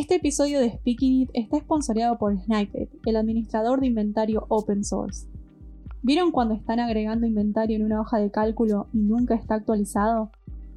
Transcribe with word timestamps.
Este 0.00 0.14
episodio 0.14 0.60
de 0.60 0.70
Speaking 0.70 1.20
It 1.20 1.30
está 1.34 1.58
sponsoreado 1.58 2.16
por 2.16 2.34
Sniped, 2.34 2.88
el 3.04 3.16
administrador 3.16 3.80
de 3.80 3.88
inventario 3.88 4.46
open 4.48 4.82
source. 4.82 5.28
¿Vieron 6.00 6.32
cuando 6.32 6.54
están 6.54 6.80
agregando 6.80 7.26
inventario 7.26 7.76
en 7.76 7.84
una 7.84 8.00
hoja 8.00 8.16
de 8.16 8.30
cálculo 8.30 8.88
y 8.94 9.00
nunca 9.00 9.34
está 9.34 9.56
actualizado? 9.56 10.30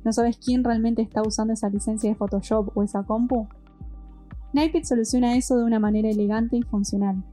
¿No 0.04 0.12
sabes 0.12 0.38
quién 0.38 0.66
realmente 0.66 1.02
está 1.02 1.22
usando 1.22 1.54
esa 1.54 1.70
licencia 1.70 2.10
de 2.10 2.18
Photoshop 2.18 2.78
o 2.78 2.84
esa 2.84 3.04
compu? 3.04 3.48
Sniped 4.52 4.84
soluciona 4.84 5.38
eso 5.38 5.56
de 5.56 5.64
una 5.64 5.80
manera 5.80 6.10
elegante 6.10 6.58
y 6.58 6.64
funcional. 6.64 7.24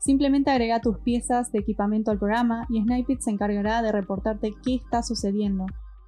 Simplemente 0.00 0.50
agrega 0.50 0.80
tus 0.80 0.98
piezas 0.98 1.52
de 1.52 1.60
equipamiento 1.60 2.10
al 2.10 2.18
programa 2.18 2.66
y 2.68 2.82
Sniped 2.82 3.20
se 3.20 3.30
encargará 3.30 3.80
de 3.82 3.92
reportarte 3.92 4.54
qué 4.64 4.74
está 4.74 5.04
sucediendo, 5.04 5.66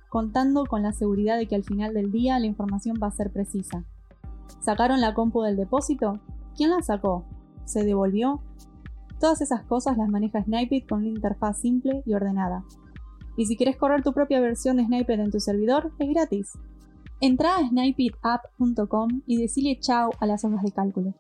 contando 0.09 0.65
con 0.67 0.83
la 0.83 0.93
seguridad 0.93 1.39
de 1.39 1.47
que 1.47 1.55
al 1.55 1.63
final 1.63 1.95
del 1.95 2.11
día 2.11 2.41
la 2.41 2.47
información 2.47 2.97
va 3.01 3.07
a 3.07 3.13
ser 3.13 3.31
precisa. 3.31 3.85
¿Sacaron 4.61 5.01
la 5.01 5.15
compu 5.15 5.43
del 5.43 5.57
depósito? 5.57 6.21
¿Quién 6.57 6.71
la 6.71 6.83
sacó? 6.83 7.25
¿Se 7.65 7.85
devolvió? 7.85 8.43
Todas 9.21 9.41
esas 9.41 9.63
cosas 9.65 9.97
las 9.97 10.09
maneja 10.09 10.43
Sniped 10.43 10.89
con 10.89 11.01
una 11.01 11.09
interfaz 11.09 11.61
simple 11.61 12.03
y 12.07 12.15
ordenada. 12.15 12.65
Y 13.37 13.47
si 13.47 13.57
quieres 13.57 13.77
correr 13.77 14.03
tu 14.03 14.13
propia 14.13 14.41
versión 14.41 14.77
de 14.77 14.85
Sniped 14.85 15.21
en 15.21 15.31
tu 15.31 15.41
servidor, 15.41 15.93
es 15.99 16.09
gratis. 16.09 16.59
Entra 17.21 17.57
a 17.57 17.69
snipedapp.com 17.69 19.23
y 19.27 19.37
decile 19.37 19.79
chao 19.79 20.11
a 20.21 20.27
las 20.27 20.45
hojas 20.45 20.63
de 20.63 20.73
cálculo. 20.73 21.15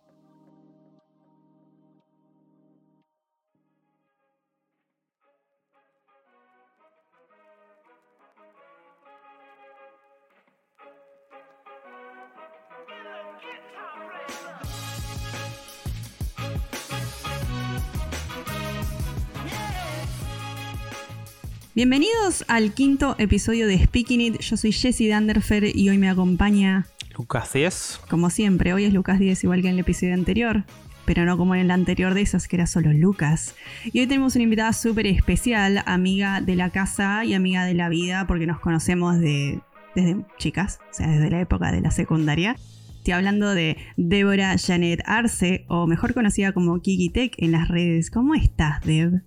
Bienvenidos 21.72 22.44
al 22.48 22.72
quinto 22.72 23.14
episodio 23.18 23.68
de 23.68 23.78
Speaking 23.78 24.20
It. 24.20 24.40
Yo 24.40 24.56
soy 24.56 24.72
Jessie 24.72 25.08
Danderfer 25.08 25.64
y 25.64 25.88
hoy 25.88 25.98
me 25.98 26.10
acompaña 26.10 26.88
Lucas 27.16 27.52
10. 27.52 28.00
Como 28.10 28.28
siempre, 28.28 28.74
hoy 28.74 28.86
es 28.86 28.92
Lucas 28.92 29.20
10 29.20 29.44
igual 29.44 29.62
que 29.62 29.68
en 29.68 29.74
el 29.74 29.80
episodio 29.80 30.14
anterior, 30.14 30.64
pero 31.04 31.24
no 31.24 31.38
como 31.38 31.54
en 31.54 31.60
el 31.60 31.70
anterior 31.70 32.12
de 32.14 32.22
esos 32.22 32.48
que 32.48 32.56
era 32.56 32.66
solo 32.66 32.92
Lucas. 32.92 33.54
Y 33.84 34.00
hoy 34.00 34.08
tenemos 34.08 34.34
una 34.34 34.42
invitada 34.42 34.72
súper 34.72 35.06
especial, 35.06 35.84
amiga 35.86 36.40
de 36.40 36.56
la 36.56 36.70
casa 36.70 37.24
y 37.24 37.34
amiga 37.34 37.64
de 37.64 37.74
la 37.74 37.88
vida, 37.88 38.26
porque 38.26 38.48
nos 38.48 38.58
conocemos 38.58 39.20
de, 39.20 39.60
desde 39.94 40.16
chicas, 40.38 40.80
o 40.90 40.94
sea, 40.94 41.06
desde 41.06 41.30
la 41.30 41.40
época 41.40 41.70
de 41.70 41.82
la 41.82 41.92
secundaria. 41.92 42.56
Estoy 42.96 43.12
hablando 43.12 43.54
de 43.54 43.76
Débora 43.96 44.56
Janet 44.58 45.02
Arce, 45.06 45.66
o 45.68 45.86
mejor 45.86 46.14
conocida 46.14 46.50
como 46.50 46.80
Kiki 46.80 47.10
Tech 47.10 47.34
en 47.38 47.52
las 47.52 47.68
redes. 47.68 48.10
¿Cómo 48.10 48.34
estás, 48.34 48.82
Deb? 48.84 49.22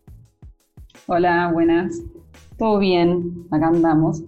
Hola, 1.07 1.49
buenas. 1.53 2.01
Todo 2.63 2.79
bien, 2.79 3.45
acá 3.51 3.67
andamos. 3.67 4.23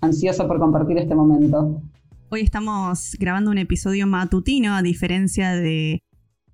Ansiosa 0.00 0.48
por 0.48 0.58
compartir 0.58 0.96
este 0.96 1.14
momento. 1.14 1.82
Hoy 2.30 2.40
estamos 2.40 3.14
grabando 3.20 3.50
un 3.50 3.58
episodio 3.58 4.06
matutino, 4.06 4.74
a 4.74 4.80
diferencia 4.80 5.54
de 5.54 6.02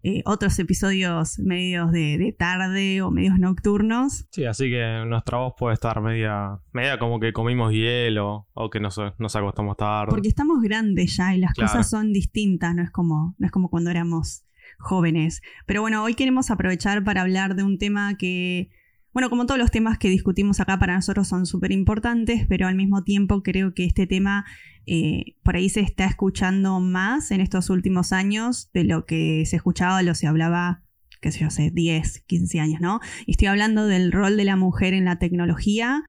eh, 0.03 0.23
otros 0.25 0.59
episodios 0.59 1.39
medios 1.39 1.93
de, 1.93 2.35
tarde 2.37 3.01
o 3.03 3.13
medios 3.13 3.39
nocturnos. 3.39 4.27
Sí, 4.33 4.45
así 4.45 4.71
que 4.71 5.05
nuestra 5.07 5.39
voz 5.39 5.53
puede 5.57 5.75
estar 5.75 6.01
media, 6.01 6.59
media 6.73 6.99
como 6.99 7.21
que 7.21 7.33
comimos 7.33 7.73
hielo 7.73 8.49
o 8.53 8.69
que 8.69 8.81
nos, 8.81 8.99
nos 9.19 9.37
acostamos 9.37 9.77
tarde. 9.77 10.11
Porque 10.11 10.27
estamos 10.27 10.61
grandes 10.61 11.17
ya 11.17 11.33
y 11.33 11.39
las 11.39 11.55
cosas 11.55 11.89
son 11.89 12.13
distintas, 12.13 12.75
no 12.75 12.83
es, 12.83 12.91
como, 12.91 13.37
no 13.39 13.47
es 13.47 13.53
como 13.53 13.71
cuando 13.71 13.91
éramos 13.91 14.43
jóvenes. 14.81 15.43
Pero 15.65 15.81
bueno, 15.81 16.03
hoy 16.03 16.15
queremos 16.15 16.51
aprovechar 16.51 17.05
para 17.05 17.21
hablar 17.21 17.55
de 17.55 17.63
un 17.63 17.79
tema 17.79 18.17
que 18.17 18.71
bueno, 19.19 19.31
como 19.31 19.47
todos 19.47 19.59
los 19.59 19.73
temas 19.73 19.99
que 19.99 20.09
discutimos 20.09 20.61
acá 20.61 20.79
para 20.79 20.95
nosotros 20.95 21.27
son 21.27 21.45
súper 21.45 21.73
importantes, 21.73 22.47
pero 22.49 22.69
al 22.69 22.77
mismo 22.77 23.03
tiempo 23.03 23.43
creo 23.43 23.75
que 23.75 23.85
este 23.85 24.07
tema 24.07 24.47
eh, 24.87 25.35
por 25.43 25.57
ahí 25.57 25.69
se 25.69 25.81
está 25.81 26.05
escuchando 26.05 26.79
más 26.79 27.33
en 27.33 27.41
estos 27.41 27.69
últimos 27.69 28.13
años 28.13 28.71
de 28.73 28.85
lo 28.85 29.07
que 29.07 29.45
se 29.45 29.57
escuchaba 29.57 30.05
lo 30.05 30.15
se 30.15 30.29
hablaba, 30.29 30.85
qué 31.21 31.33
sé 31.33 31.41
yo, 31.41 31.49
hace 31.49 31.73
10, 31.73 32.27
15 32.29 32.61
años, 32.61 32.81
¿no? 32.81 33.01
Estoy 33.27 33.49
hablando 33.49 33.89
del 33.89 34.13
rol 34.13 34.37
de 34.37 34.45
la 34.45 34.55
mujer 34.55 34.95
en 34.95 35.07
la 35.07 35.19
tecnología 35.19 36.05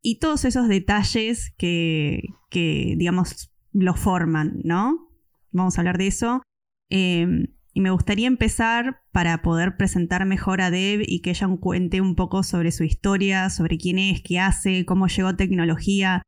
y 0.00 0.20
todos 0.20 0.44
esos 0.44 0.68
detalles 0.68 1.52
que, 1.58 2.22
que 2.50 2.94
digamos, 2.96 3.52
lo 3.72 3.94
forman, 3.94 4.60
¿no? 4.62 5.08
Vamos 5.50 5.76
a 5.76 5.80
hablar 5.80 5.98
de 5.98 6.06
eso. 6.06 6.40
Eh, 6.88 7.48
y 7.76 7.80
me 7.80 7.90
gustaría 7.90 8.28
empezar 8.28 9.00
para 9.10 9.42
poder 9.42 9.76
presentar 9.76 10.24
mejor 10.26 10.60
a 10.60 10.70
Deb 10.70 11.02
y 11.04 11.20
que 11.22 11.30
ella 11.30 11.48
cuente 11.60 12.00
un 12.00 12.14
poco 12.14 12.44
sobre 12.44 12.70
su 12.70 12.84
historia, 12.84 13.50
sobre 13.50 13.78
quién 13.78 13.98
es, 13.98 14.22
qué 14.22 14.38
hace, 14.38 14.86
cómo 14.86 15.08
llegó 15.08 15.34
tecnología 15.34 16.22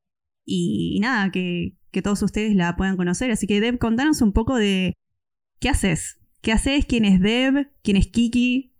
y, 0.44 0.98
nada, 1.00 1.30
que, 1.30 1.74
todos 2.02 2.20
ustedes 2.22 2.54
la 2.54 2.76
puedan 2.76 2.98
conocer. 2.98 3.30
Así 3.30 3.46
que 3.46 3.58
Deb, 3.58 3.78
contanos 3.78 4.20
un 4.20 4.32
poco 4.32 4.56
de 4.56 4.92
qué 5.60 5.70
haces. 5.70 6.18
¿Qué 6.42 6.52
haces? 6.52 6.84
¿Quién 6.84 7.06
es 7.06 7.22
Deb? 7.22 7.70
¿Quién 7.82 7.96
es 7.96 8.08
Kiki? 8.08 8.74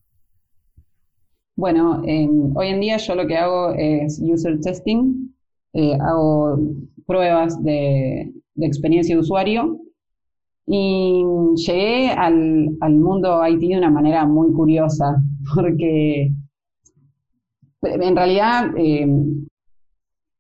Bueno, 1.56 2.03
em, 2.04 2.54
hoy 2.54 2.66
en 2.66 2.81
día 2.81 2.98
yo 2.98 3.15
lo 3.15 3.27
que 3.27 3.38
hago 3.38 3.72
es 3.72 4.21
user 4.21 4.60
testing, 4.60 5.34
eh, 5.72 5.94
hago 5.98 6.59
pruebas 7.06 7.62
de, 7.65 8.34
de 8.54 8.66
experiencia 8.66 9.15
de 9.15 9.22
usuario 9.22 9.81
y 10.66 11.25
llegué 11.54 12.10
al, 12.10 12.77
al 12.81 12.97
mundo 12.97 13.47
IT 13.47 13.60
de 13.60 13.78
una 13.78 13.91
manera 13.91 14.27
muy 14.27 14.53
curiosa, 14.53 15.22
porque 15.54 16.32
en 17.82 18.16
realidad 18.16 18.71
eh, 18.77 19.06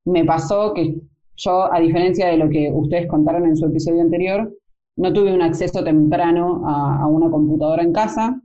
me 0.04 0.24
pasó 0.24 0.74
que 0.74 1.00
yo, 1.36 1.72
a 1.72 1.80
diferencia 1.80 2.28
de 2.28 2.38
lo 2.38 2.48
que 2.48 2.70
ustedes 2.72 3.06
contaron 3.08 3.46
en 3.46 3.56
su 3.56 3.66
episodio 3.66 4.00
anterior, 4.02 4.52
no 4.96 5.12
tuve 5.12 5.34
un 5.34 5.42
acceso 5.42 5.84
temprano 5.84 6.62
a, 6.66 7.06
una 7.06 7.30
computadora 7.30 7.82
en 7.82 7.92
casa. 7.92 8.40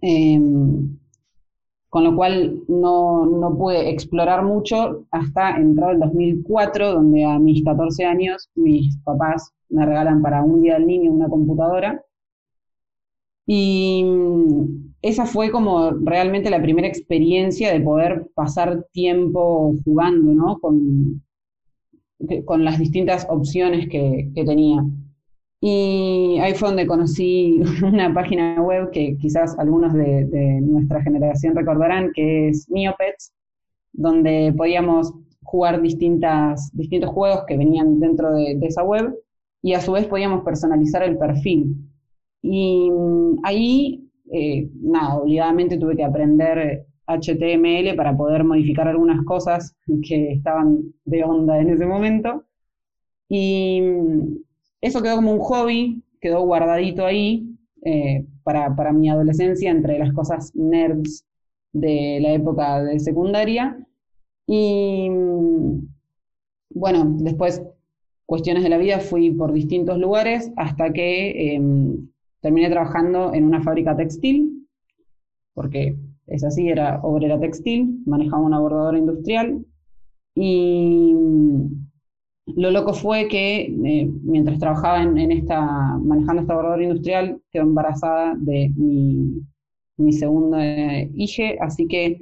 Em, 0.00 0.98
con 1.88 2.04
lo 2.04 2.14
cual 2.14 2.60
no, 2.68 3.26
no, 3.26 3.56
pude 3.56 3.90
explorar 3.90 4.44
mucho 4.44 5.04
hasta 5.10 5.56
entrar 5.56 5.94
el 5.94 6.00
2004, 6.00 6.92
donde 6.92 7.24
a 7.24 7.38
mis 7.38 7.64
14 7.64 8.04
años 8.04 8.48
mis 8.54 8.96
papás 8.98 9.52
me 9.70 9.86
regalan 9.86 10.22
para 10.22 10.42
un 10.42 10.62
día 10.62 10.74
del 10.74 10.86
niño 10.86 11.12
una 11.12 11.28
computadora. 11.28 12.04
Y 13.46 14.04
esa 15.02 15.26
fue 15.26 15.50
como 15.50 15.90
realmente 15.90 16.50
la 16.50 16.62
primera 16.62 16.86
experiencia 16.86 17.72
de 17.72 17.80
poder 17.80 18.28
pasar 18.34 18.86
tiempo 18.92 19.74
jugando, 19.84 20.32
¿no? 20.32 20.58
Con, 20.60 21.22
con 22.44 22.64
las 22.64 22.78
distintas 22.78 23.26
opciones 23.30 23.88
que, 23.88 24.30
que 24.34 24.44
tenía. 24.44 24.84
Y 25.62 26.38
ahí 26.40 26.54
fue 26.54 26.68
donde 26.68 26.86
conocí 26.86 27.60
una 27.82 28.12
página 28.14 28.60
web 28.62 28.90
que 28.90 29.16
quizás 29.18 29.58
algunos 29.58 29.92
de, 29.92 30.60
nuestra 30.62 31.02
generación 31.02 31.54
recordarán, 31.54 32.12
que 32.14 32.48
es 32.48 32.68
Neopets, 32.70 33.32
donde 33.92 34.54
podíamos 34.56 35.12
jugar 35.42 35.82
distintas, 35.82 36.70
distintos 36.74 37.10
juegos 37.10 37.44
que 37.46 37.56
venían 37.58 38.00
dentro 38.00 38.32
de, 38.32 38.58
esa 38.62 38.82
web 38.82 39.14
y 39.62 39.74
a 39.74 39.80
su 39.80 39.92
vez 39.92 40.06
podíamos 40.06 40.44
personalizar 40.44 41.02
el 41.02 41.18
perfil. 41.18 41.76
Y 42.42 42.90
mm, 42.90 43.38
ahí, 43.44 44.08
eh, 44.32 44.70
nada, 44.80 45.16
obligadamente 45.16 45.78
tuve 45.78 45.96
que 45.96 46.04
aprender 46.04 46.86
HTML 47.06 47.94
para 47.96 48.16
poder 48.16 48.44
modificar 48.44 48.88
algunas 48.88 49.24
cosas 49.24 49.74
que 50.06 50.32
estaban 50.32 50.78
de 51.04 51.24
onda 51.24 51.58
en 51.58 51.70
ese 51.70 51.86
momento. 51.86 52.44
Y 53.28 53.80
mm, 53.82 54.36
eso 54.80 55.02
quedó 55.02 55.16
como 55.16 55.32
un 55.32 55.40
hobby, 55.40 56.02
quedó 56.20 56.42
guardadito 56.44 57.04
ahí 57.04 57.46
eh, 57.84 58.26
para, 58.42 58.74
para, 58.74 58.92
mi 58.92 59.08
adolescencia 59.08 59.70
entre 59.70 59.98
las 59.98 60.12
cosas 60.12 60.54
nerds 60.54 61.24
de 61.72 62.18
la 62.22 62.32
época 62.32 62.82
de 62.82 62.98
secundaria. 62.98 63.78
Y 64.46 65.08
bueno, 66.70 67.16
después 67.18 67.62
cuestiones 68.30 68.62
de 68.62 68.68
la 68.68 68.78
vida 68.78 69.00
fui 69.00 69.32
por 69.32 69.52
distintos 69.52 69.98
lugares 69.98 70.52
hasta 70.56 70.92
que 70.92 71.52
em, 71.52 72.08
terminé 72.40 72.70
trabajando 72.70 73.34
en 73.34 73.42
una 73.42 73.60
fábrica 73.60 73.96
textil, 73.96 74.68
porque 75.52 75.96
es 76.28 76.44
así, 76.44 76.68
era 76.68 77.00
obrera 77.02 77.40
textil, 77.40 77.98
manejaba 78.06 78.40
una 78.40 78.60
bordadora 78.60 78.98
industrial 78.98 79.66
y 80.36 81.12
lo 82.46 82.70
loco 82.70 82.94
fue 82.94 83.26
que 83.26 83.62
eh, 83.62 84.08
mientras 84.22 84.60
trabajaba 84.60 85.02
en, 85.02 85.32
esta, 85.32 85.98
manejando 85.98 86.42
esta 86.42 86.54
bordadora 86.54 86.84
industrial, 86.84 87.42
quedó 87.50 87.64
embarazada 87.64 88.36
de 88.38 88.70
mi, 88.76 89.42
mi 89.96 90.12
segundo 90.12 90.56
eh, 90.56 91.10
hijo, 91.16 91.42
así 91.60 91.88
que 91.88 92.20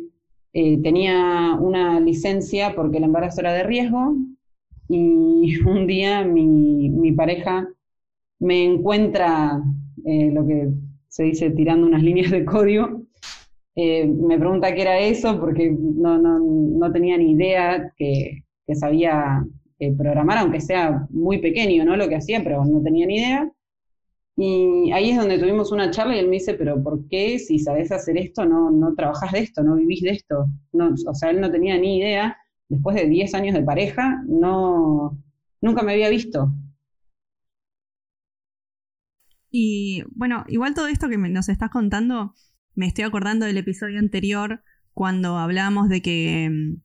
eh, 0.54 0.80
tenía 0.80 1.58
una 1.60 2.00
licencia 2.00 2.74
porque 2.74 2.96
el 2.96 3.04
embarazo 3.04 3.42
era 3.42 3.52
de 3.52 3.64
riesgo 3.64 4.16
y 4.88 5.60
un 5.66 5.86
día 5.86 6.24
mi, 6.24 7.12
pareja 7.12 7.68
me 8.40 8.64
encuentra 8.64 9.60
eh, 10.04 10.30
lo 10.32 10.46
que 10.46 10.68
se 11.08 11.24
dice 11.24 11.50
tirando 11.50 11.86
unas 11.86 12.02
líneas 12.02 12.30
de 12.30 12.44
código. 12.44 13.02
Eh, 13.74 14.06
me 14.06 14.38
pregunta 14.38 14.74
qué 14.74 14.82
era 14.82 14.98
eso 14.98 15.38
porque 15.40 15.70
no, 15.70 16.18
no, 16.18 16.38
no 16.38 16.92
tenía 16.92 17.16
ni 17.16 17.32
idea 17.32 17.92
que, 17.96 18.44
que 18.66 18.74
sabía 18.74 19.44
eh, 19.80 19.92
programar, 19.92 20.38
aunque 20.38 20.60
sea 20.60 21.06
muy 21.10 21.38
pequeño, 21.38 21.84
¿no? 21.84 21.96
Lo 21.96 22.08
que 22.08 22.16
hacía, 22.16 22.42
pero 22.42 22.64
no 22.64 22.82
tenía 22.82 23.06
ni 23.06 23.16
idea. 23.16 23.50
Y 24.36 24.90
ahí 24.92 25.10
es 25.10 25.16
donde 25.16 25.38
tuvimos 25.38 25.72
una 25.72 25.90
charla 25.90 26.16
y 26.16 26.20
él 26.20 26.26
me 26.26 26.34
dice, 26.34 26.54
pero 26.54 26.82
¿por 26.82 27.08
qué 27.08 27.38
si 27.38 27.58
sabes 27.58 27.90
hacer 27.92 28.16
esto 28.18 28.44
no, 28.44 28.70
no 28.70 28.94
trabajas 28.94 29.32
de 29.32 29.40
esto, 29.40 29.62
no 29.62 29.76
vivís 29.76 30.02
de 30.02 30.10
esto? 30.10 30.46
No, 30.72 30.94
o 31.06 31.14
sea, 31.14 31.30
él 31.30 31.40
no 31.40 31.50
tenía 31.50 31.78
ni 31.78 31.98
idea. 31.98 32.36
Después 32.68 32.96
de 32.96 33.08
10 33.08 33.34
años 33.34 33.54
de 33.54 33.62
pareja, 33.62 34.22
no, 34.26 35.18
nunca 35.60 35.82
me 35.82 35.92
había 35.92 36.10
visto. 36.10 36.52
Y 39.50 40.04
bueno, 40.14 40.44
igual 40.48 40.74
todo 40.74 40.88
esto 40.88 41.08
que 41.08 41.16
nos 41.16 41.48
estás 41.48 41.70
contando, 41.70 42.34
me 42.74 42.86
estoy 42.86 43.04
acordando 43.04 43.46
del 43.46 43.56
episodio 43.56 43.98
anterior 43.98 44.62
cuando 44.92 45.38
hablábamos 45.38 45.88
de 45.88 46.02
que 46.02 46.50
mm, 46.50 46.82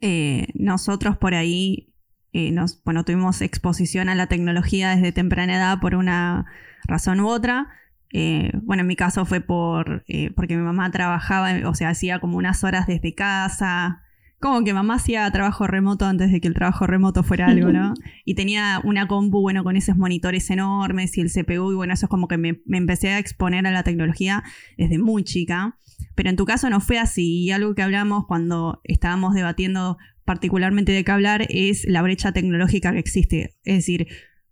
eh, 0.00 0.48
nosotros 0.54 1.16
por 1.16 1.34
ahí, 1.34 1.92
eh, 2.32 2.52
nos, 2.52 2.82
bueno, 2.84 3.04
tuvimos 3.04 3.40
exposición 3.40 4.08
a 4.08 4.14
la 4.14 4.26
tecnología 4.28 4.90
desde 4.90 5.12
temprana 5.12 5.56
edad 5.56 5.80
por 5.80 5.94
una 5.94 6.46
razón 6.84 7.20
u 7.20 7.28
otra. 7.28 7.68
Eh, 8.12 8.52
bueno, 8.62 8.82
en 8.82 8.86
mi 8.86 8.96
caso 8.96 9.24
fue 9.24 9.40
por, 9.40 10.04
porque 10.36 10.56
mi 10.56 10.62
mamá 10.62 10.90
trabajaba, 10.92 11.68
o 11.68 11.74
sea, 11.74 11.88
hacía 11.88 12.20
como 12.20 12.36
unas 12.36 12.62
horas 12.62 12.86
desde 12.86 13.14
casa, 13.14 14.03
como 14.44 14.62
que 14.62 14.74
mamá 14.74 14.96
hacía 14.96 15.30
trabajo 15.30 15.66
remoto 15.66 16.04
antes 16.04 16.30
de 16.30 16.38
que 16.38 16.48
el 16.48 16.52
trabajo 16.52 16.86
remoto 16.86 17.22
fuera 17.22 17.46
algo, 17.46 17.72
¿no? 17.72 17.94
Y 18.26 18.34
tenía 18.34 18.78
una 18.84 19.08
compu, 19.08 19.40
bueno, 19.40 19.64
con 19.64 19.74
esos 19.74 19.96
monitores 19.96 20.50
enormes 20.50 21.16
y 21.16 21.22
el 21.22 21.32
CPU, 21.32 21.72
y 21.72 21.74
bueno, 21.74 21.94
eso 21.94 22.04
es 22.04 22.10
como 22.10 22.28
que 22.28 22.36
me, 22.36 22.60
empecé 22.70 23.08
a 23.08 23.18
exponer 23.18 23.66
a 23.66 23.70
la 23.70 23.84
tecnología 23.84 24.44
desde 24.76 24.98
muy 24.98 25.24
chica. 25.24 25.78
Pero 26.14 26.28
en 26.28 26.36
tu 26.36 26.44
caso 26.44 26.68
no 26.68 26.80
fue 26.80 26.98
así, 26.98 27.44
y 27.44 27.52
algo 27.52 27.74
que 27.74 27.80
hablamos 27.80 28.26
cuando 28.26 28.82
estábamos 28.84 29.32
debatiendo 29.32 29.96
particularmente 30.26 30.92
de 30.92 31.04
qué 31.04 31.12
hablar 31.12 31.46
es 31.48 31.86
la 31.88 32.02
brecha 32.02 32.32
tecnológica 32.32 32.92
que 32.92 32.98
existe. 32.98 33.56
Es 33.64 33.76
decir, 33.76 34.08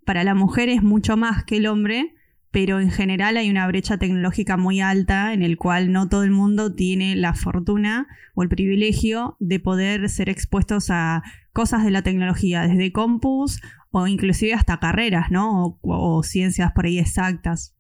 para 0.07 0.25
la 0.25 0.35
mujer 0.35 0.71
es 0.71 0.83
mucho 0.83 1.19
más 1.19 1.45
que 1.45 1.59
el 1.59 1.67
hombre, 1.67 2.15
pero 2.53 2.81
en 2.81 2.91
general 2.91 3.39
hay 3.39 3.51
una 3.51 3.67
brecha 3.67 3.97
tecnológica 3.97 4.59
muy 4.59 4.81
alta 4.81 5.33
en 5.33 5.43
el 5.43 5.57
cual 5.57 5.91
no 5.91 6.09
todo 6.09 6.23
el 6.23 6.31
mundo 6.31 6.75
tiene 6.75 7.17
la 7.17 7.33
fortuna 7.33 8.07
o 8.35 8.43
el 8.43 8.51
privilegio 8.51 9.37
de 9.41 9.59
poder 9.59 10.09
ser 10.11 10.29
expuestos 10.29 10.91
a 10.91 11.23
cosas 11.55 11.83
de 11.83 11.91
la 11.91 12.03
tecnología, 12.03 12.69
desde 12.69 12.93
compus 12.93 13.61
o 13.91 14.07
inclusive 14.07 14.53
hasta 14.53 14.79
carreras, 14.79 15.31
¿no? 15.31 15.79
O, 15.81 16.23
ciencias 16.23 16.73
por 16.73 16.85
ahí 16.85 16.99
exactas. 16.99 17.75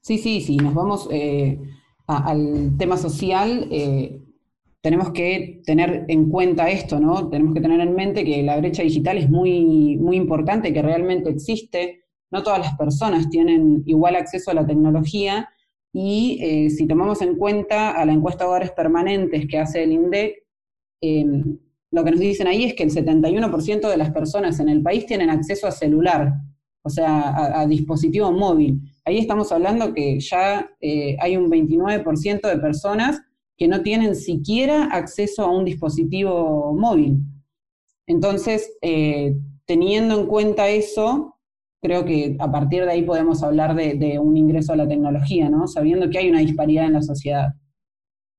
Sí, 0.00 0.18
sí, 0.18 0.40
sí, 0.40 0.56
nos 0.56 0.74
vamos 0.74 1.08
eh, 1.10 1.60
al 2.06 2.76
tema 2.78 2.96
social. 2.96 3.66
Eh, 3.72 4.20
tenemos 4.80 5.10
que 5.10 5.62
tener 5.64 6.04
en 6.08 6.28
cuenta 6.28 6.70
esto, 6.70 7.00
¿no? 7.00 7.28
Tenemos 7.28 7.54
que 7.54 7.60
tener 7.60 7.80
en 7.80 7.94
mente 7.94 8.24
que 8.24 8.42
la 8.42 8.56
brecha 8.58 8.82
digital 8.82 9.18
es 9.18 9.28
muy, 9.28 9.96
muy 9.96 10.16
importante, 10.16 10.72
que 10.72 10.82
realmente 10.82 11.30
existe 11.30 12.01
no 12.32 12.42
todas 12.42 12.58
las 12.58 12.76
personas 12.76 13.28
tienen 13.30 13.82
igual 13.86 14.16
acceso 14.16 14.50
a 14.50 14.54
la 14.54 14.66
tecnología 14.66 15.48
y 15.92 16.38
eh, 16.40 16.70
si 16.70 16.86
tomamos 16.86 17.20
en 17.20 17.36
cuenta 17.36 17.90
a 17.90 18.04
la 18.06 18.12
encuesta 18.12 18.44
de 18.44 18.48
hogares 18.48 18.70
permanentes 18.72 19.46
que 19.46 19.58
hace 19.58 19.84
el 19.84 19.92
INDEC, 19.92 20.36
em, 21.02 21.58
lo 21.90 22.02
que 22.02 22.10
nos 22.10 22.20
dicen 22.20 22.46
ahí 22.46 22.64
es 22.64 22.74
que 22.74 22.84
el 22.84 22.90
71% 22.90 23.88
de 23.88 23.96
las 23.98 24.10
personas 24.10 24.58
en 24.60 24.70
el 24.70 24.82
país 24.82 25.04
tienen 25.04 25.28
acceso 25.28 25.66
a 25.66 25.70
celular, 25.70 26.32
o 26.82 26.88
sea, 26.88 27.60
a, 27.60 27.66
dispositivo 27.66 28.32
móvil. 28.32 28.80
Ahí 29.04 29.18
estamos 29.18 29.52
hablando 29.52 29.92
que 29.92 30.18
ya 30.18 30.70
eh, 30.80 31.16
hay 31.20 31.36
un 31.36 31.50
29% 31.50 32.48
de 32.48 32.58
personas 32.58 33.20
que 33.58 33.68
no 33.68 33.82
tienen 33.82 34.16
siquiera 34.16 34.86
acceso 34.86 35.42
a 35.44 35.50
un 35.50 35.66
dispositivo 35.66 36.72
móvil. 36.72 37.18
Entonces, 38.06 38.72
eh, 38.80 39.36
teniendo 39.66 40.18
en 40.18 40.26
cuenta 40.26 40.68
eso, 40.68 41.31
creo 41.82 42.04
que 42.04 42.36
a 42.38 42.50
partir 42.50 42.84
de 42.84 42.92
ahí 42.92 43.02
podemos 43.02 43.42
hablar 43.42 43.74
de, 43.74 44.18
un 44.18 44.36
ingreso 44.36 44.72
a 44.72 44.76
la 44.76 44.86
tecnología, 44.88 45.50
¿no? 45.50 45.66
Sabiendo 45.66 46.08
que 46.08 46.18
hay 46.18 46.30
una 46.30 46.38
disparidad 46.38 46.86
en 46.86 46.92
la 46.92 47.02
sociedad. 47.02 47.54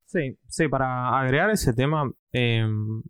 Sí, 0.06 0.38
sí, 0.48 0.68
para 0.70 1.20
agregar 1.20 1.50
ese 1.50 1.74
tema, 1.74 2.10
em, 2.32 3.04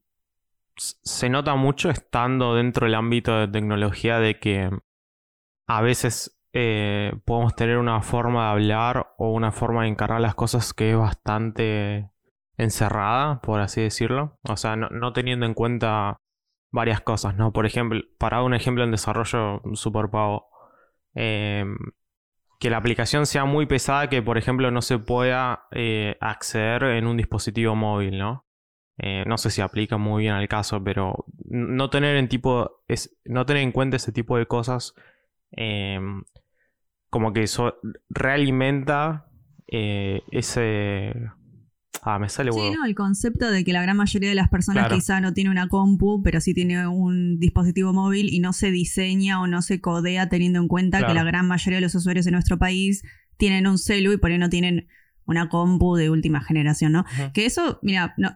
se 0.75 1.29
nota 1.29 1.55
mucho 1.55 1.91
estando 1.91 2.55
dentro 2.55 2.85
del 2.85 2.95
ámbito 2.95 3.37
de 3.37 3.47
tecnología 3.47 4.19
de 4.19 4.39
que 4.39 4.69
a 5.67 5.81
veces 5.81 6.39
eh, 6.51 7.13
podemos 7.25 7.55
tener 7.55 7.77
una 7.77 8.01
forma 8.01 8.45
de 8.45 8.51
hablar 8.51 9.13
o 9.17 9.31
una 9.31 9.51
forma 9.51 9.83
de 9.83 9.89
encargar 9.89 10.19
las 10.19 10.33
cosas 10.33 10.73
que 10.73 10.91
es 10.91 10.97
bastante 10.97 12.09
encerrada, 12.57 13.39
por 13.41 13.59
así 13.59 13.81
decirlo. 13.81 14.39
O 14.49 14.57
sea, 14.57 14.75
no 14.75 15.13
teniendo 15.13 15.45
en 15.45 15.53
cuenta 15.53 16.17
varias 16.73 17.01
cosas, 17.01 17.37
¿no? 17.37 17.53
Por 17.53 17.65
ejemplo, 17.67 18.01
para 18.17 18.41
un 18.41 18.55
ejemplo 18.55 18.83
en 18.83 18.91
desarrollo 18.91 19.61
super 19.75 20.09
pago, 20.09 20.47
em, 21.13 21.77
que 22.59 22.69
la 22.71 22.77
aplicación 22.77 23.27
sea 23.27 23.45
muy 23.45 23.67
pesada 23.67 24.09
que, 24.09 24.21
por 24.23 24.37
ejemplo, 24.37 24.71
no 24.71 24.81
se 24.81 24.97
pueda 24.97 25.67
eh, 25.71 26.17
acceder 26.19 26.83
en 26.83 27.05
un 27.07 27.15
dispositivo 27.15 27.75
móvil, 27.75 28.17
¿no? 28.17 28.47
Eh, 28.97 29.23
no 29.27 29.37
sé 29.37 29.51
si 29.51 29.61
aplica 29.61 29.97
muy 29.97 30.23
bien 30.23 30.33
al 30.33 30.47
caso, 30.47 30.83
pero 30.83 31.25
no 31.45 31.89
tener 31.91 32.15
en 32.15 32.27
tipo 32.27 32.83
es, 32.87 33.15
no 33.25 33.45
tener 33.45 33.63
en 33.63 33.71
cuenta 33.71 33.97
ese 33.97 34.11
tipo 34.11 34.37
de 34.37 34.47
cosas 34.47 34.93
em, 35.51 36.23
como 37.09 37.33
que 37.33 37.43
eso 37.43 37.75
realimenta 38.09 39.27
eh, 39.67 40.23
ese 40.31 41.13
Ah, 42.01 42.19
me 42.19 42.27
sale 42.27 42.51
Sí, 42.51 42.71
no, 42.71 42.85
el 42.85 42.95
concepto 42.95 43.49
de 43.49 43.63
que 43.63 43.71
la 43.71 43.81
gran 43.81 43.95
mayoría 43.95 44.29
de 44.29 44.35
las 44.35 44.49
personas 44.49 44.91
quizá 44.91 45.21
no 45.21 45.33
tiene 45.33 45.49
una 45.49 45.67
compu, 45.69 46.21
pero 46.21 46.41
sí 46.41 46.53
tiene 46.53 46.87
un 46.87 47.39
dispositivo 47.39 47.93
móvil 47.93 48.29
y 48.33 48.39
no 48.39 48.51
se 48.51 48.71
diseña 48.71 49.41
o 49.41 49.47
no 49.47 49.61
se 49.61 49.79
codea 49.79 50.27
teniendo 50.27 50.59
en 50.59 50.67
cuenta 50.67 51.05
que 51.05 51.13
la 51.13 51.23
gran 51.23 51.47
mayoría 51.47 51.77
de 51.77 51.81
los 51.81 51.95
usuarios 51.95 52.25
de 52.25 52.31
nuestro 52.31 52.57
país 52.57 53.03
tienen 53.37 53.67
un 53.67 53.77
celu 53.77 54.11
y 54.11 54.17
por 54.17 54.31
ahí 54.31 54.37
no 54.37 54.49
tienen 54.49 54.87
una 55.25 55.47
compu 55.47 55.95
de 55.95 56.09
última 56.09 56.41
generación, 56.41 56.91
¿no? 56.91 57.05
Que 57.33 57.45
eso, 57.45 57.79
mira, 57.81 58.13
no, 58.17 58.35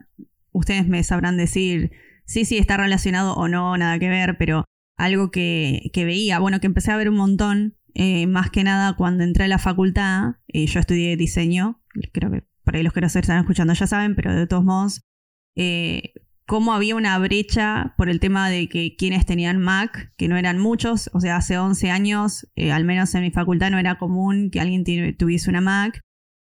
ustedes 0.52 0.88
me 0.88 1.04
sabrán 1.04 1.38
decir, 1.38 1.92
sí, 2.26 2.46
sí, 2.46 2.58
está 2.58 2.78
relacionado 2.78 3.34
o 3.34 3.48
no, 3.48 3.78
nada 3.78 4.00
que 4.00 4.10
ver, 4.10 4.38
pero 4.38 4.64
algo 4.96 5.30
que, 5.30 5.92
veía, 5.94 6.40
bueno, 6.40 6.60
que 6.60 6.68
empecé 6.68 6.92
a 6.92 6.98
ver 6.98 7.10
un 7.10 7.16
montón, 7.16 7.76
eh, 7.94 8.28
más 8.28 8.50
que 8.50 8.64
nada 8.64 8.96
cuando 8.96 9.24
entré 9.24 9.46
a 9.46 9.48
la 9.48 9.60
facultad, 9.60 10.36
eh, 10.48 10.66
yo 10.68 10.80
estudié 10.80 11.18
diseño, 11.18 11.82
creo 12.14 12.32
que 12.32 12.47
por 12.68 12.76
ahí 12.76 12.84
los 12.84 12.92
que 12.92 13.00
no 13.00 13.08
se 13.08 13.20
están 13.20 13.40
escuchando 13.40 13.74
ya 13.74 13.88
saben, 13.88 14.14
pero 14.14 14.36
de 14.36 14.46
todos 14.46 14.66
modos, 14.66 15.02
eh, 15.56 16.12
cómo 16.46 16.74
había 16.74 16.98
una 16.98 17.18
brecha 17.18 17.94
por 17.98 18.10
el 18.10 18.20
tema 18.20 18.50
de 18.50 18.68
que 18.68 18.98
quienes 18.98 19.26
tenían 19.26 19.58
Mac, 19.58 20.14
que 20.18 20.28
no 20.28 20.36
eran 20.36 20.60
muchos, 20.60 21.10
o 21.14 21.22
sea, 21.22 21.38
hace 21.38 21.58
11 21.58 21.90
años, 21.92 22.46
eh, 22.58 22.74
al 22.74 22.84
menos 22.84 23.16
en 23.16 23.22
mi 23.22 23.32
facultad 23.32 23.72
no 23.72 23.80
era 23.80 23.98
común 23.98 24.50
que 24.52 24.60
alguien 24.60 24.84
tuviese 25.16 25.50
una 25.50 25.62
Mac, 25.62 26.02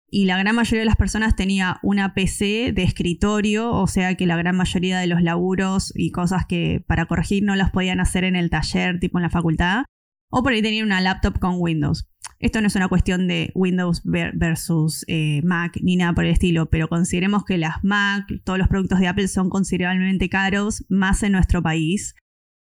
y 0.09 0.25
la 0.25 0.39
gran 0.39 0.57
mayoría 0.57 0.81
de 0.81 0.87
las 0.87 0.97
personas 0.97 1.37
tenía 1.37 1.79
una 1.83 2.15
PC 2.15 2.73
de 2.73 2.85
escritorio, 2.85 3.71
o 3.73 3.87
sea 3.87 4.15
que 4.15 4.25
la 4.25 4.39
gran 4.39 4.57
mayoría 4.57 5.01
de 5.01 5.07
los 5.07 5.21
laburos 5.21 5.93
y 5.95 6.11
cosas 6.11 6.47
que 6.47 6.83
para 6.87 7.05
corregir 7.05 7.43
no 7.43 7.55
las 7.55 7.71
podían 7.71 8.01
hacer 8.01 8.25
en 8.25 8.35
el 8.35 8.49
taller, 8.49 8.99
tipo 8.99 9.19
en 9.19 9.25
la 9.25 9.31
facultad, 9.31 9.85
o 10.31 10.43
por 10.43 10.55
ahí 10.55 10.63
tenían 10.63 10.87
una 10.87 11.03
laptop 11.03 11.39
con 11.39 11.57
Windows. 11.59 12.09
Esto 12.39 12.61
no 12.61 12.67
es 12.67 12.77
una 12.77 12.89
cuestión 12.89 13.27
de 13.27 13.51
Windows 13.55 14.03
versus 14.05 15.05
eh, 15.09 15.41
Mac 15.45 15.79
ni 15.83 15.97
nada 15.97 16.13
por 16.13 16.25
el 16.25 16.33
estilo, 16.33 16.69
pero 16.69 16.89
consideremos 16.89 17.45
que 17.45 17.59
las 17.59 17.83
Mac, 17.83 18.27
todos 18.45 18.59
los 18.59 18.69
productos 18.69 18.99
de 19.01 19.09
Apple 19.09 19.29
son 19.29 19.49
considerablemente 19.49 20.29
caros, 20.29 20.85
más 20.89 21.23
en 21.23 21.33
nuestro 21.33 21.63
país. 21.63 22.15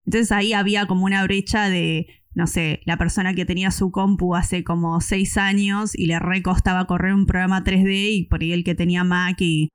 Entonces 0.05 0.33
ahí 0.33 0.53
había 0.53 0.87
como 0.87 1.05
una 1.05 1.23
brecha 1.25 1.69
de, 1.69 2.07
no 2.35 2.47
sé, 2.47 2.81
la 2.87 2.97
persona 2.97 3.35
que 3.35 3.45
tenía 3.45 3.71
su 3.71 3.91
compu 3.91 4.35
hace 4.35 4.65
como 4.65 5.01
seis 5.01 5.37
años 5.37 5.99
y 5.99 6.07
le 6.07 6.19
recostaba 6.19 6.87
correr 6.87 7.15
un 7.15 7.27
programa 7.27 7.65
3D 7.65 8.11
y 8.13 8.25
por 8.25 8.43
ahí 8.43 8.53
el 8.53 8.65
que 8.65 8.75
tenía 8.75 9.05
Mac 9.05 9.41
y 9.41 9.69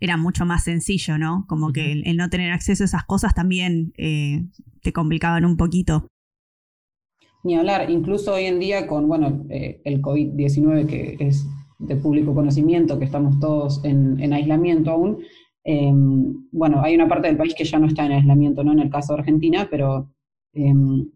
era 0.00 0.16
mucho 0.16 0.46
más 0.46 0.64
sencillo, 0.64 1.18
¿no? 1.18 1.44
Como 1.46 1.72
que 1.72 1.92
el, 1.92 2.16
no 2.16 2.30
tener 2.30 2.52
acceso 2.52 2.84
a 2.84 2.86
esas 2.86 3.04
cosas 3.04 3.34
también 3.34 3.92
eh, 3.98 4.46
te 4.82 4.92
complicaban 4.92 5.44
un 5.44 5.56
poquito. 5.56 6.08
Ni 7.42 7.56
hablar, 7.56 7.90
incluso 7.90 8.34
hoy 8.34 8.44
en 8.44 8.58
día 8.58 8.86
con, 8.86 9.08
bueno, 9.08 9.46
eh, 9.48 9.80
el 9.84 10.02
COVID-19 10.02 10.86
que 10.86 11.16
es 11.20 11.46
de 11.78 11.96
público 11.96 12.34
conocimiento, 12.34 12.98
que 12.98 13.06
estamos 13.06 13.38
todos 13.40 13.82
en, 13.84 14.32
aislamiento 14.32 14.90
aún, 14.90 15.22
em, 15.64 16.46
bueno, 16.52 16.82
hay 16.82 16.94
una 16.94 17.08
parte 17.08 17.28
del 17.28 17.36
país 17.36 17.54
que 17.54 17.64
ya 17.64 17.78
no 17.78 17.86
está 17.86 18.04
en 18.04 18.12
aislamiento, 18.12 18.62
¿no? 18.62 18.72
En 18.72 18.80
el 18.80 18.90
caso 18.90 19.14
de 19.14 19.20
Argentina, 19.20 19.68
pero 19.70 20.10
em, 20.52 21.10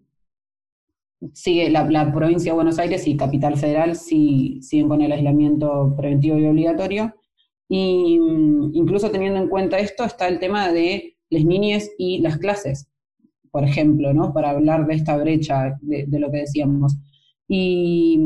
sigue 1.33 1.71
la, 1.71 2.12
provincia 2.12 2.52
de 2.52 2.57
Buenos 2.57 2.78
Aires 2.78 3.07
y 3.07 3.16
Capital 3.16 3.57
Federal 3.57 3.97
sí, 3.97 4.59
siguen 4.62 4.88
con 4.88 5.02
el 5.02 5.12
aislamiento 5.12 5.95
preventivo 5.97 6.38
y 6.38 6.47
obligatorio. 6.47 7.14
Y 7.69 8.19
mm, 8.19 8.75
incluso 8.75 9.11
teniendo 9.11 9.40
en 9.40 9.49
cuenta 9.49 9.78
esto 9.78 10.04
está 10.04 10.28
el 10.28 10.38
tema 10.38 10.71
de 10.73 11.16
las 11.31 11.45
niñas 11.45 11.90
y 11.99 12.21
las 12.21 12.38
clases 12.38 12.88
por 13.54 13.62
ejemplo, 13.62 14.12
¿no? 14.12 14.32
Para 14.32 14.50
hablar 14.50 14.84
de 14.84 14.94
esta 14.94 15.16
brecha 15.16 15.78
de, 15.80 16.08
lo 16.18 16.28
que 16.32 16.38
decíamos. 16.38 16.96
Y 17.46 18.20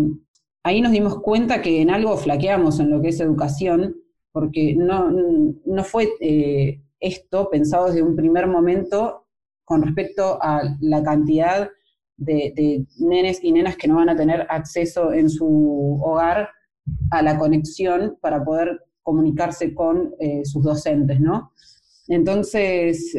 ahí 0.62 0.80
nos 0.80 0.90
dimos 0.90 1.20
cuenta 1.20 1.61
que 1.61 1.82
en 1.82 1.90
algo 1.90 2.16
flaqueamos 2.16 2.80
en 2.80 2.88
lo 2.88 3.02
que 3.02 3.08
es 3.08 3.20
educación, 3.20 3.94
porque 4.32 4.75
no, 4.75 5.11
no 5.11 5.85
fue 5.85 6.08
eh, 6.23 6.80
esto 6.99 7.50
pensado 7.50 7.88
desde 7.88 8.02
un 8.02 8.16
primer 8.16 8.47
momento 8.47 9.26
con 9.66 9.82
respecto 9.82 10.38
a 10.40 10.62
la 10.80 11.02
cantidad 11.02 11.68
de, 12.16 12.54
de, 12.56 12.87
nenes 12.97 13.44
y 13.44 13.52
nenas 13.52 13.76
que 13.76 13.87
no 13.87 13.97
van 13.97 14.08
a 14.08 14.16
tener 14.16 14.47
acceso 14.49 15.12
en 15.12 15.28
su 15.28 16.00
hogar 16.02 16.49
a 17.11 17.20
la 17.20 17.37
conexión 17.37 18.16
para 18.23 18.42
poder 18.42 18.80
comunicarse 19.02 19.75
con 19.75 20.14
eh, 20.20 20.47
sus 20.47 20.64
docentes, 20.64 21.20
¿no? 21.20 21.52
Entonces, 22.06 23.14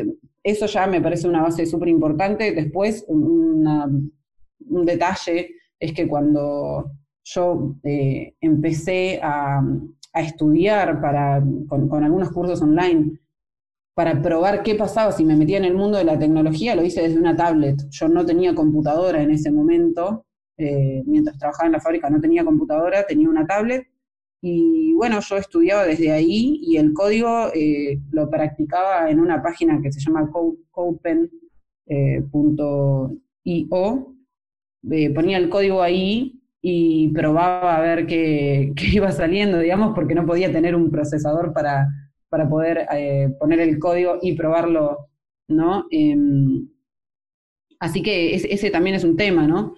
eso 0.49 0.65
ya 0.65 0.87
me 0.87 1.01
parece 1.01 1.27
una 1.27 1.41
base 1.41 1.65
súper 1.65 1.89
importante. 1.89 2.51
Después, 2.51 3.05
un 3.07 4.11
detalle 4.85 5.55
es 5.79 5.93
que 5.93 6.07
cuando 6.07 6.91
yo 7.23 7.75
eh, 7.83 8.35
empecé 8.41 9.19
a, 9.21 9.61
estudiar 10.11 10.99
para, 10.99 11.41
con, 11.67 12.03
algunos 12.03 12.31
cursos 12.31 12.61
online 12.61 13.19
para 13.93 14.21
probar 14.21 14.63
qué 14.63 14.75
pasaba 14.75 15.11
si 15.11 15.23
me 15.23 15.35
metía 15.35 15.57
en 15.57 15.65
el 15.65 15.75
mundo 15.75 15.97
de 15.97 16.03
la 16.03 16.17
tecnología, 16.17 16.75
lo 16.75 16.83
hice 16.83 17.03
desde 17.03 17.19
una 17.19 17.35
tablet. 17.35 17.87
Yo 17.89 18.07
no 18.07 18.25
tenía 18.25 18.55
computadora 18.55 19.21
en 19.21 19.31
ese 19.31 19.51
momento, 19.51 20.25
eh, 20.57 21.03
mientras 21.05 21.37
trabajaba 21.37 21.67
en 21.67 21.73
la 21.73 21.79
fábrica 21.79 22.09
no 22.09 22.19
tenía 22.19 22.43
computadora, 22.43 23.05
tenía 23.05 23.29
una 23.29 23.45
tablet 23.45 23.87
y 24.41 24.93
bueno, 24.93 25.19
yo 25.19 25.37
estudiaba 25.37 25.85
desde 25.85 26.11
ahí 26.11 26.61
y 26.63 26.77
el 26.77 26.93
código 26.93 27.51
eh, 27.53 27.99
lo 28.11 28.29
practicaba 28.29 29.09
en 29.09 29.19
una 29.19 29.41
página 29.43 29.81
que 29.81 29.91
se 29.91 29.99
llama 29.99 30.29
codepen.io. 30.71 31.29
Eh, 34.91 35.09
ponía 35.13 35.37
el 35.37 35.49
código 35.49 35.81
ahí 35.81 36.39
y 36.61 37.09
probaba 37.09 37.75
a 37.75 37.81
ver 37.81 38.05
qué, 38.07 38.73
iba 38.93 39.11
saliendo, 39.11 39.59
digamos, 39.59 39.93
porque 39.93 40.15
no 40.15 40.25
podía 40.25 40.51
tener 40.51 40.73
un 40.73 40.89
procesador 40.89 41.51
para, 41.53 41.87
para 42.29 42.47
poder 42.47 42.87
eh, 42.93 43.35
poner 43.39 43.59
el 43.59 43.77
código 43.77 44.19
y 44.21 44.33
probarlo, 44.37 45.09
¿no? 45.49 45.85
Em, 45.91 46.69
así 47.79 48.01
que 48.01 48.35
ese, 48.35 48.69
también 48.69 48.95
es 48.95 49.03
un 49.03 49.17
tema, 49.17 49.45
¿no? 49.47 49.75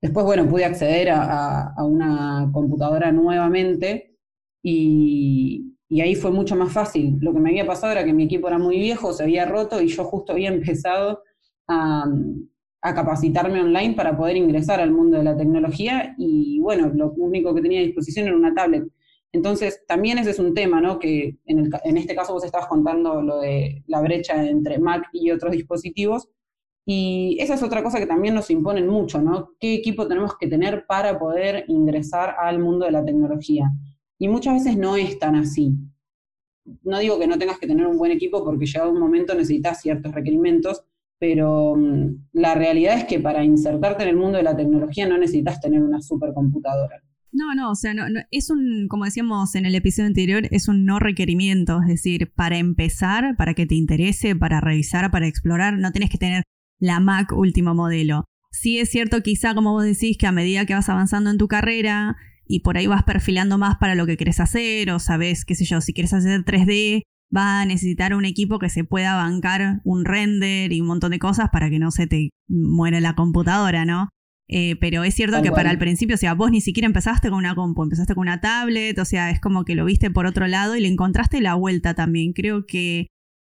Después, 0.00 0.24
bueno, 0.26 0.48
pude 0.48 0.64
acceder 0.64 1.10
a, 1.10 1.74
una 1.84 2.48
computadora 2.52 3.10
nuevamente 3.10 4.16
y, 4.62 5.74
ahí 6.00 6.14
fue 6.14 6.30
mucho 6.30 6.54
más 6.54 6.72
fácil. 6.72 7.18
Lo 7.20 7.32
que 7.32 7.40
me 7.40 7.50
había 7.50 7.66
pasado 7.66 7.92
era 7.92 8.04
que 8.04 8.12
mi 8.12 8.24
equipo 8.24 8.48
era 8.48 8.58
muy 8.58 8.76
viejo, 8.78 9.12
se 9.12 9.24
había 9.24 9.46
roto 9.46 9.80
y 9.80 9.88
yo 9.88 10.04
justo 10.04 10.32
había 10.32 10.48
empezado 10.52 11.22
a, 11.68 12.04
capacitarme 12.80 13.60
online 13.60 13.94
para 13.94 14.16
poder 14.16 14.36
ingresar 14.36 14.80
al 14.80 14.92
mundo 14.92 15.18
de 15.18 15.24
la 15.24 15.36
tecnología 15.36 16.14
y 16.16 16.58
bueno, 16.60 16.90
lo 16.94 17.12
único 17.18 17.54
que 17.54 17.60
tenía 17.60 17.80
a 17.80 17.84
disposición 17.84 18.28
era 18.28 18.36
una 18.36 18.54
tablet. 18.54 18.84
Entonces, 19.32 19.84
también 19.86 20.16
ese 20.16 20.30
es 20.30 20.38
un 20.38 20.54
tema, 20.54 20.80
¿no? 20.80 20.98
Que 20.98 21.36
en, 21.44 21.70
en 21.84 21.96
este 21.98 22.14
caso 22.14 22.32
vos 22.32 22.44
estabas 22.44 22.68
contando 22.68 23.20
lo 23.20 23.40
de 23.40 23.82
la 23.88 24.00
brecha 24.00 24.42
entre 24.46 24.78
Mac 24.78 25.06
y 25.12 25.30
otros 25.30 25.52
dispositivos, 25.52 26.28
y 26.90 27.36
esa 27.38 27.52
es 27.52 27.62
otra 27.62 27.82
cosa 27.82 27.98
que 27.98 28.06
también 28.06 28.34
nos 28.34 28.50
imponen 28.50 28.86
mucho, 28.86 29.20
¿no? 29.20 29.50
¿Qué 29.60 29.74
equipo 29.74 30.08
tenemos 30.08 30.38
que 30.38 30.46
tener 30.46 30.86
para 30.86 31.18
poder 31.18 31.66
ingresar 31.68 32.34
al 32.40 32.60
mundo 32.60 32.86
de 32.86 32.92
la 32.92 33.04
tecnología? 33.04 33.70
Y 34.18 34.26
muchas 34.28 34.54
veces 34.54 34.78
no 34.78 34.96
es 34.96 35.18
tan 35.18 35.36
así. 35.36 35.74
No 36.84 36.98
digo 36.98 37.18
que 37.18 37.26
no 37.26 37.36
tengas 37.36 37.58
que 37.58 37.66
tener 37.66 37.86
un 37.86 37.98
buen 37.98 38.10
equipo 38.10 38.42
porque 38.42 38.64
llegado 38.64 38.90
un 38.90 39.00
momento 39.00 39.34
necesitas 39.34 39.82
ciertos 39.82 40.14
requerimientos, 40.14 40.82
pero 41.18 41.76
mm, 41.76 42.28
la 42.32 42.54
realidad 42.54 42.96
es 42.96 43.04
que 43.04 43.20
para 43.20 43.44
insertarte 43.44 44.04
en 44.04 44.08
el 44.08 44.16
mundo 44.16 44.38
de 44.38 44.44
la 44.44 44.56
tecnología 44.56 45.06
no 45.06 45.18
necesitas 45.18 45.60
tener 45.60 45.82
una 45.82 46.00
supercomputadora. 46.00 47.02
No, 47.32 47.54
no, 47.54 47.70
o 47.70 47.74
sea, 47.74 47.92
no, 47.92 48.06
es 48.30 48.48
un, 48.48 48.88
como 48.88 49.04
decíamos 49.04 49.54
en 49.56 49.66
el 49.66 49.74
episodio 49.74 50.06
anterior, 50.06 50.44
es 50.52 50.68
un 50.68 50.86
no 50.86 50.98
requerimiento, 50.98 51.80
es 51.82 51.88
decir, 51.88 52.32
para 52.34 52.56
empezar, 52.56 53.36
para 53.36 53.52
que 53.52 53.66
te 53.66 53.74
interese, 53.74 54.34
para 54.34 54.62
revisar, 54.62 55.10
para 55.10 55.26
explorar, 55.26 55.76
no 55.76 55.92
tienes 55.92 56.08
que 56.08 56.16
tener 56.16 56.44
la 56.78 57.00
Mac 57.00 57.32
último 57.32 57.74
modelo. 57.74 58.24
Sí 58.50 58.78
es 58.78 58.90
cierto 58.90 59.22
quizá 59.22 59.54
como 59.54 59.72
vos 59.72 59.84
decís 59.84 60.16
que 60.18 60.26
a 60.26 60.32
medida 60.32 60.66
que 60.66 60.74
vas 60.74 60.88
avanzando 60.88 61.30
en 61.30 61.38
tu 61.38 61.48
carrera 61.48 62.16
y 62.46 62.60
por 62.60 62.78
ahí 62.78 62.86
vas 62.86 63.04
perfilando 63.04 63.58
más 63.58 63.76
para 63.76 63.94
lo 63.94 64.06
que 64.06 64.16
querés 64.16 64.40
hacer 64.40 64.90
o 64.90 64.98
sabes, 64.98 65.44
qué 65.44 65.54
sé 65.54 65.64
yo, 65.64 65.80
si 65.80 65.92
quieres 65.92 66.14
hacer 66.14 66.44
3D, 66.44 67.02
va 67.34 67.60
a 67.60 67.66
necesitar 67.66 68.14
un 68.14 68.24
equipo 68.24 68.58
que 68.58 68.70
se 68.70 68.84
pueda 68.84 69.16
bancar 69.16 69.80
un 69.84 70.04
render 70.04 70.72
y 70.72 70.80
un 70.80 70.86
montón 70.86 71.10
de 71.10 71.18
cosas 71.18 71.50
para 71.50 71.68
que 71.68 71.78
no 71.78 71.90
se 71.90 72.06
te 72.06 72.30
muera 72.48 73.00
la 73.00 73.14
computadora, 73.14 73.84
¿no? 73.84 74.08
Eh, 74.50 74.76
pero 74.80 75.04
es 75.04 75.14
cierto 75.14 75.42
que 75.42 75.50
para 75.50 75.70
el 75.70 75.76
principio, 75.76 76.14
o 76.14 76.18
sea, 76.18 76.32
vos 76.32 76.50
ni 76.50 76.62
siquiera 76.62 76.86
empezaste 76.86 77.28
con 77.28 77.38
una 77.38 77.54
compu, 77.54 77.82
empezaste 77.82 78.14
con 78.14 78.22
una 78.22 78.40
tablet, 78.40 78.98
o 78.98 79.04
sea, 79.04 79.30
es 79.30 79.40
como 79.40 79.66
que 79.66 79.74
lo 79.74 79.84
viste 79.84 80.10
por 80.10 80.24
otro 80.24 80.46
lado 80.46 80.74
y 80.74 80.80
le 80.80 80.88
encontraste 80.88 81.42
la 81.42 81.54
vuelta 81.54 81.92
también. 81.92 82.32
Creo 82.32 82.64
que 82.66 83.08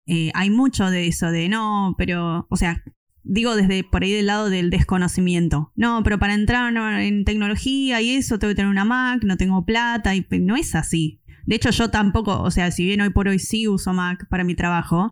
eh, 0.05 0.31
hay 0.33 0.49
mucho 0.49 0.89
de 0.89 1.07
eso, 1.07 1.31
de 1.31 1.47
no, 1.47 1.95
pero, 1.97 2.45
o 2.49 2.57
sea, 2.57 2.83
digo 3.23 3.55
desde 3.55 3.83
por 3.83 4.03
ahí 4.03 4.11
del 4.11 4.27
lado 4.27 4.49
del 4.49 4.69
desconocimiento. 4.69 5.71
No, 5.75 6.01
pero 6.03 6.19
para 6.19 6.33
entrar 6.33 6.75
en 7.01 7.25
tecnología 7.25 8.01
y 8.01 8.11
eso 8.11 8.39
tengo 8.39 8.51
que 8.51 8.55
tener 8.55 8.71
una 8.71 8.85
Mac, 8.85 9.23
no 9.23 9.37
tengo 9.37 9.65
plata, 9.65 10.15
y 10.15 10.25
no 10.39 10.55
es 10.55 10.75
así. 10.75 11.21
De 11.45 11.55
hecho, 11.55 11.71
yo 11.71 11.89
tampoco, 11.89 12.41
o 12.41 12.51
sea, 12.51 12.71
si 12.71 12.85
bien 12.85 13.01
hoy 13.01 13.09
por 13.09 13.27
hoy 13.27 13.39
sí 13.39 13.67
uso 13.67 13.93
Mac 13.93 14.27
para 14.29 14.43
mi 14.43 14.55
trabajo, 14.55 15.09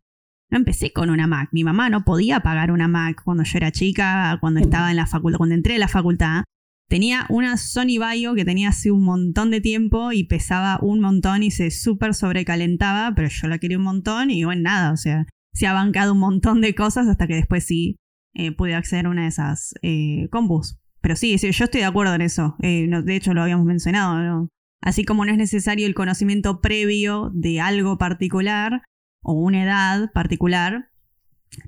no 0.51 0.57
empecé 0.57 0.91
con 0.91 1.09
una 1.09 1.27
Mac. 1.27 1.49
Mi 1.51 1.63
mamá 1.63 1.89
no 1.89 2.03
podía 2.03 2.39
pagar 2.41 2.71
una 2.71 2.87
Mac 2.87 3.21
cuando 3.23 3.43
yo 3.43 3.57
era 3.57 3.71
chica, 3.71 4.37
cuando 4.41 4.59
estaba 4.59 4.89
en 4.89 4.97
la 4.97 5.05
facultad, 5.05 5.37
cuando 5.37 5.55
entré 5.55 5.75
a 5.75 5.79
la 5.79 5.87
facultad. 5.87 6.43
Tenía 6.87 7.27
una 7.29 7.55
Sony 7.57 7.99
Vaio 7.99 8.33
que 8.33 8.45
tenía 8.45 8.69
hace 8.69 8.89
un 8.89 9.03
montón 9.03 9.51
de 9.51 9.61
tiempo 9.61 10.11
y 10.11 10.23
pesaba 10.23 10.79
un 10.81 11.01
montón 11.01 11.43
y 11.43 11.51
se 11.51 11.69
súper 11.69 12.15
sobrecalentaba, 12.15 13.13
pero 13.15 13.29
yo 13.29 13.47
la 13.47 13.59
quería 13.59 13.77
un 13.77 13.83
montón 13.83 14.31
y 14.31 14.43
bueno, 14.43 14.63
nada, 14.63 14.91
o 14.91 14.97
sea, 14.97 15.27
se 15.53 15.67
ha 15.67 15.73
bancado 15.73 16.13
un 16.13 16.19
montón 16.19 16.61
de 16.61 16.75
cosas 16.75 17.07
hasta 17.07 17.27
que 17.27 17.35
después 17.35 17.65
sí 17.65 17.97
eh, 18.33 18.51
pude 18.51 18.75
acceder 18.75 19.07
a 19.07 19.09
una 19.09 19.23
de 19.23 19.29
esas 19.29 19.73
eh, 19.81 20.27
combos. 20.31 20.79
Pero 21.01 21.15
sí, 21.15 21.35
yo 21.37 21.63
estoy 21.63 21.81
de 21.81 21.87
acuerdo 21.87 22.13
en 22.13 22.21
eso. 22.21 22.55
Eh, 22.61 22.87
de 23.03 23.15
hecho, 23.15 23.33
lo 23.33 23.41
habíamos 23.41 23.65
mencionado. 23.65 24.49
Así 24.81 25.03
como 25.03 25.25
no 25.25 25.31
es 25.31 25.37
necesario 25.37 25.87
el 25.87 25.95
conocimiento 25.95 26.61
previo 26.61 27.31
de 27.33 27.59
algo 27.59 27.97
particular 27.97 28.81
o 29.21 29.33
una 29.33 29.63
edad 29.63 30.11
particular, 30.13 30.89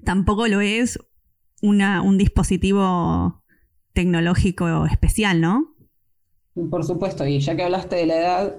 tampoco 0.04 0.48
lo 0.48 0.62
es 0.62 1.00
una, 1.62 2.02
un 2.02 2.18
dispositivo 2.18 3.44
tecnológico 3.94 4.86
especial, 4.86 5.42
¿no? 5.42 5.76
Por 6.70 6.84
supuesto, 6.84 7.26
y 7.26 7.40
ya 7.40 7.56
que 7.56 7.64
hablaste 7.64 7.96
de 7.98 8.06
la 8.06 8.16
edad, 8.16 8.56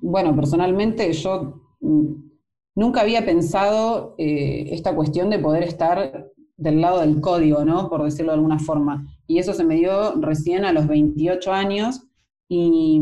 bueno, 0.00 0.36
personalmente 0.36 1.12
yo 1.12 1.76
mm, 1.80 2.23
nunca 2.74 3.00
había 3.00 3.24
pensado 3.24 4.14
esta 4.18 4.94
cuestión 4.94 5.30
de 5.30 5.38
poder 5.38 5.62
estar 5.62 6.30
del 6.56 6.80
lado 6.80 7.00
del 7.00 7.20
código, 7.20 7.64
¿no? 7.64 7.88
Por 7.88 8.02
decirlo 8.04 8.32
de 8.32 8.36
alguna 8.36 8.58
forma. 8.58 9.06
Y 9.26 9.38
eso 9.38 9.52
se 9.52 9.64
me 9.64 9.76
dio 9.76 10.14
recién 10.20 10.64
a 10.64 10.72
los 10.72 10.86
28 10.86 11.52
años 11.52 12.02
y, 12.48 13.00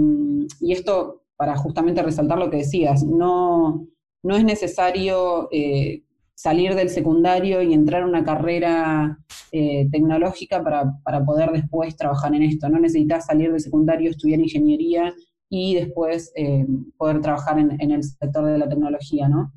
esto 0.61 1.23
para 1.37 1.57
justamente 1.57 2.03
resaltar 2.03 2.39
lo 2.39 2.51
que 2.51 2.59
decías, 2.59 3.03
no, 3.05 3.87
no 4.23 4.37
es 4.37 4.45
necesario 4.45 5.49
eh, 5.51 6.03
salir 6.35 6.75
del 6.75 6.89
secundario 6.89 7.63
y 7.63 7.75
entrar 7.75 8.03
a 8.03 8.07
una 8.07 8.25
carrera 8.25 9.19
eh, 9.51 9.89
tecnológica 9.91 10.63
para, 10.63 11.25
poder 11.25 11.51
después 11.51 11.97
trabajar 11.97 12.35
en 12.35 12.43
esto. 12.43 12.69
No 12.69 12.79
necesitas 12.79 13.27
salir 13.27 13.51
del 13.51 13.61
secundario, 13.61 14.11
estudiar 14.11 14.41
ingeniería 14.41 15.13
y 15.49 15.75
después 15.75 16.33
eh, 16.37 16.67
poder 16.97 17.21
trabajar 17.21 17.59
en, 17.59 17.81
en, 17.81 17.91
el 17.91 18.05
sector 18.05 18.47
de 18.47 18.59
la 18.59 18.69
tecnología, 18.69 19.29
¿no? 19.29 19.53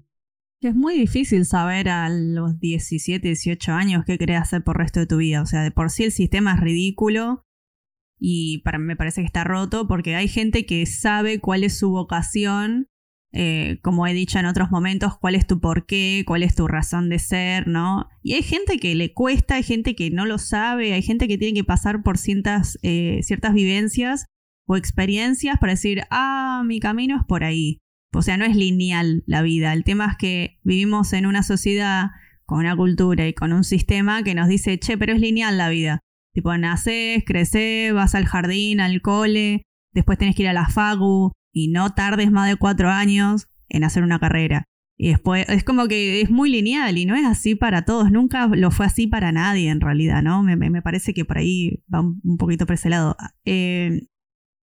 Es 0.66 0.76
muy 0.76 0.98
difícil 0.98 1.46
saber 1.46 1.90
a 1.90 2.10
los 2.10 2.60
17, 2.60 3.28
18 3.28 3.72
años 3.72 4.04
qué 4.06 4.18
querés 4.18 4.42
hacer 4.42 4.64
por 4.64 4.78
el 4.78 4.80
resto 4.80 5.00
de 5.00 5.06
tu 5.06 5.18
vida. 5.18 5.44
O 5.44 5.46
sea, 5.46 5.62
de 5.62 5.70
por 5.70 5.92
sí 5.92 6.04
el 6.04 6.12
sistema 6.12 6.56
es 6.56 6.60
ridículo 6.60 7.46
y 8.20 8.64
me 8.80 8.96
parece 8.96 9.22
que 9.22 9.28
está 9.28 9.44
roto 9.44 9.88
porque 9.88 10.16
hay 10.16 10.28
gente 10.28 10.66
que 10.66 10.86
sabe 10.88 11.40
cuál 11.40 11.64
es 11.64 11.78
su 11.78 11.92
vocación, 11.92 12.88
eh, 13.32 13.78
como 13.84 14.08
he 14.08 14.14
dicho 14.14 14.40
en 14.40 14.48
otros 14.48 14.72
momentos, 14.72 15.20
cuál 15.20 15.36
es 15.36 15.46
tu 15.46 15.60
porqué, 15.60 16.24
cuál 16.26 16.42
es 16.42 16.56
tu 16.56 16.68
razón 16.68 17.10
de 17.10 17.20
ser, 17.20 17.68
¿no? 17.68 18.10
Y 18.24 18.34
hay 18.34 18.42
gente 18.42 18.80
que 18.80 18.96
le 18.96 19.14
cuesta, 19.14 19.56
hay 19.56 19.64
gente 19.64 19.96
que 19.96 20.10
no 20.10 20.26
lo 20.26 20.40
sabe, 20.40 20.94
hay 20.94 21.04
gente 21.04 21.28
que 21.28 21.38
tiene 21.38 21.54
que 21.54 21.64
pasar 21.64 22.02
por 22.02 22.18
ciertas, 22.18 22.80
eh, 22.82 23.20
ciertas 23.22 23.54
vivencias 23.54 24.26
o 24.68 24.78
experiencias 24.78 25.60
para 25.60 25.74
decir, 25.74 26.02
ah, 26.10 26.64
mi 26.66 26.80
camino 26.80 27.18
es 27.18 27.24
por 27.28 27.44
ahí. 27.44 27.82
O 28.16 28.22
sea, 28.22 28.38
no 28.38 28.46
es 28.46 28.56
lineal 28.56 29.24
la 29.28 29.42
vida. 29.42 29.74
El 29.74 29.84
tema 29.84 30.08
es 30.12 30.18
que 30.18 30.60
vivimos 30.64 31.14
en 31.14 31.26
una 31.26 31.44
sociedad 31.44 32.12
con 32.46 32.60
una 32.60 32.76
cultura 32.76 33.28
y 33.28 33.34
con 33.34 33.54
un 33.54 33.64
sistema 33.64 34.24
que 34.24 34.36
nos 34.36 34.48
dice, 34.48 34.80
che, 34.80 34.98
pero 34.98 35.14
es 35.14 35.20
lineal 35.20 35.58
la 35.58 35.70
vida. 35.70 36.00
Tipo, 36.34 36.58
naces, 36.58 37.24
creces, 37.26 37.94
vas 37.94 38.14
al 38.16 38.26
jardín, 38.26 38.82
al 38.82 39.02
cole, 39.02 39.64
después 39.94 40.18
tenés 40.18 40.36
que 40.36 40.44
ir 40.44 40.50
a 40.50 40.54
la 40.54 40.68
FAGU 40.68 41.32
y 41.52 41.70
no 41.70 41.94
tardes 41.94 42.32
más 42.32 42.50
de 42.50 42.58
cuatro 42.58 42.90
años 42.90 43.48
en 43.70 43.84
hacer 43.84 44.04
una 44.04 44.20
carrera. 44.20 44.66
Y 44.98 45.10
después 45.10 45.48
es 45.50 45.64
como 45.64 45.88
que 45.88 46.22
es 46.22 46.30
muy 46.30 46.50
lineal 46.50 46.98
y 46.98 47.06
no 47.06 47.16
es 47.16 47.26
así 47.26 47.56
para 47.56 47.84
todos, 47.84 48.12
nunca 48.12 48.48
lo 48.48 48.72
fue 48.72 48.86
así 48.86 49.08
para 49.08 49.32
nadie 49.32 49.70
en 49.70 49.82
realidad, 49.82 50.22
¿no? 50.24 50.42
Me, 50.44 50.82
parece 50.82 51.14
que 51.14 51.26
por 51.26 51.38
ahí 51.38 51.84
va 51.94 52.02
un, 52.02 52.38
poquito 52.38 52.66
por. 52.66 52.78
Eh, 53.46 54.08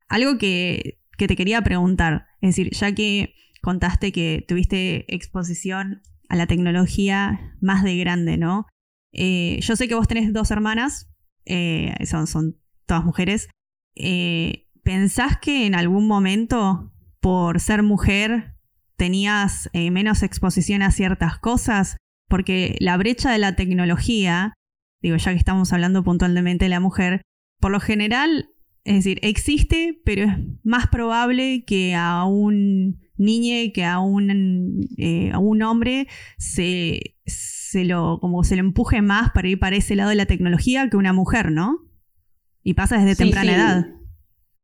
algo 0.09 0.39
que, 0.39 1.02
que 1.23 1.29
te 1.29 1.37
quería 1.37 1.63
preguntar, 1.63 2.27
es 2.41 2.57
decir, 2.57 2.73
ya 2.73 2.93
que 2.97 3.37
contaste 3.63 4.11
que 4.11 4.45
tuviste 4.49 5.05
exposición 5.15 6.03
a 6.29 6.35
la 6.35 6.49
tecnología 6.49 7.57
más 7.61 7.85
de 7.85 7.97
grande, 7.97 8.37
¿no? 8.39 8.67
Eh, 9.13 9.61
yo 9.61 9.77
sé 9.77 9.87
que 9.87 9.95
vos 9.95 10.09
tenés 10.09 10.33
dos 10.33 10.51
hermanas, 10.51 11.13
eh, 11.45 11.95
son, 12.07 12.27
son 12.27 12.59
todas 12.87 13.05
mujeres. 13.05 13.49
Eh, 13.95 14.67
¿Pensás 14.83 15.39
que 15.39 15.65
en 15.65 15.77
algún 15.77 16.09
momento, 16.09 16.93
por 17.21 17.61
ser 17.61 17.85
mujer, 17.85 18.57
tenías 18.97 19.71
menos 19.73 20.25
exposición 20.25 20.83
a 20.83 20.91
ciertas 20.91 21.39
cosas? 21.39 21.99
Porque 22.29 22.75
la 22.81 22.97
brecha 22.97 23.31
de 23.31 23.39
la 23.39 23.55
tecnología, 23.55 24.55
digo, 25.01 25.17
ya 25.19 25.31
que 25.31 25.39
estamos 25.39 25.73
hablando 25.73 26.03
puntualmente 26.03 26.65
de 26.65 26.71
la 26.71 26.81
mujer, 26.81 27.23
por 27.61 27.71
lo 27.71 27.79
general, 27.79 28.49
es 28.85 28.97
decir, 28.97 29.19
existe, 29.23 30.01
pero 30.05 30.25
es 30.25 30.37
más 30.65 30.89
probable 30.89 31.65
que 31.65 31.95
a 31.95 32.25
un 32.25 33.01
niño, 33.17 33.73
que 33.73 33.85
a 33.85 34.01
un, 34.01 34.87
a 35.33 35.39
un 35.39 35.63
hombre 35.63 36.09
se, 36.39 37.17
se 37.27 37.85
lo, 37.85 38.19
como 38.21 38.45
se 38.45 38.57
le 38.57 38.61
empuje 38.61 39.01
más 39.03 39.31
para 39.33 39.49
ir 39.49 39.59
para 39.59 39.77
ese 39.77 39.97
lado 39.97 40.11
de 40.11 40.17
la 40.17 40.27
tecnología 40.27 40.89
que 40.91 40.97
una 40.97 41.13
mujer, 41.13 41.51
¿no? 41.53 41.79
Y 42.63 42.75
pasa 42.75 42.99
desde 42.99 43.17
temprana 43.17 43.55
edad. 43.55 43.87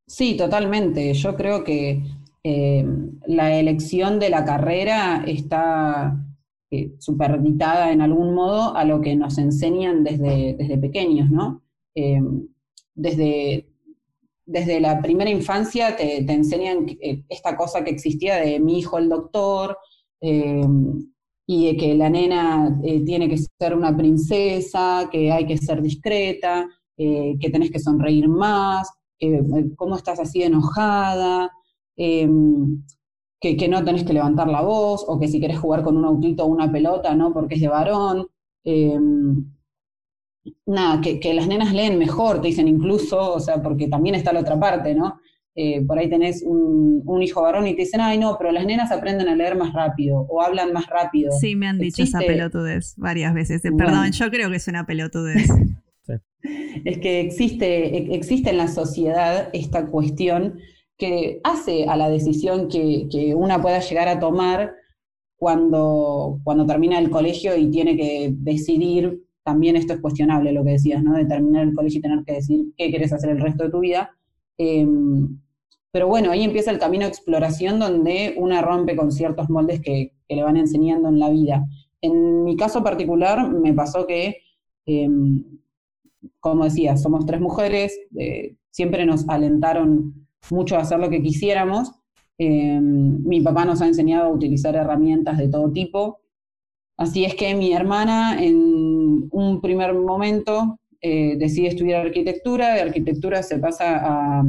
Sí, 0.07 0.37
totalmente. 0.37 1.13
Yo 1.15 1.37
creo 1.37 1.65
que 1.65 2.03
eh, 2.45 2.87
la 3.27 3.55
elección 3.59 4.19
de 4.19 4.31
la 4.31 4.45
carrera 4.45 5.25
está 5.27 6.25
eh, 6.71 6.95
superditada 6.99 7.93
en 7.93 8.01
algún 8.01 8.35
modo 8.35 8.77
a 8.77 8.85
lo 8.85 9.01
que 9.01 9.17
nos 9.17 9.39
enseñan 9.39 10.05
desde, 10.05 10.55
desde 10.59 10.79
pequeños, 10.79 11.31
¿no? 11.31 11.63
Eh, 11.95 12.21
desde, 12.95 13.68
desde 14.49 14.81
la 14.81 15.01
primera 15.01 15.31
infancia 15.31 15.95
te, 15.97 16.19
enseñan 16.33 16.87
esta 17.29 17.57
cosa 17.57 17.85
que 17.85 17.91
existía 17.91 18.37
de 18.37 18.59
mi 18.59 18.79
hijo 18.79 18.99
el 18.99 19.09
doctor, 19.09 19.77
y 21.51 21.75
que 21.79 21.95
la 21.95 22.11
nena 22.11 22.79
eh, 22.85 23.03
tiene 23.07 23.27
que 23.27 23.39
ser 23.39 23.75
una 23.75 23.97
princesa, 23.97 25.09
que 25.11 25.33
hay 25.33 25.47
que 25.47 25.57
ser 25.57 25.81
discreta, 25.81 26.69
eh, 26.95 27.37
que 27.41 27.49
tenés 27.49 27.71
que 27.71 27.79
sonreír 27.79 28.29
más, 28.29 28.93
eh, 29.19 29.41
cómo 29.75 29.97
estás 29.97 30.21
así 30.21 30.43
enojada, 30.43 31.51
em, 31.97 32.85
que, 33.41 33.67
no 33.67 33.83
tenés 33.83 34.05
que 34.05 34.13
levantar 34.13 34.49
la 34.49 34.61
voz, 34.61 35.05
o 35.09 35.19
que 35.19 35.27
si 35.27 35.41
querés 35.41 35.59
jugar 35.59 35.83
con 35.83 35.97
un 35.97 36.05
autito 36.05 36.45
o 36.45 36.49
una 36.49 36.71
pelota, 36.71 37.15
¿no? 37.15 37.33
Porque 37.33 37.55
es 37.55 37.63
de 37.63 37.69
varón. 37.69 38.27
Nada, 40.67 41.01
que, 41.01 41.21
que, 41.21 41.35
las 41.35 41.47
nenas 41.49 41.73
leen 41.73 41.99
mejor, 41.99 42.41
te 42.41 42.49
dicen 42.49 42.69
incluso, 42.69 43.35
o 43.35 43.41
sea, 43.41 43.63
porque 43.63 43.89
también 43.89 44.15
está 44.15 44.33
la 44.33 44.41
otra 44.41 44.59
parte, 44.59 44.95
¿no? 44.95 45.19
Eh, 45.61 45.85
por 45.85 45.99
ahí 45.99 46.09
tenés 46.09 46.45
un, 46.47 47.21
hijo 47.21 47.43
varón 47.43 47.67
y 47.67 47.75
te 47.75 47.83
dicen, 47.83 48.01
ay 48.01 48.17
no, 48.17 48.37
pero 48.39 48.53
las 48.53 48.65
nenas 48.65 48.93
aprenden 48.93 49.29
a 49.29 49.35
leer 49.35 49.57
más 49.57 49.73
rápido 49.73 50.21
o 50.29 50.41
hablan 50.41 50.73
más 50.73 50.87
rápido. 50.87 51.33
Sí, 51.33 51.57
me 51.57 51.67
han 51.67 51.81
dicho 51.81 52.05
esa 52.05 52.21
pelotudez 52.21 52.95
varias 52.97 53.35
veces. 53.35 53.63
Perdón, 53.77 54.13
yo 54.13 54.31
creo 54.31 54.51
que 54.51 54.57
es 54.57 54.69
una 54.69 54.87
pelotudez. 54.87 55.49
Es 56.85 56.99
que 56.99 57.21
existe, 57.21 57.97
e, 57.97 58.15
existe 58.15 58.51
en 58.51 58.59
la 58.59 58.69
sociedad 58.69 59.51
esta 59.53 59.87
cuestión 59.87 60.61
que 60.97 61.41
hace 61.43 61.85
a 61.87 61.97
la 61.97 62.09
decisión 62.09 62.69
que, 62.69 63.35
una 63.35 63.61
pueda 63.61 63.81
llegar 63.81 64.09
a 64.09 64.21
tomar 64.21 64.77
cuando, 65.37 66.41
cuando 66.45 66.65
termina 66.65 66.99
el 67.01 67.11
colegio 67.11 67.57
y 67.57 67.69
tiene 67.71 67.97
que 67.97 68.33
decidir, 68.33 69.21
también 69.49 69.77
esto 69.77 69.95
es 69.95 70.01
cuestionable 70.01 70.53
lo 70.53 70.63
que 70.63 70.73
decías, 70.73 71.03
¿no? 71.03 71.15
De 71.15 71.25
terminar 71.25 71.63
el 71.63 71.73
colegio 71.73 72.01
y 72.01 72.03
tener 72.03 72.23
que 72.23 72.35
decir 72.35 72.67
qué 72.77 72.91
quieres 72.91 73.15
hacer 73.15 73.31
el 73.31 73.41
resto 73.41 73.65
de 73.65 73.71
tu 73.71 73.81
vida. 73.81 74.15
Em, 74.59 75.41
pero 75.91 76.07
bueno, 76.07 76.31
ahí 76.31 76.45
empieza 76.45 76.71
el 76.71 76.79
camino 76.79 77.05
de 77.05 77.09
exploración 77.09 77.79
donde 77.79 78.35
una 78.37 78.61
rompe 78.61 78.95
con 78.95 79.11
ciertos 79.11 79.49
moldes 79.49 79.81
que, 79.81 80.13
le 80.29 80.43
van 80.43 80.59
enseñando 80.59 81.09
en 81.09 81.19
la 81.19 81.31
vida. 81.31 81.65
En 82.03 82.45
mi 82.45 82.55
caso 82.59 82.83
particular 82.85 83.51
me 83.51 83.73
pasó 83.73 84.07
que, 84.07 84.37
em, 84.85 85.43
como 86.41 86.65
decía, 86.65 86.99
somos 86.99 87.25
tres 87.25 87.41
mujeres, 87.41 87.99
eh, 88.19 88.57
siempre 88.71 89.07
nos 89.07 89.27
alentaron 89.31 90.27
mucho 90.51 90.77
a 90.77 90.81
hacer 90.81 90.99
lo 91.01 91.09
que 91.09 91.23
quisiéramos. 91.23 91.93
Em, 92.37 93.23
mi 93.25 93.41
papá 93.41 93.65
nos 93.65 93.81
ha 93.81 93.87
enseñado 93.87 94.27
a 94.27 94.35
utilizar 94.35 94.77
herramientas 94.77 95.39
de 95.39 95.49
todo 95.49 95.73
tipo. 95.73 96.21
Así 96.99 97.25
es 97.25 97.35
que 97.35 97.55
mi 97.55 97.73
hermana 97.73 98.37
en 98.43 98.78
un 99.31 99.61
primer 99.61 99.95
momento 99.95 100.79
eh, 101.01 101.37
decide 101.39 101.69
estudiar 101.69 102.05
arquitectura, 102.05 102.75
de 102.75 102.81
arquitectura 102.81 103.43
se 103.43 103.59
pasa 103.59 104.01
a, 104.41 104.45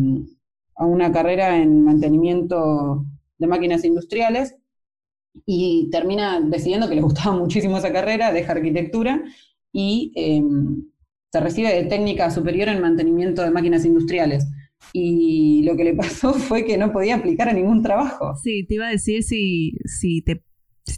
una 0.82 1.12
carrera 1.12 1.58
en 1.58 1.84
mantenimiento 1.84 3.05
de 3.38 3.47
máquinas 3.47 3.84
industriales 3.84 4.55
y 5.45 5.89
termina 5.91 6.39
decidiendo 6.39 6.88
que 6.88 6.95
le 6.95 7.01
gustaba 7.01 7.36
muchísimo 7.38 7.77
esa 7.77 7.91
carrera, 7.91 8.32
deja 8.32 8.53
arquitectura 8.53 9.21
y 9.71 10.12
em, 10.15 10.86
se 11.32 11.39
recibe 11.39 11.73
de 11.73 11.84
técnica 11.84 12.32
superior 12.32 12.69
en 12.69 12.82
mantenimiento 12.82 13.43
de 13.43 13.51
máquinas 13.51 13.86
industriales. 13.86 14.47
Y 14.93 15.62
lo 15.63 15.75
que 15.75 15.84
le 15.84 15.93
pasó 15.95 16.34
fue 16.34 16.65
que 16.65 16.77
no 16.77 16.91
podía 16.91 17.15
aplicar 17.15 17.49
a 17.49 17.53
ningún 17.53 17.84
trabajo. 17.84 18.36
Sí, 18.41 18.65
te 18.65 18.75
iba 18.75 18.88
a 18.88 18.91
decir 18.91 19.23
si, 19.23 19.73
si 19.86 20.21
te 20.21 20.41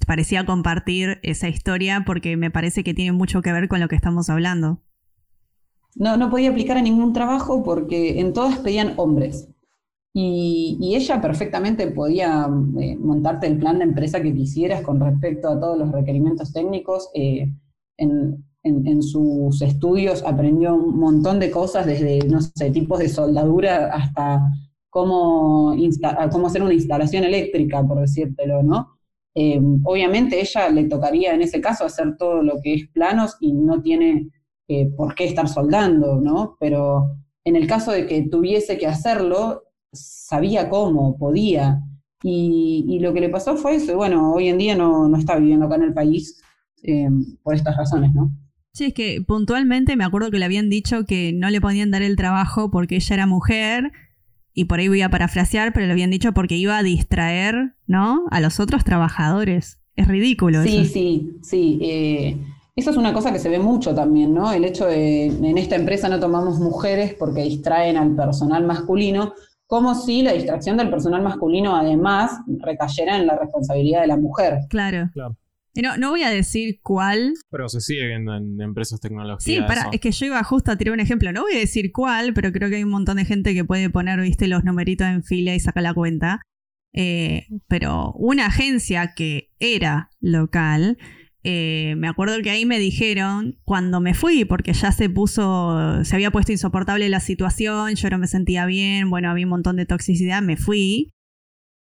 parecía 0.06 0.46
compartir 0.46 1.20
esa 1.24 1.50
historia 1.50 2.04
porque 2.06 2.38
me 2.38 2.52
parece 2.52 2.84
que 2.84 2.94
tiene 2.94 3.12
mucho 3.12 3.42
que 3.42 3.52
ver 3.52 3.68
con 3.68 3.80
lo 3.80 3.88
que 3.88 3.96
estamos 3.96 4.30
hablando. 4.30 4.80
No, 5.96 6.18
no 6.18 6.30
podía 6.30 6.50
aplicar 6.50 6.78
a 6.78 6.82
ningún 6.82 7.14
trabajo 7.14 7.64
porque 7.64 8.20
en 8.20 8.34
todas 8.34 8.60
pedían 8.60 8.94
hombres. 8.98 9.50
Y, 10.14 10.94
ella 10.96 11.22
perfectamente 11.22 11.88
podía 11.88 12.48
eh, 12.80 12.98
montarte 12.98 13.48
el 13.48 13.58
plan 13.58 13.78
de 13.78 13.86
empresa 13.86 14.22
que 14.22 14.34
quisieras 14.34 14.82
con 14.82 15.00
respecto 15.00 15.48
a 15.48 15.60
todos 15.60 15.78
los 15.78 15.92
requerimientos 15.92 16.52
técnicos. 16.52 17.10
Eh, 17.14 17.50
en, 17.98 18.44
sus 19.02 19.62
estudios 19.62 20.24
aprendió 20.24 20.76
un 20.76 21.00
montón 21.00 21.40
de 21.40 21.50
cosas, 21.50 21.86
desde, 21.86 22.20
no 22.28 22.42
sé, 22.42 22.70
tipos 22.70 23.00
de 23.00 23.10
soldadura 23.10 23.88
hasta 23.92 24.52
cómo, 24.90 25.76
cómo 26.32 26.48
hacer 26.48 26.62
una 26.62 26.74
instalación 26.74 27.24
eléctrica, 27.24 27.84
por 27.84 28.00
decírtelo, 28.02 28.62
¿no? 28.62 29.00
Eh, 29.36 29.62
obviamente 29.84 30.40
ella 30.40 30.70
le 30.70 30.86
tocaría 30.86 31.34
en 31.34 31.42
ese 31.42 31.62
caso 31.62 31.86
hacer 31.86 32.18
todo 32.18 32.44
lo 32.44 32.60
que 32.62 32.74
es 32.74 32.88
planos 32.90 33.38
y 33.40 33.54
no 33.54 33.82
tiene 33.82 34.30
por 34.96 35.16
qué 35.16 35.26
estar 35.26 35.50
soldando, 35.50 36.22
¿no? 36.22 36.56
Pero 36.58 37.18
en 37.44 37.56
el 37.56 37.68
caso 37.68 37.92
de 37.92 38.08
que 38.08 38.28
tuviese 38.30 38.78
que 38.78 38.88
hacerlo, 38.88 39.64
sabía 39.92 40.70
cómo, 40.70 41.18
podía. 41.18 41.82
Y, 42.24 43.00
lo 43.00 43.14
que 43.14 43.22
le 43.22 43.30
pasó 43.30 43.56
fue 43.58 43.76
eso. 43.76 43.94
Y 43.94 43.96
bueno, 43.96 44.34
hoy 44.34 44.48
en 44.48 44.60
día 44.60 44.76
no, 44.76 45.16
está 45.18 45.38
viviendo 45.38 45.66
acá 45.66 45.76
en 45.76 45.84
el 45.84 45.94
país 45.94 46.40
eh, 46.84 47.10
por 47.42 47.56
estas 47.56 47.76
razones, 47.76 48.14
¿no? 48.14 48.32
Sí, 48.74 48.86
es 48.86 48.94
que 48.94 49.22
puntualmente 49.28 49.96
me 49.96 50.06
acuerdo 50.06 50.32
que 50.32 50.40
le 50.40 50.46
habían 50.46 50.70
dicho 50.70 51.04
que 51.06 51.34
no 51.34 51.50
le 51.50 51.60
podían 51.60 51.92
dar 51.92 52.04
el 52.04 52.16
trabajo 52.16 52.72
porque 52.72 52.96
ella 52.96 53.16
era 53.16 53.26
mujer, 53.26 53.92
y 54.54 54.66
por 54.66 54.80
ahí 54.80 54.88
voy 54.88 55.02
a 55.02 55.10
parafrasear, 55.10 55.74
pero 55.74 55.86
le 55.86 55.92
habían 55.92 56.10
dicho 56.10 56.34
porque 56.34 56.56
iba 56.56 56.78
a 56.78 56.84
distraer, 56.84 57.76
¿no? 57.88 58.26
A 58.32 58.40
los 58.40 58.60
otros 58.60 58.84
trabajadores. 58.84 59.80
Es 59.96 60.08
ridículo. 60.08 60.64
Sí, 60.64 60.86
sí, 60.86 61.38
sí. 61.42 61.80
Eh, 61.82 62.38
eso 62.76 62.92
es 62.92 62.98
una 62.98 63.14
cosa 63.14 63.32
que 63.32 63.40
se 63.40 63.50
ve 63.50 63.60
mucho 63.60 63.94
también, 63.94 64.34
¿no? 64.34 64.52
El 64.52 64.64
hecho 64.66 64.86
de 64.86 65.26
en 65.28 65.58
esta 65.58 65.76
empresa 65.76 66.10
no 66.10 66.20
tomamos 66.20 66.60
mujeres 66.60 67.14
porque 67.18 67.44
distraen 67.44 67.98
al 67.98 68.16
personal 68.16 68.66
masculino, 68.66 69.34
como 69.68 69.96
si 69.96 70.22
la 70.22 70.34
distracción 70.34 70.78
del 70.78 70.90
personal 70.90 71.22
masculino 71.22 71.76
además 71.76 72.40
recayera 72.60 73.18
en 73.18 73.28
la 73.28 73.38
responsabilidad 73.38 74.02
de 74.02 74.08
la 74.08 74.18
mujer. 74.18 74.60
Claro. 74.70 75.10
claro. 75.14 75.36
No, 75.76 75.98
no 75.98 76.10
voy 76.10 76.24
a 76.24 76.30
decir 76.30 76.80
cuál. 76.82 77.34
Pero 77.50 77.70
se 77.70 77.80
sigue 77.82 78.08
viendo 78.08 78.36
en 78.36 78.60
empresas 78.62 79.00
tecnológicas. 79.00 79.44
Sí, 79.44 79.60
para, 79.62 79.90
es 79.92 80.02
que 80.02 80.12
yo 80.12 80.26
iba 80.26 80.44
justo 80.44 80.72
a 80.72 80.78
tirar 80.78 80.94
un 80.94 81.00
ejemplo. 81.00 81.32
No 81.32 81.44
voy 81.44 81.54
a 81.54 81.60
decir 81.60 81.92
cuál, 81.92 82.34
pero 82.34 82.52
creo 82.52 82.70
que 82.70 82.78
hay 82.78 82.84
un 82.84 82.90
montón 82.90 83.18
de 83.18 83.26
gente 83.26 83.54
que 83.54 83.64
puede 83.64 83.90
poner, 83.90 84.20
viste, 84.20 84.48
los 84.48 84.64
numeritos 84.64 85.08
en 85.08 85.24
fila 85.24 85.56
y 85.56 85.60
sacar 85.60 85.84
la 85.84 85.94
cuenta. 85.94 86.42
Eh, 86.94 87.48
pero 87.68 88.12
una 88.18 88.48
agencia 88.48 89.14
que 89.16 89.50
era 89.60 90.10
local 90.20 90.98
eh, 91.44 91.96
me 91.98 92.08
acuerdo 92.08 92.40
que 92.44 92.52
ahí 92.52 92.66
me 92.66 92.78
dijeron, 92.78 93.60
cuando 93.64 94.00
me 94.00 94.14
fui, 94.14 94.46
porque 94.46 94.74
ya 94.74 94.92
se 94.92 95.10
puso, 95.10 96.04
se 96.04 96.16
había 96.16 96.32
puesto 96.32 96.52
insoportable 96.52 97.10
la 97.10 97.20
situación, 97.20 97.96
yo 97.96 98.10
no 98.10 98.20
me 98.20 98.28
sentía 98.28 98.66
bien, 98.66 99.10
bueno, 99.10 99.30
había 99.30 99.46
un 99.46 99.52
montón 99.52 99.76
de 99.78 99.86
toxicidad, 99.86 100.42
me 100.42 100.58
fui. 100.58 101.12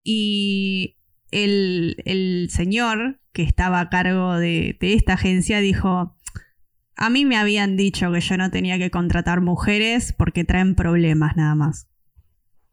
Y 0.04 0.95
el, 1.36 2.48
señor 2.50 3.20
que 3.34 3.44
estaba 3.44 3.80
a 3.80 3.90
cargo 3.90 4.36
de, 4.36 4.78
de 4.80 4.94
esta 4.94 5.14
agencia 5.14 5.60
dijo, 5.60 6.16
a 6.98 7.10
mí 7.10 7.26
me 7.26 7.38
habían 7.38 7.76
dicho 7.76 8.12
que 8.12 8.22
yo 8.22 8.38
no 8.38 8.52
tenía 8.52 8.78
que 8.78 8.90
contratar 8.92 9.42
mujeres 9.42 10.14
porque 10.14 10.44
traen 10.44 10.76
problemas 10.76 11.36
nada 11.36 11.56
más. 11.56 11.88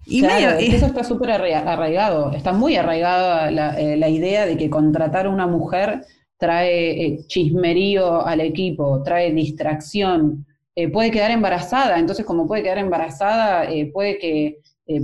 Y 0.05 0.25
eso 0.25 0.87
está 0.87 1.05
súper 1.05 1.31
arraigado, 1.31 2.33
está 2.33 2.53
muy 2.53 2.77
arraigada 2.77 3.51
la, 3.51 3.79
eh, 3.81 3.97
la, 3.97 4.09
idea 4.09 4.47
de 4.47 4.57
que 4.57 4.69
contratar 4.69 5.27
a 5.27 5.31
una 5.31 5.47
mujer 5.47 6.05
trae 6.39 7.07
eh, 7.07 7.19
chismerío 7.29 8.27
al 8.27 8.41
equipo, 8.41 9.01
trae 9.05 9.33
distracción, 9.33 10.45
eh, 10.75 10.91
puede 10.91 11.13
quedar 11.13 11.31
embarazada, 11.31 12.01
entonces 12.01 12.27
como 12.27 12.49
puede 12.49 12.65
quedar 12.65 12.79
embarazada, 12.79 13.69
puede 13.93 14.19
que 14.19 14.59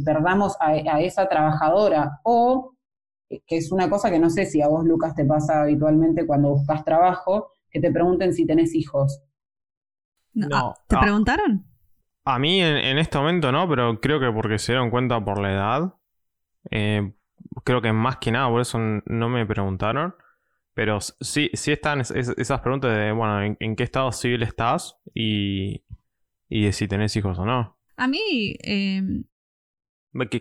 perdamos 0.04 0.56
a, 0.58 0.70
a, 0.70 1.00
esa 1.00 1.28
trabajadora, 1.28 2.18
o, 2.24 2.72
que 3.28 3.56
es 3.56 3.72
una 3.72 3.90
cosa 3.90 4.10
que 4.10 4.18
no 4.18 4.30
sé 4.30 4.46
si 4.46 4.62
a 4.62 4.68
vos, 4.68 4.84
Lucas, 4.84 5.14
te 5.14 5.24
pasa 5.24 5.62
habitualmente 5.62 6.26
cuando 6.26 6.50
buscas 6.50 6.84
trabajo, 6.84 7.56
que 7.70 7.80
te 7.80 7.92
pregunten 7.92 8.32
si 8.32 8.46
tenés 8.46 8.74
hijos. 8.74 9.22
No, 10.32 10.74
¿Te 10.86 10.96
ah. 10.96 11.00
preguntaron? 11.00 11.64
A 12.24 12.38
mí 12.38 12.60
en, 12.60 12.98
este 12.98 13.18
momento 13.18 13.50
no, 13.52 13.68
pero 13.68 14.00
creo 14.00 14.20
que 14.20 14.30
porque 14.30 14.58
se 14.58 14.72
dieron 14.72 14.90
cuenta 14.90 15.22
por 15.24 15.40
la 15.40 15.52
edad. 15.52 15.94
Eh, 16.70 17.14
creo 17.64 17.80
que 17.80 17.92
más 17.92 18.18
que 18.18 18.32
nada 18.32 18.48
por 18.50 18.60
eso 18.60 18.78
no 18.78 19.28
me 19.28 19.46
preguntaron. 19.46 20.14
Pero 20.74 21.00
sí, 21.00 21.50
sí 21.54 21.72
están 21.72 22.00
esas 22.02 22.60
preguntas 22.60 22.96
de, 22.96 23.10
bueno, 23.10 23.56
¿en, 23.58 23.76
qué 23.76 23.82
estado 23.82 24.12
civil 24.12 24.42
estás? 24.44 24.96
Y, 25.12 25.82
y 26.48 26.66
de 26.66 26.72
si 26.72 26.86
tenés 26.86 27.16
hijos 27.16 27.38
o 27.38 27.44
no. 27.44 27.76
A 27.96 28.06
mí... 28.06 28.54
Eh... 28.62 29.02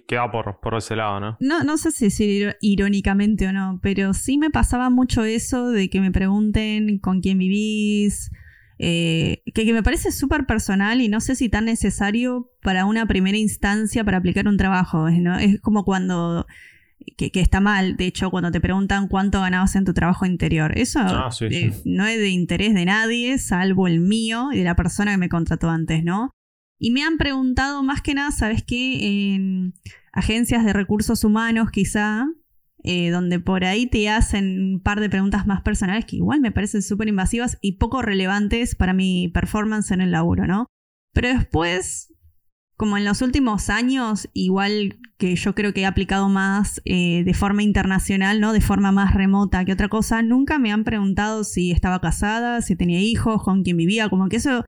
Que, 0.08 0.16
va 0.16 0.32
por, 0.32 0.60
por 0.62 0.76
ese 0.76 0.96
lado, 0.96 1.20
¿no? 1.20 1.38
¿no? 1.40 1.64
No 1.64 1.78
sé 1.78 1.92
si 1.92 2.06
decir 2.06 2.56
irónicamente 2.62 3.48
o 3.48 3.54
no, 3.54 3.80
pero 3.84 4.14
sí 4.14 4.38
me 4.38 4.50
pasaba 4.50 4.90
mucho 4.90 5.26
eso 5.26 5.70
de 5.70 5.90
que 5.90 6.00
me 6.00 6.12
pregunten 6.12 7.00
con 7.00 7.22
quién 7.22 7.38
vivís, 7.38 8.32
eh, 8.80 9.42
que, 9.54 9.74
me 9.74 9.84
parece 9.84 10.12
súper 10.12 10.46
personal 10.46 11.02
y 11.02 11.10
no 11.10 11.20
sé 11.20 11.36
si 11.36 11.50
tan 11.50 11.66
necesario 11.66 12.52
para 12.62 12.86
una 12.86 13.06
primera 13.08 13.38
instancia 13.38 14.04
para 14.04 14.18
aplicar 14.18 14.48
un 14.48 14.58
trabajo. 14.58 15.10
¿no? 15.10 15.38
Es 15.38 15.60
como 15.62 15.84
cuando... 15.84 16.46
Que, 17.16 17.32
está 17.36 17.62
mal, 17.62 17.96
de 17.96 18.06
hecho, 18.08 18.32
cuando 18.32 18.52
te 18.52 18.60
preguntan 18.60 19.08
cuánto 19.08 19.40
ganabas 19.40 19.76
en 19.76 19.86
tu 19.86 19.94
trabajo 19.94 20.26
interior. 20.26 20.78
Eso 20.78 21.00
ah, 21.02 21.30
eh, 21.42 21.72
no 21.86 22.06
es 22.06 22.18
de 22.18 22.30
interés 22.30 22.74
de 22.74 22.86
nadie, 22.86 23.38
salvo 23.38 23.88
el 23.88 24.00
mío 24.00 24.50
y 24.52 24.58
de 24.58 24.64
la 24.64 24.76
persona 24.76 25.12
que 25.12 25.18
me 25.18 25.30
contrató 25.30 25.70
antes, 25.70 26.04
¿no? 26.04 26.32
Y 26.80 26.92
me 26.92 27.04
han 27.04 27.18
preguntado 27.18 27.84
más 27.84 28.02
que 28.02 28.13
nada, 28.13 28.32
¿sabes 28.32 28.63
qué? 28.63 29.34
En 29.34 29.74
agencias 30.12 30.63
de 30.63 30.74
recursos 30.74 31.24
humanos, 31.24 31.72
quizá, 31.72 32.28
eh, 32.84 33.10
donde 33.10 33.40
por 33.40 33.66
ahí 33.66 33.88
te 33.88 34.08
hacen 34.10 34.76
un 34.76 34.80
par 34.82 35.00
de 35.00 35.10
preguntas 35.10 35.48
más 35.48 35.62
personales 35.62 36.06
que 36.06 36.18
igual 36.18 36.40
me 36.40 36.52
parecen 36.52 36.82
súper 36.84 37.08
invasivas 37.08 37.58
y 37.62 37.74
poco 37.74 38.02
relevantes 38.02 38.76
para 38.76 38.94
mi 38.94 39.30
performance 39.30 39.92
en 39.92 40.02
el 40.02 40.12
laburo, 40.12 40.46
¿no? 40.46 40.68
Pero 41.13 41.30
después, 41.30 42.13
como 42.76 42.96
en 42.98 43.06
los 43.06 43.24
últimos 43.24 43.72
años, 43.72 44.30
igual 44.34 45.00
que 45.18 45.36
yo 45.36 45.56
creo 45.56 45.74
que 45.74 45.82
he 45.82 45.86
aplicado 45.88 46.30
más 46.30 46.80
eh, 46.86 47.24
de 47.26 47.34
forma 47.34 47.63
internacional, 47.63 48.40
¿no? 48.40 48.54
De 48.54 48.62
forma 48.62 48.92
más 48.92 49.16
remota 49.16 49.66
que 49.66 49.74
otra 49.74 49.90
cosa, 49.90 50.22
nunca 50.22 50.60
me 50.60 50.72
han 50.72 50.84
preguntado 50.84 51.44
si 51.44 51.72
estaba 51.72 52.00
casada, 52.00 52.62
si 52.62 52.76
tenía 52.76 53.02
hijos, 53.02 53.44
con 53.44 53.63
quién 53.63 53.78
vivía, 53.78 54.10
como 54.10 54.30
que 54.30 54.36
eso 54.36 54.63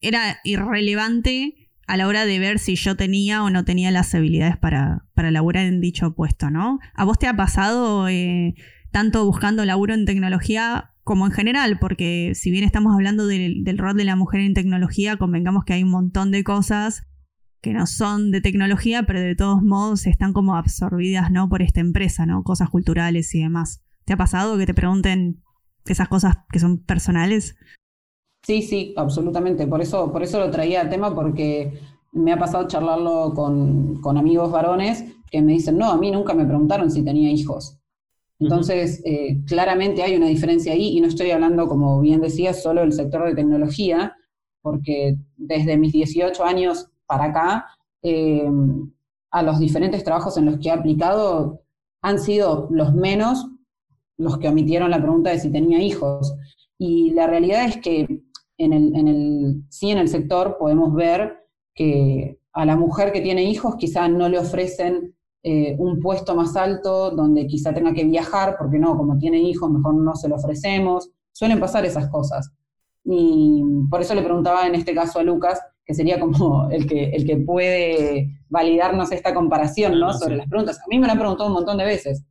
era 0.00 0.38
irrelevante 0.44 1.70
a 1.90 1.96
la 1.96 2.06
hora 2.06 2.24
de 2.24 2.38
ver 2.38 2.60
si 2.60 2.76
yo 2.76 2.96
tenía 2.96 3.42
o 3.42 3.50
no 3.50 3.64
tenía 3.64 3.90
las 3.90 4.14
habilidades 4.14 4.56
para, 4.56 5.04
para 5.14 5.32
laburar 5.32 5.66
en 5.66 5.80
dicho 5.80 6.14
puesto, 6.14 6.48
¿no? 6.48 6.78
¿A 6.94 7.04
vos 7.04 7.18
te 7.18 7.26
ha 7.26 7.34
pasado 7.34 8.08
eh, 8.08 8.54
tanto 8.92 9.24
buscando 9.24 9.64
laburo 9.64 9.94
en 9.94 10.04
tecnología 10.04 10.92
como 11.02 11.26
en 11.26 11.32
general? 11.32 11.78
Porque 11.80 12.32
si 12.36 12.52
bien 12.52 12.62
estamos 12.62 12.94
hablando 12.94 13.26
del, 13.26 13.64
rol 13.76 13.96
de 13.96 14.04
la 14.04 14.14
mujer 14.14 14.40
en 14.42 14.54
tecnología, 14.54 15.16
convengamos 15.16 15.64
que 15.64 15.72
hay 15.72 15.82
un 15.82 15.90
montón 15.90 16.30
de 16.30 16.44
cosas 16.44 17.08
que 17.60 17.72
no 17.72 17.88
son 17.88 18.30
de 18.30 18.40
tecnología, 18.40 19.02
pero 19.02 19.20
de 19.20 19.34
todos 19.34 19.60
modos 19.60 20.06
están 20.06 20.32
como 20.32 20.54
absorbidas, 20.54 21.32
¿no? 21.32 21.48
Por 21.48 21.60
esta 21.60 21.80
empresa, 21.80 22.24
¿no? 22.24 22.44
Cosas 22.44 22.70
culturales 22.70 23.34
y 23.34 23.40
demás. 23.40 23.82
¿Te 24.04 24.12
ha 24.12 24.16
pasado 24.16 24.56
que 24.56 24.66
te 24.66 24.74
pregunten 24.74 25.42
esas 25.86 26.08
cosas 26.08 26.36
que 26.52 26.60
son 26.60 26.78
personales? 26.84 27.56
Sí, 28.50 28.62
sí, 28.62 28.94
absolutamente. 28.96 29.68
Por 29.68 29.80
eso, 29.80 30.10
por 30.10 30.24
eso 30.24 30.40
lo 30.40 30.50
traía 30.50 30.80
al 30.80 30.90
tema, 30.90 31.14
porque 31.14 31.72
me 32.10 32.32
ha 32.32 32.36
pasado 32.36 32.66
charlarlo 32.66 33.32
con, 33.32 34.18
amigos 34.18 34.50
varones 34.50 35.04
que 35.30 35.40
me 35.40 35.52
dicen, 35.52 35.78
no, 35.78 35.88
a 35.88 35.96
mí 35.96 36.10
nunca 36.10 36.34
me 36.34 36.44
preguntaron 36.44 36.90
si 36.90 37.04
tenía 37.04 37.30
hijos. 37.30 37.78
Entonces, 38.40 39.02
eh, 39.04 39.38
claramente 39.46 40.02
hay 40.02 40.16
una 40.16 40.26
diferencia 40.26 40.72
ahí, 40.72 40.98
y 40.98 41.00
no 41.00 41.06
estoy 41.06 41.30
hablando, 41.30 41.68
como 41.68 42.00
bien 42.00 42.20
decía, 42.22 42.52
solo 42.52 42.80
del 42.80 42.92
sector 42.92 43.24
de 43.24 43.36
tecnología, 43.36 44.16
porque 44.62 45.16
desde 45.36 45.76
mis 45.76 45.92
18 45.92 46.44
años 46.44 46.90
para 47.06 47.26
acá, 47.26 47.66
eh, 48.02 48.50
a 49.30 49.44
los 49.44 49.60
diferentes 49.60 50.02
trabajos 50.02 50.36
en 50.38 50.46
los 50.46 50.58
que 50.58 50.70
he 50.70 50.72
aplicado, 50.72 51.60
han 52.02 52.18
sido 52.18 52.66
los 52.72 52.92
menos 52.94 53.46
los 54.16 54.38
que 54.38 54.48
omitieron 54.48 54.90
la 54.90 55.00
pregunta 55.00 55.30
de 55.30 55.38
si 55.38 55.52
tenía 55.52 55.80
hijos. 55.80 56.34
Y 56.78 57.10
la 57.10 57.28
realidad 57.28 57.66
es 57.66 57.76
que 57.76 58.24
en 58.60 58.72
el, 58.72 58.94
en 58.94 59.08
el, 59.08 59.64
sí 59.70 59.90
en 59.90 59.98
el 59.98 60.08
sector 60.08 60.56
podemos 60.58 60.94
ver 60.94 61.38
que 61.74 62.38
a 62.52 62.64
la 62.66 62.76
mujer 62.76 63.12
que 63.12 63.20
tiene 63.20 63.44
hijos 63.44 63.76
quizá 63.76 64.08
no 64.08 64.28
le 64.28 64.38
ofrecen 64.38 65.14
eh, 65.42 65.74
un 65.78 65.98
puesto 66.00 66.34
más 66.34 66.54
alto 66.56 67.10
donde 67.10 67.46
quizá 67.46 67.72
tenga 67.72 67.94
que 67.94 68.04
viajar, 68.04 68.56
porque 68.58 68.78
no, 68.78 68.96
como 68.96 69.16
tiene 69.16 69.38
hijos, 69.38 69.70
mejor 69.70 69.94
no 69.94 70.14
se 70.14 70.28
lo 70.28 70.36
ofrecemos. 70.36 71.10
Suelen 71.32 71.58
pasar 71.58 71.86
esas 71.86 72.08
cosas. 72.08 72.52
Y 73.04 73.62
por 73.90 74.02
eso 74.02 74.14
le 74.14 74.22
preguntaba 74.22 74.66
en 74.66 74.74
este 74.74 74.94
caso 74.94 75.18
a 75.18 75.22
Lucas, 75.22 75.58
que 75.84 75.94
sería 75.94 76.20
como 76.20 76.68
el 76.70 76.86
que, 76.86 77.10
el 77.10 77.24
que 77.24 77.38
puede 77.38 78.28
validarnos 78.50 79.10
esta 79.12 79.32
comparación, 79.32 79.98
¿no? 79.98 80.12
Sobre 80.12 80.36
las 80.36 80.48
preguntas. 80.48 80.78
A 80.78 80.88
mí 80.88 80.98
me 80.98 81.06
lo 81.06 81.12
han 81.12 81.18
preguntado 81.18 81.48
un 81.48 81.54
montón 81.54 81.78
de 81.78 81.86
veces. 81.86 82.24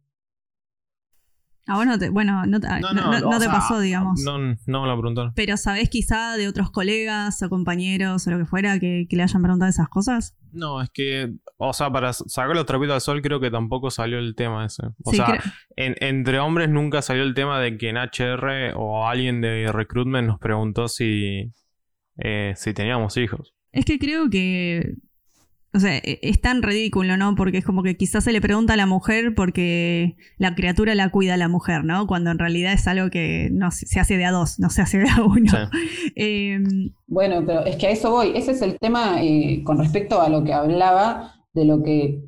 Ah, 1.69 1.75
bueno, 1.75 1.97
bueno, 2.11 2.45
no, 2.47 2.59
te 2.59 3.45
pasó, 3.45 3.79
digamos. 3.79 4.21
No, 4.23 4.39
no 4.39 4.81
me 4.81 4.87
lo 4.87 4.99
preguntaron. 4.99 5.33
Pero 5.35 5.55
¿sabés 5.55 5.87
quizá 5.89 6.35
de 6.35 6.47
otros 6.47 6.71
colegas 6.71 7.43
o 7.43 7.49
compañeros 7.49 8.25
o 8.25 8.31
lo 8.31 8.39
que 8.39 8.45
fuera 8.45 8.79
que, 8.79 9.07
le 9.07 9.23
hayan 9.23 9.43
preguntado 9.43 9.69
esas 9.69 9.87
cosas? 9.87 10.35
No, 10.51 10.81
es 10.81 10.89
que, 10.89 11.31
o 11.57 11.71
sea, 11.73 11.91
para 11.91 12.11
sacar 12.11 12.55
los 12.55 12.65
trapitos 12.65 12.95
al 12.95 13.01
sol 13.01 13.21
creo 13.21 13.39
que 13.39 13.51
tampoco 13.51 13.91
salió 13.91 14.17
el 14.17 14.33
tema 14.33 14.65
ese. 14.65 14.87
O 15.03 15.13
sea, 15.13 15.39
entre 15.75 16.39
hombres 16.39 16.69
nunca 16.69 17.03
salió 17.03 17.21
el 17.21 17.35
tema 17.35 17.59
de 17.59 17.77
que 17.77 17.89
en 17.89 17.97
HR 17.97 18.73
o 18.75 19.07
alguien 19.07 19.39
de 19.39 19.71
recruitment 19.71 20.27
nos 20.27 20.39
preguntó 20.39 20.87
si, 20.87 21.53
eh, 22.17 22.53
si 22.55 22.73
teníamos 22.73 23.15
hijos. 23.17 23.53
Es 23.71 23.85
que 23.85 23.99
creo 23.99 24.27
que 24.31 24.95
o 25.73 25.79
sea, 25.79 25.97
e, 25.97 26.19
es 26.21 26.41
tan 26.41 26.61
ridículo, 26.61 27.17
¿no? 27.17 27.35
Porque 27.35 27.59
es 27.59 27.65
como 27.65 27.83
que 27.83 27.95
quizás 27.95 28.23
se 28.23 28.31
le 28.31 28.41
pregunta 28.41 28.73
a 28.73 28.77
la 28.77 28.85
mujer 28.85 29.35
porque 29.35 30.15
la 30.37 30.55
criatura 30.55 30.95
la 30.95 31.09
cuida 31.09 31.35
a 31.35 31.37
la 31.37 31.47
mujer, 31.47 31.83
¿no? 31.83 32.07
Cuando 32.07 32.31
en 32.31 32.39
realidad 32.39 32.73
es 32.73 32.87
algo 32.87 33.09
que 33.09 33.49
no 33.51 33.71
se 33.71 33.99
hace 33.99 34.17
de 34.17 34.25
a 34.25 34.31
dos, 34.31 34.59
no 34.59 34.69
se 34.69 34.81
hace 34.81 34.99
de 34.99 35.09
a 35.09 35.23
uno. 35.23 35.51
Em, 36.15 36.91
bueno, 37.07 37.43
pero 37.45 37.65
es 37.65 37.75
que 37.75 37.87
a 37.87 37.91
eso 37.91 38.11
voy. 38.11 38.31
Ese 38.35 38.51
es 38.51 38.61
el 38.61 38.77
tema 38.79 39.23
eh, 39.23 39.61
con 39.63 39.77
respecto 39.77 40.21
a 40.21 40.29
lo 40.29 40.43
que 40.43 40.53
hablaba 40.53 41.35
de 41.53 41.65
lo 41.65 41.81
que, 41.83 42.21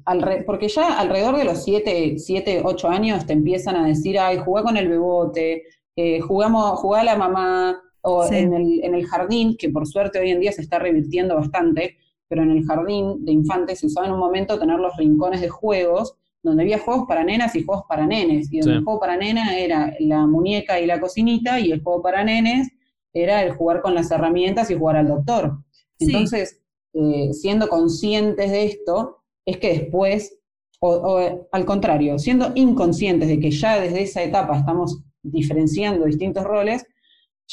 porque 0.46 0.68
ya 0.68 1.00
alrededor 1.00 1.38
de 1.38 1.46
los 1.46 1.64
7, 1.64 2.16
siete, 2.18 2.62
8 2.64 2.90
años 2.90 3.26
te 3.26 3.34
empiezan 3.34 3.76
a 3.76 3.86
decir, 3.86 4.18
ay, 4.20 4.38
jugué 4.38 4.64
con 4.64 4.78
el 4.78 4.88
bebote, 4.88 5.64
eh, 5.96 6.20
jugamos, 6.22 6.80
jugué 6.80 7.02
a 7.02 7.04
la 7.04 7.16
mamá, 7.16 7.82
o 8.02 8.26
en, 8.32 8.54
el, 8.54 8.84
en 8.84 8.96
el 8.96 9.06
jardín, 9.06 9.56
que 9.58 9.70
por 9.70 9.88
suerte 9.88 10.20
hoy 10.20 10.32
en 10.32 10.40
día 10.40 10.52
se 10.52 10.62
está 10.62 10.80
revirtiendo 10.80 11.36
bastante, 11.36 11.98
pero 12.32 12.44
en 12.44 12.52
el 12.52 12.66
jardín 12.66 13.26
de 13.26 13.34
infantes 13.34 13.80
se 13.80 13.88
usaba 13.88 14.08
en 14.08 14.14
un 14.14 14.20
momento 14.20 14.58
tener 14.58 14.80
los 14.80 14.96
rincones 14.96 15.42
de 15.42 15.50
juegos, 15.50 16.16
donde 16.42 16.64
había 16.64 16.80
juegos 16.80 17.04
para 17.06 17.26
nenas 17.26 17.54
y 17.58 17.64
juegos 17.66 17.84
para 17.90 18.08
nenes, 18.08 18.48
y 18.50 18.60
donde 18.60 18.78
el 18.78 18.84
juego 18.86 19.02
para 19.02 19.18
nena 19.18 19.58
era 19.58 19.94
la 20.00 20.26
muñeca 20.26 20.80
y 20.80 20.86
la 20.86 21.02
cocinita, 21.02 21.60
y 21.60 21.74
el 21.74 21.84
juego 21.84 22.02
para 22.02 22.24
nenes 22.24 22.70
era 23.12 23.44
el 23.44 23.52
jugar 23.52 23.82
con 23.82 23.94
las 23.96 24.10
herramientas 24.12 24.72
y 24.72 24.76
jugar 24.76 24.96
al 24.96 25.10
doctor. 25.10 25.58
Entonces, 26.00 26.62
eh, 26.94 27.34
siendo 27.34 27.68
conscientes 27.68 28.50
de 28.50 28.64
esto, 28.64 29.18
es 29.46 29.58
que 29.58 29.80
después, 29.80 30.40
o, 30.80 31.48
al 31.52 31.66
contrario, 31.66 32.18
siendo 32.18 32.54
inconscientes 32.56 33.28
de 33.28 33.42
que 33.42 33.52
ya 33.52 33.78
desde 33.78 34.04
esa 34.04 34.24
etapa 34.24 34.58
estamos 34.58 35.04
diferenciando 35.22 36.06
distintos 36.06 36.46
roles, 36.46 36.86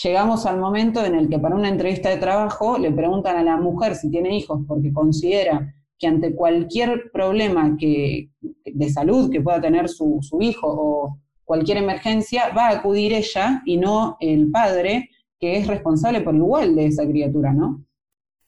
llegamos 0.02 0.46
al 0.46 0.58
momento 0.58 1.04
en 1.04 1.14
el 1.14 1.28
que 1.28 1.38
para 1.38 1.56
una 1.56 1.68
entrevista 1.68 2.10
de 2.10 2.18
trabajo 2.18 2.78
le 2.78 2.92
preguntan 2.92 3.36
a 3.36 3.42
la 3.42 3.56
mujer 3.56 3.94
si 3.94 4.10
tiene 4.10 4.36
hijos 4.36 4.60
porque 4.66 4.92
considera 4.92 5.74
que 5.98 6.06
ante 6.06 6.34
cualquier 6.34 7.10
problema 7.12 7.76
de 7.76 8.90
salud 8.90 9.30
que 9.30 9.40
pueda 9.40 9.60
tener 9.60 9.88
su, 9.88 10.20
hijo 10.40 10.66
o 10.68 11.18
cualquier 11.44 11.78
emergencia, 11.78 12.52
va 12.56 12.68
a 12.68 12.78
acudir 12.78 13.12
ella 13.12 13.62
y 13.64 13.78
no 13.78 14.16
el 14.20 14.50
padre, 14.50 15.10
que 15.40 15.56
es 15.56 15.66
responsable 15.66 16.20
por 16.20 16.36
igual 16.36 16.76
de 16.76 16.86
esa 16.86 17.06
criatura, 17.06 17.52
¿no? 17.52 17.84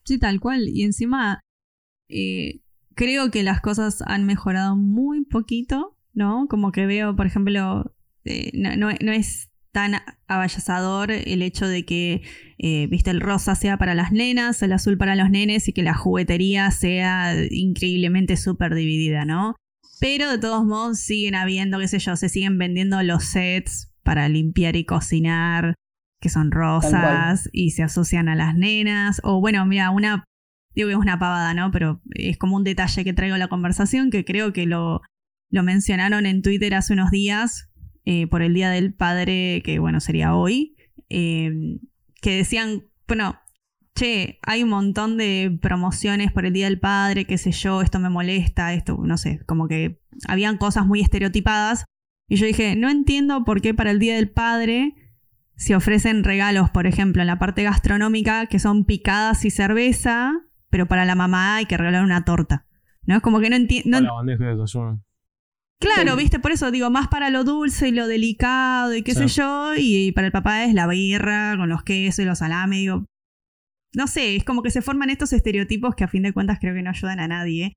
Sí, 0.04 0.18
tal 0.18 0.38
cual. 0.38 0.68
Y 0.68 0.84
encima, 0.84 1.40
eh, 2.08 2.60
creo 2.94 3.30
que 3.30 3.42
las 3.42 3.60
cosas 3.60 4.02
han 4.06 4.26
mejorado 4.26 4.76
muy 4.76 5.24
poquito, 5.24 5.96
¿no? 6.12 6.46
Como 6.48 6.70
que 6.70 6.86
veo, 6.86 7.16
por 7.16 7.26
ejemplo, 7.26 7.92
eh, 8.24 8.50
no, 8.54 8.90
es 8.90 9.49
tan 9.72 9.94
abayazador 10.26 11.10
el 11.10 11.42
hecho 11.42 11.66
de 11.66 11.84
que, 11.84 12.22
eh, 12.58 12.86
viste, 12.88 13.10
el 13.10 13.20
rosa 13.20 13.54
sea 13.54 13.76
para 13.78 13.94
las 13.94 14.12
nenas, 14.12 14.62
el 14.62 14.72
azul 14.72 14.98
para 14.98 15.16
los 15.16 15.30
nenes 15.30 15.68
y 15.68 15.72
que 15.72 15.82
la 15.82 15.94
juguetería 15.94 16.70
sea 16.70 17.34
increíblemente 17.50 18.36
súper 18.36 18.74
dividida, 18.74 19.24
¿no? 19.24 19.54
Pero 20.00 20.30
de 20.30 20.38
todos 20.38 20.64
modos 20.64 20.98
siguen 20.98 21.34
habiendo, 21.34 21.78
qué 21.78 21.88
sé 21.88 21.98
yo, 21.98 22.16
se 22.16 22.28
siguen 22.28 22.58
vendiendo 22.58 23.02
los 23.02 23.24
sets 23.24 23.92
para 24.02 24.28
limpiar 24.28 24.76
y 24.76 24.84
cocinar, 24.84 25.74
que 26.20 26.30
son 26.30 26.50
rosas 26.50 27.48
y 27.52 27.70
se 27.70 27.82
asocian 27.82 28.28
a 28.28 28.34
las 28.34 28.54
nenas. 28.54 29.20
O 29.24 29.40
bueno, 29.40 29.64
mira, 29.66 29.90
una, 29.90 30.24
digo 30.74 30.88
que 30.88 30.94
es 30.94 30.98
una 30.98 31.18
pavada, 31.18 31.54
¿no? 31.54 31.70
Pero 31.70 32.00
es 32.14 32.38
como 32.38 32.56
un 32.56 32.64
detalle 32.64 33.04
que 33.04 33.12
traigo 33.12 33.34
a 33.34 33.38
la 33.38 33.48
conversación 33.48 34.10
que 34.10 34.24
creo 34.24 34.52
que 34.52 34.66
lo, 34.66 35.02
lo 35.50 35.62
mencionaron 35.62 36.26
en 36.26 36.42
Twitter 36.42 36.74
hace 36.74 36.92
unos 36.92 37.10
días 37.10 37.69
eh, 38.04 38.26
por 38.26 38.42
el 38.42 38.54
Día 38.54 38.70
del 38.70 38.92
Padre, 38.94 39.62
que 39.64 39.78
bueno, 39.78 40.00
sería 40.00 40.34
hoy, 40.34 40.76
eh, 41.08 41.78
que 42.20 42.36
decían, 42.36 42.84
bueno, 43.06 43.36
che, 43.94 44.38
hay 44.42 44.62
un 44.62 44.70
montón 44.70 45.16
de 45.16 45.58
promociones 45.60 46.32
por 46.32 46.46
el 46.46 46.52
Día 46.52 46.66
del 46.66 46.80
Padre, 46.80 47.24
qué 47.24 47.38
sé 47.38 47.52
yo, 47.52 47.82
esto 47.82 47.98
me 47.98 48.08
molesta, 48.08 48.72
esto, 48.72 48.98
no 49.02 49.16
sé, 49.18 49.40
como 49.46 49.68
que 49.68 50.00
habían 50.28 50.58
cosas 50.58 50.86
muy 50.86 51.00
estereotipadas. 51.00 51.84
Y 52.28 52.36
yo 52.36 52.46
dije, 52.46 52.76
no 52.76 52.88
entiendo 52.88 53.44
por 53.44 53.60
qué 53.60 53.74
para 53.74 53.90
el 53.90 53.98
Día 53.98 54.14
del 54.14 54.30
Padre 54.30 54.94
se 55.56 55.74
ofrecen 55.74 56.24
regalos, 56.24 56.70
por 56.70 56.86
ejemplo, 56.86 57.20
en 57.20 57.26
la 57.26 57.38
parte 57.38 57.62
gastronómica, 57.64 58.46
que 58.46 58.58
son 58.58 58.84
picadas 58.84 59.44
y 59.44 59.50
cerveza, 59.50 60.32
pero 60.70 60.86
para 60.86 61.04
la 61.04 61.14
mamá 61.14 61.56
hay 61.56 61.66
que 61.66 61.76
regalar 61.76 62.04
una 62.04 62.24
torta. 62.24 62.66
¿No? 63.04 63.16
Es 63.16 63.22
como 63.22 63.40
que 63.40 63.50
no 63.50 63.56
entiendo. 63.56 64.00
Claro, 65.80 66.14
viste, 66.14 66.38
por 66.38 66.52
eso 66.52 66.70
digo, 66.70 66.90
más 66.90 67.08
para 67.08 67.30
lo 67.30 67.42
dulce 67.42 67.88
y 67.88 67.92
lo 67.92 68.06
delicado 68.06 68.94
y 68.94 69.02
qué 69.02 69.14
sé 69.14 69.28
yo, 69.28 69.72
y 69.76 70.12
para 70.12 70.26
el 70.26 70.32
papá 70.32 70.64
es 70.64 70.74
la 70.74 70.86
birra 70.86 71.54
con 71.56 71.70
los 71.70 71.82
quesos 71.82 72.18
y 72.18 72.26
los 72.26 72.38
salames, 72.38 72.80
digo. 72.80 73.06
No 73.94 74.06
sé, 74.06 74.36
es 74.36 74.44
como 74.44 74.62
que 74.62 74.70
se 74.70 74.82
forman 74.82 75.08
estos 75.08 75.32
estereotipos 75.32 75.94
que 75.94 76.04
a 76.04 76.08
fin 76.08 76.22
de 76.22 76.34
cuentas 76.34 76.58
creo 76.60 76.74
que 76.74 76.82
no 76.82 76.90
ayudan 76.90 77.18
a 77.18 77.28
nadie. 77.28 77.72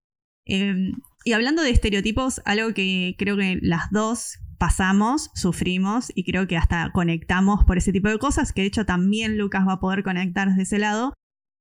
Em, 0.45 0.91
y 1.23 1.31
hablando 1.31 1.63
de 1.63 1.69
estereotipos, 1.69 2.41
algo 2.43 2.73
que 2.73 3.15
creo 3.17 3.37
que 3.37 3.57
las 3.61 3.89
dos 3.89 4.37
pasamos, 4.59 5.31
sufrimos 5.33 6.11
y 6.13 6.25
creo 6.25 6.45
que 6.45 6.57
hasta 6.57 6.91
conectamos 6.91 7.63
por 7.63 7.77
ese 7.77 7.93
tipo 7.93 8.09
de 8.09 8.19
cosas, 8.19 8.51
que 8.51 8.61
de 8.61 8.67
hecho 8.67 8.85
también 8.85 9.37
Lucas 9.37 9.65
va 9.65 9.73
a 9.73 9.79
poder 9.79 10.03
conectar 10.03 10.49
desde 10.49 10.63
ese 10.63 10.79
lado, 10.79 11.13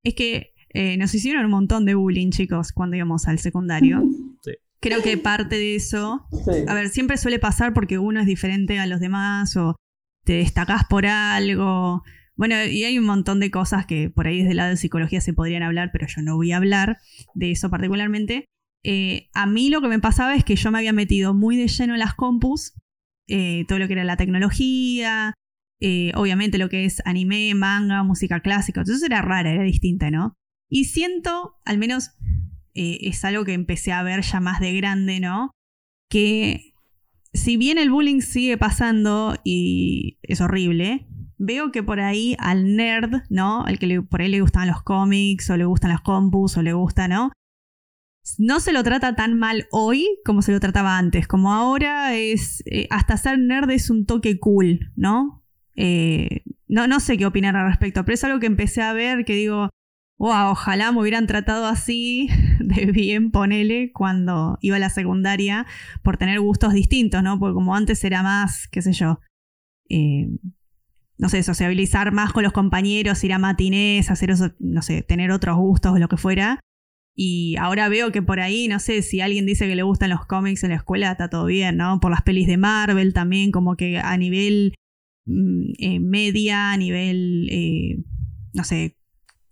es 0.05 0.15
que 0.15 0.53
eh, 0.75 0.97
nos 0.97 1.15
hicieron 1.15 1.45
un 1.45 1.51
montón 1.53 1.85
de 1.85 1.95
bullying, 1.95 2.31
chicos, 2.31 2.73
cuando 2.73 2.97
íbamos 2.97 3.29
al 3.29 3.39
secundario. 3.39 4.03
Sí. 4.43 4.53
Creo 4.83 5.01
que 5.01 5.17
parte 5.17 5.55
de 5.55 5.77
eso, 5.77 6.27
a 6.67 6.75
ver, 6.75 6.89
siempre 6.89 7.17
suele 7.17 7.39
pasar 7.39 7.73
porque 7.73 7.99
uno 7.99 8.19
es 8.19 8.27
diferente 8.27 8.81
a 8.81 8.87
los 8.87 8.99
demás 8.99 9.57
o 9.57 9.77
te 10.25 10.33
destacás 10.33 10.83
por 10.91 11.07
algo. 11.07 12.03
Bueno, 12.35 12.57
y 12.65 12.83
hay 12.83 12.99
un 12.99 13.05
montón 13.05 13.39
de 13.39 13.53
cosas 13.53 13.87
que 13.87 14.11
por 14.11 14.27
ahí 14.27 14.39
desde 14.39 14.51
el 14.51 14.57
lado 14.57 14.71
de 14.71 14.77
psicología 14.77 15.21
se 15.21 15.35
podrían 15.35 15.63
hablar, 15.63 15.91
pero 15.93 16.09
yo 16.09 16.21
no 16.23 16.35
voy 16.35 16.51
a 16.51 16.57
hablar 16.57 16.99
de 17.35 17.53
eso 17.53 17.71
particularmente. 17.71 18.47
Eh, 18.83 19.29
a 19.35 19.47
mí 19.47 19.71
lo 19.71 19.81
que 19.83 19.87
me 19.87 20.01
pasaba 20.01 20.35
es 20.35 20.43
que 20.43 20.57
yo 20.57 20.73
me 20.73 20.79
había 20.79 20.93
metido 20.93 21.33
muy 21.33 21.57
de 21.57 21.69
lleno 21.69 21.93
en 21.93 22.01
las 22.01 22.15
compus, 22.15 22.73
eh, 23.29 23.65
todo 23.69 23.79
lo 23.79 23.87
que 23.87 23.93
era 23.93 24.03
la 24.03 24.17
tecnología, 24.17 25.33
eh, 25.81 26.11
obviamente 26.17 26.59
lo 26.59 26.69
que 26.69 26.87
es 26.87 27.01
anime, 27.05 27.55
manga, 27.55 28.03
música 28.03 28.41
clásica, 28.41 28.81
entonces 28.81 29.05
era 29.05 29.23
rara, 29.23 29.53
era 29.53 29.63
distinta, 29.63 30.11
¿no? 30.11 30.35
Y 30.69 30.87
siento, 30.87 31.55
al 31.65 31.79
menos 31.79 32.11
eh, 32.75 32.99
es 33.03 33.25
algo 33.25 33.45
que 33.45 33.53
empecé 33.53 33.93
a 33.93 34.03
ver 34.03 34.23
ya 34.23 34.41
más 34.41 34.61
de 34.61 34.75
grande, 34.75 35.21
¿no? 35.21 35.51
Que 36.11 36.73
si 37.33 37.57
bien 37.57 37.79
el 37.79 37.91
bullying 37.91 38.21
sigue 38.21 38.59
pasando 38.59 39.37
y 39.45 40.19
es 40.23 40.41
horrible, 40.41 41.07
veo 41.39 41.73
que 41.73 41.83
por 41.83 42.01
ahí 42.01 42.37
al 42.39 42.77
nerd, 42.77 43.23
¿no? 43.29 43.65
Al 43.65 43.79
que 43.79 44.03
por 44.03 44.23
ahí 44.23 44.29
le 44.29 44.41
gustan 44.41 44.69
los 44.69 44.83
cómics 44.83 45.51
o 45.51 45.57
le 45.57 45.65
gustan 45.65 45.91
las 45.91 46.01
compus 46.01 46.57
o 46.57 46.63
le 46.63 46.73
gusta, 46.73 47.09
¿no? 47.09 47.33
No 48.39 48.61
se 48.61 48.73
lo 48.73 48.85
trata 48.85 49.17
tan 49.17 49.37
mal 49.37 49.67
hoy 49.73 50.07
como 50.25 50.43
se 50.43 50.53
lo 50.53 50.61
trataba 50.61 50.97
antes. 50.97 51.27
Como 51.27 51.53
ahora 51.53 52.15
es. 52.15 52.63
Eh, 52.67 52.87
hasta 52.91 53.17
ser 53.17 53.39
nerd 53.39 53.71
es 53.71 53.91
un 53.91 54.07
toque 54.07 54.39
cool, 54.39 54.93
¿no? 54.95 55.45
Eh, 55.75 56.43
no, 56.69 56.87
no 56.87 57.01
sé 57.01 57.19
qué 57.19 57.27
opinar 57.27 57.57
al 57.57 57.67
respecto, 57.67 58.05
pero 58.05 58.15
es 58.15 58.25
algo 58.25 58.39
que 58.39 58.47
empecé 58.47 58.83
a 58.83 58.93
ver 58.93 59.25
que 59.25 59.35
digo, 59.35 59.71
wow, 60.23 60.53
ojalá 60.53 60.93
me 60.93 61.01
hubieran 61.01 61.27
tratado 61.27 61.67
así 61.67 62.29
de 62.61 62.87
bien, 62.87 63.33
ponele, 63.33 63.91
cuando 63.93 64.57
iba 64.61 64.77
a 64.77 64.79
la 64.79 64.89
secundaria, 64.89 65.67
por 66.05 66.17
tener 66.17 66.39
gustos 66.39 66.73
distintos, 66.73 67.25
¿no? 67.25 67.41
Porque 67.41 67.55
como 67.55 67.75
antes 67.75 68.05
era 68.05 68.23
más, 68.23 68.69
qué 68.69 68.83
sé 68.83 68.93
yo, 68.93 69.19
eh, 69.89 70.29
no 71.19 71.29
sé, 71.29 71.43
sociabilizar 71.43 72.13
más 72.13 72.33
con 72.33 72.45
los 72.45 72.53
compañeros, 72.53 73.25
ir 73.25 73.33
a 73.33 73.41
matinés, 73.41 74.13
hacer 74.13 74.31
eso, 74.31 74.53
no 74.61 74.81
sé, 74.83 75.03
tener 75.03 75.33
otros 75.33 75.57
gustos 75.57 75.93
o 75.93 75.99
lo 75.99 76.07
que 76.07 76.17
fuera. 76.17 76.61
Y 77.17 77.57
ahora 77.57 77.89
veo 77.89 78.13
que 78.13 78.23
por 78.23 78.39
ahí, 78.39 78.69
no 78.69 78.79
sé, 78.79 79.03
si 79.03 79.21
alguien 79.21 79.45
dice 79.45 79.67
que 79.67 79.75
le 79.75 79.83
gustan 79.83 80.11
los 80.11 80.25
cómics 80.25 80.63
en 80.63 80.71
la 80.71 80.77
escuela, 80.77 81.11
está 81.11 81.31
todo 81.31 81.47
bien, 81.47 81.77
¿no? 81.77 81.99
Por 81.99 82.13
las 82.13 82.23
pelis 82.23 82.47
de 82.47 82.59
Marvel 82.59 83.13
también, 83.13 83.51
como 83.51 83.75
que 83.77 83.99
a 83.99 84.17
nivel 84.17 84.77
mm, 85.27 85.73
eh, 85.81 85.99
media, 85.99 86.71
a 86.71 86.77
nivel, 86.77 87.49
eh, 87.51 88.05
no 88.55 88.63
sé, 88.63 88.97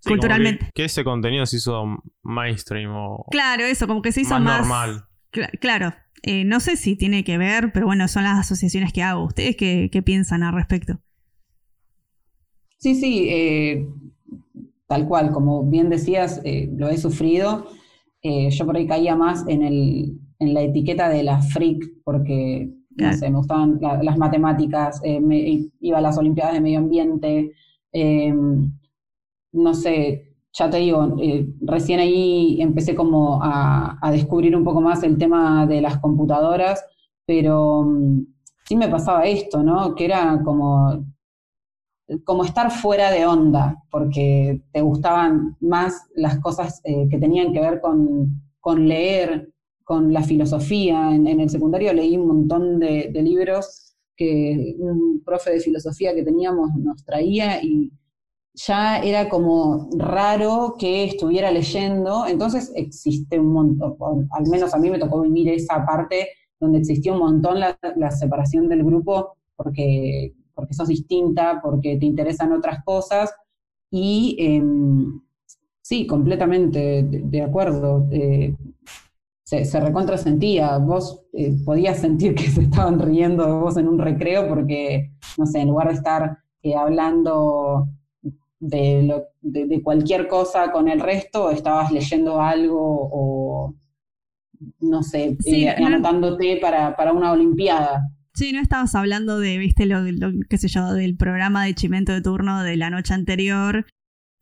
culturalmente. 0.04 0.70
Que, 0.74 0.84
ese 0.84 1.04
contenido 1.04 1.46
se 1.46 1.56
hizo 1.56 1.84
mainstream 2.22 2.90
o. 2.94 3.26
Claro, 3.30 3.64
eso, 3.64 3.86
como 3.86 4.02
que 4.02 4.12
se 4.12 4.22
hizo 4.22 4.38
más. 4.38 4.60
normal. 4.60 5.04
claro. 5.60 5.92
Eh, 6.22 6.44
no 6.44 6.60
sé 6.60 6.76
si 6.76 6.96
tiene 6.96 7.24
que 7.24 7.38
ver, 7.38 7.72
pero 7.72 7.86
bueno, 7.86 8.06
son 8.06 8.24
las 8.24 8.38
asociaciones 8.38 8.92
que 8.92 9.02
hago. 9.02 9.24
¿Ustedes 9.24 9.56
qué, 9.56 10.02
piensan 10.04 10.42
al 10.42 10.54
respecto? 10.54 11.00
Sí, 12.76 12.94
sí, 12.94 13.26
eh, 13.30 13.86
tal 14.86 15.06
cual, 15.06 15.32
como 15.32 15.64
bien 15.64 15.88
decías, 15.88 16.40
eh, 16.44 16.68
lo 16.76 16.88
he 16.88 16.98
sufrido. 16.98 17.68
yo 18.22 18.66
por 18.66 18.76
ahí 18.76 18.86
caía 18.86 19.16
más 19.16 19.46
en, 19.48 19.62
el, 19.62 20.18
en 20.38 20.54
la 20.54 20.62
etiqueta 20.62 21.08
de 21.08 21.22
la 21.22 21.40
freak, 21.40 21.84
porque 22.04 22.70
no 22.96 23.12
sé, 23.14 23.30
me 23.30 23.38
gustaban 23.38 23.78
las 23.80 24.18
matemáticas, 24.18 25.00
me, 25.22 25.70
iba 25.80 25.98
a 25.98 26.02
las 26.02 26.18
Olimpiadas 26.18 26.52
de 26.52 26.60
Medio 26.60 26.80
Ambiente 26.80 27.52
no 29.52 29.74
sé, 29.74 30.30
ya 30.52 30.68
te 30.68 30.78
digo, 30.78 31.16
eh, 31.20 31.46
recién 31.60 32.00
ahí 32.00 32.60
empecé 32.60 32.94
como 32.94 33.40
a, 33.42 33.98
descubrir 34.12 34.56
un 34.56 34.64
poco 34.64 34.80
más 34.80 35.02
el 35.02 35.18
tema 35.18 35.66
de 35.66 35.80
las 35.80 35.98
computadoras, 35.98 36.84
pero 37.26 37.84
mm, 37.84 38.26
sí 38.64 38.76
me 38.76 38.88
pasaba 38.88 39.24
esto, 39.24 39.62
¿no? 39.62 39.94
Que 39.94 40.04
era 40.06 40.40
como, 40.44 41.04
como 42.24 42.44
estar 42.44 42.70
fuera 42.70 43.10
de 43.10 43.26
onda, 43.26 43.82
porque 43.90 44.62
te 44.72 44.80
gustaban 44.80 45.56
más 45.60 46.08
las 46.14 46.40
cosas 46.40 46.80
eh, 46.84 47.06
que 47.08 47.18
tenían 47.18 47.52
que 47.52 47.60
ver 47.60 47.80
con, 47.80 48.88
leer, 48.88 49.52
con 49.84 50.12
la 50.12 50.22
filosofía. 50.22 51.14
En, 51.14 51.26
el 51.26 51.50
secundario 51.50 51.92
leí 51.92 52.16
un 52.16 52.26
montón 52.26 52.80
de, 52.80 53.10
de 53.12 53.22
libros 53.22 53.94
que 54.16 54.74
un 54.78 55.22
profe 55.24 55.52
de 55.52 55.60
filosofía 55.60 56.14
que 56.14 56.24
teníamos 56.24 56.70
nos 56.76 57.04
traía 57.04 57.62
y 57.62 57.90
ya 58.54 58.98
era 58.98 59.28
como 59.28 59.88
raro 59.96 60.74
que 60.78 61.04
estuviera 61.04 61.50
leyendo, 61.50 62.26
entonces 62.26 62.72
existe 62.74 63.38
un 63.38 63.52
montón, 63.52 64.28
al 64.32 64.46
menos 64.48 64.74
a 64.74 64.78
mí 64.78 64.90
me 64.90 64.98
tocó 64.98 65.22
vivir 65.22 65.48
esa 65.50 65.84
parte 65.86 66.28
donde 66.58 66.78
existía 66.78 67.12
un 67.12 67.20
montón 67.20 67.60
la, 67.60 68.10
separación 68.10 68.68
del 68.68 68.84
grupo 68.84 69.36
porque, 69.56 70.34
porque 70.54 70.74
sos 70.74 70.88
distinta, 70.88 71.60
porque 71.62 71.96
te 71.96 72.06
interesan 72.06 72.52
otras 72.52 72.84
cosas, 72.84 73.32
y 73.90 74.36
em, 74.38 75.20
sí, 75.82 76.06
completamente 76.06 77.02
de, 77.02 77.42
acuerdo. 77.42 78.06
Eh, 78.12 78.54
se, 79.42 79.64
se 79.64 79.80
recontrasentía, 79.80 80.78
vos 80.78 81.24
eh, 81.32 81.56
podías 81.64 81.98
sentir 81.98 82.34
que 82.36 82.44
se 82.48 82.62
estaban 82.62 83.00
riendo 83.00 83.44
de 83.46 83.52
vos 83.52 83.76
en 83.76 83.88
un 83.88 83.98
recreo 83.98 84.48
porque, 84.48 85.10
no 85.36 85.46
sé, 85.46 85.60
en 85.60 85.68
lugar 85.68 85.88
de 85.88 85.94
estar 85.94 86.38
eh, 86.62 86.76
hablando 86.76 87.88
de, 88.60 89.02
lo, 89.02 89.24
de, 89.40 89.82
cualquier 89.82 90.28
cosa 90.28 90.70
con 90.70 90.88
el 90.88 91.00
resto, 91.00 91.50
estabas 91.50 91.90
leyendo 91.90 92.40
algo 92.40 92.78
o, 92.78 93.74
no 94.80 95.02
sé, 95.02 95.36
eh, 95.46 95.68
anotándote 95.70 96.58
para, 96.60 96.94
para, 96.94 97.12
una 97.12 97.32
olimpiada. 97.32 98.02
Sí, 98.34 98.52
no 98.52 98.60
estabas 98.60 98.94
hablando 98.94 99.38
de, 99.40 99.58
viste, 99.58 99.86
lo, 99.86 100.04
qué 100.48 100.58
sé 100.58 100.68
yo, 100.68 100.92
del 100.92 101.16
programa 101.16 101.64
de 101.64 101.74
chimento 101.74 102.12
de 102.12 102.20
turno 102.20 102.62
de 102.62 102.76
la 102.76 102.90
noche 102.90 103.14
anterior, 103.14 103.86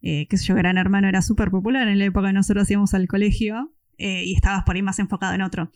eh, 0.02 0.26
qué 0.28 0.37
sé 0.37 0.46
yo, 0.46 0.54
Gran 0.57 0.78
Hermano 0.78 1.09
era 1.09 1.22
súper 1.22 1.50
popular 1.50 1.88
en 1.88 1.98
la 1.98 2.04
época 2.04 2.28
que 2.28 2.35
nosotros 2.35 2.64
hacíamos 2.64 2.94
al 2.94 3.07
colegio, 3.07 3.72
eh, 3.96 4.24
y 4.24 4.35
estabas 4.35 4.64
por 4.64 4.76
ahí 4.76 4.83
más 4.83 4.98
enfocado 4.98 5.35
en 5.35 5.42
otro. 5.42 5.70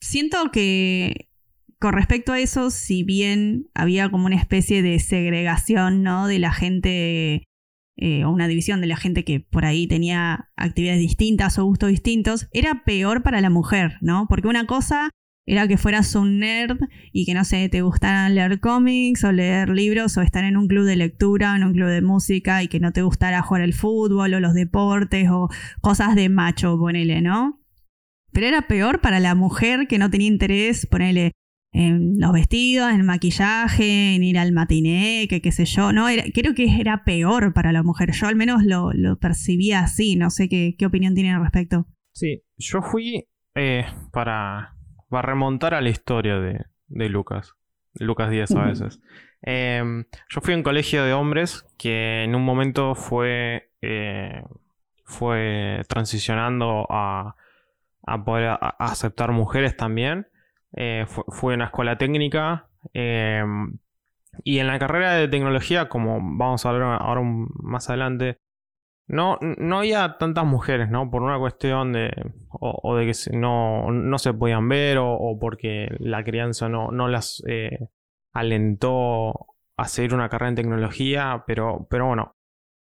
siento 0.00 0.50
que 0.50 1.28
con 1.80 1.92
respecto 1.94 2.32
a 2.32 2.40
eso, 2.40 2.70
si 2.70 3.02
bien 3.02 3.68
había 3.74 4.10
como 4.10 4.26
una 4.26 4.36
especie 4.36 4.82
de 4.82 4.98
segregación, 4.98 6.02
¿no? 6.02 6.26
De 6.26 6.38
la 6.38 6.52
gente, 6.52 7.44
eh, 7.96 8.24
o 8.24 8.30
una 8.30 8.48
división 8.48 8.80
de 8.80 8.86
la 8.86 8.96
gente 8.96 9.24
que 9.24 9.40
por 9.40 9.64
ahí 9.64 9.86
tenía 9.86 10.50
actividades 10.56 11.00
distintas 11.00 11.58
o 11.58 11.64
gustos 11.64 11.90
distintos, 11.90 12.48
era 12.52 12.84
peor 12.84 13.22
para 13.22 13.40
la 13.40 13.50
mujer, 13.50 13.98
¿no? 14.00 14.26
Porque 14.28 14.48
una 14.48 14.66
cosa 14.66 15.10
era 15.46 15.68
que 15.68 15.76
fueras 15.76 16.14
un 16.14 16.38
nerd 16.38 16.78
y 17.12 17.26
que 17.26 17.34
no 17.34 17.44
sé, 17.44 17.68
te 17.68 17.82
gustaran 17.82 18.34
leer 18.34 18.60
cómics 18.60 19.24
o 19.24 19.32
leer 19.32 19.68
libros 19.68 20.16
o 20.16 20.22
estar 20.22 20.44
en 20.44 20.56
un 20.56 20.68
club 20.68 20.86
de 20.86 20.96
lectura, 20.96 21.54
en 21.54 21.64
un 21.64 21.74
club 21.74 21.88
de 21.88 22.00
música 22.00 22.62
y 22.62 22.68
que 22.68 22.80
no 22.80 22.92
te 22.92 23.02
gustara 23.02 23.42
jugar 23.42 23.62
el 23.62 23.74
fútbol 23.74 24.32
o 24.32 24.40
los 24.40 24.54
deportes 24.54 25.28
o 25.30 25.48
cosas 25.80 26.14
de 26.14 26.28
macho, 26.30 26.78
ponele, 26.78 27.20
¿no? 27.20 27.60
Pero 28.32 28.46
era 28.46 28.62
peor 28.62 29.00
para 29.00 29.20
la 29.20 29.34
mujer 29.34 29.86
que 29.86 29.98
no 29.98 30.10
tenía 30.10 30.28
interés, 30.28 30.86
ponele, 30.86 31.32
en 31.74 32.20
los 32.20 32.32
vestidos, 32.32 32.88
en 32.90 33.00
el 33.00 33.02
maquillaje, 33.02 34.14
en 34.14 34.22
ir 34.22 34.38
al 34.38 34.52
matiné, 34.52 35.26
que 35.28 35.42
qué 35.42 35.50
sé 35.50 35.64
yo. 35.64 35.92
No, 35.92 36.08
era, 36.08 36.22
creo 36.32 36.54
que 36.54 36.80
era 36.80 37.02
peor 37.04 37.52
para 37.52 37.72
la 37.72 37.82
mujer. 37.82 38.12
Yo 38.12 38.28
al 38.28 38.36
menos 38.36 38.62
lo, 38.64 38.92
percibía 39.18 39.80
así. 39.80 40.14
No 40.14 40.30
sé 40.30 40.48
qué, 40.48 40.76
qué 40.78 40.86
opinión 40.86 41.14
tienen 41.14 41.34
al 41.34 41.42
respecto. 41.42 41.88
Sí, 42.12 42.44
yo 42.56 42.80
fui 42.80 43.26
eh, 43.56 43.86
para, 44.12 44.76
para, 45.10 45.22
remontar 45.22 45.74
a 45.74 45.80
la 45.80 45.88
historia 45.88 46.38
de, 46.38 46.64
de 46.86 47.08
Lucas. 47.08 47.54
Lucas 47.94 48.30
Díaz 48.30 48.52
a 48.52 48.66
veces. 48.66 49.00
Em, 49.42 50.04
yo 50.28 50.40
fui 50.40 50.54
a 50.54 50.56
un 50.56 50.62
colegio 50.62 51.04
de 51.04 51.12
hombres 51.12 51.66
que 51.76 52.22
en 52.22 52.36
un 52.36 52.44
momento 52.44 52.94
fue, 52.94 53.72
eh, 53.82 54.44
fue 55.04 55.82
transicionando 55.88 56.86
a, 56.88 57.34
a 58.06 58.24
poder 58.24 58.58
aceptar 58.78 59.32
mujeres 59.32 59.76
también. 59.76 60.28
Eh, 60.76 61.06
fue, 61.08 61.54
una 61.54 61.66
escuela 61.66 61.98
técnica. 61.98 62.68
Em, 62.92 63.78
y 64.44 64.58
en 64.58 64.66
la 64.66 64.78
carrera 64.78 65.14
de 65.14 65.28
tecnología, 65.28 65.88
como 65.88 66.18
vamos 66.20 66.66
a 66.66 66.70
hablar 66.70 66.98
ahora 67.00 67.22
más 67.22 67.88
adelante, 67.88 68.38
no, 69.06 69.38
no 69.40 69.78
había 69.78 70.16
tantas 70.18 70.46
mujeres, 70.46 70.90
¿no? 70.90 71.10
Por 71.10 71.22
una 71.22 71.38
cuestión 71.38 71.92
de. 71.92 72.10
o, 72.50 72.96
de 72.96 73.06
que 73.06 73.36
no, 73.36 73.90
no, 73.92 74.18
se 74.18 74.32
podían 74.34 74.68
ver, 74.68 74.98
o, 75.00 75.38
porque 75.40 75.88
la 76.00 76.24
crianza 76.24 76.68
no, 76.68 76.90
no 76.90 77.08
las 77.08 77.42
eh, 77.46 77.78
alentó 78.32 79.46
a 79.76 79.88
seguir 79.88 80.14
una 80.14 80.28
carrera 80.28 80.50
en 80.50 80.54
tecnología, 80.56 81.44
pero, 81.46 81.86
pero 81.90 82.06
bueno, 82.06 82.36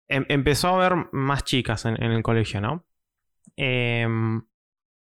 em, 0.07 0.25
empezó 0.29 0.69
a 0.69 0.85
haber 0.85 1.07
más 1.13 1.43
chicas 1.43 1.85
en, 1.85 2.01
el 2.03 2.23
colegio, 2.23 2.61
¿no? 2.61 2.85
Eh, 3.57 4.07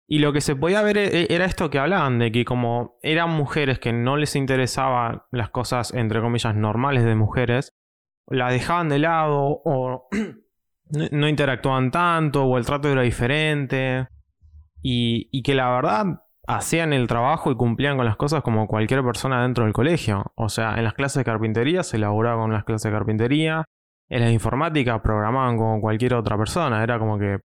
y 0.06 0.18
lo 0.18 0.32
que 0.32 0.40
se 0.40 0.54
podía 0.54 0.82
ver 0.82 0.98
e, 0.98 1.22
e, 1.22 1.26
era 1.30 1.46
esto 1.46 1.70
que 1.70 1.78
hablaban, 1.78 2.18
de 2.18 2.30
que 2.30 2.44
como 2.44 2.98
eran 3.02 3.30
mujeres 3.30 3.78
que 3.78 3.92
no 3.92 4.16
les 4.16 4.36
interesaban 4.36 5.22
las 5.30 5.50
cosas, 5.50 5.94
entre 5.94 6.20
comillas, 6.20 6.54
normales 6.54 7.04
de 7.04 7.14
mujeres, 7.14 7.74
la 8.26 8.50
dejaban 8.50 8.88
de 8.88 8.98
lado 8.98 9.62
o 9.64 10.08
no 11.10 11.28
interactuaban 11.28 11.90
tanto 11.90 12.44
o 12.44 12.58
el 12.58 12.66
trato 12.66 12.88
era 12.88 13.02
diferente. 13.02 14.08
Y, 14.86 15.42
que 15.42 15.54
la 15.54 15.70
verdad 15.70 16.22
hacían 16.46 16.92
el 16.92 17.06
trabajo 17.06 17.50
y 17.50 17.56
cumplían 17.56 17.96
con 17.96 18.04
las 18.04 18.16
cosas 18.16 18.42
como 18.42 18.66
cualquier 18.66 19.02
persona 19.02 19.42
dentro 19.42 19.64
del 19.64 19.72
colegio. 19.72 20.32
O 20.36 20.50
sea, 20.50 20.74
en 20.76 20.84
las 20.84 20.92
clases 20.92 21.20
de 21.20 21.24
carpintería 21.24 21.82
se 21.82 21.96
elaboraba 21.96 22.42
con 22.42 22.52
las 22.52 22.64
clases 22.64 22.90
de 22.90 22.96
carpintería, 22.98 23.64
en 24.10 24.20
la 24.20 24.30
informática 24.30 25.00
programaban 25.02 25.56
como 25.56 25.80
cualquier 25.80 26.12
otra 26.14 26.36
persona. 26.36 26.82
Era 26.82 26.98
como 26.98 27.18
que 27.18 27.38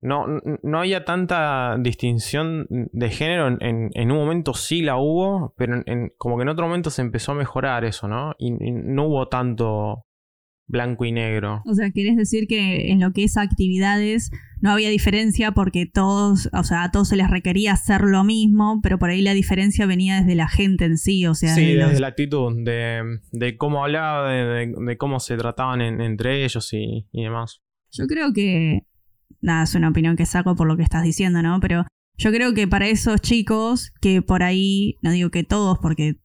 no, 0.00 0.26
no 0.62 0.78
había 0.78 1.04
tanta 1.04 1.76
distinción 1.80 2.66
de 2.68 3.10
género. 3.10 3.48
En, 3.60 3.90
en, 3.92 4.10
un 4.10 4.18
momento 4.18 4.54
sí 4.54 4.82
la 4.82 4.96
hubo, 4.96 5.54
pero 5.56 5.82
en, 5.86 6.12
como 6.18 6.36
que 6.36 6.42
en 6.42 6.48
otro 6.48 6.66
momento 6.66 6.90
se 6.90 7.02
empezó 7.02 7.32
a 7.32 7.36
mejorar 7.36 7.84
eso, 7.84 8.06
¿no? 8.06 8.34
Y, 8.38 8.50
no 8.50 9.06
hubo 9.06 9.28
tanto 9.28 10.04
blanco 10.68 11.04
y 11.04 11.12
negro. 11.12 11.62
O 11.64 11.74
sea, 11.74 11.90
¿querés 11.92 12.16
decir 12.16 12.46
que 12.48 12.90
en 12.90 13.00
lo 13.00 13.12
que 13.12 13.24
es 13.24 13.36
actividades 13.36 14.30
no 14.60 14.72
había 14.72 14.90
diferencia 14.90 15.52
porque 15.52 15.86
todos, 15.86 16.50
o 16.52 16.64
sea, 16.64 16.82
a 16.82 16.90
todos 16.90 17.08
se 17.08 17.16
les 17.16 17.30
requería 17.30 17.72
hacer 17.72 18.02
lo 18.02 18.24
mismo, 18.24 18.80
pero 18.82 18.98
por 18.98 19.10
ahí 19.10 19.22
la 19.22 19.32
diferencia 19.32 19.86
venía 19.86 20.20
desde 20.20 20.34
la 20.34 20.48
gente 20.48 20.84
en 20.84 20.98
sí, 20.98 21.24
o 21.26 21.34
sea... 21.34 21.54
Sí, 21.54 21.74
desde 21.74 22.00
la 22.00 22.08
actitud, 22.08 22.52
de, 22.64 23.20
de 23.32 23.56
cómo 23.56 23.84
hablaba, 23.84 24.30
de, 24.30 24.74
de, 24.76 24.96
cómo 24.96 25.20
se 25.20 25.36
trataban 25.36 25.80
entre 25.80 26.44
ellos 26.44 26.72
y, 26.72 27.06
y 27.12 27.22
demás. 27.22 27.62
Yo 27.92 28.06
creo 28.06 28.32
que 28.32 28.82
nada, 29.40 29.64
es 29.64 29.74
una 29.74 29.88
opinión 29.88 30.16
que 30.16 30.26
saco 30.26 30.56
por 30.56 30.66
lo 30.66 30.76
que 30.76 30.82
estás 30.82 31.02
diciendo, 31.02 31.42
¿no? 31.42 31.60
Pero 31.60 31.84
yo 32.16 32.32
creo 32.32 32.54
que 32.54 32.66
para 32.66 32.88
esos 32.88 33.20
chicos 33.20 33.92
que 34.00 34.22
por 34.22 34.42
ahí, 34.42 34.96
no 35.02 35.10
digo 35.10 35.30
que 35.30 35.44
todos, 35.44 35.78
porque 35.78 36.16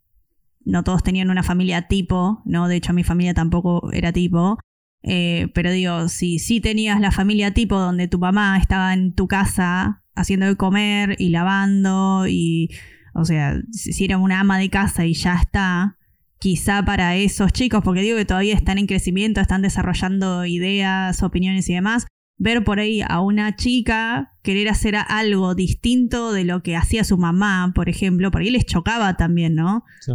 no 0.63 0.83
todos 0.83 1.03
tenían 1.03 1.29
una 1.29 1.43
familia 1.43 1.87
tipo, 1.87 2.41
¿no? 2.45 2.67
De 2.67 2.77
hecho, 2.77 2.93
mi 2.93 3.03
familia 3.03 3.33
tampoco 3.33 3.91
era 3.91 4.11
tipo. 4.11 4.57
Eh, 5.03 5.49
pero 5.53 5.71
digo, 5.71 6.07
si 6.09 6.39
sí 6.39 6.61
tenías 6.61 6.99
la 7.01 7.11
familia 7.11 7.53
tipo 7.53 7.79
donde 7.79 8.07
tu 8.07 8.19
mamá 8.19 8.57
estaba 8.59 8.93
en 8.93 9.13
tu 9.13 9.27
casa 9.27 10.03
haciendo 10.15 10.45
de 10.45 10.55
comer 10.55 11.15
y 11.17 11.29
lavando 11.29 12.27
y, 12.27 12.69
o 13.13 13.25
sea, 13.25 13.59
si 13.71 14.05
era 14.05 14.17
una 14.17 14.39
ama 14.41 14.59
de 14.59 14.69
casa 14.69 15.05
y 15.05 15.13
ya 15.13 15.35
está, 15.35 15.97
quizá 16.39 16.83
para 16.85 17.15
esos 17.15 17.51
chicos, 17.53 17.81
porque 17.83 18.01
digo 18.01 18.17
que 18.17 18.25
todavía 18.25 18.53
están 18.53 18.77
en 18.77 18.87
crecimiento, 18.87 19.41
están 19.41 19.61
desarrollando 19.61 20.45
ideas, 20.45 21.23
opiniones 21.23 21.69
y 21.69 21.73
demás, 21.73 22.05
ver 22.41 22.63
por 22.63 22.79
ahí 22.79 23.03
a 23.07 23.21
una 23.21 23.55
chica 23.55 24.33
querer 24.41 24.67
hacer 24.67 24.95
algo 24.95 25.53
distinto 25.53 26.33
de 26.33 26.43
lo 26.43 26.63
que 26.63 26.75
hacía 26.75 27.03
su 27.03 27.19
mamá, 27.19 27.71
por 27.75 27.87
ejemplo, 27.87 28.31
por 28.31 28.41
ahí 28.41 28.49
les 28.49 28.65
chocaba 28.65 29.15
también, 29.15 29.53
¿no? 29.53 29.85
Sí. 29.99 30.13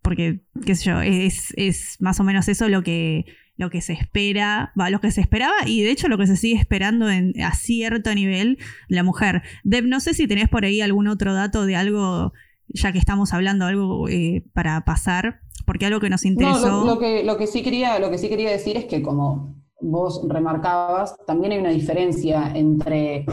Porque, 0.00 0.40
qué 0.64 0.74
sé 0.74 0.86
yo, 0.86 1.02
es, 1.02 1.96
más 2.00 2.20
o 2.20 2.24
menos 2.24 2.48
eso 2.48 2.70
lo 2.70 2.82
que, 2.82 3.26
lo 3.56 3.68
que 3.68 3.82
se 3.82 3.92
espera, 3.92 4.72
va, 4.80 4.88
lo 4.88 5.02
que 5.02 5.10
se 5.10 5.20
esperaba 5.20 5.52
y 5.66 5.82
de 5.82 5.90
hecho 5.90 6.08
lo 6.08 6.16
que 6.16 6.26
se 6.26 6.38
sigue 6.38 6.58
esperando 6.58 7.10
en, 7.10 7.38
a 7.42 7.54
cierto 7.54 8.14
nivel 8.14 8.56
la 8.88 9.02
mujer. 9.02 9.42
Deb, 9.62 9.84
no 9.84 10.00
sé 10.00 10.14
si 10.14 10.26
tenés 10.26 10.48
por 10.48 10.64
ahí 10.64 10.80
algún 10.80 11.06
otro 11.06 11.34
dato 11.34 11.66
de 11.66 11.76
algo, 11.76 12.32
ya 12.68 12.92
que 12.92 12.98
estamos 12.98 13.34
hablando, 13.34 13.66
algo 13.66 14.08
eh, 14.08 14.42
para 14.54 14.86
pasar, 14.86 15.40
porque 15.66 15.84
algo 15.84 16.00
que 16.00 16.08
nos 16.08 16.24
interesó. 16.24 16.86
No, 16.86 16.98
que, 16.98 17.24
lo, 17.24 17.36
que 17.36 17.46
sí 17.46 17.62
quería, 17.62 17.98
lo 17.98 18.10
que 18.10 18.16
sí 18.16 18.30
quería 18.30 18.50
decir 18.50 18.78
es 18.78 18.86
que 18.86 19.02
como 19.02 19.58
vos 19.80 20.22
remarcabas, 20.28 21.16
también 21.26 21.52
hay 21.52 21.58
una 21.58 21.70
diferencia 21.70 22.52
entre 22.54 23.24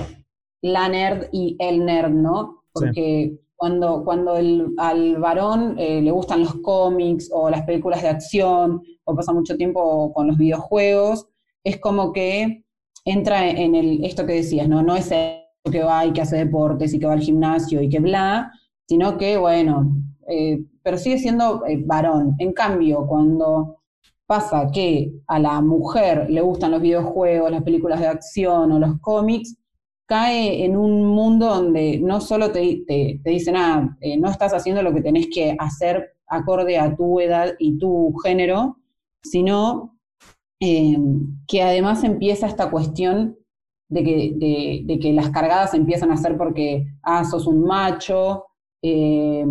la 0.61 0.87
nerd 0.89 1.27
y 1.31 1.55
el 1.59 1.85
nerd, 1.85 2.11
¿no? 2.11 2.63
Porque 2.73 3.39
cuando, 3.55 4.03
cuando 4.03 4.35
el, 4.35 4.73
al 4.77 5.17
varón 5.17 5.75
eh, 5.77 6.01
le 6.01 6.11
gustan 6.11 6.41
los 6.41 6.55
cómics 6.55 7.29
o 7.31 7.49
las 7.49 7.63
películas 7.63 8.01
de 8.01 8.09
acción 8.09 8.81
o 9.05 9.15
pasa 9.15 9.33
mucho 9.33 9.55
tiempo 9.55 10.13
con 10.13 10.27
los 10.27 10.37
videojuegos, 10.37 11.27
es 11.63 11.79
como 11.79 12.11
que 12.11 12.65
entra 13.05 13.47
en 13.47 13.75
el, 13.75 14.03
esto 14.03 14.25
que 14.25 14.33
decías, 14.33 14.67
¿no? 14.67 14.81
No 14.83 14.95
es 14.95 15.11
el 15.11 15.71
que 15.71 15.83
va 15.83 16.05
y 16.05 16.13
que 16.13 16.21
hace 16.21 16.37
deportes 16.37 16.93
y 16.93 16.99
que 16.99 17.07
va 17.07 17.13
al 17.13 17.21
gimnasio 17.21 17.81
y 17.81 17.89
que 17.89 17.99
bla, 17.99 18.51
sino 18.87 19.17
que, 19.17 19.37
bueno, 19.37 19.95
eh, 20.27 20.63
pero 20.83 20.97
sigue 20.97 21.17
siendo 21.17 21.65
eh, 21.65 21.81
varón. 21.85 22.35
En 22.39 22.53
cambio, 22.53 23.05
cuando 23.07 23.77
pasa 24.25 24.69
que 24.73 25.11
a 25.27 25.39
la 25.39 25.61
mujer 25.61 26.27
le 26.29 26.41
gustan 26.41 26.71
los 26.71 26.81
videojuegos, 26.81 27.51
las 27.51 27.63
películas 27.63 27.99
de 27.99 28.07
acción 28.07 28.71
o 28.71 28.79
los 28.79 28.99
cómics, 28.99 29.55
cae 30.07 30.63
en 30.63 30.77
un 30.77 31.05
mundo 31.05 31.47
donde 31.47 31.99
no 31.99 32.21
solo 32.21 32.51
te, 32.51 32.83
te, 32.87 33.19
dicen, 33.23 33.55
ah, 33.57 33.97
eh, 34.01 34.17
no 34.17 34.29
estás 34.29 34.53
haciendo 34.53 34.83
lo 34.83 34.93
que 34.93 35.01
tenés 35.01 35.27
que 35.33 35.55
hacer 35.57 36.15
acorde 36.27 36.77
a 36.77 36.95
tu 36.95 37.19
edad 37.19 37.53
y 37.59 37.77
tu 37.77 38.13
género, 38.23 38.77
sino 39.23 39.97
eh, 40.59 40.97
que 41.47 41.61
además 41.61 42.03
empieza 42.03 42.47
esta 42.47 42.69
cuestión 42.69 43.37
de 43.89 44.03
que, 44.03 44.83
de, 44.85 44.99
que, 44.99 45.13
las 45.13 45.29
cargadas 45.29 45.73
empiezan 45.73 46.11
a 46.11 46.17
ser 46.17 46.37
porque, 46.37 46.87
ah, 47.03 47.23
sos 47.23 47.45
un 47.47 47.63
macho, 47.63 48.45
eh, 48.81 49.45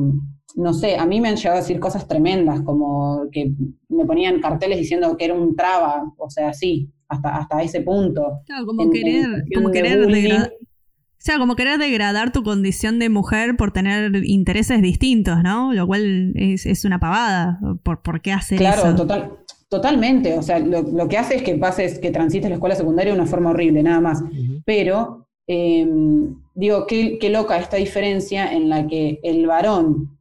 no 0.54 0.72
sé, 0.72 0.96
a 0.96 1.06
mí 1.06 1.20
me 1.20 1.28
han 1.28 1.36
llegado 1.36 1.56
a 1.56 1.60
decir 1.60 1.80
cosas 1.80 2.06
tremendas, 2.06 2.62
como 2.62 3.28
que 3.32 3.52
me 3.88 4.04
ponían 4.04 4.40
carteles 4.40 4.78
diciendo 4.78 5.16
que 5.16 5.24
era 5.24 5.34
un 5.34 5.56
traba, 5.56 6.04
o 6.16 6.30
sea, 6.30 6.52
sí, 6.52 6.90
hasta, 7.08 7.36
hasta 7.36 7.62
ese 7.62 7.80
punto. 7.80 8.40
Claro, 8.46 8.66
como 8.66 8.90
querer, 8.90 9.44
como 9.54 9.70
querer 9.70 10.06
degradar. 10.06 10.52
O 10.54 11.26
sea, 11.26 11.38
como 11.38 11.56
querer 11.56 11.78
degradar 11.78 12.32
tu 12.32 12.42
condición 12.42 12.98
de 12.98 13.08
mujer 13.08 13.56
por 13.56 13.72
tener 13.72 14.14
intereses 14.26 14.82
distintos, 14.82 15.42
¿no? 15.42 15.72
Lo 15.72 15.86
cual 15.86 16.32
es, 16.34 16.84
una 16.84 17.00
pavada. 17.00 17.58
¿Por, 17.82 18.02
por 18.02 18.20
qué 18.20 18.30
hacer 18.32 18.60
eso? 18.60 18.82
Claro, 18.82 18.94
total, 18.94 19.32
totalmente. 19.70 20.36
O 20.36 20.42
sea, 20.42 20.58
lo, 20.58 21.08
que 21.08 21.16
hace 21.16 21.36
es 21.36 21.42
que 21.42 21.54
pases, 21.54 21.98
que 21.98 22.10
transites 22.10 22.50
la 22.50 22.56
escuela 22.56 22.74
secundaria 22.74 23.14
de 23.14 23.18
una 23.18 23.26
forma 23.26 23.50
horrible, 23.50 23.82
nada 23.82 24.02
más. 24.02 24.22
Pero, 24.66 25.26
em, 25.46 26.34
digo, 26.54 26.86
qué, 26.86 27.16
qué 27.18 27.30
loca 27.30 27.56
esta 27.56 27.78
diferencia 27.78 28.52
en 28.52 28.68
la 28.68 28.86
que 28.86 29.18
el 29.22 29.46
varón 29.46 30.18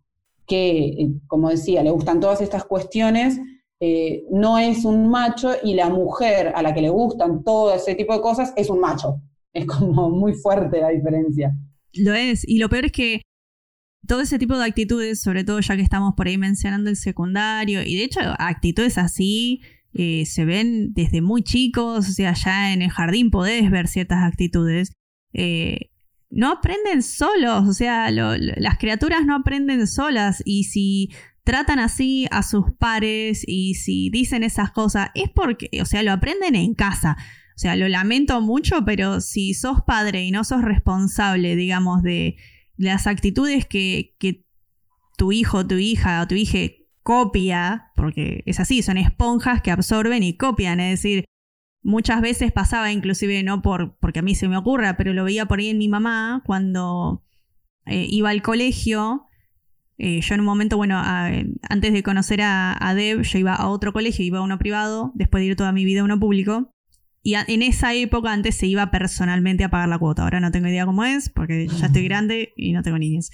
que, 0.47 0.77
eh, 0.77 1.13
como 1.27 1.49
decía, 1.49 1.83
le 1.83 1.91
gustan 1.91 2.19
todas 2.19 2.41
estas 2.41 2.65
cuestiones, 2.65 3.39
eh, 3.79 4.23
no 4.31 4.57
es 4.59 4.85
un 4.85 5.09
macho 5.09 5.51
y 5.61 5.73
la 5.73 5.89
mujer 5.89 6.53
a 6.55 6.61
la 6.61 6.73
que 6.73 6.81
le 6.81 6.89
gustan 6.89 7.43
todo 7.43 7.73
ese 7.73 7.95
tipo 7.95 8.13
de 8.13 8.21
cosas 8.21 8.53
es 8.55 8.69
un 8.69 8.79
macho. 8.79 9.21
Es 9.53 9.67
como 9.67 10.09
muy 10.09 10.33
fuerte 10.33 10.81
la 10.81 10.89
diferencia. 10.89 11.51
Lo 11.93 12.15
es, 12.15 12.43
y 12.47 12.57
lo 12.57 12.69
peor 12.69 12.85
es 12.85 12.91
que 12.91 13.21
todo 14.07 14.21
ese 14.21 14.39
tipo 14.39 14.57
de 14.57 14.65
actitudes, 14.65 15.21
sobre 15.21 15.43
todo 15.43 15.59
ya 15.59 15.75
que 15.75 15.83
estamos 15.83 16.15
por 16.17 16.25
ahí 16.25 16.39
mencionando 16.39 16.89
el 16.89 16.95
secundario, 16.95 17.83
y 17.83 17.95
de 17.95 18.03
hecho 18.03 18.19
actitudes 18.39 18.97
así 18.97 19.61
eh, 19.93 20.25
se 20.25 20.43
ven 20.43 20.91
desde 20.93 21.21
muy 21.21 21.43
chicos, 21.43 22.09
o 22.09 22.11
sea, 22.11 22.33
ya 22.33 22.73
en 22.73 22.81
el 22.81 22.89
jardín 22.89 23.29
podés 23.29 23.69
ver 23.69 23.87
ciertas 23.87 24.23
actitudes 24.23 24.93
no 26.33 26.51
aprenden 26.51 27.03
solos, 27.03 27.67
o 27.67 27.73
sea, 27.73 28.09
las 28.11 28.77
criaturas 28.77 29.25
no 29.25 29.35
aprenden 29.35 29.85
solas 29.87 30.41
y 30.45 30.63
si 30.65 31.09
tratan 31.43 31.79
así 31.79 32.27
a 32.31 32.41
sus 32.41 32.71
pares 32.79 33.43
y 33.45 33.75
si 33.75 34.09
dicen 34.09 34.43
esas 34.43 34.71
cosas, 34.71 35.09
es 35.13 35.29
porque, 35.29 35.69
o 35.81 35.85
sea, 35.85 36.01
lo 36.03 36.11
aprenden 36.11 36.55
en 36.55 36.73
casa. 36.73 37.17
O 37.55 37.59
sea, 37.59 37.75
lo 37.75 37.87
lamento 37.87 38.41
mucho, 38.41 38.83
pero 38.83 39.21
si 39.21 39.53
sos 39.53 39.81
padre 39.85 40.23
y 40.23 40.31
no 40.31 40.43
sos 40.43 40.63
responsable, 40.63 41.55
digamos, 41.55 42.01
de 42.01 42.37
las 42.77 43.05
actitudes 43.05 43.67
que, 43.67 44.15
que 44.17 44.47
tu 45.17 45.31
hijo, 45.31 45.67
tu 45.67 45.75
hija 45.75 46.23
o 46.23 46.27
tu 46.27 46.33
hija 46.33 46.57
copia, 47.03 47.91
porque 47.95 48.41
es 48.47 48.59
así, 48.59 48.81
son 48.81 48.97
esponjas 48.97 49.61
que 49.61 49.69
absorben 49.69 50.23
y 50.23 50.35
copian, 50.35 50.79
es 50.79 51.01
decir, 51.01 51.25
muchas 51.83 52.21
veces 52.21 52.51
pasaba 52.51 52.91
inclusive 52.91 53.43
no 53.43 53.61
por 53.61 53.95
porque 53.97 54.19
a 54.19 54.23
mí 54.23 54.35
se 54.35 54.47
me 54.47 54.57
ocurra, 54.57 54.97
pero 54.97 55.13
lo 55.13 55.23
veía 55.23 55.45
por 55.45 55.59
ahí 55.59 55.69
en 55.69 55.77
mi 55.77 55.87
mamá 55.87 56.41
cuando 56.45 57.23
eh, 57.85 58.07
iba 58.09 58.29
al 58.29 58.41
colegio. 58.41 59.27
Eh, 59.97 60.21
yo 60.21 60.33
en 60.33 60.41
un 60.41 60.45
momento, 60.45 60.75
bueno, 60.75 60.99
antes 60.99 61.93
de 61.93 62.03
conocer 62.03 62.41
a, 62.41 62.75
a, 62.79 62.95
Deb, 62.95 63.21
yo 63.21 63.37
iba 63.37 63.53
a 63.53 63.67
otro 63.67 63.93
colegio, 63.93 64.25
iba 64.25 64.39
a 64.39 64.41
uno 64.41 64.57
privado, 64.57 65.11
después 65.13 65.41
de 65.41 65.47
ir 65.47 65.55
toda 65.55 65.71
mi 65.71 65.85
vida 65.85 66.01
a 66.01 66.03
uno 66.03 66.19
público. 66.19 66.71
Y 67.21 67.35
en 67.35 67.61
esa 67.61 67.93
época 67.93 68.33
antes 68.33 68.57
se 68.57 68.67
iba 68.67 68.91
personalmente 68.91 69.63
a 69.63 69.69
pagar 69.69 69.87
la 69.87 69.97
cuota. 69.97 70.23
Ahora 70.23 70.41
no 70.41 70.51
tengo 70.51 70.67
idea 70.67 70.85
cómo 70.85 71.05
es, 71.05 71.29
porque 71.29 71.67
ya 71.67 71.85
estoy 71.85 72.03
grande 72.09 72.53
y 72.57 72.73
no 72.73 72.81
tengo 72.81 72.97
niños. 72.97 73.31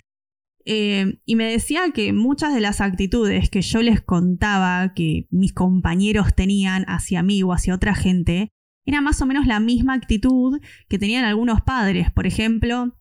Eh, 0.66 1.20
y 1.26 1.36
me 1.36 1.46
decía 1.46 1.92
que 1.94 2.14
muchas 2.14 2.54
de 2.54 2.62
las 2.62 2.82
actitudes 2.82 3.50
que 3.50 3.62
yo 3.62 3.82
les 3.82 4.02
contaba 4.02 4.94
que 4.94 5.28
mis 5.32 5.54
compañeros 5.54 6.36
tenían 6.36 6.86
hacia 6.88 7.24
mí 7.24 7.42
o 7.44 7.54
hacia 7.54 7.74
otra 7.74 7.96
gente, 7.96 8.52
era 8.86 9.02
más 9.02 9.22
o 9.22 9.26
menos 9.26 9.46
la 9.46 9.60
misma 9.60 9.94
actitud 9.94 10.60
que 10.88 11.00
tenían 11.00 11.26
algunos 11.26 11.62
padres. 11.62 12.12
Por 12.12 12.28
ejemplo, 12.28 12.98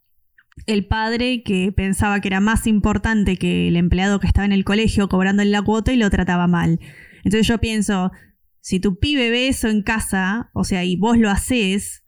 el 0.66 0.86
padre 0.86 1.42
que 1.42 1.72
pensaba 1.72 2.20
que 2.20 2.28
era 2.28 2.40
más 2.40 2.66
importante 2.66 3.36
que 3.36 3.68
el 3.68 3.76
empleado 3.76 4.20
que 4.20 4.26
estaba 4.26 4.44
en 4.44 4.52
el 4.52 4.64
colegio 4.64 5.08
cobrándole 5.08 5.50
la 5.50 5.62
cuota 5.62 5.92
y 5.92 5.96
lo 5.96 6.10
trataba 6.10 6.46
mal. 6.46 6.80
Entonces 7.24 7.46
yo 7.46 7.58
pienso, 7.58 8.12
si 8.60 8.80
tu 8.80 8.98
pibe 8.98 9.30
ve 9.30 9.48
eso 9.48 9.68
en 9.68 9.82
casa, 9.82 10.50
o 10.52 10.64
sea, 10.64 10.84
y 10.84 10.96
vos 10.96 11.18
lo 11.18 11.30
haces, 11.30 12.04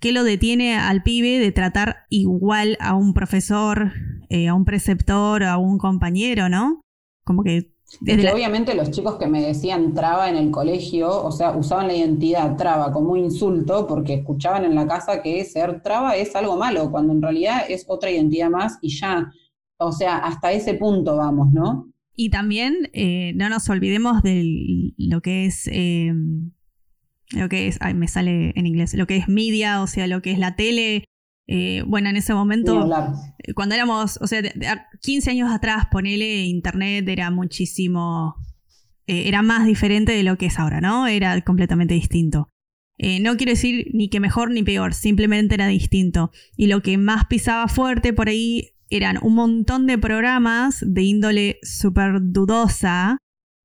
¿qué 0.00 0.12
lo 0.12 0.24
detiene 0.24 0.76
al 0.76 1.02
pibe 1.02 1.38
de 1.38 1.52
tratar 1.52 2.06
igual 2.10 2.76
a 2.80 2.94
un 2.94 3.14
profesor, 3.14 3.92
eh, 4.28 4.48
a 4.48 4.54
un 4.54 4.64
preceptor, 4.64 5.44
a 5.44 5.58
un 5.58 5.78
compañero, 5.78 6.48
no? 6.48 6.80
Como 7.24 7.42
que... 7.42 7.72
Obviamente 8.02 8.74
los 8.74 8.90
chicos 8.90 9.16
que 9.16 9.28
me 9.28 9.40
decían 9.40 9.94
traba 9.94 10.28
en 10.28 10.36
el 10.36 10.50
colegio, 10.50 11.22
o 11.22 11.30
sea, 11.30 11.56
usaban 11.56 11.86
la 11.86 11.94
identidad 11.94 12.56
traba 12.56 12.92
como 12.92 13.12
un 13.12 13.20
insulto 13.20 13.86
porque 13.86 14.14
escuchaban 14.14 14.64
en 14.64 14.74
la 14.74 14.88
casa 14.88 15.22
que 15.22 15.44
ser 15.44 15.82
traba 15.82 16.16
es 16.16 16.34
algo 16.34 16.56
malo, 16.56 16.90
cuando 16.90 17.12
en 17.12 17.22
realidad 17.22 17.62
es 17.68 17.84
otra 17.86 18.10
identidad 18.10 18.50
más 18.50 18.78
y 18.82 18.88
ya, 18.88 19.32
o 19.78 19.92
sea, 19.92 20.18
hasta 20.18 20.50
ese 20.50 20.74
punto 20.74 21.16
vamos, 21.16 21.52
¿no? 21.52 21.88
Y 22.16 22.30
también 22.30 22.90
eh, 22.92 23.32
no 23.36 23.48
nos 23.48 23.68
olvidemos 23.70 24.22
de 24.22 24.92
lo 24.96 25.20
que 25.20 25.46
es... 25.46 25.68
Eh, 25.70 26.12
lo 27.30 27.48
que 27.48 27.68
es, 27.68 27.78
ay, 27.80 27.94
me 27.94 28.08
sale 28.08 28.52
en 28.56 28.66
inglés, 28.66 28.94
lo 28.94 29.06
que 29.06 29.16
es 29.16 29.28
media, 29.28 29.82
o 29.82 29.86
sea, 29.86 30.06
lo 30.06 30.22
que 30.22 30.32
es 30.32 30.38
la 30.38 30.56
tele. 30.56 31.04
Eh, 31.48 31.82
bueno, 31.86 32.08
en 32.08 32.16
ese 32.16 32.34
momento, 32.34 32.88
cuando 33.54 33.74
éramos, 33.74 34.18
o 34.20 34.26
sea, 34.26 34.42
15 35.00 35.30
años 35.30 35.52
atrás, 35.52 35.86
ponele 35.90 36.44
internet 36.44 37.08
era 37.08 37.30
muchísimo, 37.30 38.34
era 39.06 39.42
más 39.42 39.66
diferente 39.66 40.12
de 40.12 40.24
lo 40.24 40.36
que 40.38 40.46
es 40.46 40.58
ahora, 40.58 40.80
¿no? 40.80 41.06
Era 41.06 41.40
completamente 41.42 41.94
distinto. 41.94 42.48
no 42.98 43.36
quiero 43.36 43.52
decir 43.52 43.90
ni 43.92 44.08
que 44.08 44.18
mejor 44.18 44.50
ni 44.50 44.64
peor, 44.64 44.94
simplemente 44.94 45.54
era 45.54 45.68
distinto. 45.68 46.32
Y 46.56 46.66
lo 46.66 46.82
que 46.82 46.98
más 46.98 47.26
pisaba 47.26 47.68
fuerte 47.68 48.12
por 48.12 48.28
ahí 48.28 48.76
eran 48.90 49.18
un 49.22 49.34
montón 49.34 49.86
de 49.86 49.98
programas 49.98 50.84
de 50.86 51.02
índole 51.02 51.58
súper 51.62 52.18
dudosa, 52.20 53.18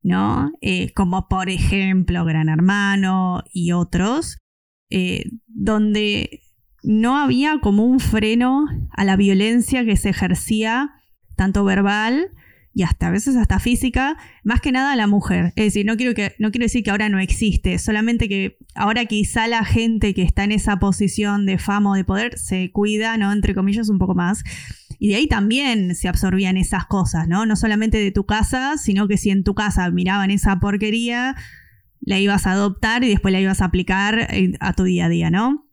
¿no? 0.03 0.51
Eh, 0.61 0.91
como 0.93 1.27
por 1.27 1.49
ejemplo 1.49 2.25
Gran 2.25 2.49
Hermano 2.49 3.43
y 3.51 3.71
otros, 3.71 4.37
eh, 4.89 5.25
donde 5.47 6.41
no 6.83 7.17
había 7.17 7.59
como 7.59 7.85
un 7.85 7.99
freno 7.99 8.65
a 8.91 9.03
la 9.03 9.15
violencia 9.15 9.85
que 9.85 9.97
se 9.97 10.09
ejercía, 10.09 10.91
tanto 11.35 11.63
verbal 11.63 12.31
y 12.73 12.83
hasta 12.83 13.07
a 13.07 13.11
veces 13.11 13.35
hasta 13.35 13.59
física, 13.59 14.17
más 14.43 14.61
que 14.61 14.71
nada 14.71 14.93
a 14.93 14.95
la 14.95 15.07
mujer. 15.07 15.53
Es 15.55 15.65
decir, 15.65 15.85
no 15.85 15.97
quiero, 15.97 16.13
que, 16.13 16.35
no 16.39 16.51
quiero 16.51 16.65
decir 16.65 16.83
que 16.83 16.91
ahora 16.91 17.09
no 17.09 17.19
existe, 17.19 17.77
solamente 17.79 18.29
que 18.29 18.57
ahora 18.75 19.05
quizá 19.05 19.47
la 19.47 19.65
gente 19.65 20.13
que 20.13 20.23
está 20.23 20.43
en 20.45 20.53
esa 20.53 20.77
posición 20.79 21.45
de 21.45 21.57
fama 21.57 21.91
o 21.91 21.95
de 21.95 22.05
poder 22.05 22.37
se 22.39 22.71
cuida, 22.71 23.17
¿no? 23.17 23.31
Entre 23.31 23.53
comillas, 23.53 23.89
un 23.89 23.99
poco 23.99 24.15
más. 24.15 24.43
Y 25.03 25.09
de 25.09 25.15
ahí 25.15 25.27
también 25.27 25.95
se 25.95 26.07
absorbían 26.07 26.57
esas 26.57 26.85
cosas, 26.85 27.27
¿no? 27.27 27.47
No 27.47 27.55
solamente 27.55 27.97
de 27.97 28.11
tu 28.11 28.27
casa, 28.27 28.77
sino 28.77 29.07
que 29.07 29.17
si 29.17 29.31
en 29.31 29.43
tu 29.43 29.55
casa 29.55 29.89
miraban 29.89 30.29
esa 30.29 30.59
porquería, 30.59 31.35
la 32.01 32.19
ibas 32.19 32.45
a 32.45 32.51
adoptar 32.51 33.03
y 33.03 33.09
después 33.09 33.31
la 33.31 33.39
ibas 33.39 33.63
a 33.63 33.65
aplicar 33.65 34.27
a 34.59 34.73
tu 34.73 34.83
día 34.83 35.05
a 35.05 35.09
día, 35.09 35.31
¿no? 35.31 35.67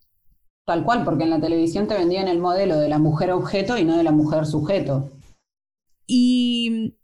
Tal 0.65 0.83
cual, 0.83 1.05
porque 1.05 1.25
en 1.25 1.31
la 1.31 1.43
televisión 1.43 1.89
te 1.89 1.95
vendían 1.95 2.27
el 2.27 2.39
modelo 2.39 2.79
de 2.81 2.89
la 2.89 2.99
mujer 2.99 3.31
objeto 3.33 3.77
y 3.77 3.85
no 3.85 3.99
de 3.99 4.03
la 4.03 4.13
mujer 4.13 4.47
sujeto. 4.47 5.13
Y 6.07 6.97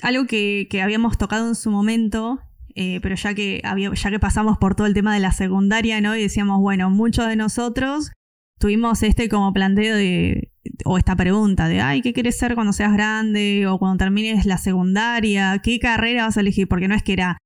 algo 0.00 0.26
que, 0.26 0.68
habíamos 0.80 1.18
tocado 1.18 1.48
en 1.48 1.56
su 1.56 1.72
momento, 1.72 2.38
eh, 2.76 3.00
pero 3.02 3.16
ya 3.16 3.34
que, 3.34 3.62
ya 3.96 4.10
que 4.10 4.20
pasamos 4.20 4.58
por 4.58 4.76
todo 4.76 4.86
el 4.86 4.94
tema 4.94 5.12
de 5.12 5.18
la 5.18 5.32
secundaria, 5.32 6.00
¿no? 6.00 6.14
Y 6.14 6.22
decíamos, 6.22 6.60
bueno, 6.60 6.88
muchos 6.88 7.26
de 7.26 7.34
nosotros 7.34 8.12
tuvimos 8.60 9.02
este 9.02 9.28
como 9.28 9.52
planteo 9.52 9.96
de, 9.96 10.51
o 10.84 10.98
esta 10.98 11.16
pregunta 11.16 11.68
de, 11.68 11.80
ay, 11.80 12.02
¿qué 12.02 12.12
quieres 12.12 12.36
ser 12.36 12.54
cuando 12.54 12.72
seas 12.72 12.92
grande? 12.92 13.66
O 13.66 13.78
cuando 13.78 13.98
termines 13.98 14.46
la 14.46 14.58
secundaria, 14.58 15.60
¿qué 15.62 15.78
carrera 15.78 16.26
vas 16.26 16.36
a 16.36 16.40
elegir? 16.40 16.68
Porque 16.68 16.88
no 16.88 16.94
es 16.94 17.02
que 17.02 17.12
era, 17.12 17.38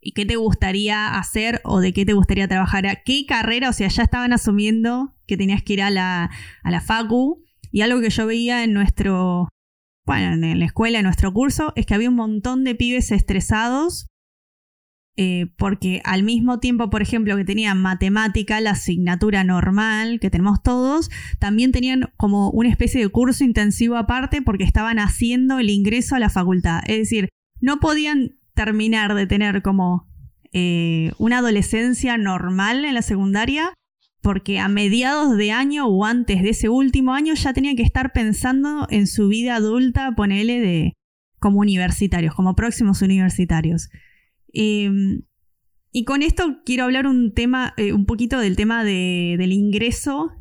¿y 0.00 0.12
qué 0.12 0.26
te 0.26 0.36
gustaría 0.36 1.16
hacer 1.16 1.60
o 1.64 1.80
de 1.80 1.92
qué 1.92 2.04
te 2.04 2.12
gustaría 2.12 2.48
trabajar? 2.48 3.02
¿Qué 3.04 3.24
carrera? 3.26 3.68
O 3.68 3.72
sea, 3.72 3.88
ya 3.88 4.02
estaban 4.02 4.32
asumiendo 4.32 5.14
que 5.26 5.36
tenías 5.36 5.62
que 5.62 5.74
ir 5.74 5.82
a 5.82 5.90
la, 5.90 6.30
a 6.62 6.70
la 6.70 6.80
FACU. 6.80 7.42
Y 7.70 7.80
algo 7.80 8.00
que 8.00 8.10
yo 8.10 8.26
veía 8.26 8.64
en 8.64 8.74
nuestro, 8.74 9.48
bueno, 10.04 10.46
en 10.46 10.58
la 10.58 10.64
escuela, 10.66 10.98
en 10.98 11.04
nuestro 11.04 11.32
curso, 11.32 11.72
es 11.74 11.86
que 11.86 11.94
había 11.94 12.10
un 12.10 12.16
montón 12.16 12.64
de 12.64 12.74
pibes 12.74 13.10
estresados 13.12 14.08
eh, 15.16 15.46
porque 15.58 16.00
al 16.04 16.22
mismo 16.22 16.58
tiempo, 16.58 16.88
por 16.88 17.02
ejemplo, 17.02 17.36
que 17.36 17.44
tenían 17.44 17.80
matemática, 17.80 18.60
la 18.60 18.70
asignatura 18.70 19.44
normal 19.44 20.20
que 20.20 20.30
tenemos 20.30 20.62
todos, 20.62 21.10
también 21.38 21.70
tenían 21.70 22.10
como 22.16 22.50
una 22.50 22.70
especie 22.70 23.00
de 23.00 23.08
curso 23.08 23.44
intensivo 23.44 23.96
aparte 23.96 24.40
porque 24.40 24.64
estaban 24.64 24.98
haciendo 24.98 25.58
el 25.58 25.68
ingreso 25.68 26.16
a 26.16 26.18
la 26.18 26.30
facultad. 26.30 26.80
Es 26.86 26.98
decir, 26.98 27.28
no 27.60 27.78
podían 27.78 28.38
terminar 28.54 29.14
de 29.14 29.26
tener 29.26 29.62
como 29.62 30.08
eh, 30.52 31.12
una 31.18 31.38
adolescencia 31.38 32.16
normal 32.16 32.84
en 32.84 32.94
la 32.94 33.02
secundaria 33.02 33.74
porque 34.22 34.60
a 34.60 34.68
mediados 34.68 35.36
de 35.36 35.50
año 35.50 35.86
o 35.86 36.04
antes 36.04 36.42
de 36.42 36.50
ese 36.50 36.68
último 36.68 37.12
año 37.12 37.34
ya 37.34 37.52
tenían 37.52 37.76
que 37.76 37.82
estar 37.82 38.12
pensando 38.12 38.86
en 38.88 39.06
su 39.06 39.28
vida 39.28 39.56
adulta, 39.56 40.12
ponele 40.14 40.60
de 40.60 40.92
como 41.38 41.58
universitarios, 41.58 42.34
como 42.34 42.54
próximos 42.54 43.02
universitarios. 43.02 43.90
Em, 44.52 45.22
y 45.92 46.04
con 46.04 46.22
esto 46.22 46.60
quiero 46.64 46.84
hablar 46.84 47.06
un 47.06 47.32
tema, 47.32 47.74
eh, 47.76 47.92
un 47.92 48.06
poquito 48.06 48.38
del 48.38 48.56
tema 48.56 48.84
del 48.84 49.52
ingreso 49.52 50.32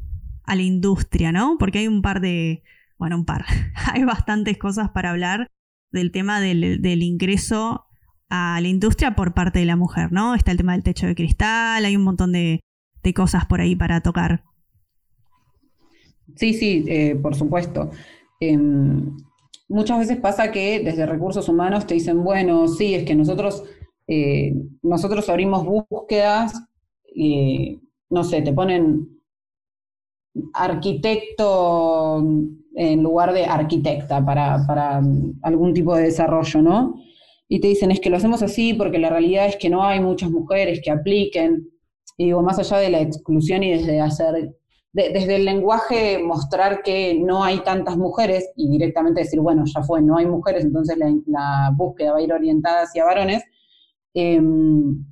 a 0.43 0.55
la 0.55 0.61
industria, 0.61 1.31
¿no? 1.31 1.57
Porque 1.59 1.79
hay 1.79 1.87
un 1.87 2.01
par 2.01 2.21
de, 2.21 2.63
bueno, 2.97 3.17
un 3.17 3.25
par, 3.25 3.45
hay 3.93 4.03
bastantes 4.03 4.57
cosas 4.57 4.89
para 4.91 5.11
hablar 5.11 5.47
del 5.91 6.11
tema 6.11 6.39
del, 6.39 6.81
del 6.81 7.03
ingreso 7.03 7.85
a 8.29 8.59
la 8.61 8.67
industria 8.69 9.13
por 9.15 9.33
parte 9.33 9.59
de 9.59 9.65
la 9.65 9.75
mujer, 9.75 10.11
¿no? 10.11 10.35
Está 10.35 10.51
el 10.51 10.57
tema 10.57 10.71
del 10.71 10.83
techo 10.83 11.05
de 11.05 11.15
cristal, 11.15 11.83
hay 11.83 11.95
un 11.97 12.03
montón 12.03 12.31
de, 12.31 12.61
de 13.03 13.13
cosas 13.13 13.45
por 13.45 13.61
ahí 13.61 13.75
para 13.75 14.01
tocar. 14.01 14.43
Sí, 16.35 16.53
sí, 16.53 16.85
eh, 16.87 17.15
por 17.15 17.35
supuesto. 17.35 17.91
Em, 18.39 19.17
muchas 19.67 19.99
veces 19.99 20.17
pasa 20.17 20.51
que 20.51 20.81
desde 20.83 21.05
recursos 21.05 21.49
humanos 21.49 21.85
te 21.87 21.93
dicen, 21.93 22.23
bueno, 22.23 22.67
sí, 22.67 22.95
es 22.95 23.03
que 23.03 23.15
nosotros, 23.15 23.63
eh, 24.13 24.53
nosotros 24.81 25.29
abrimos 25.29 25.65
búsquedas, 25.65 26.53
no 28.09 28.23
sé, 28.25 28.41
te 28.41 28.51
ponen 28.51 29.21
arquitecto 30.53 32.17
en 32.75 33.03
lugar 33.03 33.31
de 33.31 33.45
arquitecta 33.45 34.25
para, 34.25 34.65
para 34.67 35.01
algún 35.43 35.73
tipo 35.73 35.95
de 35.95 36.03
desarrollo, 36.03 36.61
¿no? 36.61 36.95
Y 37.47 37.61
te 37.61 37.69
dicen, 37.69 37.91
es 37.91 38.01
que 38.01 38.09
lo 38.09 38.17
hacemos 38.17 38.41
así 38.41 38.73
porque 38.73 38.99
la 38.99 39.09
realidad 39.09 39.47
es 39.47 39.55
que 39.55 39.69
no 39.69 39.83
hay 39.83 40.01
muchas 40.01 40.29
mujeres 40.29 40.81
que 40.83 40.91
apliquen. 40.91 41.69
Y 42.17 42.25
digo, 42.25 42.41
más 42.41 42.59
allá 42.59 42.77
de 42.77 42.89
la 42.89 43.01
exclusión 43.01 43.63
y 43.63 43.71
desde 43.71 44.01
hacer, 44.01 44.55
desde 44.93 45.35
el 45.37 45.45
lenguaje 45.45 46.19
mostrar 46.19 46.83
que 46.83 47.13
no 47.13 47.43
hay 47.45 47.59
tantas 47.59 47.95
mujeres 47.95 48.49
y 48.55 48.69
directamente 48.69 49.21
decir, 49.21 49.39
bueno, 49.39 49.63
ya 49.65 49.83
fue, 49.83 50.01
no 50.01 50.17
hay 50.17 50.25
mujeres, 50.25 50.65
entonces 50.65 50.97
la, 51.25 51.71
búsqueda 51.75 52.11
va 52.11 52.17
a 52.17 52.21
ir 52.21 52.33
orientada 52.33 52.83
hacia 52.83 53.05
varones, 53.05 53.43
em, 54.13 55.05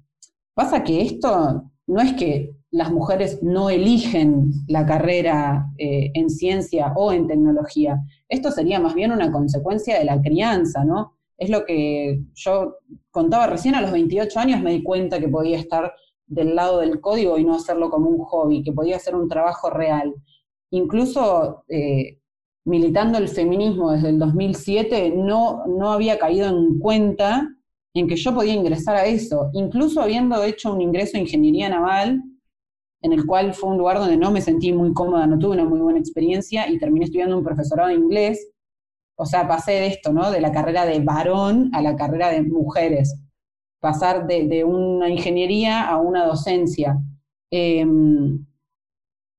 pasa 0.53 0.83
que 0.83 1.01
esto 1.01 1.63
no 1.87 2.01
es 2.01 2.13
que 2.13 2.55
las 2.71 2.91
mujeres 2.91 3.41
no 3.41 3.69
eligen 3.69 4.51
la 4.67 4.85
carrera 4.85 5.71
eh, 5.77 6.11
en 6.13 6.29
ciencia 6.29 6.93
o 6.95 7.11
en 7.11 7.27
tecnología. 7.27 7.99
Esto 8.27 8.51
sería 8.51 8.79
más 8.79 8.93
bien 8.93 9.11
una 9.11 9.31
consecuencia 9.31 9.97
de 9.97 10.05
la 10.05 10.21
crianza, 10.21 10.85
¿no? 10.85 11.13
Es 11.37 11.49
lo 11.49 11.65
que 11.65 12.21
yo 12.35 12.75
contaba 13.09 13.47
recién 13.47 13.73
a 13.73 13.81
los 13.81 13.91
28 13.91 14.39
años, 14.39 14.61
me 14.61 14.71
di 14.71 14.83
cuenta 14.83 15.19
que 15.19 15.27
podía 15.27 15.57
estar 15.57 15.93
del 16.27 16.55
lado 16.55 16.79
del 16.79 17.01
código 17.01 17.37
y 17.39 17.43
no 17.43 17.55
hacerlo 17.55 17.89
como 17.89 18.09
un 18.09 18.19
hobby, 18.19 18.61
que 18.61 18.71
podía 18.71 18.99
ser 18.99 19.15
un 19.15 19.27
trabajo 19.27 19.71
real. 19.71 20.13
Incluso 20.69 21.63
eh, 21.69 22.19
militando 22.65 23.17
el 23.17 23.29
feminismo 23.29 23.91
desde 23.91 24.09
el 24.09 24.19
2007, 24.19 25.13
no, 25.15 25.63
no 25.65 25.91
había 25.91 26.19
caído 26.19 26.49
en 26.49 26.77
cuenta 26.77 27.49
en 27.93 28.07
que 28.07 28.15
yo 28.15 28.33
podía 28.33 28.53
ingresar 28.53 28.95
a 28.95 29.05
eso, 29.05 29.49
incluso 29.53 30.01
habiendo 30.01 30.43
hecho 30.43 30.73
un 30.73 30.81
ingreso 30.81 31.17
a 31.17 31.21
ingeniería 31.21 31.69
naval, 31.69 32.21
en 33.01 33.13
el 33.13 33.25
cual 33.25 33.53
fue 33.53 33.69
un 33.69 33.77
lugar 33.77 33.97
donde 33.97 34.17
no 34.17 34.31
me 34.31 34.41
sentí 34.41 34.73
muy 34.73 34.93
cómoda, 34.93 35.25
no 35.25 35.39
tuve 35.39 35.53
una 35.53 35.65
muy 35.65 35.79
buena 35.79 35.99
experiencia 35.99 36.69
y 36.69 36.77
terminé 36.77 37.05
estudiando 37.05 37.37
un 37.37 37.43
profesorado 37.43 37.89
de 37.89 37.95
inglés. 37.95 38.51
O 39.15 39.25
sea, 39.25 39.47
pasé 39.47 39.71
de 39.73 39.87
esto, 39.87 40.13
¿no? 40.13 40.31
De 40.31 40.41
la 40.41 40.51
carrera 40.51 40.85
de 40.85 40.99
varón 40.99 41.71
a 41.73 41.81
la 41.81 41.95
carrera 41.95 42.29
de 42.29 42.41
mujeres. 42.41 43.21
Pasar 43.79 44.27
de, 44.27 44.63
una 44.63 45.09
ingeniería 45.09 45.87
a 45.87 45.97
una 45.97 46.25
docencia. 46.25 47.01
Em, 47.51 48.45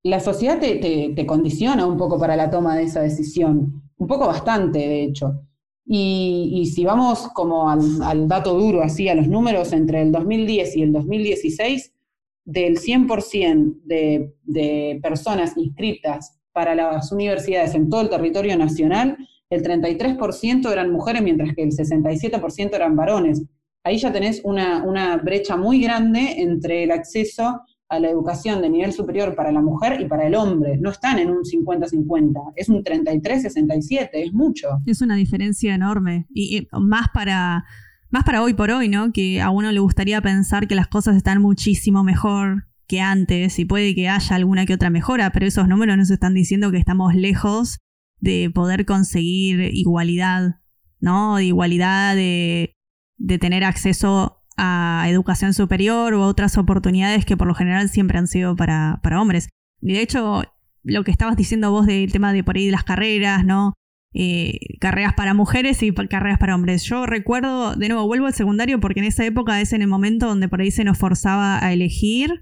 la 0.03 0.19
sociedad 0.19 0.59
te, 0.59 1.25
condiciona 1.27 1.85
un 1.85 1.97
poco 1.97 2.19
para 2.19 2.35
la 2.35 2.49
toma 2.49 2.75
de 2.75 2.83
esa 2.83 3.01
decisión, 3.01 3.83
un 3.97 4.07
poco 4.07 4.27
bastante, 4.27 4.79
de 4.79 5.03
hecho. 5.03 5.43
Y, 5.93 6.71
si 6.73 6.85
vamos 6.85 7.27
como 7.33 7.69
al, 7.69 8.25
dato 8.29 8.57
duro, 8.57 8.81
así, 8.81 9.09
a 9.09 9.15
los 9.15 9.27
números 9.27 9.73
entre 9.73 10.01
el 10.01 10.13
2010 10.13 10.77
y 10.77 10.83
el 10.83 10.93
2016, 10.93 11.93
del 12.45 12.79
100% 12.79 13.81
de, 13.83 14.33
de 14.43 14.99
personas 15.03 15.57
inscritas 15.57 16.39
para 16.53 16.75
las 16.75 17.11
universidades 17.11 17.75
en 17.75 17.89
todo 17.89 17.99
el 17.99 18.09
territorio 18.09 18.57
nacional, 18.57 19.17
el 19.49 19.63
33% 19.63 20.71
eran 20.71 20.93
mujeres, 20.93 21.23
mientras 21.23 21.53
que 21.53 21.63
el 21.63 21.71
67% 21.71 22.73
eran 22.73 22.95
varones. 22.95 23.43
Ahí 23.83 23.97
ya 23.97 24.13
tenés 24.13 24.39
una, 24.45 24.85
una 24.85 25.17
brecha 25.17 25.57
muy 25.57 25.81
grande 25.81 26.35
entre 26.37 26.83
el 26.83 26.91
acceso 26.91 27.63
a 27.91 27.99
la 27.99 28.09
educación 28.09 28.61
de 28.61 28.69
nivel 28.69 28.93
superior 28.93 29.35
para 29.35 29.51
la 29.51 29.61
mujer 29.61 29.99
y 29.99 30.05
para 30.05 30.25
el 30.25 30.33
hombre. 30.33 30.77
No 30.77 30.89
están 30.89 31.19
en 31.19 31.29
un 31.29 31.43
50-50, 31.43 32.53
es 32.55 32.69
un 32.69 32.83
33-67, 32.83 34.09
es 34.13 34.33
mucho. 34.33 34.69
Es 34.85 35.01
una 35.01 35.15
diferencia 35.15 35.75
enorme. 35.75 36.25
Y, 36.33 36.67
más 36.71 37.07
para 37.13 37.65
más 38.09 38.23
para 38.23 38.41
hoy 38.41 38.53
por 38.53 38.71
hoy, 38.71 38.87
¿no? 38.87 39.11
Que 39.11 39.41
a 39.41 39.49
uno 39.49 39.71
le 39.71 39.79
gustaría 39.79 40.21
pensar 40.21 40.67
que 40.67 40.75
las 40.75 40.87
cosas 40.87 41.17
están 41.17 41.41
muchísimo 41.41 42.03
mejor 42.03 42.67
que 42.87 43.01
antes 43.01 43.59
y 43.59 43.65
puede 43.65 43.93
que 43.93 44.09
haya 44.09 44.35
alguna 44.35 44.65
que 44.65 44.73
otra 44.73 44.89
mejora, 44.89 45.31
pero 45.31 45.45
esos 45.45 45.67
números 45.67 45.97
nos 45.97 46.11
están 46.11 46.33
diciendo 46.33 46.71
que 46.71 46.77
estamos 46.77 47.13
lejos 47.13 47.79
de 48.19 48.51
poder 48.53 48.85
conseguir 48.85 49.69
igualdad, 49.73 50.55
¿no? 50.99 51.37
De 51.37 51.45
igualdad 51.45 52.15
de, 52.15 52.73
de 53.17 53.37
tener 53.37 53.65
acceso 53.65 54.40
a 54.63 55.05
educación 55.09 55.55
superior 55.55 56.13
o 56.13 56.21
otras 56.21 56.55
oportunidades 56.55 57.25
que 57.25 57.35
por 57.35 57.47
lo 57.47 57.55
general 57.55 57.89
siempre 57.89 58.19
han 58.19 58.27
sido 58.27 58.55
para, 58.55 59.01
hombres. 59.19 59.49
Y 59.81 59.93
de 59.93 60.01
hecho, 60.01 60.43
lo 60.83 61.03
que 61.03 61.09
estabas 61.09 61.35
diciendo 61.35 61.71
vos 61.71 61.87
del 61.87 62.11
tema 62.11 62.31
de 62.31 62.43
por 62.43 62.57
ahí 62.57 62.67
de 62.67 62.71
las 62.71 62.83
carreras, 62.83 63.43
¿no? 63.43 63.73
Eh, 64.13 64.59
carreras 64.79 65.13
para 65.15 65.33
mujeres 65.33 65.81
y 65.81 65.91
carreras 65.91 66.37
para 66.37 66.53
hombres. 66.53 66.83
Yo 66.83 67.07
recuerdo, 67.07 67.75
de 67.75 67.89
nuevo, 67.89 68.05
vuelvo 68.05 68.27
al 68.27 68.35
secundario 68.35 68.79
porque 68.79 68.99
en 68.99 69.07
esa 69.07 69.25
época 69.25 69.59
es 69.61 69.73
en 69.73 69.81
el 69.81 69.87
momento 69.87 70.27
donde 70.27 70.47
por 70.47 70.61
ahí 70.61 70.69
se 70.69 70.83
nos 70.83 70.99
forzaba 70.99 71.65
a 71.65 71.73
elegir 71.73 72.41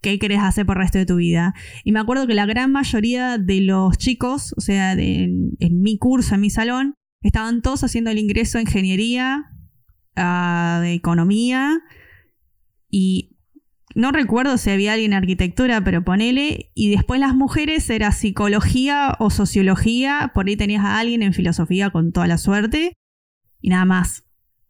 qué 0.00 0.20
querés 0.20 0.38
hacer 0.38 0.66
por 0.66 0.76
el 0.76 0.82
resto 0.82 0.98
de 0.98 1.06
tu 1.06 1.16
vida. 1.16 1.52
Y 1.82 1.90
me 1.90 1.98
acuerdo 1.98 2.28
que 2.28 2.34
la 2.34 2.46
gran 2.46 2.70
mayoría 2.70 3.38
de 3.38 3.60
los 3.62 3.98
chicos, 3.98 4.54
o 4.56 4.60
sea, 4.60 4.92
en 4.92 5.56
mi 5.58 5.98
curso, 5.98 6.36
en 6.36 6.42
mi 6.42 6.50
salón, 6.50 6.94
estaban 7.24 7.60
todos 7.60 7.82
haciendo 7.82 8.10
el 8.10 8.18
ingreso 8.18 8.58
a 8.58 8.60
ingeniería 8.60 9.46
de 10.18 10.92
economía 10.94 11.80
y 12.90 13.36
no 13.94 14.12
recuerdo 14.12 14.58
si 14.58 14.70
había 14.70 14.92
alguien 14.92 15.12
en 15.12 15.18
arquitectura, 15.18 15.82
pero 15.82 16.04
ponele, 16.04 16.70
y 16.74 16.90
después 16.90 17.20
las 17.20 17.34
mujeres 17.34 17.88
era 17.90 18.12
psicología 18.12 19.16
o 19.18 19.30
sociología, 19.30 20.30
por 20.34 20.46
ahí 20.46 20.56
tenías 20.56 20.84
a 20.84 20.98
alguien 20.98 21.22
en 21.22 21.32
filosofía 21.32 21.90
con 21.90 22.12
toda 22.12 22.26
la 22.26 22.38
suerte, 22.38 22.92
y 23.60 23.70
nada 23.70 23.84
más. 23.84 24.24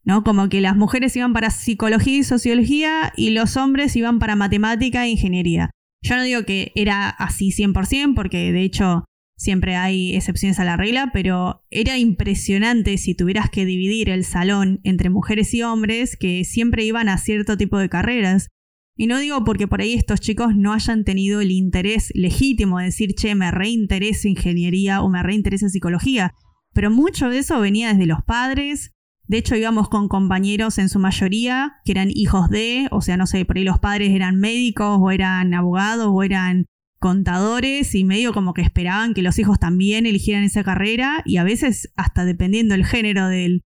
¿No? 0.04 0.24
Como 0.24 0.48
que 0.48 0.62
las 0.62 0.74
mujeres 0.74 1.14
iban 1.16 1.34
para 1.34 1.50
psicología 1.50 2.16
y 2.16 2.22
sociología 2.22 3.12
y 3.14 3.28
los 3.30 3.58
hombres 3.58 3.94
iban 3.94 4.18
para 4.18 4.36
matemática 4.36 5.04
e 5.04 5.10
ingeniería. 5.10 5.70
Yo 6.00 6.16
no 6.16 6.22
digo 6.22 6.44
que 6.44 6.72
era 6.76 7.10
así 7.10 7.50
100%, 7.50 8.14
porque 8.14 8.50
de 8.50 8.62
hecho 8.62 9.04
siempre 9.38 9.76
hay 9.76 10.16
excepciones 10.16 10.58
a 10.58 10.64
la 10.64 10.76
regla, 10.76 11.10
pero 11.12 11.64
era 11.70 11.96
impresionante 11.96 12.98
si 12.98 13.14
tuvieras 13.14 13.48
que 13.48 13.64
dividir 13.64 14.10
el 14.10 14.24
salón 14.24 14.80
entre 14.82 15.10
mujeres 15.10 15.54
y 15.54 15.62
hombres 15.62 16.16
que 16.16 16.44
siempre 16.44 16.84
iban 16.84 17.08
a 17.08 17.18
cierto 17.18 17.56
tipo 17.56 17.78
de 17.78 17.88
carreras. 17.88 18.48
Y 18.96 19.06
no 19.06 19.18
digo 19.18 19.44
porque 19.44 19.68
por 19.68 19.80
ahí 19.80 19.94
estos 19.94 20.20
chicos 20.20 20.56
no 20.56 20.72
hayan 20.72 21.04
tenido 21.04 21.40
el 21.40 21.52
interés 21.52 22.10
legítimo 22.14 22.78
de 22.78 22.86
decir, 22.86 23.14
che, 23.14 23.36
me 23.36 23.52
reinteresa 23.52 24.28
ingeniería 24.28 25.02
o 25.02 25.08
me 25.08 25.22
reinteresa 25.22 25.68
psicología, 25.68 26.34
pero 26.74 26.90
mucho 26.90 27.30
de 27.30 27.38
eso 27.38 27.60
venía 27.60 27.90
desde 27.90 28.06
los 28.06 28.24
padres. 28.24 28.92
De 29.28 29.38
hecho, 29.38 29.54
íbamos 29.54 29.88
con 29.88 30.08
compañeros 30.08 30.78
en 30.78 30.88
su 30.88 30.98
mayoría 30.98 31.74
que 31.84 31.92
eran 31.92 32.08
hijos 32.12 32.50
de, 32.50 32.88
o 32.90 33.02
sea, 33.02 33.16
no 33.16 33.28
sé, 33.28 33.44
por 33.44 33.56
ahí 33.56 33.62
los 33.62 33.78
padres 33.78 34.10
eran 34.10 34.36
médicos 34.36 34.98
o 35.00 35.12
eran 35.12 35.54
abogados 35.54 36.08
o 36.10 36.24
eran 36.24 36.66
contadores 36.98 37.94
y 37.94 38.04
medio 38.04 38.32
como 38.32 38.54
que 38.54 38.62
esperaban 38.62 39.14
que 39.14 39.22
los 39.22 39.38
hijos 39.38 39.58
también 39.58 40.06
eligieran 40.06 40.44
esa 40.44 40.64
carrera 40.64 41.22
y 41.24 41.36
a 41.36 41.44
veces 41.44 41.92
hasta 41.96 42.24
dependiendo 42.24 42.74
el 42.74 42.84
género 42.84 43.28
del, 43.28 43.62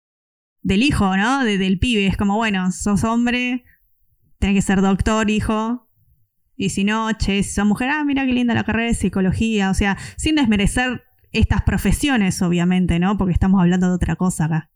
del 0.62 0.82
hijo, 0.82 1.16
¿no? 1.16 1.44
del 1.44 1.78
pibe. 1.78 2.06
Es 2.06 2.16
como, 2.16 2.36
bueno, 2.36 2.70
sos 2.72 3.04
hombre, 3.04 3.64
tenés 4.38 4.56
que 4.56 4.62
ser 4.62 4.80
doctor, 4.80 5.30
hijo. 5.30 5.88
Y 6.56 6.70
si 6.70 6.84
no, 6.84 7.12
che, 7.12 7.42
si 7.42 7.52
sos 7.52 7.66
mujer, 7.66 7.90
ah, 7.90 8.04
mira 8.04 8.24
qué 8.24 8.32
linda 8.32 8.54
la 8.54 8.64
carrera 8.64 8.88
de 8.88 8.94
psicología. 8.94 9.70
O 9.70 9.74
sea, 9.74 9.98
sin 10.16 10.36
desmerecer 10.36 11.02
estas 11.32 11.62
profesiones, 11.62 12.40
obviamente, 12.42 12.98
¿no? 12.98 13.18
Porque 13.18 13.32
estamos 13.32 13.60
hablando 13.60 13.88
de 13.88 13.94
otra 13.94 14.16
cosa 14.16 14.46
acá. 14.46 14.70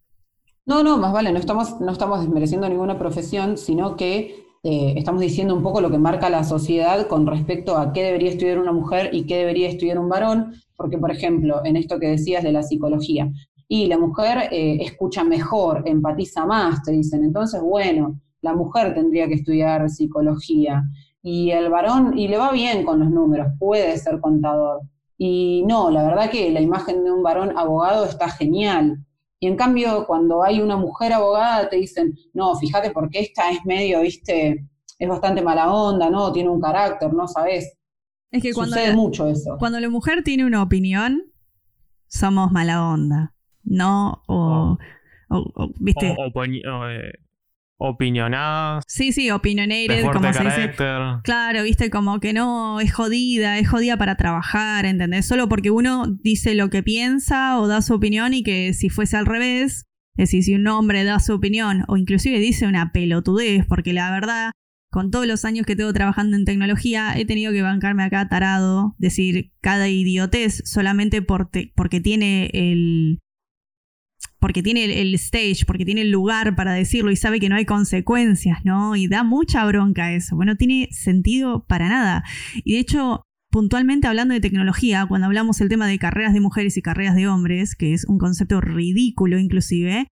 No, 0.67 0.83
no, 0.83 0.99
más 0.99 1.13
vale, 1.13 1.33
no 1.33 1.39
estamos, 1.39 1.81
no 1.81 1.91
estamos 1.91 2.21
desmereciendo 2.21 2.69
ninguna 2.69 2.99
profesión, 2.99 3.57
sino 3.57 3.97
que 3.97 4.50
eh, 4.63 4.95
estamos 4.97 5.23
diciendo 5.23 5.55
un 5.55 5.63
poco 5.63 5.81
lo 5.81 5.91
que 5.91 5.99
marca 5.99 6.29
la 6.29 6.45
sociedad 6.45 7.07
con 7.07 7.27
respecto 7.27 7.79
a 7.79 7.93
qué 7.93 8.03
debería 8.03 8.31
estudiar 8.31 8.59
una 8.59 8.73
mujer 8.73 9.09
y 9.13 9.25
qué 9.25 9.39
debería 9.39 9.69
estudiar 9.69 9.99
un 9.99 10.09
varón, 10.09 10.53
porque 10.77 10.99
por 10.99 11.11
ejemplo, 11.11 11.65
en 11.65 11.77
esto 11.77 11.99
que 11.99 12.09
decías 12.09 12.43
de 12.43 12.53
la 12.53 12.63
psicología, 12.63 13.31
y 13.69 13.87
la 13.87 13.99
mujer 13.99 14.49
eh, 14.51 14.79
escucha 14.83 15.25
mejor, 15.25 15.85
empatiza 15.87 16.45
más, 16.45 16.83
te 16.83 16.93
dicen, 16.93 17.25
entonces 17.25 17.61
bueno, 17.63 18.21
la 18.43 18.55
mujer 18.55 18.95
tendría 18.95 19.29
que 19.29 19.35
estudiar 19.35 19.89
psicología, 19.89 20.83
y 21.23 21.51
el 21.51 21.71
varón, 21.71 22.19
y 22.19 22.29
le 22.29 22.37
va 22.37 22.53
bien 22.53 22.85
con 22.85 23.01
los 23.01 23.11
números, 23.11 23.49
puede 23.59 23.97
ser 23.99 24.21
contador. 24.21 24.81
Y 25.17 25.65
no, 25.67 25.91
la 25.91 26.03
verdad 26.03 26.31
que 26.31 26.51
la 26.51 26.61
imagen 26.61 27.05
de 27.05 27.13
un 27.13 27.23
varón 27.23 27.57
abogado 27.57 28.07
está 28.07 28.29
genial, 28.31 29.05
y 29.43 29.47
en 29.47 29.57
cambio, 29.57 30.07
cuando 30.07 30.43
hay 30.45 30.61
una 30.61 30.77
mujer 30.77 31.15
abogada, 31.15 31.71
te 31.71 31.77
dicen, 31.77 32.15
no, 32.35 32.55
fíjate 32.57 32.91
porque 32.91 33.21
esta 33.21 33.51
es 33.51 33.65
medio, 33.65 34.03
viste, 34.03 34.69
es 34.99 35.09
bastante 35.09 35.41
mala 35.41 35.73
onda, 35.73 36.11
¿no? 36.11 36.31
Tiene 36.31 36.51
un 36.51 36.61
carácter, 36.61 37.11
¿no? 37.15 37.27
¿Sabes? 37.27 37.75
Es 38.31 38.43
que 38.43 38.53
cuando 38.53 38.77
Sucede 38.77 38.95
mucho 38.95 39.27
eso. 39.29 39.57
Cuando 39.59 39.81
la 39.81 39.89
mujer 39.89 40.23
tiene 40.23 40.45
una 40.45 40.63
opinión, 40.63 41.23
somos 42.07 42.53
mala 42.53 42.87
onda, 42.87 43.35
¿no? 43.65 44.23
O, 44.29 44.77
o, 45.31 45.71
¿viste? 45.79 46.15
O, 46.19 46.89
eh, 46.89 47.13
opinionadas. 47.81 48.85
Sí, 48.87 49.11
sí, 49.13 49.31
opinionated, 49.31 50.05
como 50.13 50.33
se 50.33 50.45
dice. 50.45 50.75
Claro, 51.25 51.63
viste, 51.63 51.91
como 51.91 52.21
que 52.21 52.33
no, 52.33 52.79
es 52.79 52.93
jodida, 52.93 53.59
es 53.59 53.69
jodida 53.69 53.97
para 53.97 54.17
trabajar, 54.17 54.85
¿entendés? 54.85 55.27
Solo 55.27 55.49
porque 55.49 55.71
uno 55.71 56.05
dice 56.23 56.55
lo 56.55 56.69
que 56.69 56.83
piensa 56.83 57.59
o 57.59 57.67
da 57.67 57.81
su 57.81 57.95
opinión 57.95 58.35
y 58.35 58.43
que 58.43 58.75
si 58.75 58.91
fuese 58.91 59.17
al 59.17 59.27
revés, 59.27 59.87
es 60.17 60.29
decir, 60.29 60.45
si 60.45 60.55
un 60.55 60.67
hombre 60.69 61.05
da 61.05 61.19
su 61.21 61.33
opinión 61.33 61.85
o 61.89 61.97
inclusive 61.97 62.39
dice 62.39 62.67
una 62.67 62.93
pelotudez, 62.93 63.65
porque 63.67 63.95
la 63.95 64.11
verdad, 64.11 64.53
con 64.91 65.11
todos 65.11 65.27
los 65.27 65.47
años 65.47 65.65
que 65.65 65.75
tengo 65.75 65.93
trabajando 65.95 66.37
en 66.37 66.45
tecnología, 66.45 67.15
he 67.17 67.25
tenido 67.25 67.51
que 67.51 67.63
bancarme 67.63 68.03
acá 68.03 68.29
tarado, 68.29 68.95
decir 68.99 69.53
cada 69.63 69.89
idiotez 69.89 70.63
solamente 70.67 71.23
porque 71.23 72.01
tiene 72.03 72.51
el, 72.53 73.21
porque 74.41 74.63
tiene 74.63 75.01
el, 75.01 75.15
stage, 75.15 75.65
porque 75.67 75.85
tiene 75.85 76.01
el 76.01 76.11
lugar 76.11 76.57
para 76.57 76.73
decirlo 76.73 77.11
y 77.11 77.17
sabe 77.17 77.41
que 77.41 77.49
no 77.49 77.57
hay 77.57 77.67
consecuencias, 77.67 78.59
¿no? 78.65 78.97
Y 78.97 79.07
da 79.07 79.23
mucha 79.23 79.65
bronca 79.67 80.13
eso. 80.13 80.35
Bueno, 80.35 80.57
tiene 80.57 80.89
sentido 80.93 81.67
para 81.67 81.89
nada. 81.89 82.25
Y 82.65 82.73
de 82.73 82.81
hecho, 82.81 83.23
puntualmente 83.51 84.07
hablando 84.07 84.33
de 84.33 84.41
tecnología, 84.41 85.05
cuando 85.07 85.27
hablamos 85.27 85.61
el 85.61 85.69
tema 85.69 85.87
de 85.87 85.99
carreras 85.99 86.33
de 86.33 86.41
mujeres 86.41 86.77
y 86.79 86.83
carreras 86.83 87.15
de 87.15 87.29
hombres, 87.29 87.75
que 87.77 87.93
es 87.93 88.07
un 88.07 88.19
concepto 88.19 88.63
ridículo 88.63 89.39
inclusive, 89.39 90.07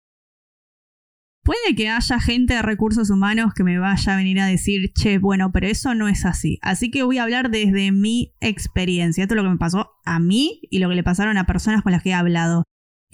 puede 1.44 1.76
que 1.76 1.90
haya 1.90 2.18
gente 2.18 2.54
de 2.54 2.62
recursos 2.62 3.10
humanos 3.10 3.52
que 3.54 3.62
me 3.62 3.78
vaya 3.78 4.14
a 4.14 4.16
venir 4.16 4.40
a 4.40 4.46
decir, 4.46 4.90
che, 4.94 5.18
bueno, 5.18 5.52
pero 5.52 5.66
eso 5.66 5.94
no 5.94 6.08
es 6.08 6.24
así. 6.24 6.58
Así 6.62 6.90
que 6.90 7.02
voy 7.02 7.18
a 7.18 7.24
hablar 7.24 7.50
desde 7.50 7.92
mi 7.92 8.32
experiencia. 8.40 9.22
Esto 9.22 9.34
es 9.34 9.36
lo 9.36 9.42
que 9.42 9.52
me 9.52 9.58
pasó 9.58 9.90
a 10.06 10.18
mí 10.18 10.62
y 10.70 10.78
lo 10.78 10.88
que 10.88 10.94
le 10.94 11.02
pasaron 11.02 11.36
a 11.36 11.44
personas 11.44 11.82
con 11.82 11.92
las 11.92 12.02
que 12.02 12.10
he 12.10 12.14
hablado. 12.14 12.64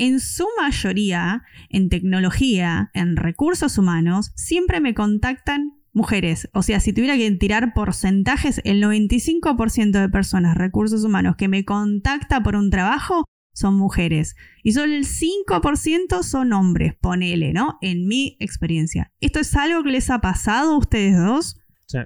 En 0.00 0.18
su 0.18 0.46
mayoría, 0.58 1.42
en 1.68 1.90
tecnología, 1.90 2.90
en 2.94 3.16
recursos 3.16 3.76
humanos, 3.76 4.32
siempre 4.34 4.80
me 4.80 4.94
contactan 4.94 5.74
mujeres. 5.92 6.48
O 6.54 6.62
sea, 6.62 6.80
si 6.80 6.94
tuviera 6.94 7.18
que 7.18 7.30
tirar 7.32 7.74
porcentajes, 7.74 8.62
el 8.64 8.82
95% 8.82 10.00
de 10.00 10.08
personas, 10.08 10.56
recursos 10.56 11.04
humanos, 11.04 11.36
que 11.36 11.48
me 11.48 11.66
contacta 11.66 12.42
por 12.42 12.56
un 12.56 12.70
trabajo 12.70 13.26
son 13.52 13.76
mujeres. 13.76 14.36
Y 14.62 14.72
solo 14.72 14.94
el 14.94 15.04
5% 15.04 16.22
son 16.22 16.54
hombres, 16.54 16.94
ponele, 16.98 17.52
¿no? 17.52 17.76
En 17.82 18.08
mi 18.08 18.38
experiencia. 18.40 19.12
¿Esto 19.20 19.40
es 19.40 19.54
algo 19.54 19.82
que 19.82 19.90
les 19.90 20.08
ha 20.08 20.22
pasado 20.22 20.72
a 20.72 20.78
ustedes 20.78 21.18
dos? 21.18 21.60
Sí. 21.84 21.98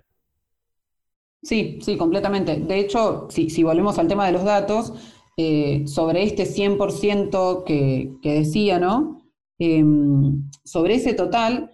Sí, 1.45 1.79
sí, 1.81 1.97
completamente. 1.97 2.59
De 2.59 2.81
hecho, 2.81 3.29
si, 3.31 3.63
volvemos 3.63 3.99
al 3.99 4.09
tema 4.09 4.27
de 4.27 4.33
los 4.33 4.45
datos, 4.45 5.14
eh, 5.37 5.83
sobre 5.87 6.23
este 6.23 6.45
100% 6.45 7.65
que, 7.65 8.13
que, 8.23 8.35
decía, 8.35 8.79
¿no? 8.79 9.21
Em, 9.59 10.49
sobre 10.65 10.95
ese 10.95 11.13
total, 11.15 11.73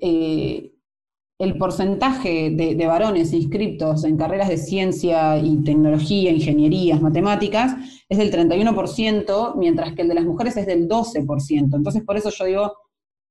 eh, 0.00 0.72
el 1.38 1.58
porcentaje 1.58 2.50
de, 2.50 2.86
varones 2.86 3.32
inscritos 3.32 4.04
en 4.04 4.16
carreras 4.16 4.48
de 4.48 4.58
ciencia 4.58 5.38
y 5.38 5.64
tecnología, 5.64 6.30
ingenierías, 6.30 7.00
matemáticas, 7.00 7.74
es 8.08 8.18
del 8.18 8.30
31%, 8.30 9.56
mientras 9.56 9.94
que 9.94 10.02
el 10.02 10.08
de 10.08 10.14
las 10.14 10.24
mujeres 10.24 10.56
es 10.56 10.66
del 10.66 10.88
12%. 10.88 11.76
Entonces, 11.76 12.04
por 12.04 12.16
eso 12.16 12.30
yo 12.30 12.44
digo, 12.44 12.72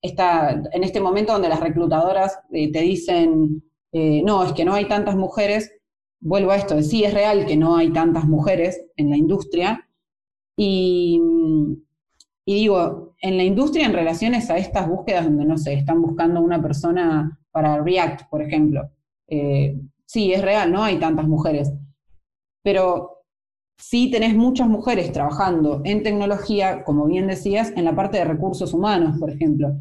está, 0.01 0.61
en 0.73 0.83
este 0.83 0.99
momento 0.99 1.31
donde 1.31 1.47
las 1.47 1.61
reclutadoras 1.61 2.37
eh, 2.51 2.69
te 2.69 2.81
dicen, 2.81 3.63
no, 3.93 4.43
es 4.43 4.53
que 4.53 4.65
no 4.65 4.73
hay 4.73 4.87
tantas 4.89 5.15
mujeres, 5.15 5.71
vuelvo 6.21 6.51
a 6.51 6.55
esto, 6.55 6.81
sí 6.81 7.03
es 7.03 7.13
real 7.13 7.45
que 7.45 7.57
no 7.57 7.75
hay 7.75 7.91
tantas 7.91 8.25
mujeres 8.25 8.81
en 8.95 9.09
la 9.09 9.17
industria, 9.17 9.87
y, 10.63 11.19
digo, 12.45 13.15
en 13.21 13.37
la 13.37 13.43
industria 13.43 13.85
en 13.85 13.93
relaciones 13.93 14.49
a 14.49 14.57
estas 14.57 14.87
búsquedas 14.87 15.25
donde, 15.25 15.45
no 15.45 15.57
sé, 15.57 15.73
están 15.73 16.01
buscando 16.01 16.41
una 16.41 16.61
persona 16.61 17.39
para 17.51 17.81
React, 17.81 18.29
por 18.29 18.41
ejemplo. 18.41 18.91
Eh, 19.27 19.79
sí, 20.05 20.31
es 20.33 20.41
real, 20.41 20.71
no 20.71 20.83
hay 20.83 20.99
tantas 20.99 21.27
mujeres, 21.27 21.73
pero 22.63 23.23
sí 23.77 24.11
tenés 24.11 24.35
muchas 24.35 24.67
mujeres 24.67 25.11
trabajando 25.11 25.81
en 25.83 26.03
tecnología, 26.03 26.83
como 26.83 27.05
bien 27.07 27.27
decías, 27.27 27.73
en 27.75 27.85
la 27.85 27.95
parte 27.95 28.17
de 28.17 28.25
recursos 28.25 28.73
humanos, 28.73 29.17
por 29.19 29.31
ejemplo. 29.31 29.73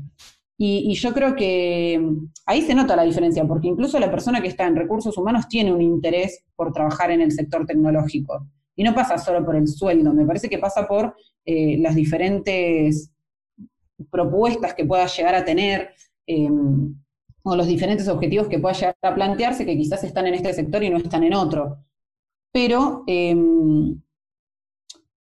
Y, 0.63 0.93
yo 0.93 1.15
creo 1.15 1.35
que 1.35 1.99
mm, 1.99 2.33
ahí 2.45 2.61
se 2.61 2.75
nota 2.75 2.95
la 2.95 3.05
diferencia, 3.05 3.47
porque 3.47 3.67
incluso 3.67 3.99
la 3.99 4.11
persona 4.11 4.43
que 4.43 4.49
está 4.49 4.67
en 4.67 4.77
recursos 4.77 5.17
humanos 5.17 5.49
tiene 5.49 5.73
un 5.73 5.81
interés 5.81 6.45
por 6.55 6.71
trabajar 6.71 7.11
en 7.11 7.23
el 7.23 7.33
sector 7.33 7.65
tecnológico. 7.65 8.47
Y 8.77 8.85
no 8.85 8.95
pasa 8.95 9.17
solo 9.17 9.43
por 9.43 9.57
el 9.57 9.67
sueldo, 9.67 10.13
me 10.13 10.27
parece 10.27 10.51
que 10.51 10.59
pasa 10.59 10.87
por 10.87 11.17
eh, 11.47 11.79
las 11.79 11.95
diferentes 11.95 13.11
propuestas 14.11 14.75
que 14.75 14.85
pueda 14.85 15.07
llegar 15.07 15.35
a 15.35 15.47
tener, 15.47 15.95
em, 16.27 16.95
o 17.43 17.57
los 17.57 17.67
diferentes 17.67 18.07
objetivos 18.09 18.47
que 18.49 18.59
pueda 18.59 18.75
llegar 18.75 18.97
a 19.01 19.15
plantearse, 19.15 19.65
que 19.65 19.79
quizás 19.79 20.05
están 20.05 20.27
en 20.27 20.35
este 20.35 20.53
sector 20.53 20.83
y 20.83 20.91
no 20.91 20.99
están 20.99 21.25
en 21.25 21.33
otro. 21.33 21.79
Pero 22.53 23.05
em, 23.07 23.99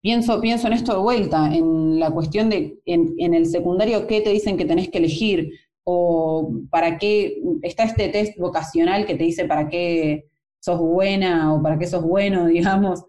pienso, 0.00 0.40
pienso 0.40 0.66
en 0.66 0.72
esto 0.74 0.92
de 0.92 1.00
vuelta, 1.00 1.54
en 1.54 1.98
la 1.98 2.10
cuestión 2.10 2.48
de 2.50 2.78
en, 2.86 3.34
el 3.34 3.46
secundario 3.46 4.06
qué 4.06 4.20
te 4.20 4.30
dicen 4.30 4.56
que 4.56 4.64
tenés 4.64 4.88
que 4.88 4.98
elegir, 4.98 5.50
o 5.84 6.52
para 6.70 6.98
qué, 6.98 7.40
está 7.62 7.84
este 7.84 8.08
test 8.08 8.38
vocacional 8.38 9.06
que 9.06 9.14
te 9.14 9.24
dice 9.24 9.46
para 9.46 9.68
qué 9.68 10.26
sos 10.60 10.78
buena 10.78 11.54
o 11.54 11.62
para 11.62 11.78
qué 11.78 11.86
sos 11.86 12.02
bueno, 12.02 12.46
digamos, 12.48 13.04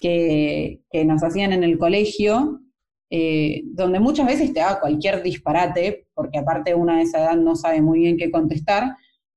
que, 0.00 0.80
que 0.90 1.04
nos 1.04 1.22
hacían 1.22 1.52
en 1.52 1.62
el 1.62 1.78
colegio, 1.78 2.60
eh, 3.10 3.62
donde 3.66 4.00
muchas 4.00 4.26
veces 4.26 4.52
te 4.52 4.60
da 4.60 4.80
cualquier 4.80 5.22
disparate, 5.22 6.08
porque 6.14 6.38
aparte 6.38 6.74
una 6.74 6.96
de 6.96 7.02
esa 7.02 7.20
edad 7.20 7.36
no 7.36 7.54
sabe 7.54 7.80
muy 7.80 8.00
bien 8.00 8.16
qué 8.16 8.30
contestar, 8.30 8.96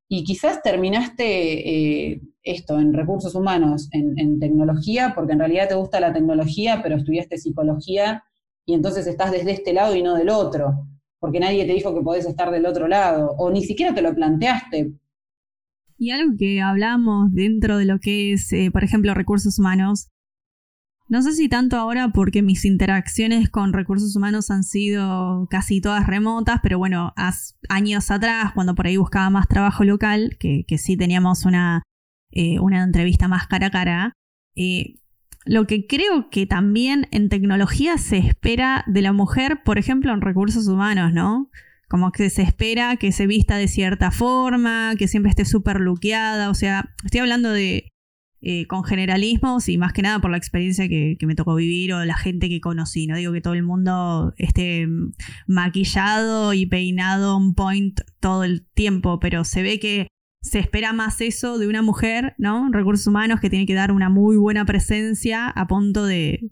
y 0.10 0.24
quizás 0.24 0.62
terminaste 0.62 2.14
eh, 2.14 2.22
esto 2.52 2.80
en 2.80 2.94
recursos 2.94 3.36
humanos, 3.36 3.90
en, 3.92 4.40
tecnología, 4.40 5.14
porque 5.16 5.34
en 5.34 5.40
realidad 5.40 5.68
te 5.68 5.76
gusta 5.76 6.00
la 6.00 6.14
tecnología, 6.14 6.82
pero 6.82 6.96
estudiaste 6.96 7.38
psicología 7.38 8.24
y 8.66 8.74
entonces 8.74 9.08
estás 9.08 9.32
desde 9.32 9.52
este 9.52 9.74
lado 9.74 9.96
y 9.96 10.04
no 10.04 10.16
del 10.16 10.30
otro, 10.30 10.88
porque 11.20 11.40
nadie 11.40 11.66
te 11.66 11.74
dijo 11.74 11.96
que 11.96 12.02
podés 12.02 12.26
estar 12.26 12.52
del 12.52 12.66
otro 12.66 12.88
lado, 12.88 13.36
o 13.38 13.52
ni 13.52 13.64
siquiera 13.64 13.94
te 13.94 14.02
lo 14.02 14.14
planteaste. 14.14 14.94
Y 15.98 16.12
algo 16.12 16.36
que 16.38 16.62
hablamos 16.62 17.34
dentro 17.34 17.78
de 17.78 17.86
lo 17.86 18.00
que 18.00 18.34
es, 18.34 18.52
eh, 18.54 18.70
por 18.72 18.84
ejemplo, 18.84 19.14
recursos 19.14 19.58
humanos, 19.58 20.10
no 21.10 21.22
sé 21.22 21.32
si 21.32 21.48
tanto 21.48 21.78
ahora 21.78 22.10
porque 22.10 22.42
mis 22.42 22.66
interacciones 22.66 23.50
con 23.50 23.72
recursos 23.72 24.14
humanos 24.18 24.52
han 24.52 24.64
sido 24.64 25.48
casi 25.50 25.80
todas 25.80 26.06
remotas, 26.06 26.60
pero 26.62 26.78
bueno, 26.78 27.14
años 27.70 28.12
atrás, 28.12 28.52
cuando 28.54 28.76
por 28.76 28.88
ahí 28.88 28.98
buscaba 28.98 29.30
más 29.30 29.48
trabajo 29.48 29.86
local, 29.86 30.36
que, 30.38 30.66
sí 30.78 30.98
teníamos 30.98 31.46
una, 31.46 31.84
eh, 32.32 32.60
una, 32.60 32.84
entrevista 32.84 33.28
más 33.28 33.48
cara 33.48 33.68
a 33.68 33.72
cara, 33.72 34.14
eh, 34.56 34.96
lo 35.46 35.66
que 35.66 35.88
creo 35.88 36.30
que 36.30 36.46
también 36.46 37.08
en 37.12 37.30
tecnología 37.30 37.98
se 37.98 38.18
espera 38.18 38.84
de 38.88 39.02
la 39.02 39.14
mujer, 39.14 39.62
por 39.64 39.78
ejemplo, 39.78 40.14
en 40.14 40.22
recursos 40.22 40.68
humanos, 40.68 41.14
¿no? 41.14 41.50
Como 41.88 42.12
que 42.12 42.30
se 42.30 42.42
espera 42.42 42.98
que 42.98 43.14
se 43.14 43.28
vista 43.28 43.58
de 43.58 43.70
cierta 43.70 44.12
forma, 44.12 44.96
que 44.98 45.08
siempre 45.08 45.30
esté 45.30 45.46
súper 45.46 45.80
luqueada, 45.80 46.50
o 46.50 46.54
sea, 46.54 46.94
estoy 47.06 47.22
hablando 47.22 47.52
de 47.52 47.94
eh, 48.40 48.68
con 48.68 48.84
generalismos 48.84 49.68
y 49.68 49.80
más 49.80 49.94
que 49.94 50.04
nada 50.04 50.20
por 50.20 50.30
la 50.30 50.38
experiencia 50.38 50.88
que, 50.88 51.18
me 51.22 51.34
tocó 51.34 51.56
vivir 51.56 51.94
o 51.94 52.06
la 52.06 52.16
gente 52.18 52.50
que 52.50 52.62
conocí. 52.62 53.08
No 53.08 53.18
digo 53.18 53.34
que 53.34 53.42
todo 53.42 53.56
el 53.56 53.64
mundo 53.64 54.34
esté 54.38 54.88
maquillado 55.48 56.54
y 56.54 56.68
peinado 56.68 57.36
on 57.36 57.56
point 57.56 58.00
todo 58.20 58.44
el 58.44 58.68
tiempo, 58.76 59.20
pero 59.20 59.44
se 59.44 59.64
ve 59.64 59.80
que 59.80 60.08
se 60.42 60.60
espera 60.60 60.94
más 60.94 61.22
eso 61.22 61.58
de 61.58 61.68
una 61.68 61.82
mujer, 61.82 62.36
¿no? 62.38 62.70
Recursos 62.72 63.08
humanos 63.08 63.40
que 63.40 63.50
tiene 63.50 63.66
que 63.66 63.74
dar 63.74 63.92
una 63.92 64.10
muy 64.10 64.38
buena 64.38 64.66
presencia 64.66 65.50
a 65.50 65.68
punto 65.68 66.06
de, 66.06 66.52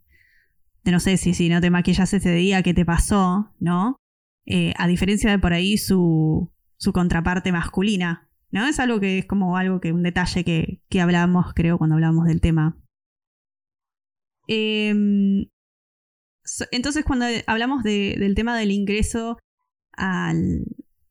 de 0.84 0.92
no 0.92 1.00
sé 1.00 1.18
si, 1.18 1.34
si 1.34 1.50
no 1.50 1.62
te 1.62 1.70
maquillas 1.70 2.14
ese 2.14 2.34
día, 2.34 2.64
¿qué 2.64 2.74
te 2.74 2.86
pasó? 2.86 3.54
¿No? 3.60 3.98
Eh, 4.46 4.74
a 4.78 4.88
diferencia 4.88 5.32
de 5.32 5.40
por 5.40 5.54
ahí 5.54 5.78
su, 5.78 6.52
su 6.78 6.94
contraparte 6.94 7.52
masculina, 7.52 8.30
¿no? 8.52 8.68
Es 8.68 8.80
algo 8.80 9.00
que 9.00 9.20
es 9.20 9.26
como 9.26 9.58
algo 9.58 9.80
que, 9.80 9.92
un 9.92 10.04
detalle 10.04 10.44
que, 10.44 10.82
que 10.90 11.02
hablábamos, 11.02 11.54
creo, 11.56 11.78
cuando 11.78 11.96
hablábamos 11.96 12.26
del 12.28 12.42
tema. 12.42 12.78
Em, 14.48 15.48
entonces, 16.72 17.04
cuando 17.04 17.26
hablamos 17.48 17.84
del 17.84 18.36
tema 18.36 18.56
del 18.58 18.72
ingreso 18.72 19.40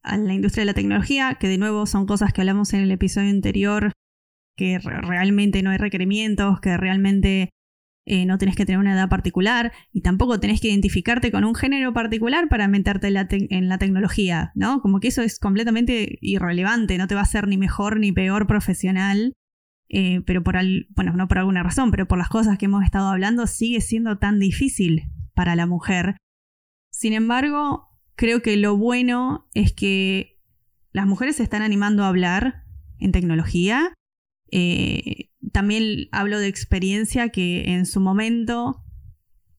a 0.05 0.16
la 0.16 0.34
industria 0.34 0.62
de 0.62 0.66
la 0.66 0.74
tecnología, 0.74 1.36
que 1.40 1.48
de 1.48 1.59
nuevo 1.59 1.86
son 1.86 2.07
cosas 2.07 2.32
que 2.32 2.42
hablamos 2.42 2.72
en 2.74 2.80
el 2.80 2.90
episodio 2.90 3.30
anterior, 3.30 3.92
que 4.57 4.78
realmente 4.78 5.62
no 5.62 5.70
hay 5.70 5.78
requerimientos, 5.78 6.61
que 6.61 6.76
realmente 6.76 7.50
eh, 8.07 8.26
no 8.26 8.36
tenés 8.36 8.55
que 8.55 8.66
tener 8.66 8.78
una 8.78 8.92
edad 8.92 9.09
particular 9.09 9.72
y 9.90 10.02
tampoco 10.02 10.38
tenés 10.38 10.61
que 10.61 10.68
identificarte 10.68 11.32
con 11.32 11.44
un 11.44 11.55
género 11.55 11.94
particular 11.94 12.48
para 12.48 12.68
meterte 12.68 13.09
en 13.09 13.68
la, 13.68 13.78
tecnología, 13.78 14.52
¿no? 14.55 14.80
Como 14.80 15.00
que 15.00 15.09
eso 15.09 15.22
es 15.22 15.38
completamente 15.38 16.18
irrelevante, 16.20 16.98
no 16.98 17.07
te 17.07 17.14
va 17.14 17.22
a 17.22 17.24
hacer 17.24 17.48
ni 17.48 17.57
mejor 17.57 17.98
ni 17.98 18.12
peor 18.12 18.46
profesional, 18.46 19.32
eh, 19.88 20.20
pero 20.26 20.42
por, 20.42 20.57
bueno, 20.90 21.14
no 21.14 21.28
por 21.28 21.38
alguna 21.38 21.62
razón, 21.62 21.90
pero 21.90 22.07
por 22.07 22.18
las 22.18 22.28
cosas 22.28 22.59
que 22.59 22.66
hemos 22.66 22.84
estado 22.84 23.09
hablando, 23.09 23.46
sigue 23.46 23.80
siendo 23.80 24.18
tan 24.18 24.38
difícil 24.38 25.05
para 25.34 25.57
la 25.57 25.66
mujer. 25.66 26.18
Sin 26.90 27.14
embargo, 27.14 27.88
creo 28.16 28.42
que 28.42 28.56
lo 28.56 28.76
bueno 28.76 29.48
es 29.54 29.72
que 29.72 30.40
las 30.92 31.06
mujeres 31.06 31.36
se 31.36 31.42
están 31.42 31.62
animando 31.62 32.04
a 32.04 32.08
hablar 32.08 32.64
en 32.98 33.12
tecnología. 33.12 33.94
Eh, 34.50 35.30
también 35.52 36.08
hablo 36.12 36.38
de 36.38 36.48
experiencia 36.48 37.30
que 37.30 37.72
en 37.72 37.86
su 37.86 38.00
momento 38.00 38.84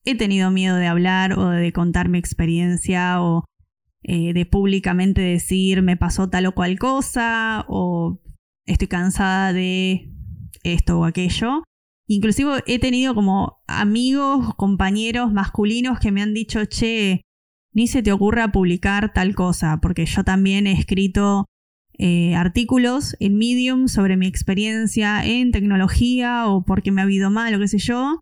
he 0.06 0.16
tenido 0.16 0.52
miedo 0.52 0.78
de 0.78 0.88
hablar 0.88 1.38
o 1.38 1.50
de 1.50 1.74
contar 1.74 2.10
mi 2.10 2.18
experiencia 2.18 3.22
o 3.22 3.46
eh, 4.04 4.34
de 4.34 4.46
públicamente 4.46 5.22
decir 5.22 5.82
me 5.82 5.98
pasó 5.98 6.30
tal 6.30 6.46
o 6.46 6.54
cual 6.54 6.78
cosa 6.78 7.66
o 7.68 8.22
estoy 8.66 8.88
cansada 8.88 9.52
de 9.52 10.12
esto 10.64 11.00
o 11.00 11.06
aquello. 11.06 11.64
Inclusive 12.08 12.64
he 12.68 12.78
tenido 12.80 13.16
como 13.16 13.64
amigos, 13.68 14.54
compañeros 14.56 15.34
masculinos 15.34 16.00
que 16.00 16.12
me 16.12 16.22
han 16.22 16.36
dicho, 16.36 16.64
che, 16.66 17.22
ni 17.76 17.88
se 17.88 18.02
te 18.02 18.14
ocurra 18.14 18.54
publicar 18.54 19.12
tal 19.14 19.36
cosa, 19.36 19.80
porque 19.82 20.06
yo 20.06 20.24
también 20.24 20.66
he 20.66 20.72
escrito 20.72 21.46
eh, 21.98 22.34
artículos 22.34 23.18
en 23.20 23.38
Medium 23.38 23.90
sobre 23.90 24.16
mi 24.16 24.28
experiencia 24.28 25.26
en 25.26 25.52
tecnología 25.52 26.48
o 26.48 26.64
porque 26.64 26.92
me 26.92 27.02
ha 27.02 27.04
habido 27.04 27.30
mal 27.30 27.54
o 27.54 27.60
qué 27.60 27.68
sé 27.68 27.78
yo. 27.78 28.22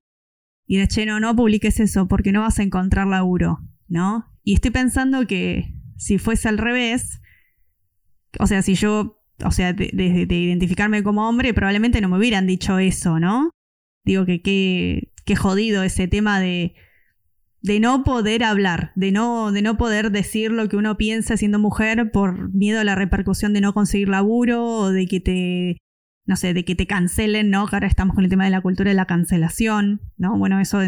Y 0.65 0.77
de 0.77 0.87
che, 0.87 1.05
no, 1.05 1.19
no 1.19 1.35
publiques 1.35 1.79
eso 1.79 2.07
porque 2.07 2.31
no 2.31 2.41
vas 2.41 2.57
a 2.57 2.63
encontrar 2.63 3.05
laburo, 3.05 3.59
¿no? 3.87 4.25
Y 4.43 4.55
estoy 4.55 4.71
pensando 4.71 5.27
que 5.27 5.75
si 5.97 6.17
fuese 6.17 6.49
al 6.49 6.57
revés, 6.57 7.21
o 8.39 8.47
sea, 8.47 8.63
si 8.63 8.73
yo, 8.73 9.21
o 9.45 9.51
sea, 9.51 9.71
de, 9.73 9.91
identificarme 9.93 11.03
como 11.03 11.29
hombre, 11.29 11.53
probablemente 11.53 12.01
no 12.01 12.09
me 12.09 12.17
hubieran 12.17 12.47
dicho 12.47 12.79
eso, 12.79 13.19
¿no? 13.19 13.51
Digo 14.03 14.25
que 14.25 14.41
qué 14.41 15.35
jodido 15.35 15.83
ese 15.83 16.07
tema 16.07 16.39
de, 16.39 16.73
de 17.63 17.79
no 17.79 18.03
poder 18.03 18.43
hablar, 18.43 18.91
de 18.95 19.11
no, 19.13 19.53
de 19.53 19.61
no 19.61 19.77
poder 19.77 20.11
decir 20.11 20.51
lo 20.51 20.67
que 20.67 20.75
uno 20.75 20.97
piensa 20.97 21.37
siendo 21.37 21.59
mujer 21.59 22.11
por 22.11 22.53
miedo 22.53 22.81
a 22.81 22.83
la 22.83 22.93
repercusión 22.93 23.53
de 23.53 23.61
no 23.61 23.73
conseguir 23.73 24.09
laburo 24.09 24.65
o 24.65 24.91
de 24.91 25.07
que 25.07 25.21
te, 25.21 25.77
no 26.25 26.35
sé, 26.35 26.53
de 26.53 26.65
que 26.65 26.75
te 26.75 26.87
cancelen, 26.87 27.49
¿no? 27.49 27.65
Que 27.67 27.77
ahora 27.77 27.87
estamos 27.87 28.15
con 28.15 28.25
el 28.25 28.29
tema 28.29 28.43
de 28.43 28.51
la 28.51 28.61
cultura 28.61 28.89
de 28.89 28.95
la 28.95 29.05
cancelación, 29.05 30.01
¿no? 30.17 30.37
Bueno, 30.37 30.59
eso 30.59 30.79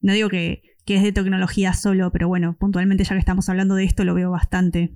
no 0.00 0.12
digo 0.12 0.28
que, 0.28 0.62
que 0.84 0.94
es 0.94 1.02
de 1.02 1.10
tecnología 1.10 1.72
solo, 1.72 2.12
pero 2.12 2.28
bueno, 2.28 2.56
puntualmente 2.56 3.02
ya 3.02 3.16
que 3.16 3.18
estamos 3.18 3.48
hablando 3.48 3.74
de 3.74 3.84
esto 3.84 4.04
lo 4.04 4.14
veo 4.14 4.30
bastante. 4.30 4.94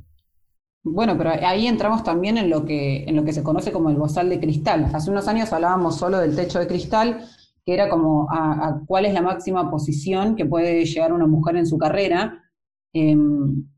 Bueno, 0.85 1.18
pero 1.18 1.31
ahí 1.31 1.66
entramos 1.66 2.05
también 2.05 2.39
en 2.39 2.51
lo 2.51 2.64
que, 2.64 3.03
en 3.03 3.16
lo 3.16 3.24
que 3.24 3.33
se 3.33 3.43
conoce 3.43 3.72
como 3.72 3.91
el 3.91 3.97
bozal 3.97 4.29
de 4.29 4.39
cristal. 4.39 4.89
Hace 4.95 5.11
unos 5.11 5.27
años 5.27 5.53
hablábamos 5.53 5.99
solo 5.99 6.18
del 6.18 6.37
techo 6.37 6.61
de 6.61 6.68
cristal, 6.68 7.24
que 7.67 7.75
era 7.75 7.89
como 7.89 8.29
a, 8.31 8.81
cuál 8.87 9.07
es 9.07 9.12
la 9.12 9.23
máxima 9.23 9.69
posición 9.69 10.37
que 10.37 10.47
puede 10.47 10.85
llegar 10.85 11.12
una 11.12 11.27
mujer 11.27 11.57
en 11.57 11.67
su 11.67 11.77
carrera. 11.77 12.45
Em, 12.93 13.69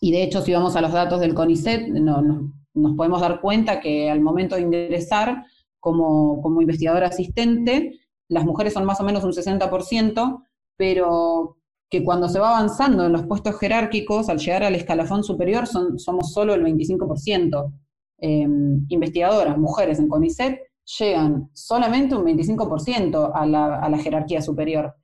y 0.00 0.12
de 0.12 0.22
hecho, 0.22 0.42
si 0.42 0.52
vamos 0.52 0.76
a 0.76 0.82
los 0.82 0.92
datos 0.92 1.18
del 1.18 1.34
CONICET, 1.34 1.88
nos 1.88 2.94
podemos 2.94 3.22
dar 3.22 3.40
cuenta 3.40 3.80
que 3.80 4.10
al 4.10 4.20
momento 4.20 4.56
de 4.56 4.62
ingresar 4.62 5.46
como, 5.80 6.42
como 6.42 6.60
investigadora 6.60 7.08
asistente, 7.08 8.00
las 8.28 8.44
mujeres 8.44 8.74
son 8.74 8.84
más 8.84 9.00
o 9.00 9.04
menos 9.04 9.24
un 9.24 9.32
60%, 9.32 10.44
pero 10.76 11.56
que 11.88 12.04
cuando 12.04 12.28
se 12.28 12.38
va 12.38 12.50
avanzando 12.50 13.06
en 13.06 13.12
los 13.12 13.26
puestos 13.26 13.58
jerárquicos, 13.58 14.28
al 14.28 14.38
llegar 14.38 14.64
al 14.64 14.74
escalafón 14.74 15.24
superior, 15.24 15.66
son, 15.66 15.98
somos 15.98 16.32
solo 16.32 16.52
el 16.52 16.62
25%. 16.62 17.72
Em, 18.18 18.84
investigadoras, 18.88 19.58
mujeres 19.58 19.98
en 19.98 20.08
CONICET, 20.08 20.60
llegan 20.98 21.50
solamente 21.52 22.14
un 22.14 22.24
25% 22.24 23.32
a 23.34 23.46
la, 23.46 23.80
a 23.80 23.88
la 23.88 23.98
jerarquía 23.98 24.42
superior. 24.42 24.94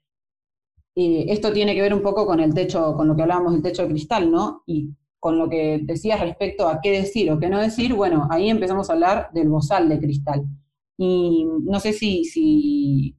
Y 0.95 1.31
esto 1.31 1.53
tiene 1.53 1.75
que 1.75 1.83
ver 1.83 1.95
un 1.95 2.03
poco 2.03 2.27
con 2.27 2.41
el 2.41 2.55
techo, 2.55 2.95
con 2.95 3.07
lo 3.07 3.15
que 3.15 3.23
hablábamos 3.23 3.53
del 3.53 3.63
techo 3.63 3.83
de 3.83 3.89
cristal, 3.89 4.31
¿no? 4.31 4.63
Y 4.67 4.91
con 5.21 5.39
lo 5.39 5.49
que 5.49 5.81
decías 5.83 6.21
respecto 6.21 6.69
a 6.69 6.81
qué 6.81 6.91
decir 6.93 7.31
o 7.31 7.39
qué 7.39 7.49
no 7.49 7.61
decir, 7.61 7.95
bueno, 7.95 8.27
ahí 8.31 8.51
empezamos 8.51 8.91
a 8.91 8.95
hablar 8.95 9.31
del 9.33 9.49
bozal 9.49 9.89
de 9.89 10.01
cristal. 10.01 10.45
Y 10.97 11.47
no 11.63 11.79
sé 11.79 11.93
si, 11.93 12.25
si 12.25 13.17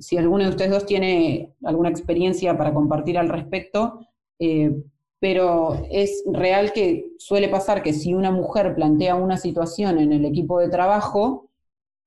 si 0.00 0.16
alguno 0.16 0.44
de 0.44 0.50
ustedes 0.50 0.70
dos 0.70 0.86
tiene 0.86 1.54
alguna 1.62 1.90
experiencia 1.90 2.56
para 2.56 2.74
compartir 2.74 3.18
al 3.18 3.28
respecto, 3.28 4.00
eh, 4.38 4.74
pero 5.20 5.74
es 5.90 6.24
real 6.32 6.72
que 6.72 7.12
suele 7.18 7.48
pasar 7.48 7.82
que 7.82 7.92
si 7.92 8.14
una 8.14 8.30
mujer 8.30 8.74
plantea 8.74 9.14
una 9.14 9.36
situación 9.36 9.98
en 9.98 10.12
el 10.12 10.24
equipo 10.24 10.58
de 10.58 10.70
trabajo, 10.70 11.49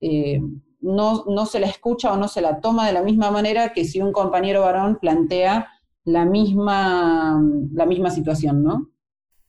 eh, 0.04 0.42
no, 0.82 1.24
no, 1.28 1.46
se 1.46 1.62
la 1.62 1.68
escucha 1.68 2.12
o 2.12 2.18
no 2.18 2.28
se 2.28 2.42
la 2.42 2.60
toma 2.60 2.86
de 2.86 2.92
la 2.92 3.02
misma 3.02 3.32
manera 3.32 3.72
que 3.72 3.86
si 3.86 4.02
un 4.02 4.12
compañero 4.12 4.62
varón 4.62 5.00
plantea 5.00 5.70
la 6.04 6.26
misma, 6.26 7.42
la 7.72 7.86
misma 7.86 8.10
situación, 8.10 8.64
¿no? 8.64 8.90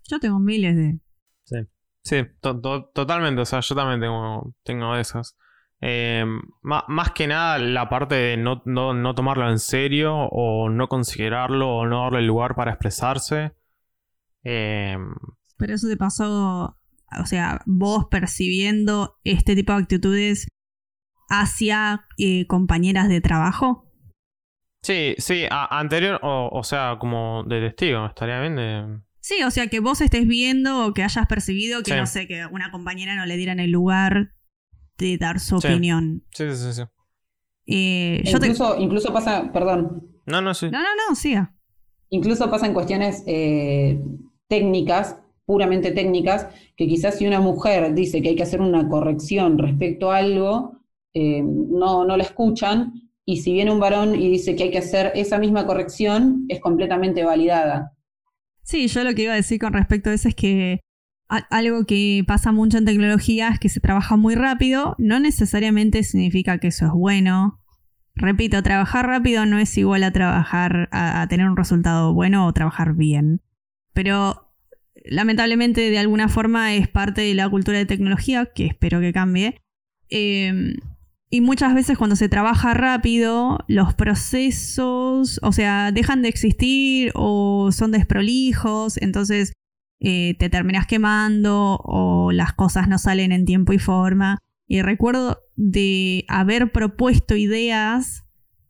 Yo 0.09 0.21
tengo 0.21 0.39
miles 0.39 0.77
de... 0.77 1.01
Sí, 1.43 1.57
sí 2.03 2.17
totalmente, 2.41 3.43
o 3.43 3.45
sea, 3.45 3.61
yo 3.61 3.75
también 3.75 4.01
tengo, 4.01 4.55
tengo 4.63 4.95
esas. 4.95 5.37
Eh, 5.81 6.25
más, 6.63 7.11
que 7.11 7.27
nada 7.27 7.59
la 7.59 7.89
parte 7.89 8.15
de 8.15 8.37
no, 8.37 8.63
tomarlo 9.15 9.51
en 9.51 9.59
serio 9.59 10.15
o 10.15 10.71
no 10.71 10.89
considerarlo 10.89 11.77
o 11.77 11.87
no 11.87 12.05
darle 12.05 12.23
lugar 12.23 12.55
para 12.55 12.71
expresarse. 12.71 13.57
Eh, 14.45 14.97
Pero 15.59 15.75
eso 15.75 15.89
te 15.89 15.97
pasó, 15.97 16.79
o 17.21 17.27
sea, 17.27 17.63
vos 17.67 18.07
percibiendo 18.11 19.19
este 19.25 19.55
tipo 19.55 19.73
de 19.73 19.79
actitudes 19.79 20.49
hacia 21.29 22.07
eh, 22.19 22.47
compañeras 22.47 23.09
de 23.09 23.21
trabajo. 23.21 23.91
Sí, 24.83 25.15
sí, 25.19 25.45
anterior, 25.51 26.21
o, 26.23 26.63
sea, 26.63 26.97
como 27.01 27.43
de 27.45 27.61
testigo, 27.61 28.05
estaría 28.07 28.41
bien 28.41 28.57
de... 28.57 29.01
Sí, 29.21 29.43
o 29.43 29.51
sea, 29.51 29.69
que 29.69 29.81
vos 29.81 30.03
estés 30.03 30.27
viendo 30.27 30.87
o 30.87 30.93
que 30.93 31.03
hayas 31.03 31.27
percibido 31.27 31.83
que, 31.83 31.97
no 31.97 32.05
sé, 32.05 32.29
que 32.29 32.45
una 32.45 32.71
compañera 32.71 33.17
no 33.17 33.25
le 33.25 33.39
dieran 33.39 33.61
el 33.61 33.71
lugar 33.71 34.35
de 34.99 35.17
dar 35.17 35.41
su 35.41 35.57
opinión. 35.57 36.25
Sí, 36.33 36.45
sí, 36.55 36.73
sí. 36.75 36.83
Eh, 37.67 38.23
incluso, 38.27 38.77
incluso 38.79 39.13
pasa, 39.13 39.51
perdón. 39.53 40.07
No, 40.27 40.43
no, 40.43 40.53
sí. 40.53 40.67
No, 40.71 40.83
no, 40.83 40.89
no, 41.09 41.15
siga. 41.15 41.55
Incluso 42.11 42.51
pasa 42.51 42.67
en 42.67 42.75
cuestiones 42.75 43.25
eh, 43.27 43.99
técnicas, 44.49 45.19
puramente 45.45 45.93
técnicas, 45.93 46.49
que 46.77 46.87
quizás 46.87 47.19
si 47.19 47.27
una 47.27 47.41
mujer 47.41 47.95
dice 47.95 48.23
que 48.23 48.31
hay 48.31 48.37
que 48.37 48.43
hacer 48.43 48.61
una 48.61 48.89
corrección 48.89 49.59
respecto 49.59 50.11
a 50.11 50.19
algo, 50.19 50.81
eh, 51.13 51.43
no, 51.43 52.05
no 52.05 52.17
la 52.17 52.25
escuchan, 52.25 53.11
y 53.27 53.39
si 53.39 53.53
viene 53.53 53.71
un 53.71 53.81
varón 53.81 54.15
y 54.15 54.29
dice 54.29 54.55
que 54.55 54.65
hay 54.65 54.71
que 54.71 54.79
hacer 54.79 55.13
esa 55.15 55.39
misma 55.39 55.67
corrección, 55.67 56.45
es 56.49 56.61
completamente 56.61 57.25
validada. 57.25 57.93
Sí, 58.63 58.89
yo 58.89 59.05
lo 59.05 59.15
que 59.15 59.23
iba 59.23 59.33
a 59.33 59.37
decir 59.37 59.59
con 59.59 59.73
respecto 59.73 60.11
a 60.11 60.15
eso 60.15 60.29
es 60.29 60.35
que 60.35 60.81
algo 61.29 61.85
que 61.85 62.23
pasa 62.27 62.53
mucho 62.53 62.79
en 62.79 62.85
tecnología 62.85 63.49
es 63.49 63.59
que 63.59 63.69
se 63.69 63.81
trabaja 63.81 64.17
muy 64.17 64.35
rápido, 64.35 64.95
no 64.99 65.21
necesariamente 65.21 66.03
significa 66.03 66.59
que 66.59 66.69
eso 66.69 66.87
es 66.87 66.93
bueno. 66.93 67.61
Repito, 68.15 68.63
trabajar 68.63 69.07
rápido 69.07 69.45
no 69.47 69.59
es 69.59 69.77
igual 69.77 70.05
a 70.05 70.13
trabajar, 70.13 70.89
a, 70.93 71.27
tener 71.29 71.49
un 71.49 71.57
resultado 71.57 72.15
bueno 72.15 72.47
o 72.47 72.53
trabajar 72.53 72.95
bien. 72.95 73.43
Pero 73.93 74.44
lamentablemente 75.05 75.91
de 75.91 75.99
alguna 75.99 76.29
forma 76.29 76.75
es 76.75 76.89
parte 76.89 77.21
de 77.21 77.35
la 77.35 77.49
cultura 77.49 77.79
de 77.79 77.87
tecnología, 77.87 78.47
que 78.47 78.67
espero 78.67 79.01
que 79.01 79.13
cambie. 79.13 79.61
Em, 80.09 80.77
y 81.31 81.41
muchas 81.41 81.75
veces 81.75 81.99
cuando 81.99 82.17
se 82.17 82.29
trabaja 82.29 82.75
rápido, 82.75 83.59
los 83.69 83.95
procesos, 83.95 85.41
o 85.43 85.53
sea, 85.53 85.93
dejan 85.93 86.23
de 86.23 86.29
existir 86.29 87.11
o 87.15 87.71
son 87.73 87.91
desprolijos, 87.91 88.97
entonces 88.99 89.53
eh, 90.01 90.37
te 90.39 90.49
terminas 90.49 90.87
quemando 90.87 91.81
o 91.83 92.31
las 92.33 92.53
cosas 92.53 92.89
no 92.89 92.99
salen 92.99 93.33
en 93.33 93.45
tiempo 93.45 93.73
y 93.73 93.79
forma. 93.79 94.39
Y 94.67 94.83
recuerdo 94.83 95.41
de 95.57 96.25
haber 96.29 96.73
propuesto 96.73 97.37
ideas 97.37 98.25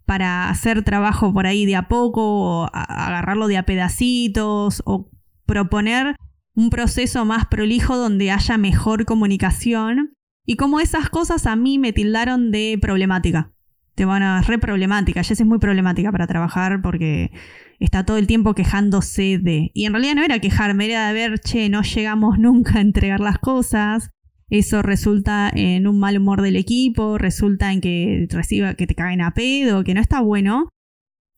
para 0.07 0.49
hacer 0.51 0.83
trabajo 0.85 1.33
por 1.33 1.47
ahí 1.47 1.67
de 1.67 1.77
a 1.77 1.89
poco, 1.89 2.63
o 2.63 2.71
agarrarlo 2.73 3.47
de 3.47 3.57
a 3.57 3.65
pedacitos, 3.65 4.83
o 4.87 5.11
proponer 5.47 6.17
un 6.55 6.71
proceso 6.71 7.25
más 7.25 7.47
prolijo 7.47 7.97
donde 7.97 8.31
haya 8.31 8.57
mejor 8.59 9.05
comunicación. 9.05 10.15
Y 10.47 10.57
como 10.57 10.81
esas 10.81 11.09
cosas 11.09 11.47
a 11.47 11.57
mí 11.57 11.79
me 11.79 11.93
tildaron 11.93 12.51
de 12.51 12.79
problemática. 12.81 13.53
Te 13.95 14.05
van 14.05 14.23
a 14.23 14.43
re 14.43 14.59
problemática. 14.59 15.23
Jess 15.23 15.41
es 15.41 15.47
muy 15.47 15.59
problemática 15.59 16.11
para 16.13 16.27
trabajar 16.27 16.83
porque 16.83 17.31
está 17.79 18.05
todo 18.05 18.19
el 18.19 18.27
tiempo 18.27 18.55
quejándose 18.55 19.39
de... 19.39 19.71
Y 19.75 19.87
en 19.87 19.93
realidad 19.93 20.15
no 20.17 20.25
era 20.25 20.39
quejarme, 20.41 20.87
era 20.87 21.09
de 21.09 21.15
ver, 21.15 21.39
che, 21.41 21.69
no 21.69 21.83
llegamos 21.83 22.39
nunca 22.39 22.79
a 22.79 22.81
entregar 22.81 23.21
las 23.21 23.39
cosas. 23.39 24.11
Eso 24.51 24.83
resulta 24.83 25.51
en 25.55 25.87
un 25.87 25.99
mal 25.99 26.19
humor 26.19 26.43
del 26.43 26.57
equipo, 26.57 27.19
resulta 27.19 27.73
en 27.73 27.81
que 27.81 28.27
reciba, 28.31 28.75
que 28.75 28.87
te 28.87 28.95
caguen 28.95 29.23
a 29.23 29.33
pedo, 29.33 29.85
que 29.85 29.95
no 29.95 30.01
está 30.01 30.21
bueno. 30.21 30.69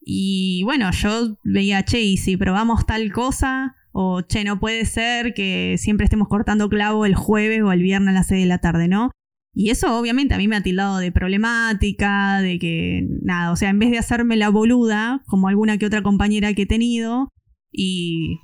Y 0.00 0.62
bueno, 0.64 0.90
yo 0.92 1.38
veía, 1.44 1.84
che, 1.84 2.00
y 2.00 2.16
si 2.16 2.36
probamos 2.36 2.86
tal 2.86 3.12
cosa, 3.12 3.74
o 3.98 4.20
che, 4.20 4.44
no 4.44 4.60
puede 4.60 4.84
ser 4.84 5.32
que 5.32 5.76
siempre 5.78 6.04
estemos 6.04 6.28
cortando 6.28 6.68
clavo 6.68 7.06
el 7.06 7.14
jueves 7.14 7.62
o 7.62 7.72
el 7.72 7.80
viernes 7.80 8.10
a 8.10 8.12
las 8.12 8.26
6 8.26 8.42
de 8.42 8.46
la 8.46 8.58
tarde, 8.58 8.88
¿no? 8.88 9.10
Y 9.54 9.70
eso 9.70 9.98
obviamente 9.98 10.34
a 10.34 10.36
mí 10.36 10.48
me 10.48 10.56
ha 10.56 10.62
tildado 10.62 10.98
de 10.98 11.12
problemática, 11.12 12.42
de 12.42 12.58
que 12.58 13.06
nada, 13.22 13.52
o 13.52 13.56
sea, 13.56 13.70
en 13.70 13.78
vez 13.78 13.90
de 13.90 13.96
hacerme 13.96 14.36
la 14.36 14.50
boluda, 14.50 15.22
como 15.28 15.48
alguna 15.48 15.78
que 15.78 15.86
otra 15.86 16.02
compañera 16.02 16.52
que 16.52 16.62
he 16.62 16.66
tenido, 16.66 17.30
y 17.72 18.38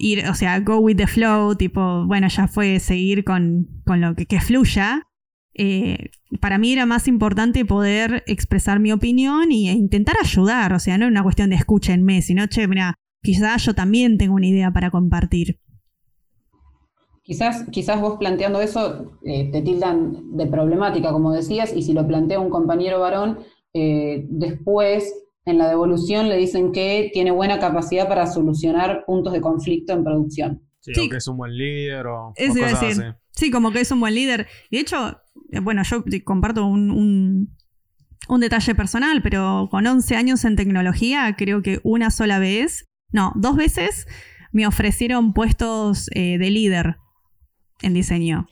ir, 0.00 0.26
o 0.28 0.34
sea, 0.34 0.58
go 0.58 0.78
with 0.78 0.96
the 0.96 1.06
flow, 1.06 1.54
tipo, 1.54 2.04
bueno, 2.06 2.26
ya 2.26 2.48
fue 2.48 2.80
seguir 2.80 3.22
con, 3.22 3.68
lo 3.86 4.16
que, 4.16 4.40
fluya. 4.40 5.04
Eh, 5.54 6.10
para 6.40 6.58
mí 6.58 6.72
era 6.72 6.86
más 6.86 7.06
importante 7.06 7.64
poder 7.64 8.24
expresar 8.26 8.80
mi 8.80 8.90
opinión 8.90 9.52
e 9.52 9.54
intentar 9.54 10.16
ayudar, 10.20 10.72
o 10.72 10.80
sea, 10.80 10.98
no 10.98 11.04
es 11.04 11.12
una 11.12 11.22
cuestión 11.22 11.50
de 11.50 11.56
escúchenme, 11.56 12.20
sino, 12.20 12.48
che, 12.48 12.66
mira, 12.66 12.96
quizás 13.26 13.64
yo 13.64 13.74
también 13.74 14.18
tengo 14.18 14.36
una 14.36 14.46
idea 14.46 14.70
para 14.70 14.92
compartir. 14.92 15.58
Quizás, 17.24 17.64
quizás 17.72 18.00
vos 18.00 18.18
planteando 18.20 18.60
eso 18.60 19.18
eh, 19.24 19.50
te 19.50 19.62
tildan 19.62 20.36
de 20.36 20.46
problemática, 20.46 21.10
como 21.10 21.32
decías, 21.32 21.74
y 21.74 21.82
si 21.82 21.92
lo 21.92 22.06
plantea 22.06 22.38
un 22.38 22.50
compañero 22.50 23.00
varón, 23.00 23.40
eh, 23.74 24.26
después 24.28 25.12
en 25.44 25.58
la 25.58 25.68
devolución 25.68 26.28
le 26.28 26.36
dicen 26.36 26.70
que 26.70 27.10
tiene 27.12 27.32
buena 27.32 27.58
capacidad 27.58 28.06
para 28.06 28.28
solucionar 28.28 29.04
puntos 29.04 29.32
de 29.32 29.40
conflicto 29.40 29.92
en 29.92 30.04
producción. 30.04 30.62
Sí, 30.80 31.08
que 31.08 31.16
es 31.16 31.26
un 31.26 31.36
buen 31.36 31.56
líder 31.56 32.06
o, 32.06 32.32
cosas 32.32 32.80
así. 32.80 33.02
Sí, 33.32 33.50
como 33.50 33.72
que 33.72 33.80
es 33.80 33.90
un 33.90 33.98
buen 33.98 34.14
líder. 34.14 34.46
Y 34.70 34.76
de 34.76 34.82
hecho, 34.82 35.20
eh, 35.50 35.58
bueno, 35.58 35.82
yo 35.82 36.04
comparto 36.24 36.64
un, 36.64 36.92
un, 36.92 37.56
un 38.28 38.40
detalle 38.40 38.76
personal, 38.76 39.20
pero 39.20 39.66
con 39.68 39.84
11 39.84 40.14
años 40.14 40.44
en 40.44 40.54
tecnología, 40.54 41.34
creo 41.36 41.60
que 41.60 41.80
una 41.82 42.12
sola 42.12 42.38
vez, 42.38 42.86
no, 43.12 43.32
dos 43.36 43.56
veces 43.56 44.06
me 44.52 44.66
ofrecieron 44.66 45.32
puestos 45.32 46.08
eh, 46.14 46.38
de 46.38 46.50
líder 46.50 46.96
en 47.82 47.94
diseño. 47.94 48.48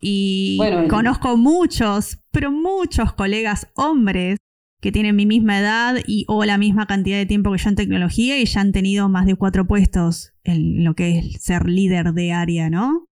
Y 0.00 0.58
conozco 0.88 1.36
muchos, 1.36 2.18
pero 2.30 2.50
muchos 2.50 3.12
colegas 3.12 3.68
hombres 3.74 4.38
que 4.80 4.92
tienen 4.92 5.14
mi 5.14 5.26
misma 5.26 5.58
edad 5.58 5.96
y 6.06 6.24
o 6.26 6.44
la 6.44 6.56
misma 6.56 6.86
cantidad 6.86 7.18
de 7.18 7.26
tiempo 7.26 7.52
que 7.52 7.58
yo 7.58 7.68
en 7.68 7.76
tecnología 7.76 8.38
y 8.38 8.46
ya 8.46 8.62
han 8.62 8.72
tenido 8.72 9.08
más 9.10 9.26
de 9.26 9.34
cuatro 9.34 9.66
puestos 9.66 10.32
en 10.42 10.84
lo 10.84 10.94
que 10.94 11.18
es 11.18 11.42
ser 11.42 11.68
líder 11.68 12.14
de 12.14 12.32
área, 12.32 12.70
¿no? 12.70 13.06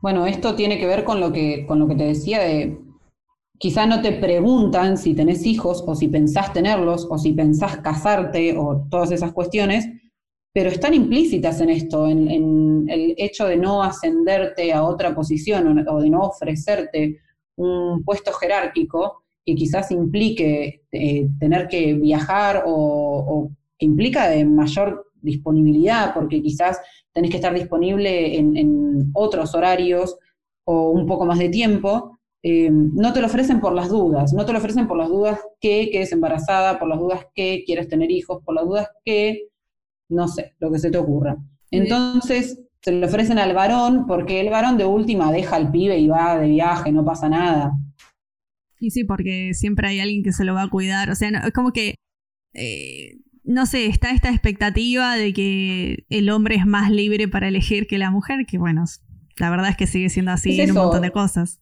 Bueno, 0.00 0.26
esto 0.26 0.56
tiene 0.56 0.78
que 0.78 0.86
ver 0.86 1.04
con 1.04 1.20
lo 1.20 1.32
que, 1.32 1.66
con 1.66 1.78
lo 1.78 1.86
que 1.86 1.94
te 1.94 2.04
decía 2.04 2.40
de 2.40 2.78
quizá 3.62 3.86
no 3.86 4.02
te 4.02 4.10
preguntan 4.10 4.98
si 4.98 5.14
tenés 5.14 5.46
hijos 5.46 5.84
o 5.86 5.94
si 5.94 6.08
pensás 6.08 6.52
tenerlos 6.52 7.06
o 7.08 7.16
si 7.16 7.32
pensás 7.32 7.76
casarte 7.76 8.56
o 8.58 8.88
todas 8.90 9.12
esas 9.12 9.30
cuestiones, 9.30 9.88
pero 10.52 10.68
están 10.68 10.94
implícitas 10.94 11.60
en 11.60 11.70
esto, 11.70 12.08
en, 12.08 12.88
el 12.88 13.14
hecho 13.16 13.46
de 13.46 13.56
no 13.56 13.84
ascenderte 13.84 14.72
a 14.72 14.82
otra 14.82 15.14
posición 15.14 15.86
o 15.88 16.00
de 16.00 16.10
no 16.10 16.22
ofrecerte 16.22 17.20
un 17.54 18.02
puesto 18.02 18.32
jerárquico 18.32 19.22
que 19.46 19.54
quizás 19.54 19.92
implique 19.92 20.82
eh, 20.90 21.28
tener 21.38 21.68
que 21.68 21.94
viajar 21.94 22.64
o, 22.66 23.48
que 23.78 23.86
implica 23.86 24.28
de 24.28 24.44
mayor 24.44 25.06
disponibilidad, 25.20 26.12
porque 26.14 26.42
quizás 26.42 26.80
tenés 27.12 27.30
que 27.30 27.36
estar 27.36 27.54
disponible 27.54 28.36
en, 28.36 29.12
otros 29.14 29.54
horarios 29.54 30.16
o 30.64 30.90
un 30.90 31.06
poco 31.06 31.26
más 31.26 31.38
de 31.38 31.48
tiempo, 31.48 32.18
eh, 32.42 32.70
no 32.70 33.12
te 33.12 33.20
lo 33.20 33.26
ofrecen 33.26 33.60
por 33.60 33.72
las 33.72 33.88
dudas, 33.88 34.32
no 34.32 34.44
te 34.44 34.52
lo 34.52 34.58
ofrecen 34.58 34.88
por 34.88 34.96
las 34.96 35.08
dudas 35.08 35.40
que 35.60 35.90
quedes 35.90 36.12
embarazada, 36.12 36.78
por 36.78 36.88
las 36.88 36.98
dudas 36.98 37.26
que 37.34 37.62
quieres 37.64 37.88
tener 37.88 38.10
hijos, 38.10 38.42
por 38.44 38.54
las 38.54 38.64
dudas 38.64 38.88
que 39.04 39.48
no 40.12 40.28
sé, 40.28 40.54
lo 40.58 40.70
que 40.70 40.78
se 40.78 40.90
te 40.90 40.98
ocurra. 40.98 41.36
Entonces 41.70 42.60
se 42.82 42.92
le 42.92 43.06
ofrecen 43.06 43.38
al 43.38 43.54
varón 43.54 44.06
porque 44.06 44.40
el 44.40 44.50
varón 44.50 44.76
de 44.76 44.84
última 44.84 45.32
deja 45.32 45.56
al 45.56 45.70
pibe 45.70 45.98
y 45.98 46.08
va 46.08 46.38
de 46.38 46.48
viaje, 46.48 46.92
no 46.92 47.04
pasa 47.04 47.28
nada. 47.28 47.72
Y 48.78 48.90
sí, 48.90 49.04
porque 49.04 49.54
siempre 49.54 49.88
hay 49.88 50.00
alguien 50.00 50.22
que 50.22 50.32
se 50.32 50.44
lo 50.44 50.54
va 50.54 50.62
a 50.62 50.70
cuidar. 50.70 51.10
O 51.10 51.14
sea, 51.14 51.28
es 51.28 51.52
como 51.52 51.72
que, 51.72 51.94
eh, 52.52 53.18
no 53.44 53.66
sé, 53.66 53.86
está 53.86 54.10
esta 54.10 54.30
expectativa 54.30 55.16
de 55.16 55.32
que 55.32 56.04
el 56.10 56.28
hombre 56.30 56.56
es 56.56 56.66
más 56.66 56.90
libre 56.90 57.28
para 57.28 57.48
elegir 57.48 57.86
que 57.86 57.98
la 57.98 58.10
mujer, 58.10 58.44
que 58.46 58.58
bueno, 58.58 58.84
la 59.38 59.50
verdad 59.50 59.70
es 59.70 59.76
que 59.76 59.86
sigue 59.86 60.08
siendo 60.08 60.32
así 60.32 60.60
en 60.60 60.70
un 60.70 60.76
montón 60.76 61.02
de 61.02 61.12
cosas. 61.12 61.61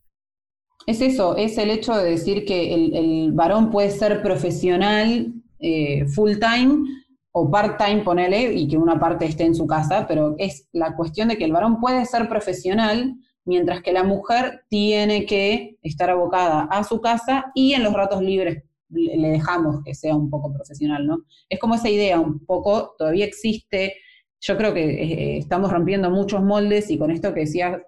Es 0.87 1.01
eso, 1.01 1.37
es 1.37 1.59
el 1.59 1.71
hecho 1.71 1.95
de 1.97 2.11
decir 2.11 2.45
que 2.45 2.75
el, 2.75 3.33
varón 3.33 3.71
puede 3.71 3.91
ser 3.91 4.23
profesional 4.23 5.33
eh, 5.59 6.07
full 6.07 6.33
time 6.39 6.85
o 7.33 7.51
part-time, 7.51 8.03
ponele, 8.03 8.53
y 8.55 8.67
que 8.67 8.77
una 8.77 8.99
parte 8.99 9.25
esté 9.25 9.45
en 9.45 9.55
su 9.55 9.67
casa, 9.67 10.07
pero 10.09 10.35
es 10.39 10.69
la 10.73 10.97
cuestión 10.97 11.29
de 11.29 11.39
que 11.39 11.45
el 11.45 11.53
varón 11.53 11.81
puede 11.81 12.05
ser 12.05 12.29
profesional, 12.29 13.15
mientras 13.45 13.83
que 13.83 13.93
la 13.93 14.03
mujer 14.03 14.65
tiene 14.69 15.27
que 15.27 15.79
estar 15.83 16.11
abocada 16.11 16.63
a 16.63 16.83
su 16.83 17.01
casa 17.01 17.53
y 17.55 17.75
en 17.75 17.85
los 17.85 17.93
ratos 17.93 18.23
libres 18.23 18.65
le 18.89 19.29
dejamos 19.29 19.85
que 19.85 19.95
sea 19.95 20.17
un 20.17 20.29
poco 20.29 20.53
profesional, 20.53 21.07
¿no? 21.07 21.25
Es 21.49 21.61
como 21.61 21.77
esa 21.77 21.89
idea, 21.89 22.19
un 22.19 22.45
poco, 22.45 22.97
todavía 22.99 23.25
existe, 23.25 23.95
yo 24.41 24.57
creo 24.57 24.75
que 24.75 24.83
eh, 24.83 25.39
estamos 25.39 25.71
rompiendo 25.71 26.11
muchos 26.11 26.43
moldes 26.43 26.91
y 26.91 26.99
con 26.99 27.13
esto 27.13 27.33
que 27.33 27.41
decía 27.41 27.81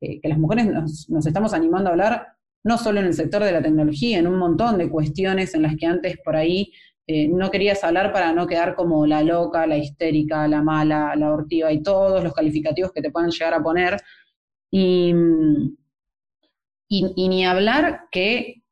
eh, 0.00 0.20
que 0.20 0.28
las 0.28 0.38
mujeres 0.38 0.66
nos 0.66 1.26
estamos 1.26 1.52
animando 1.54 1.90
a 1.90 1.92
hablar, 1.92 2.37
no 2.64 2.78
solo 2.78 3.00
en 3.00 3.06
el 3.06 3.14
sector 3.14 3.42
de 3.42 3.52
la 3.52 3.62
tecnología, 3.62 4.18
en 4.18 4.26
un 4.26 4.38
montón 4.38 4.78
de 4.78 4.90
cuestiones 4.90 5.54
en 5.54 5.62
las 5.62 5.76
que 5.76 5.86
antes 5.86 6.18
por 6.24 6.36
ahí 6.36 6.72
eh, 7.06 7.26
no 7.28 7.50
querías 7.50 7.82
hablar 7.84 8.12
para 8.12 8.32
no 8.32 8.46
quedar 8.46 8.74
como 8.74 9.06
la 9.06 9.22
loca, 9.22 9.66
la 9.66 9.78
histérica, 9.78 10.46
la 10.46 10.62
mala, 10.62 11.16
la 11.16 11.32
hortiva 11.32 11.72
y 11.72 11.82
todos 11.82 12.22
los 12.22 12.34
calificativos 12.34 12.92
que 12.92 13.00
te 13.00 13.10
puedan 13.10 13.30
llegar 13.30 13.54
a 13.54 13.62
poner. 13.62 13.96
Y, 14.70 15.14
ni 16.90 17.46
hablar 17.46 18.02
que 18.10 18.62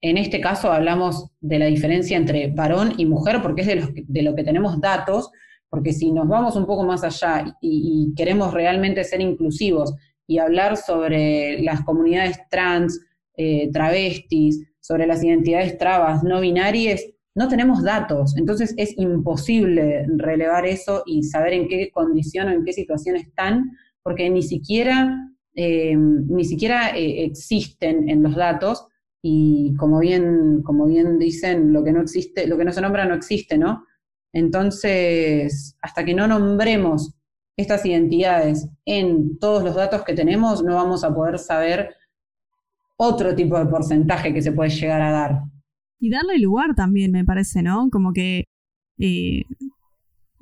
en 0.00 0.18
este 0.18 0.40
caso 0.40 0.72
hablamos 0.72 1.28
de 1.40 1.58
la 1.58 1.66
diferencia 1.66 2.16
entre 2.16 2.48
varón 2.48 2.94
y 2.96 3.06
mujer, 3.06 3.40
porque 3.42 3.60
es 3.62 3.66
de, 3.66 4.04
de 4.06 4.22
lo 4.22 4.34
que 4.34 4.44
tenemos 4.44 4.80
datos, 4.80 5.30
porque 5.72 5.94
si 5.94 6.12
nos 6.12 6.28
vamos 6.28 6.54
un 6.54 6.66
poco 6.66 6.84
más 6.84 7.02
allá 7.02 7.56
y, 7.62 8.12
queremos 8.14 8.52
realmente 8.52 9.04
ser 9.04 9.22
inclusivos 9.22 9.94
y 10.26 10.36
hablar 10.36 10.76
sobre 10.76 11.62
las 11.62 11.80
comunidades 11.82 12.38
trans, 12.50 13.00
eh, 13.36 13.70
travestis, 13.72 14.60
sobre 14.80 15.06
las 15.06 15.22
identidades 15.22 15.78
trabas, 15.78 16.22
no 16.24 16.40
binarias, 16.40 17.04
no 17.34 17.48
tenemos 17.48 17.82
datos, 17.82 18.36
entonces 18.36 18.74
es 18.76 18.98
imposible 18.98 20.04
relevar 20.16 20.66
eso 20.66 21.02
y 21.06 21.22
saber 21.22 21.54
en 21.54 21.68
qué 21.68 21.90
condición 21.90 22.48
o 22.48 22.50
en 22.50 22.64
qué 22.64 22.72
situación 22.72 23.16
están, 23.16 23.70
porque 24.02 24.28
ni 24.28 24.42
siquiera, 24.42 25.30
eh, 25.54 25.96
ni 25.96 26.44
siquiera 26.44 26.90
eh, 26.96 27.24
existen 27.24 28.08
en 28.10 28.22
los 28.22 28.34
datos 28.36 28.86
y 29.22 29.74
como 29.76 30.00
bien, 30.00 30.62
como 30.62 30.86
bien 30.86 31.18
dicen, 31.18 31.72
lo 31.72 31.84
que 31.84 31.92
no 31.92 32.02
existe, 32.02 32.46
lo 32.46 32.58
que 32.58 32.64
no 32.64 32.72
se 32.72 32.80
nombra 32.80 33.06
no 33.06 33.14
existe, 33.14 33.56
¿no? 33.56 33.86
Entonces, 34.34 35.76
hasta 35.80 36.04
que 36.04 36.14
no 36.14 36.26
nombremos 36.26 37.14
estas 37.56 37.86
identidades 37.86 38.68
en 38.84 39.38
todos 39.38 39.62
los 39.62 39.74
datos 39.74 40.02
que 40.02 40.14
tenemos, 40.14 40.64
no 40.64 40.74
vamos 40.74 41.04
a 41.04 41.14
poder 41.14 41.38
saber 41.38 41.94
otro 43.02 43.34
tipo 43.34 43.58
de 43.58 43.66
porcentaje 43.66 44.32
que 44.32 44.42
se 44.42 44.52
puede 44.52 44.70
llegar 44.70 45.02
a 45.02 45.10
dar. 45.10 45.42
Y 45.98 46.10
darle 46.10 46.38
lugar 46.38 46.74
también, 46.76 47.10
me 47.10 47.24
parece, 47.24 47.62
¿no? 47.62 47.88
Como 47.90 48.12
que 48.12 48.44
eh, 48.98 49.44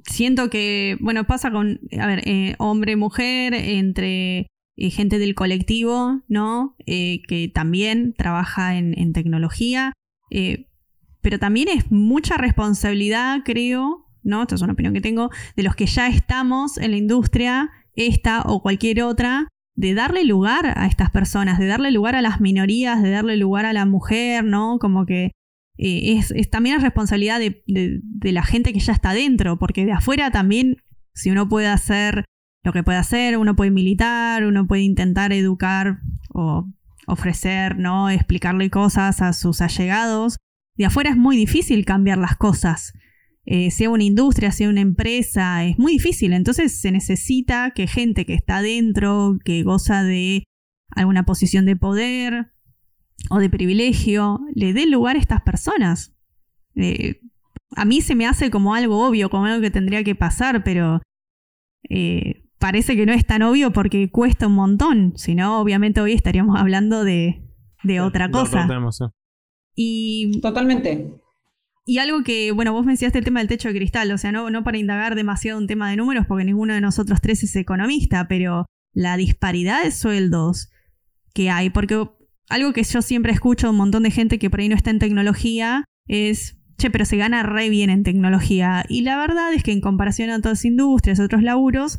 siento 0.04 0.50
que, 0.50 0.98
bueno, 1.00 1.26
pasa 1.26 1.50
con, 1.50 1.80
a 1.98 2.06
ver, 2.06 2.20
eh, 2.26 2.56
hombre, 2.58 2.96
mujer, 2.96 3.54
entre 3.54 4.46
eh, 4.76 4.90
gente 4.90 5.18
del 5.18 5.34
colectivo, 5.34 6.20
¿no? 6.28 6.76
que 6.86 7.50
también 7.54 8.14
trabaja 8.14 8.76
en 8.76 9.12
tecnología, 9.12 9.92
pero 11.20 11.38
también 11.38 11.68
es 11.68 11.90
mucha 11.92 12.36
responsabilidad, 12.36 13.42
creo, 13.44 14.06
¿no? 14.22 14.42
Esta 14.42 14.56
es 14.56 14.62
una 14.62 14.72
opinión 14.72 14.92
que 14.92 15.00
tengo, 15.00 15.30
de 15.56 15.62
los 15.62 15.76
que 15.76 15.86
ya 15.86 16.08
estamos 16.08 16.78
en 16.78 16.90
la 16.90 16.96
industria, 16.96 17.70
esta 17.94 18.42
o 18.42 18.60
cualquier 18.60 19.02
otra, 19.02 19.48
de 19.80 19.94
darle 19.94 20.24
lugar 20.24 20.74
a 20.76 20.86
estas 20.86 21.10
personas, 21.10 21.58
de 21.58 21.66
darle 21.66 21.90
lugar 21.90 22.14
a 22.14 22.20
las 22.20 22.38
minorías, 22.38 23.02
de 23.02 23.08
darle 23.08 23.38
lugar 23.38 23.64
a 23.64 23.72
la 23.72 23.86
mujer, 23.86 24.44
¿no? 24.44 24.78
Como 24.78 25.06
que 25.06 25.32
eh, 25.78 26.18
es, 26.18 26.50
también 26.50 26.76
es 26.76 26.82
responsabilidad 26.82 27.40
de, 27.40 27.62
la 28.30 28.42
gente 28.42 28.74
que 28.74 28.80
ya 28.80 28.92
está 28.92 29.14
dentro, 29.14 29.58
porque 29.58 29.86
de 29.86 29.92
afuera 29.92 30.30
también, 30.30 30.76
si 31.14 31.30
uno 31.30 31.48
puede 31.48 31.66
hacer 31.66 32.26
lo 32.62 32.74
que 32.74 32.82
puede 32.82 32.98
hacer, 32.98 33.38
uno 33.38 33.56
puede 33.56 33.70
militar, 33.70 34.44
uno 34.44 34.66
puede 34.66 34.82
intentar 34.82 35.32
educar 35.32 36.00
o 36.28 36.68
ofrecer, 37.06 37.78
¿no? 37.78 38.10
Explicarle 38.10 38.68
cosas 38.68 39.22
a 39.22 39.32
sus 39.32 39.62
allegados. 39.62 40.36
De 40.76 40.84
afuera 40.84 41.08
es 41.08 41.16
muy 41.16 41.38
difícil 41.38 41.86
cambiar 41.86 42.18
las 42.18 42.36
cosas. 42.36 42.92
Eh, 43.46 43.70
sea 43.70 43.90
una 43.90 44.04
industria, 44.04 44.52
sea 44.52 44.68
una 44.68 44.80
empresa, 44.80 45.64
es 45.64 45.78
muy 45.78 45.92
difícil. 45.92 46.32
Entonces 46.32 46.80
se 46.80 46.92
necesita 46.92 47.72
que 47.72 47.86
gente 47.86 48.26
que 48.26 48.34
está 48.34 48.62
dentro, 48.62 49.38
que 49.44 49.62
goza 49.62 50.02
de 50.02 50.44
alguna 50.94 51.24
posición 51.24 51.64
de 51.64 51.76
poder, 51.76 52.52
o 53.28 53.38
de 53.38 53.50
privilegio 53.50 54.40
le 54.54 54.72
dé 54.72 54.86
lugar 54.86 55.16
a 55.16 55.18
estas 55.18 55.42
personas. 55.42 56.14
Eh, 56.76 57.20
a 57.76 57.84
mí 57.84 58.00
se 58.00 58.14
me 58.14 58.26
hace 58.26 58.50
como 58.50 58.74
algo 58.74 59.06
obvio, 59.06 59.28
como 59.28 59.46
algo 59.46 59.60
que 59.60 59.70
tendría 59.70 60.02
que 60.02 60.14
pasar, 60.14 60.64
pero 60.64 61.00
eh, 61.88 62.46
parece 62.58 62.96
que 62.96 63.06
no 63.06 63.12
es 63.12 63.26
tan 63.26 63.42
obvio 63.42 63.72
porque 63.72 64.10
cuesta 64.10 64.46
un 64.46 64.54
montón. 64.54 65.12
Si 65.16 65.34
no, 65.34 65.60
obviamente 65.60 66.00
hoy 66.00 66.12
estaríamos 66.12 66.58
hablando 66.58 67.04
de, 67.04 67.42
otra 68.00 68.30
cosa. 68.30 68.66
Y, 69.74 70.40
Totalmente. 70.40 71.19
Y 71.90 71.98
algo 71.98 72.22
que, 72.22 72.52
bueno, 72.52 72.72
vos 72.72 72.86
mencionaste 72.86 73.18
el 73.18 73.24
tema 73.24 73.40
del 73.40 73.48
techo 73.48 73.66
de 73.66 73.74
cristal, 73.74 74.12
o 74.12 74.16
sea, 74.16 74.30
no, 74.30 74.48
no 74.48 74.62
para 74.62 74.78
indagar 74.78 75.16
demasiado 75.16 75.58
un 75.58 75.66
tema 75.66 75.90
de 75.90 75.96
números, 75.96 76.24
porque 76.24 76.44
ninguno 76.44 76.72
de 76.72 76.80
nosotros 76.80 77.20
tres 77.20 77.42
es 77.42 77.56
economista, 77.56 78.28
pero 78.28 78.66
la 78.94 79.16
disparidad 79.16 79.82
de 79.82 79.90
sueldos 79.90 80.70
que 81.34 81.50
hay, 81.50 81.68
porque 81.70 82.00
algo 82.48 82.72
que 82.72 82.84
yo 82.84 83.02
siempre 83.02 83.32
escucho 83.32 83.66
a 83.66 83.70
un 83.70 83.76
montón 83.76 84.04
de 84.04 84.12
gente 84.12 84.38
que 84.38 84.48
por 84.50 84.60
ahí 84.60 84.68
no 84.68 84.76
está 84.76 84.90
en 84.90 85.00
tecnología 85.00 85.84
es, 86.06 86.60
che, 86.78 86.92
pero 86.92 87.04
se 87.04 87.16
gana 87.16 87.42
re 87.42 87.68
bien 87.70 87.90
en 87.90 88.04
tecnología. 88.04 88.84
Y 88.88 89.02
la 89.02 89.16
verdad 89.16 89.52
es 89.52 89.64
que 89.64 89.72
en 89.72 89.80
comparación 89.80 90.30
a 90.30 90.36
otras 90.36 90.64
industrias, 90.64 91.18
otros 91.18 91.42
laburos, 91.42 91.98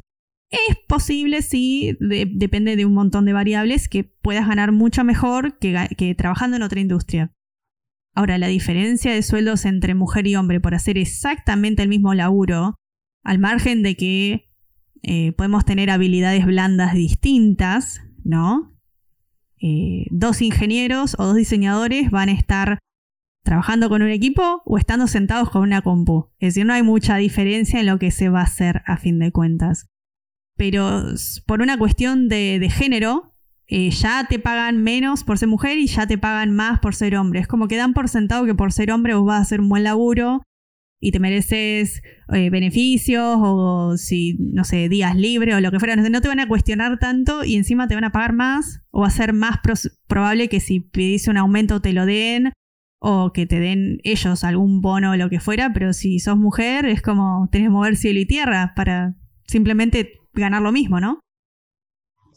es 0.52 0.78
posible, 0.88 1.42
sí, 1.42 1.98
depende 2.00 2.78
de 2.78 2.86
un 2.86 2.94
montón 2.94 3.26
de 3.26 3.34
variables, 3.34 3.90
que 3.90 4.06
puedas 4.06 4.48
ganar 4.48 4.72
mucho 4.72 5.04
mejor 5.04 5.60
que, 5.60 6.16
trabajando 6.18 6.56
en 6.56 6.64
otra 6.64 6.80
industria. 6.80 7.34
Ahora, 8.14 8.38
la 8.38 8.48
diferencia 8.48 9.14
de 9.14 9.22
sueldos 9.22 9.66
entre 9.66 9.96
mujer 9.96 10.28
y 10.28 10.36
hombre 10.36 10.60
por 10.60 10.76
hacer 10.76 10.98
exactamente 10.98 11.84
el 11.84 11.90
mismo 11.90 12.14
laburo, 12.14 12.76
al 13.24 13.40
margen 13.40 13.84
de 13.84 13.96
que 13.96 14.50
eh, 15.04 15.32
podemos 15.34 15.66
tener 15.66 15.90
habilidades 15.90 16.46
blandas 16.46 16.94
distintas, 16.94 18.02
¿no? 18.24 18.78
Eh, 19.62 20.08
dos 20.10 20.42
ingenieros 20.42 21.16
o 21.20 21.26
dos 21.26 21.36
diseñadores 21.36 22.10
van 22.10 22.30
a 22.30 22.34
estar 22.34 22.80
trabajando 23.44 23.90
con 23.90 24.02
un 24.02 24.10
equipo 24.10 24.62
o 24.66 24.78
estando 24.78 25.08
sentados 25.08 25.50
con 25.50 25.64
una 25.64 25.82
compu. 25.82 26.30
Es 26.40 26.54
decir, 26.54 26.66
no 26.66 26.74
hay 26.74 26.84
mucha 26.84 27.18
diferencia 27.18 27.80
en 27.80 27.88
lo 27.88 28.00
que 28.00 28.12
se 28.12 28.30
va 28.30 28.42
a 28.42 28.46
hacer 28.46 28.82
a 28.86 28.98
fin 28.98 29.20
de 29.20 29.32
cuentas. 29.32 29.88
Pero 30.58 31.06
por 31.46 31.62
una 31.62 31.78
cuestión 31.78 32.28
de, 32.28 32.70
género, 32.72 33.31
ya 33.72 34.26
te 34.28 34.38
pagan 34.38 34.84
menos 34.84 35.24
por 35.24 35.38
ser 35.38 35.48
mujer 35.48 35.78
y 35.78 35.88
ya 35.88 36.06
te 36.06 36.18
pagan 36.18 36.54
más 36.54 36.80
por 36.80 36.94
ser 36.94 37.16
hombre. 37.16 37.40
Es 37.40 37.48
como 37.48 37.70
que 37.70 37.78
dan 37.78 37.94
por 37.94 38.10
sentado 38.10 38.46
que 38.46 38.54
por 38.54 38.74
ser 38.74 38.92
hombre 38.92 39.14
vos 39.14 39.26
vas 39.26 39.40
a 39.40 39.42
hacer 39.44 39.62
un 39.62 39.70
buen 39.70 39.86
laburo 39.86 40.42
y 41.00 41.12
te 41.12 41.20
mereces 41.20 42.02
eh, 42.34 42.50
beneficios 42.50 43.38
o 43.40 43.96
si, 43.98 44.36
no 44.40 44.66
sé, 44.66 44.90
días 44.90 45.16
libres 45.16 45.56
o 45.56 45.62
lo 45.62 45.72
que 45.72 45.80
fuera. 45.80 45.96
No, 45.96 46.22
te 46.22 46.28
van 46.28 46.42
a 46.42 46.50
cuestionar 46.50 47.00
tanto 47.00 47.46
y 47.46 47.56
encima 47.56 47.88
te 47.88 47.96
van 47.96 48.04
a 48.04 48.12
pagar 48.12 48.34
más 48.34 48.82
o 48.92 49.02
va 49.02 49.08
a 49.08 49.12
ser 49.12 49.32
más 49.32 49.60
probable 50.08 50.50
que 50.50 50.60
si 50.60 50.82
pedís 50.82 51.30
un 51.30 51.38
aumento 51.38 51.82
te 51.82 51.94
lo 51.94 52.06
den 52.06 52.52
o 53.00 53.32
que 53.32 53.48
te 53.48 53.60
den 53.60 54.00
ellos 54.04 54.44
algún 54.44 54.82
bono 54.82 55.12
o 55.12 55.16
lo 55.16 55.30
que 55.30 55.40
fuera, 55.40 55.72
pero 55.74 55.94
si 55.94 56.20
sos 56.20 56.38
mujer 56.38 56.86
es 56.86 57.02
como 57.02 57.48
tenés 57.52 57.68
que 57.68 57.72
mover 57.72 57.96
cielo 57.96 58.20
y 58.20 58.26
tierra 58.26 58.74
para 58.76 59.16
simplemente 59.48 60.20
ganar 60.34 60.62
lo 60.62 60.74
mismo, 60.74 61.00
¿no? 61.00 61.22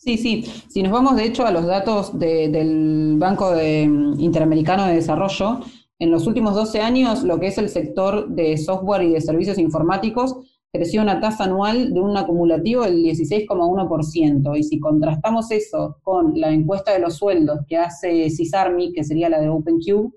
Sí, 0.04 0.18
sí. 0.18 0.44
Si 0.68 0.82
nos 0.82 0.92
vamos 0.92 1.16
de 1.16 1.24
hecho 1.24 1.46
a 1.46 1.50
los 1.50 1.64
datos 1.64 2.18
del 2.18 3.16
Banco 3.16 3.54
Interamericano 3.58 4.84
de 4.84 4.96
Desarrollo, 4.96 5.60
en 5.98 6.10
los 6.10 6.26
últimos 6.26 6.54
12 6.54 6.82
años, 6.82 7.22
lo 7.22 7.40
que 7.40 7.46
es 7.46 7.56
el 7.56 7.70
sector 7.70 8.28
de 8.28 8.58
software 8.58 9.04
y 9.04 9.14
de 9.14 9.22
servicios 9.22 9.56
informáticos 9.56 10.36
creció 10.70 11.00
una 11.00 11.20
tasa 11.20 11.44
anual 11.44 11.94
de 11.94 12.00
un 12.00 12.14
acumulativo 12.18 12.82
del 12.82 13.02
16,1%. 13.02 14.58
Y 14.58 14.62
si 14.64 14.78
contrastamos 14.78 15.50
eso 15.50 15.96
con 16.02 16.38
la 16.38 16.50
encuesta 16.50 16.92
de 16.92 16.98
los 16.98 17.16
sueldos 17.16 17.60
que 17.66 17.78
hace 17.78 18.28
CISARMI, 18.28 18.92
que 18.92 19.04
sería 19.04 19.30
la 19.30 19.40
de 19.40 19.48
OpenQ, 19.48 20.12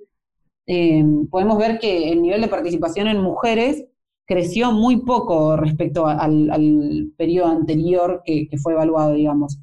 eh, 0.65 1.05
podemos 1.31 1.57
ver 1.57 1.79
que 1.79 2.11
el 2.11 2.21
nivel 2.21 2.41
de 2.41 2.49
participación 2.49 3.07
en 3.07 3.21
mujeres 3.21 3.85
creció 4.25 4.73
muy 4.73 4.97
poco 4.97 5.55
respecto 5.55 6.07
al, 6.07 7.13
periodo 7.15 7.47
anterior 7.47 8.21
que, 8.25 8.49
fue 8.61 8.73
evaluado, 8.73 9.13
digamos. 9.13 9.59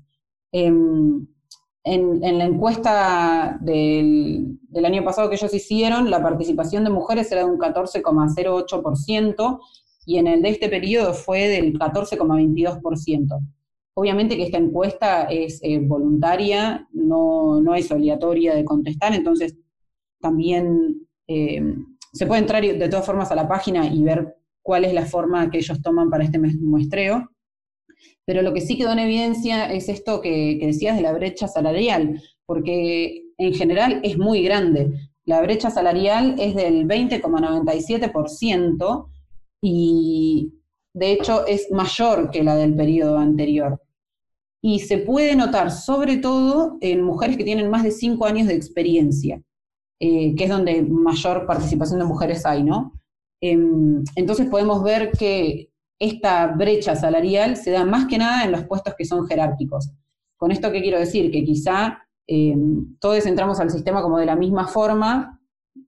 Em, 0.56 1.26
en, 1.82 2.38
la 2.38 2.44
encuesta 2.44 3.58
del, 3.60 4.56
año 4.84 5.02
pasado 5.02 5.28
que 5.28 5.34
ellos 5.34 5.52
hicieron, 5.52 6.08
la 6.08 6.22
participación 6.22 6.84
de 6.84 6.90
mujeres 6.90 7.32
era 7.32 7.40
de 7.40 7.50
un 7.50 7.58
14,08% 7.58 9.58
y 10.06 10.18
en 10.18 10.28
el 10.28 10.42
de 10.42 10.50
este 10.50 10.68
periodo 10.68 11.12
fue 11.12 11.48
del 11.48 11.76
14,22%. 11.76 13.40
Obviamente 13.94 14.36
que 14.36 14.44
esta 14.44 14.58
encuesta 14.58 15.24
es 15.24 15.58
eh, 15.64 15.80
voluntaria, 15.80 16.88
no, 16.92 17.74
es 17.74 17.90
obligatoria 17.90 18.54
de 18.54 18.64
contestar, 18.64 19.12
entonces 19.12 19.56
también 20.20 21.04
eh, 21.26 21.64
se 22.12 22.26
puede 22.26 22.42
entrar 22.42 22.62
de 22.62 22.88
todas 22.88 23.04
formas 23.04 23.32
a 23.32 23.34
la 23.34 23.48
página 23.48 23.92
y 23.92 24.04
ver 24.04 24.36
cuál 24.62 24.84
es 24.84 24.94
la 24.94 25.04
forma 25.04 25.50
que 25.50 25.58
ellos 25.58 25.82
toman 25.82 26.10
para 26.10 26.22
este 26.22 26.38
muestreo. 26.38 27.28
Pero 28.24 28.42
lo 28.42 28.52
que 28.52 28.60
sí 28.60 28.76
quedó 28.76 28.92
en 28.92 29.00
evidencia 29.00 29.72
es 29.72 29.88
esto 29.88 30.20
que, 30.20 30.58
decías 30.60 30.96
de 30.96 31.02
la 31.02 31.12
brecha 31.12 31.48
salarial, 31.48 32.22
porque 32.46 33.24
en 33.38 33.54
general 33.54 34.00
es 34.02 34.18
muy 34.18 34.42
grande. 34.42 34.92
La 35.24 35.40
brecha 35.42 35.70
salarial 35.70 36.34
es 36.38 36.54
del 36.54 36.86
20,97% 36.86 39.08
y 39.62 40.52
de 40.94 41.12
hecho 41.12 41.46
es 41.46 41.70
mayor 41.70 42.30
que 42.30 42.42
la 42.42 42.56
del 42.56 42.74
periodo 42.74 43.18
anterior. 43.18 43.80
Y 44.62 44.80
se 44.80 44.98
puede 44.98 45.36
notar 45.36 45.70
sobre 45.70 46.18
todo 46.18 46.76
en 46.80 47.02
mujeres 47.02 47.36
que 47.36 47.44
tienen 47.44 47.68
más 47.68 47.82
de 47.82 47.90
5 47.90 48.24
años 48.26 48.48
de 48.48 48.54
experiencia, 48.54 49.42
eh, 50.00 50.34
que 50.34 50.44
es 50.44 50.50
donde 50.50 50.82
mayor 50.82 51.46
participación 51.46 51.98
de 51.98 52.06
mujeres 52.06 52.46
hay, 52.46 52.62
¿no? 52.62 52.92
Em, 53.42 54.02
entonces 54.16 54.48
podemos 54.48 54.82
ver 54.82 55.10
que 55.10 55.68
esta 55.98 56.48
brecha 56.48 56.96
salarial 56.96 57.56
se 57.56 57.70
da 57.70 57.84
más 57.84 58.06
que 58.06 58.18
nada 58.18 58.44
en 58.44 58.52
los 58.52 58.64
puestos 58.64 58.94
que 58.96 59.04
son 59.04 59.26
jerárquicos. 59.26 59.90
Con 60.36 60.50
esto, 60.50 60.70
¿qué 60.72 60.82
quiero 60.82 60.98
decir? 60.98 61.30
Que 61.30 61.44
quizá 61.44 61.98
eh, 62.26 62.56
todos 63.00 63.26
entramos 63.26 63.60
al 63.60 63.70
sistema 63.70 64.02
como 64.02 64.18
de 64.18 64.26
la 64.26 64.36
misma 64.36 64.66
forma, 64.66 65.40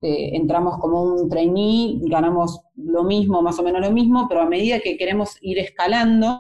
eh, 0.03 0.31
entramos 0.35 0.79
como 0.79 1.03
un 1.03 1.29
trainee, 1.29 1.99
ganamos 2.03 2.61
lo 2.77 3.05
mismo, 3.05 3.43
más 3.43 3.59
o 3.59 3.63
menos 3.63 3.81
lo 3.81 3.91
mismo, 3.91 4.27
pero 4.29 4.43
a 4.43 4.47
medida 4.47 4.81
que 4.81 4.97
queremos 4.97 5.37
ir 5.41 5.59
escalando, 5.59 6.39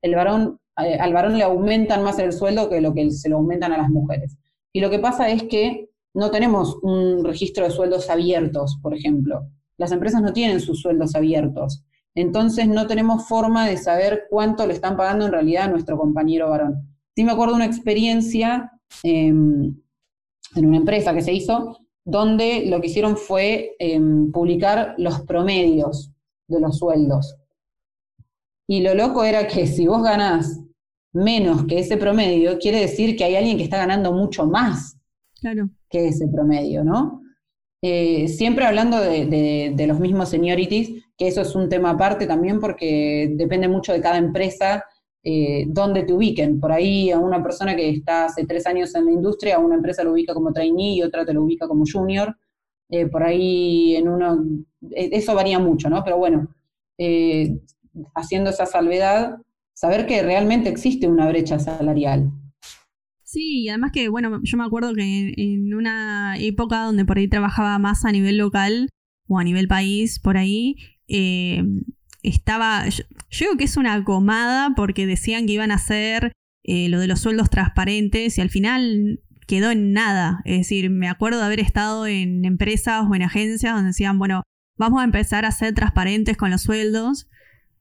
el 0.00 0.14
varón, 0.14 0.60
eh, 0.78 0.96
al 0.98 1.12
varón 1.12 1.36
le 1.36 1.44
aumentan 1.44 2.02
más 2.02 2.18
el 2.18 2.32
sueldo 2.32 2.68
que 2.68 2.80
lo 2.80 2.94
que 2.94 3.10
se 3.10 3.28
lo 3.28 3.36
aumentan 3.36 3.72
a 3.72 3.78
las 3.78 3.90
mujeres. 3.90 4.38
Y 4.72 4.80
lo 4.80 4.90
que 4.90 4.98
pasa 4.98 5.28
es 5.28 5.44
que 5.44 5.90
no 6.14 6.30
tenemos 6.30 6.78
un 6.82 7.24
registro 7.24 7.64
de 7.64 7.70
sueldos 7.70 8.08
abiertos, 8.08 8.78
por 8.82 8.94
ejemplo. 8.94 9.48
Las 9.76 9.92
empresas 9.92 10.22
no 10.22 10.32
tienen 10.32 10.60
sus 10.60 10.80
sueldos 10.80 11.14
abiertos. 11.14 11.84
Entonces 12.14 12.68
no 12.68 12.86
tenemos 12.86 13.26
forma 13.26 13.66
de 13.66 13.76
saber 13.76 14.24
cuánto 14.30 14.66
le 14.66 14.74
están 14.74 14.96
pagando 14.96 15.26
en 15.26 15.32
realidad 15.32 15.64
a 15.64 15.68
nuestro 15.68 15.98
compañero 15.98 16.50
varón. 16.50 16.88
Sí 17.16 17.24
me 17.24 17.32
acuerdo 17.32 17.54
una 17.54 17.66
experiencia 17.66 18.72
em, 19.02 19.76
en 20.54 20.66
una 20.66 20.76
empresa 20.76 21.12
que 21.14 21.22
se 21.22 21.32
hizo, 21.32 21.78
donde 22.04 22.66
lo 22.66 22.80
que 22.80 22.86
hicieron 22.88 23.16
fue 23.16 23.74
em, 23.78 24.30
publicar 24.30 24.94
los 24.98 25.22
promedios 25.22 26.12
de 26.48 26.60
los 26.60 26.78
sueldos. 26.78 27.36
Y 28.66 28.80
lo 28.80 28.94
loco 28.94 29.24
era 29.24 29.46
que 29.46 29.66
si 29.66 29.86
vos 29.86 30.02
ganás 30.02 30.60
menos 31.12 31.64
que 31.64 31.78
ese 31.78 31.96
promedio, 31.96 32.58
quiere 32.58 32.80
decir 32.80 33.16
que 33.16 33.24
hay 33.24 33.36
alguien 33.36 33.56
que 33.56 33.64
está 33.64 33.78
ganando 33.78 34.12
mucho 34.12 34.46
más 34.46 34.96
que 35.90 36.08
ese 36.08 36.26
promedio, 36.28 36.84
¿no? 36.84 37.22
Eh, 37.82 38.28
siempre 38.28 38.64
hablando 38.64 38.98
de, 38.98 39.84
los 39.86 40.00
mismos 40.00 40.30
seniorities, 40.30 41.03
que 41.16 41.28
eso 41.28 41.42
es 41.42 41.54
un 41.54 41.68
tema 41.68 41.90
aparte 41.90 42.26
también 42.26 42.60
porque 42.60 43.32
depende 43.34 43.68
mucho 43.68 43.92
de 43.92 44.00
cada 44.00 44.18
empresa 44.18 44.84
eh, 45.22 45.64
dónde 45.68 46.02
te 46.02 46.12
ubiquen. 46.12 46.60
Por 46.60 46.72
ahí 46.72 47.10
a 47.10 47.18
una 47.18 47.42
persona 47.42 47.74
que 47.76 47.90
está 47.90 48.26
hace 48.26 48.46
tres 48.46 48.66
años 48.66 48.94
en 48.94 49.06
la 49.06 49.12
industria, 49.12 49.56
a 49.56 49.60
una 49.60 49.76
empresa 49.76 50.04
lo 50.04 50.12
ubica 50.12 50.34
como 50.34 50.52
trainee 50.52 50.96
y 50.96 51.02
otra 51.02 51.24
te 51.24 51.32
lo 51.32 51.42
ubica 51.44 51.66
como 51.66 51.84
junior. 51.90 52.36
Eh, 52.90 53.06
por 53.06 53.22
ahí 53.22 53.96
en 53.96 54.08
uno, 54.08 54.44
eso 54.90 55.34
varía 55.34 55.58
mucho, 55.58 55.88
¿no? 55.88 56.04
Pero 56.04 56.18
bueno, 56.18 56.48
haciendo 58.14 58.50
esa 58.50 58.66
salvedad, 58.66 59.38
saber 59.74 60.06
que 60.06 60.22
realmente 60.22 60.68
existe 60.68 61.08
una 61.08 61.28
brecha 61.28 61.58
salarial. 61.58 62.30
Sí, 63.34 63.62
y 63.62 63.68
además 63.68 63.90
que, 63.92 64.08
bueno, 64.08 64.40
yo 64.44 64.56
me 64.56 64.64
acuerdo 64.64 64.94
que 64.94 65.34
en, 65.36 65.74
una 65.74 66.36
época 66.38 66.84
donde 66.84 67.04
por 67.04 67.18
ahí 67.18 67.28
trabajaba 67.28 67.78
más 67.80 68.04
a 68.04 68.12
nivel 68.12 68.38
local 68.38 68.90
o 69.26 69.38
a 69.38 69.44
nivel 69.44 69.66
país, 69.66 70.20
por 70.20 70.36
ahí, 70.36 70.76
eh, 71.08 71.62
estaba, 72.22 72.88
yo, 72.88 73.04
digo 73.30 73.56
que 73.56 73.64
es 73.64 73.76
una 73.76 73.98
gomada 73.98 74.74
porque 74.74 75.06
decían 75.06 75.46
que 75.46 75.52
iban 75.52 75.70
a 75.70 75.76
hacer 75.76 76.32
eh, 76.64 76.88
lo 76.88 76.98
de 77.00 77.06
los 77.06 77.20
sueldos 77.20 77.50
transparentes 77.50 78.38
y 78.38 78.40
al 78.40 78.50
final 78.50 79.20
quedó 79.46 79.70
en 79.70 79.92
nada. 79.92 80.40
Es 80.44 80.58
decir, 80.58 80.90
me 80.90 81.08
acuerdo 81.08 81.38
de 81.38 81.46
haber 81.46 81.60
estado 81.60 82.06
en 82.06 82.44
empresas 82.44 83.04
o 83.08 83.14
en 83.14 83.22
agencias 83.22 83.74
donde 83.74 83.88
decían, 83.88 84.18
bueno, 84.18 84.42
vamos 84.76 85.00
a 85.00 85.04
empezar 85.04 85.44
a 85.44 85.50
ser 85.50 85.74
transparentes 85.74 86.36
con 86.36 86.50
los 86.50 86.62
sueldos. 86.62 87.28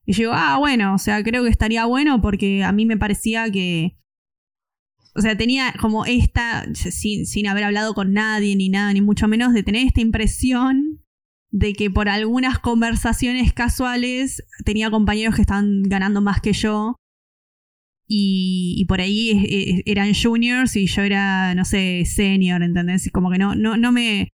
Y 0.06 0.14
yo 0.14 0.34
ah, 0.34 0.58
bueno, 0.58 0.94
o 0.94 0.98
sea, 0.98 1.24
creo 1.24 1.44
que 1.44 1.50
estaría 1.50 1.86
bueno 1.86 2.22
porque 2.22 2.64
a 2.64 2.74
mí 2.74 2.86
me 2.86 2.98
parecía 2.98 3.50
que 3.50 3.98
o 5.16 5.22
sea, 5.22 5.38
tenía 5.38 5.74
como 5.80 6.06
esta, 6.06 6.66
sin, 6.74 7.26
sin 7.26 7.48
haber 7.48 7.64
hablado 7.66 7.94
con 7.94 8.14
nadie 8.14 8.56
ni 8.56 8.70
nada, 8.70 8.92
ni 8.94 9.02
mucho 9.02 9.28
menos, 9.28 9.54
de 9.54 9.64
tener 9.64 9.86
esta 9.86 10.02
impresión 10.02 11.03
de 11.54 11.74
que 11.74 11.92
por 11.92 12.10
algunas 12.10 12.58
conversaciones 12.58 13.54
casuales 13.54 14.44
tenía 14.66 14.90
compañeros 14.90 15.36
que 15.36 15.42
estaban 15.42 15.84
ganando 15.84 16.20
más 16.20 16.42
que 16.42 16.52
yo 16.52 16.96
y, 18.08 18.86
por 18.88 19.02
ahí 19.02 19.84
eran 19.86 20.14
juniors 20.14 20.76
y 20.76 20.88
yo 20.88 21.04
era, 21.04 21.56
no 21.56 21.64
sé, 21.64 22.04
senior, 22.06 22.62
¿entendés? 22.62 23.10
Como 23.12 23.32
que 23.32 23.38
no, 23.38 23.56
no, 23.56 23.78
no 23.78 23.92
me... 23.92 24.30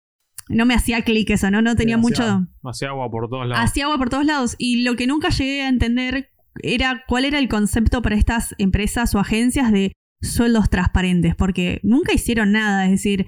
No 0.47 0.67
me 0.67 0.75
hacía 0.75 1.01
clic 1.01 1.31
eso, 1.31 1.49
¿no? 1.49 1.63
No 1.63 1.75
tenía 1.75 1.97
mucho... 1.97 2.45
Hacía 2.63 2.89
agua 2.89 3.09
por 3.09 3.27
todos 3.27 3.47
lados. 3.47 3.65
Hacía 3.65 3.85
agua 3.85 3.97
por 3.97 4.09
todos 4.09 4.25
lados. 4.25 4.55
Y 4.59 4.83
lo 4.83 4.95
que 4.95 5.07
nunca 5.07 5.29
llegué 5.29 5.63
a 5.63 5.69
entender 5.69 6.29
era 6.61 7.03
cuál 7.07 7.25
era 7.25 7.39
el 7.39 7.47
concepto 7.47 8.03
para 8.03 8.15
estas 8.15 8.53
empresas 8.59 9.15
o 9.15 9.19
agencias 9.19 9.71
de 9.71 9.93
sueldos 10.21 10.69
transparentes, 10.69 11.35
porque 11.35 11.79
nunca 11.81 12.13
hicieron 12.13 12.51
nada, 12.51 12.85
es 12.85 12.91
decir, 12.91 13.25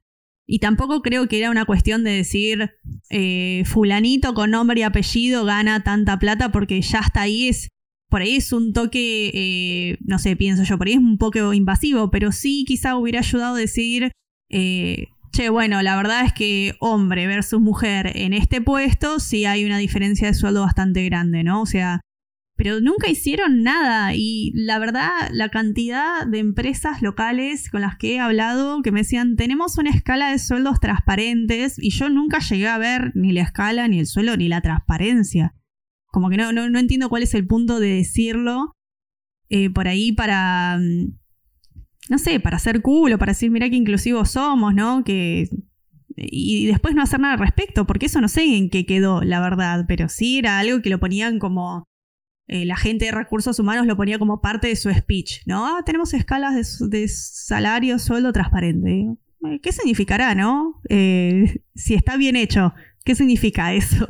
y 0.48 0.60
tampoco 0.60 1.02
creo 1.02 1.28
que 1.28 1.38
era 1.38 1.52
una 1.52 1.66
cuestión 1.66 2.06
de 2.06 2.12
decir, 2.12 2.72
eh, 3.10 3.64
fulanito 3.66 4.34
con 4.34 4.52
nombre 4.52 4.80
y 4.80 4.84
apellido 4.84 5.44
gana 5.44 5.84
tanta 5.84 6.18
plata, 6.18 6.52
porque 6.54 6.82
ya 6.82 7.00
hasta 7.00 7.22
ahí 7.22 7.50
es, 7.50 7.68
por 8.10 8.22
ahí 8.22 8.38
es 8.38 8.54
un 8.54 8.72
toque, 8.72 9.30
eh, 9.34 9.98
no 10.06 10.18
sé, 10.18 10.38
pienso 10.38 10.64
yo, 10.64 10.78
por 10.78 10.88
ahí 10.88 10.94
es 10.94 11.00
un 11.00 11.18
poco 11.18 11.54
invasivo, 11.54 12.10
pero 12.10 12.32
sí 12.32 12.64
quizá 12.66 12.96
hubiera 12.96 13.20
ayudado 13.20 13.56
a 13.56 13.60
decir, 13.60 14.12
eh, 14.50 15.08
che, 15.34 15.50
bueno, 15.50 15.82
la 15.82 15.98
verdad 15.98 16.26
es 16.26 16.32
que 16.32 16.76
hombre 16.80 17.28
versus 17.28 17.60
mujer 17.60 18.14
en 18.16 18.32
este 18.32 18.62
puesto 18.62 19.20
sí 19.20 19.44
hay 19.44 19.66
una 19.66 19.78
diferencia 19.78 20.28
de 20.28 20.34
sueldo 20.34 20.62
bastante 20.62 21.04
grande, 21.04 21.44
¿no? 21.44 21.62
O 21.62 21.66
sea, 21.66 22.00
pero 22.58 22.82
nunca 22.82 23.08
hicieron 23.08 23.62
nada. 23.62 24.14
Y 24.16 24.52
la 24.56 24.80
verdad, 24.80 25.12
la 25.32 25.50
cantidad 25.50 26.26
de 26.26 26.40
empresas 26.40 27.02
locales 27.04 27.70
con 27.70 27.82
las 27.82 27.98
que 27.98 28.16
he 28.16 28.20
hablado 28.20 28.82
que 28.82 28.92
me 28.92 29.02
decían, 29.02 29.36
tenemos 29.36 29.78
una 29.78 29.92
escala 29.92 30.32
de 30.32 30.40
sueldos 30.40 30.80
transparentes 30.80 31.78
y 31.78 31.92
yo 31.92 32.10
nunca 32.10 32.40
llegué 32.40 32.68
a 32.68 32.80
ver 32.80 33.12
ni 33.16 33.32
la 33.32 33.44
escala, 33.44 33.88
ni 33.88 34.00
el 34.00 34.08
sueldo, 34.08 34.36
ni 34.36 34.50
la 34.50 34.62
transparencia. 34.62 35.54
Como 36.08 36.30
que 36.30 36.38
no, 36.38 36.52
no, 36.52 36.80
entiendo 36.80 37.10
cuál 37.10 37.24
es 37.24 37.36
el 37.36 37.46
punto 37.46 37.80
de 37.80 37.90
decirlo 37.90 38.76
eh, 39.50 39.70
por 39.70 39.88
ahí 39.88 40.12
para, 40.12 40.80
mm, 40.80 41.14
no 42.10 42.18
sé, 42.18 42.40
para 42.40 42.58
hacer 42.58 42.82
culo, 42.82 43.20
para 43.20 43.34
decir, 43.34 43.52
mira 43.52 43.70
qué 43.70 43.76
inclusivos 43.76 44.32
somos, 44.32 44.74
¿no? 44.74 45.04
Que 45.04 45.48
y 46.20 46.66
después 46.66 46.96
no 46.96 47.04
hacer 47.04 47.20
nada 47.20 47.36
al 47.36 47.40
respecto, 47.40 47.86
porque 47.86 48.08
eso 48.08 48.20
no 48.20 48.28
sé 48.28 48.58
en 48.58 48.72
qué 48.72 48.88
quedó, 48.88 49.22
la 49.22 49.40
verdad, 49.40 49.86
pero 49.88 50.10
sí 50.10 50.40
era 50.40 50.58
algo 50.58 50.82
que 50.82 50.90
lo 50.90 51.00
ponían 51.00 51.38
como 51.38 51.86
eh, 52.50 52.66
la 52.66 52.78
gente 52.78 53.06
de 53.06 53.12
recursos 53.12 53.60
humanos 53.60 53.86
lo 53.88 53.98
ponía 53.98 54.20
como 54.20 54.40
parte 54.40 54.68
de 54.68 54.76
su 54.78 54.90
speech, 54.90 55.42
¿no? 55.46 55.66
Ah, 55.66 55.82
tenemos 55.86 56.14
escalas 56.14 56.80
de, 56.80 57.08
salario, 57.10 58.00
sueldo 58.00 58.32
transparente. 58.32 59.10
Eh, 59.46 59.60
¿Qué 59.62 59.72
significará, 59.74 60.34
no? 60.34 60.80
Eh, 60.88 61.62
si 61.76 61.94
está 61.94 62.16
bien 62.16 62.38
hecho, 62.38 62.74
¿qué 63.04 63.16
significa 63.16 63.74
eso? 63.74 64.08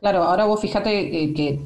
Claro, 0.00 0.24
ahora 0.24 0.46
vos 0.46 0.60
fíjate 0.60 1.32
que 1.32 1.60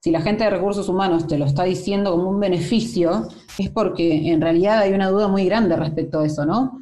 si 0.00 0.10
la 0.10 0.22
gente 0.22 0.44
de 0.44 0.50
recursos 0.50 0.88
humanos 0.88 1.26
te 1.26 1.38
lo 1.38 1.44
está 1.44 1.64
diciendo 1.64 2.10
como 2.12 2.30
un 2.30 2.40
beneficio, 2.40 3.28
es 3.58 3.70
porque 3.70 4.32
en 4.32 4.40
realidad 4.40 4.78
hay 4.78 4.94
una 4.94 5.10
duda 5.10 5.28
muy 5.28 5.44
grande 5.44 5.76
respecto 5.76 6.20
a 6.20 6.26
eso, 6.26 6.44
¿no? 6.44 6.80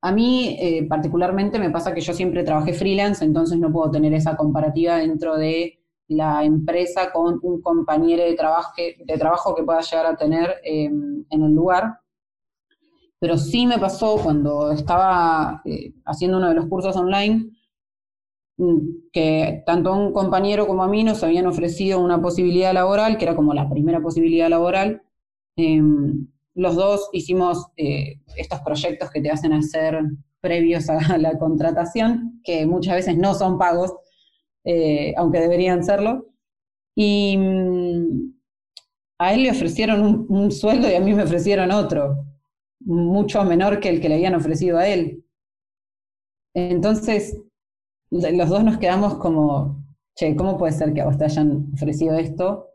a 0.00 0.12
mí 0.12 0.58
particularmente 0.88 1.58
me 1.58 1.70
pasa 1.70 1.94
que 1.94 2.00
yo 2.02 2.12
siempre 2.12 2.42
trabajé 2.42 2.74
freelance, 2.74 3.24
entonces 3.24 3.58
no 3.58 3.72
puedo 3.72 3.90
tener 3.90 4.12
esa 4.12 4.36
comparativa 4.36 4.96
dentro 4.96 5.36
de 5.36 5.83
la 6.08 6.44
empresa 6.44 7.12
con 7.12 7.38
un 7.42 7.60
compañero 7.62 8.24
de 8.24 8.34
trabajo, 8.34 8.72
de 8.76 9.18
trabajo 9.18 9.54
que 9.54 9.62
pueda 9.62 9.80
llegar 9.80 10.06
a 10.06 10.16
tener 10.16 10.56
em, 10.64 11.24
en 11.30 11.42
el 11.42 11.52
lugar. 11.52 12.00
Pero 13.18 13.38
sí 13.38 13.66
me 13.66 13.78
pasó 13.78 14.18
cuando 14.22 14.70
estaba 14.72 15.62
eh, 15.64 15.94
haciendo 16.04 16.38
uno 16.38 16.48
de 16.48 16.54
los 16.54 16.66
cursos 16.66 16.96
online, 16.96 17.50
mm, 18.58 18.78
que 19.12 19.62
tanto 19.66 19.94
un 19.94 20.12
compañero 20.12 20.66
como 20.66 20.82
a 20.82 20.88
mí 20.88 21.04
nos 21.04 21.22
habían 21.22 21.46
ofrecido 21.46 22.00
una 22.00 22.20
posibilidad 22.20 22.74
laboral, 22.74 23.16
que 23.16 23.24
era 23.24 23.36
como 23.36 23.54
la 23.54 23.68
primera 23.70 24.00
posibilidad 24.00 24.48
laboral. 24.50 25.02
Em, 25.56 26.28
los 26.54 26.76
dos 26.76 27.08
hicimos 27.12 27.66
eh, 27.76 28.20
estos 28.36 28.60
proyectos 28.60 29.10
que 29.10 29.20
te 29.20 29.30
hacen 29.30 29.52
hacer 29.52 30.00
previos 30.40 30.88
a 30.90 31.18
la 31.18 31.38
contratación, 31.38 32.40
que 32.44 32.66
muchas 32.66 32.96
veces 32.96 33.16
no 33.16 33.34
son 33.34 33.58
pagos, 33.58 33.94
eh, 34.64 35.14
aunque 35.16 35.40
deberían 35.40 35.84
serlo. 35.84 36.26
Y 36.96 37.36
mm, 37.36 38.34
a 39.18 39.34
él 39.34 39.42
le 39.44 39.50
ofrecieron 39.50 40.26
un, 40.28 40.50
sueldo 40.50 40.88
y 40.90 40.94
a 40.94 41.00
mí 41.00 41.12
me 41.14 41.22
ofrecieron 41.22 41.70
otro, 41.70 42.24
mucho 42.80 43.44
menor 43.44 43.80
que 43.80 43.88
el 43.88 44.00
que 44.00 44.08
le 44.08 44.16
habían 44.16 44.34
ofrecido 44.34 44.78
a 44.78 44.88
él. 44.88 45.24
Entonces, 46.54 47.40
los 48.10 48.48
dos 48.48 48.64
nos 48.64 48.78
quedamos 48.78 49.16
como, 49.16 49.84
che, 50.14 50.36
¿cómo 50.36 50.56
puede 50.56 50.72
ser 50.72 50.92
que 50.92 51.00
a 51.00 51.06
vos 51.06 51.18
te 51.18 51.24
hayan 51.24 51.70
ofrecido 51.74 52.16
esto 52.16 52.68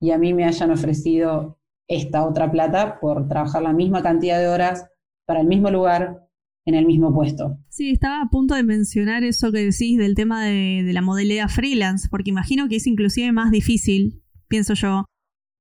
y 0.00 0.12
a 0.12 0.18
mí 0.18 0.32
me 0.32 0.44
hayan 0.44 0.70
ofrecido 0.70 1.58
esta 1.88 2.26
otra 2.26 2.50
plata 2.50 3.00
por 3.00 3.28
trabajar 3.28 3.62
la 3.62 3.72
misma 3.72 4.02
cantidad 4.02 4.38
de 4.38 4.48
horas 4.48 4.86
para 5.26 5.40
el 5.40 5.46
mismo 5.46 5.70
lugar, 5.70 6.27
en 6.68 6.74
el 6.74 6.84
mismo 6.84 7.14
puesto. 7.14 7.58
Sí, 7.70 7.88
estaba 7.88 8.20
a 8.20 8.28
punto 8.28 8.54
de 8.54 8.62
mencionar 8.62 9.24
eso 9.24 9.50
que 9.50 9.60
decís 9.60 9.96
del 9.96 10.14
tema 10.14 10.44
de, 10.44 10.90
la 10.92 11.00
modalidad 11.00 11.48
freelance, 11.48 12.08
porque 12.10 12.28
imagino 12.28 12.68
que 12.68 12.76
es 12.76 12.86
inclusive 12.86 13.32
más 13.32 13.50
difícil, 13.50 14.22
pienso 14.48 14.74
yo, 14.74 15.06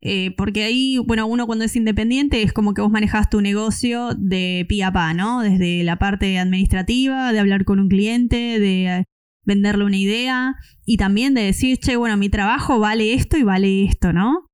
eh, 0.01 0.32
porque 0.36 0.64
ahí, 0.64 0.97
bueno, 0.97 1.26
uno 1.26 1.47
cuando 1.47 1.64
es 1.64 1.78
independiente 1.78 2.43
es 2.43 2.51
como 2.51 2.74
que 2.74 2.82
vos 2.82 2.91
manejás 2.91 3.30
tu 3.30 3.39
negocio 3.39 4.10
de 4.18 4.66
pie 4.68 4.84
a 4.84 4.91
pa, 4.91 5.14
¿no? 5.14 5.39
Desde 5.39 5.82
la 5.86 5.97
parte 5.97 6.38
administrativa, 6.38 7.32
de 7.32 7.39
hablar 7.39 7.64
con 7.64 7.80
un 7.80 7.88
cliente, 7.88 8.60
de 8.60 9.05
venderle 9.45 9.86
una 9.86 9.97
idea 9.97 10.55
y 10.86 10.97
también 10.97 11.34
de 11.34 11.43
decir, 11.43 11.78
che, 11.78 11.95
bueno, 11.95 12.18
mi 12.18 12.28
trabajo 12.28 12.80
vale 12.80 13.14
esto 13.14 13.38
y 13.38 13.43
vale 13.43 13.86
esto, 13.86 14.12
¿no? 14.12 14.49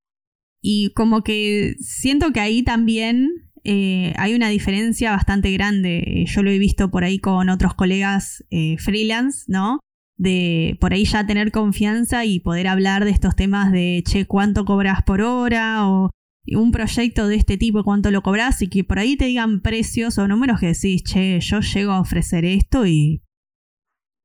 Y 0.61 0.91
como 0.93 1.23
que 1.23 1.73
siento 1.79 2.31
que 2.31 2.41
ahí 2.41 2.61
también 2.61 3.31
eh, 3.63 4.13
hay 4.17 4.33
una 4.33 4.49
diferencia 4.49 5.11
bastante 5.11 5.51
grande. 5.51 6.25
Yo 6.27 6.43
lo 6.43 6.51
he 6.51 6.59
visto 6.59 6.91
por 6.91 7.03
ahí 7.03 7.19
con 7.19 7.49
otros 7.49 7.73
colegas 7.75 8.43
eh, 8.49 8.77
freelance, 8.77 9.45
¿no? 9.47 9.79
De 10.17 10.77
por 10.79 10.93
ahí 10.93 11.05
ya 11.05 11.25
tener 11.25 11.51
confianza 11.51 12.25
y 12.25 12.39
poder 12.39 12.67
hablar 12.67 13.05
de 13.05 13.11
estos 13.11 13.35
temas 13.35 13.71
de, 13.71 14.03
che, 14.05 14.25
¿cuánto 14.25 14.65
cobras 14.65 15.03
por 15.03 15.21
hora? 15.21 15.87
O 15.87 16.11
un 16.47 16.71
proyecto 16.71 17.27
de 17.27 17.35
este 17.37 17.57
tipo, 17.57 17.83
¿cuánto 17.83 18.11
lo 18.11 18.21
cobras? 18.21 18.61
Y 18.61 18.67
que 18.67 18.83
por 18.83 18.99
ahí 18.99 19.15
te 19.15 19.25
digan 19.25 19.61
precios 19.61 20.17
o 20.17 20.27
números 20.27 20.59
que 20.59 20.67
decís, 20.67 21.03
che, 21.03 21.39
yo 21.39 21.61
llego 21.61 21.91
a 21.93 22.01
ofrecer 22.01 22.45
esto 22.45 22.85
y... 22.85 23.21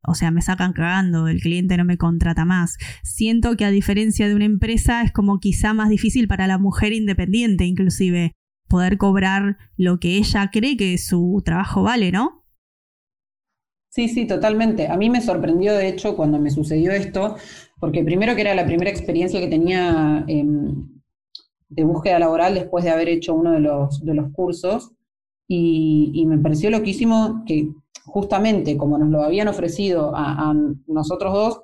O 0.07 0.15
sea, 0.15 0.31
me 0.31 0.43
sacan 0.43 0.73
cagando, 0.73 1.29
el 1.29 1.41
cliente 1.41 1.77
no 1.77 1.85
me 1.85 1.99
contrata 1.99 2.45
más. 2.45 2.77
Siento 3.03 3.57
que 3.57 3.65
a 3.65 3.71
diferencia 3.71 4.29
de 4.29 4.35
una 4.35 4.47
empresa 4.47 5.03
es 5.03 5.13
como 5.13 5.39
quizá 5.39 5.75
más 5.75 5.91
difícil 5.91 6.29
para 6.29 6.47
la 6.47 6.57
mujer 6.57 6.93
independiente 6.93 7.65
inclusive 7.65 8.33
poder 8.69 8.99
cobrar 8.99 9.59
lo 9.77 9.99
que 9.99 10.17
ella 10.17 10.51
cree 10.53 10.77
que 10.77 10.99
su 10.99 11.43
trabajo 11.45 11.83
vale, 11.83 12.13
¿no? 12.13 12.45
Sí, 13.91 14.09
sí, 14.09 14.27
totalmente. 14.27 14.87
A 14.89 14.97
mí 14.97 15.11
me 15.11 15.21
sorprendió, 15.21 15.75
de 15.75 15.89
hecho, 15.89 16.15
cuando 16.15 16.39
me 16.39 16.51
sucedió 16.51 16.93
esto, 16.93 17.37
porque 17.81 18.05
primero 18.05 18.35
que 18.35 18.43
era 18.43 18.55
la 18.55 18.67
primera 18.67 18.91
experiencia 18.91 19.41
que 19.41 19.49
tenía 19.49 20.25
em, 20.29 20.89
de 21.69 21.85
búsqueda 21.85 22.19
laboral 22.19 22.55
después 22.55 22.85
de 22.85 22.91
haber 22.91 23.09
hecho 23.09 23.35
uno 23.35 23.53
de 23.53 23.61
los, 23.61 24.05
de 24.05 24.15
los 24.15 24.31
cursos, 24.33 24.93
y, 25.51 26.25
me 26.27 26.39
pareció 26.39 26.71
loquísimo 26.71 27.43
que 27.47 27.73
justamente 28.05 28.77
como 28.77 28.99
nos 28.99 29.09
lo 29.09 29.23
habían 29.23 29.49
ofrecido 29.49 30.13
a, 30.15 30.55
nosotros 30.87 31.33
dos, 31.33 31.61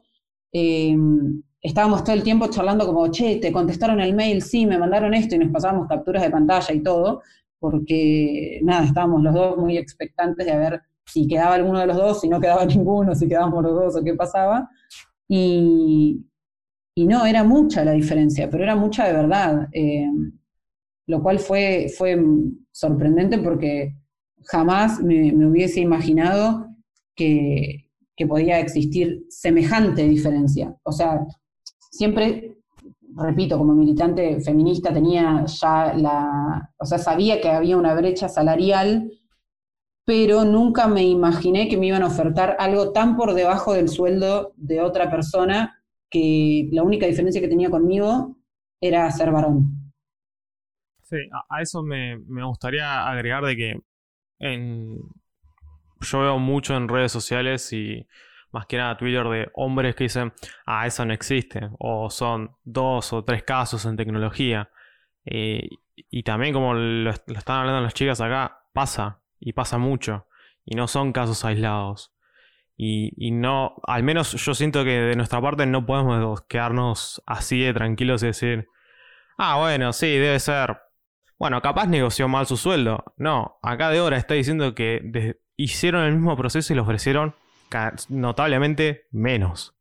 em, 0.53 1.43
estábamos 1.65 2.05
todo 2.05 2.15
el 2.15 2.23
tiempo 2.23 2.47
charlando 2.49 2.87
como, 2.87 3.11
che, 3.11 3.37
te 3.37 3.51
contestaron 3.51 3.99
el 3.99 4.15
mail, 4.15 4.43
sí, 4.43 4.67
me 4.67 4.77
mandaron 4.77 5.15
esto 5.15 5.35
y 5.35 5.39
nos 5.39 5.51
pasábamos 5.51 5.89
capturas 5.89 6.23
de 6.23 6.31
pantalla 6.31 6.75
y 6.75 6.83
todo, 6.83 7.23
porque 7.59 8.61
nada, 8.63 8.85
estábamos 8.85 9.23
los 9.23 9.33
dos 9.33 9.57
muy 9.57 9.79
expectantes 9.79 10.47
de 10.47 10.57
ver 10.59 10.83
si 11.07 11.27
quedaba 11.27 11.55
alguno 11.55 11.81
de 11.81 11.87
los 11.87 11.97
dos, 11.97 12.21
si 12.21 12.29
no 12.29 12.39
quedaba 12.39 12.67
ninguno, 12.67 13.15
si 13.15 13.27
quedábamos 13.27 13.63
los 13.63 13.75
dos 13.75 13.97
o 13.97 14.05
qué 14.05 14.15
pasaba. 14.15 14.69
Y, 15.27 16.21
no, 16.97 17.25
era 17.25 17.43
mucha 17.45 17.83
la 17.83 17.93
diferencia, 17.93 18.51
pero 18.51 18.63
era 18.63 18.77
mucha 18.77 19.07
de 19.07 19.15
verdad, 19.15 19.69
eh, 19.73 20.07
lo 21.07 21.23
cual 21.23 21.39
fue, 21.39 21.87
fue 21.97 22.23
sorprendente 22.73 23.39
porque 23.39 23.95
jamás 24.45 25.01
me, 25.03 25.35
hubiese 25.47 25.81
imaginado 25.81 26.69
que, 27.17 27.89
que 28.17 28.27
podía 28.27 28.61
existir 28.61 29.25
semejante 29.31 30.07
diferencia. 30.07 30.77
O 30.83 30.93
sea, 30.93 31.27
siempre, 31.95 32.57
repito, 33.17 33.57
como 33.57 33.75
militante 33.75 34.41
feminista 34.41 34.93
tenía 34.93 35.45
ya 35.47 35.95
la, 35.95 36.73
o 36.77 36.85
sea, 36.85 36.99
sabía 36.99 37.41
que 37.41 37.49
había 37.49 37.77
una 37.77 37.95
brecha 37.95 38.29
salarial, 38.29 39.11
pero 40.05 40.45
nunca 40.45 40.89
me 40.89 41.05
imaginé 41.05 41.69
que 41.69 41.77
me 41.77 41.87
iban 41.87 42.03
a 42.03 42.09
ofertar 42.09 42.57
algo 42.59 42.93
tan 42.93 43.17
por 43.17 43.35
debajo 43.35 43.73
del 43.73 43.89
sueldo 43.89 44.53
de 44.57 44.81
otra 44.81 45.11
persona 45.11 45.83
que 46.11 46.69
la 46.73 46.83
única 46.83 47.07
diferencia 47.07 47.41
que 47.41 47.49
tenía 47.49 47.71
conmigo 47.71 48.37
era 48.81 49.11
ser 49.11 49.31
varón. 49.31 49.93
Sí, 51.03 51.17
a, 51.49 51.63
eso 51.63 51.83
me, 51.83 52.19
gustaría 52.45 53.07
agregar 53.07 53.45
de 53.45 53.57
que 53.57 53.81
yo 56.01 56.21
veo 56.21 56.39
mucho 56.39 56.77
en 56.77 56.89
redes 56.89 57.13
sociales 57.13 57.73
y 57.73 58.07
más 58.55 58.67
que 58.67 58.77
nada 58.77 58.97
Twitter 58.97 59.27
de 59.27 59.51
hombres 59.55 59.97
que 59.97 60.05
dicen, 60.05 60.33
ah, 60.65 60.87
eso 60.87 61.05
no 61.05 61.13
existe, 61.13 61.71
o 61.81 62.09
son 62.09 62.57
dos 62.63 63.13
o 63.13 63.25
tres 63.25 63.43
casos 63.43 63.85
en 63.85 63.97
tecnología. 63.97 64.71
Eh, 65.25 65.69
y 65.97 66.23
también 66.23 66.55
como 66.55 66.73
lo, 66.73 67.11
están 67.11 67.59
hablando 67.59 67.81
las 67.81 67.95
chicas 67.95 68.21
acá, 68.21 68.63
pasa, 68.73 69.19
y 69.41 69.55
pasa 69.55 69.77
mucho, 69.77 70.29
y 70.65 70.77
no 70.77 70.87
son 70.87 71.13
casos 71.13 71.45
aislados. 71.45 72.13
Y, 72.77 73.31
no, 73.33 73.75
al 73.87 74.05
menos 74.05 74.33
yo 74.33 74.55
siento 74.55 74.85
que 74.85 75.01
de 75.01 75.17
nuestra 75.17 75.41
parte 75.41 75.67
no 75.67 75.85
podemos 75.85 76.43
quedarnos 76.43 77.23
así 77.27 77.61
de 77.61 77.75
tranquilos 77.75 78.23
y 78.23 78.27
decir, 78.27 78.69
ah, 79.37 79.59
bueno, 79.59 79.93
sí, 79.93 80.07
debe 80.07 80.39
ser. 80.39 80.79
Bueno, 81.39 81.61
capaz 81.61 81.87
negoció 81.87 82.29
mal 82.29 82.47
su 82.47 82.57
sueldo. 82.57 83.05
No, 83.17 83.59
acá 83.63 83.91
de 83.91 84.01
hora 84.01 84.17
está 84.17 84.35
diciendo 84.35 84.75
que 84.75 85.39
hicieron 85.57 86.05
el 86.05 86.15
mismo 86.15 86.37
proceso 86.37 86.73
y 86.73 86.77
le 86.77 86.83
ofrecieron 86.83 87.35
notablemente 88.09 89.07
menos. 89.11 89.75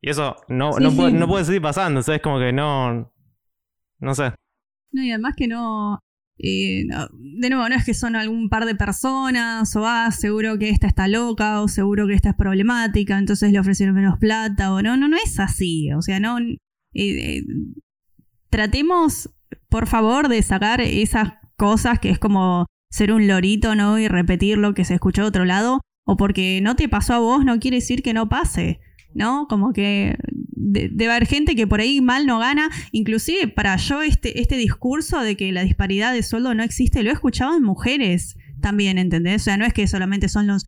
Y 0.00 0.10
eso 0.10 0.36
no, 0.48 0.78
no, 0.78 1.26
puede, 1.26 1.44
seguir 1.44 1.62
pasando, 1.62 2.00
es 2.00 2.20
Como 2.20 2.38
que 2.38 2.52
no. 2.52 3.12
No 3.98 4.14
sé. 4.14 4.32
No, 4.92 5.02
y 5.02 5.10
además 5.10 5.34
que 5.36 5.48
no. 5.48 6.00
de 6.38 7.50
nuevo, 7.50 7.68
no 7.68 7.74
es 7.74 7.84
que 7.84 7.94
son 7.94 8.14
algún 8.14 8.48
par 8.48 8.66
de 8.66 8.74
personas, 8.74 9.74
o 9.74 9.86
ah, 9.86 10.10
seguro 10.10 10.58
que 10.58 10.68
esta 10.68 10.86
está 10.86 11.08
loca, 11.08 11.62
o 11.62 11.68
seguro 11.68 12.06
que 12.06 12.14
esta 12.14 12.30
es 12.30 12.36
problemática, 12.36 13.18
entonces 13.18 13.52
le 13.52 13.58
ofrecieron 13.58 13.94
menos 13.94 14.18
plata, 14.18 14.72
o 14.72 14.82
no, 14.82 14.96
no, 14.96 15.08
no 15.08 15.16
es 15.16 15.40
así. 15.40 15.92
O 15.92 16.02
sea, 16.02 16.20
no. 16.20 16.38
tratemos, 18.50 19.30
por 19.68 19.86
favor, 19.86 20.28
de 20.28 20.42
sacar 20.42 20.80
esas 20.80 21.32
cosas 21.56 21.98
que 21.98 22.10
es 22.10 22.18
como 22.18 22.66
ser 22.90 23.12
un 23.12 23.26
lorito, 23.26 23.74
¿no? 23.74 23.98
Y 23.98 24.08
repetir 24.08 24.58
lo 24.58 24.74
que 24.74 24.84
se 24.84 24.94
escuchó 24.94 25.22
de 25.22 25.28
otro 25.28 25.44
lado, 25.44 25.80
o 26.06 26.16
porque 26.16 26.60
no 26.62 26.76
te 26.76 26.88
pasó 26.88 27.14
a 27.14 27.18
vos, 27.18 27.44
no 27.44 27.58
quiere 27.58 27.78
decir 27.78 28.02
que 28.02 28.14
no 28.14 28.28
pase, 28.28 28.80
¿no? 29.12 29.46
Como 29.48 29.72
que 29.72 30.16
debe 30.54 31.10
haber 31.10 31.26
gente 31.26 31.56
que 31.56 31.66
por 31.66 31.80
ahí 31.80 32.00
mal 32.00 32.26
no 32.26 32.38
gana, 32.38 32.70
inclusive 32.92 33.48
para 33.48 33.76
yo 33.76 34.02
este, 34.02 34.40
este 34.40 34.56
discurso 34.56 35.20
de 35.20 35.36
que 35.36 35.52
la 35.52 35.62
disparidad 35.62 36.14
de 36.14 36.22
sueldo 36.22 36.54
no 36.54 36.62
existe, 36.62 37.02
lo 37.02 37.10
he 37.10 37.12
escuchado 37.12 37.56
en 37.56 37.62
mujeres 37.62 38.36
también, 38.60 38.98
¿entendés? 38.98 39.42
O 39.42 39.44
sea, 39.44 39.56
no 39.56 39.64
es 39.64 39.72
que 39.72 39.86
solamente 39.88 40.28
son 40.28 40.46
los, 40.46 40.64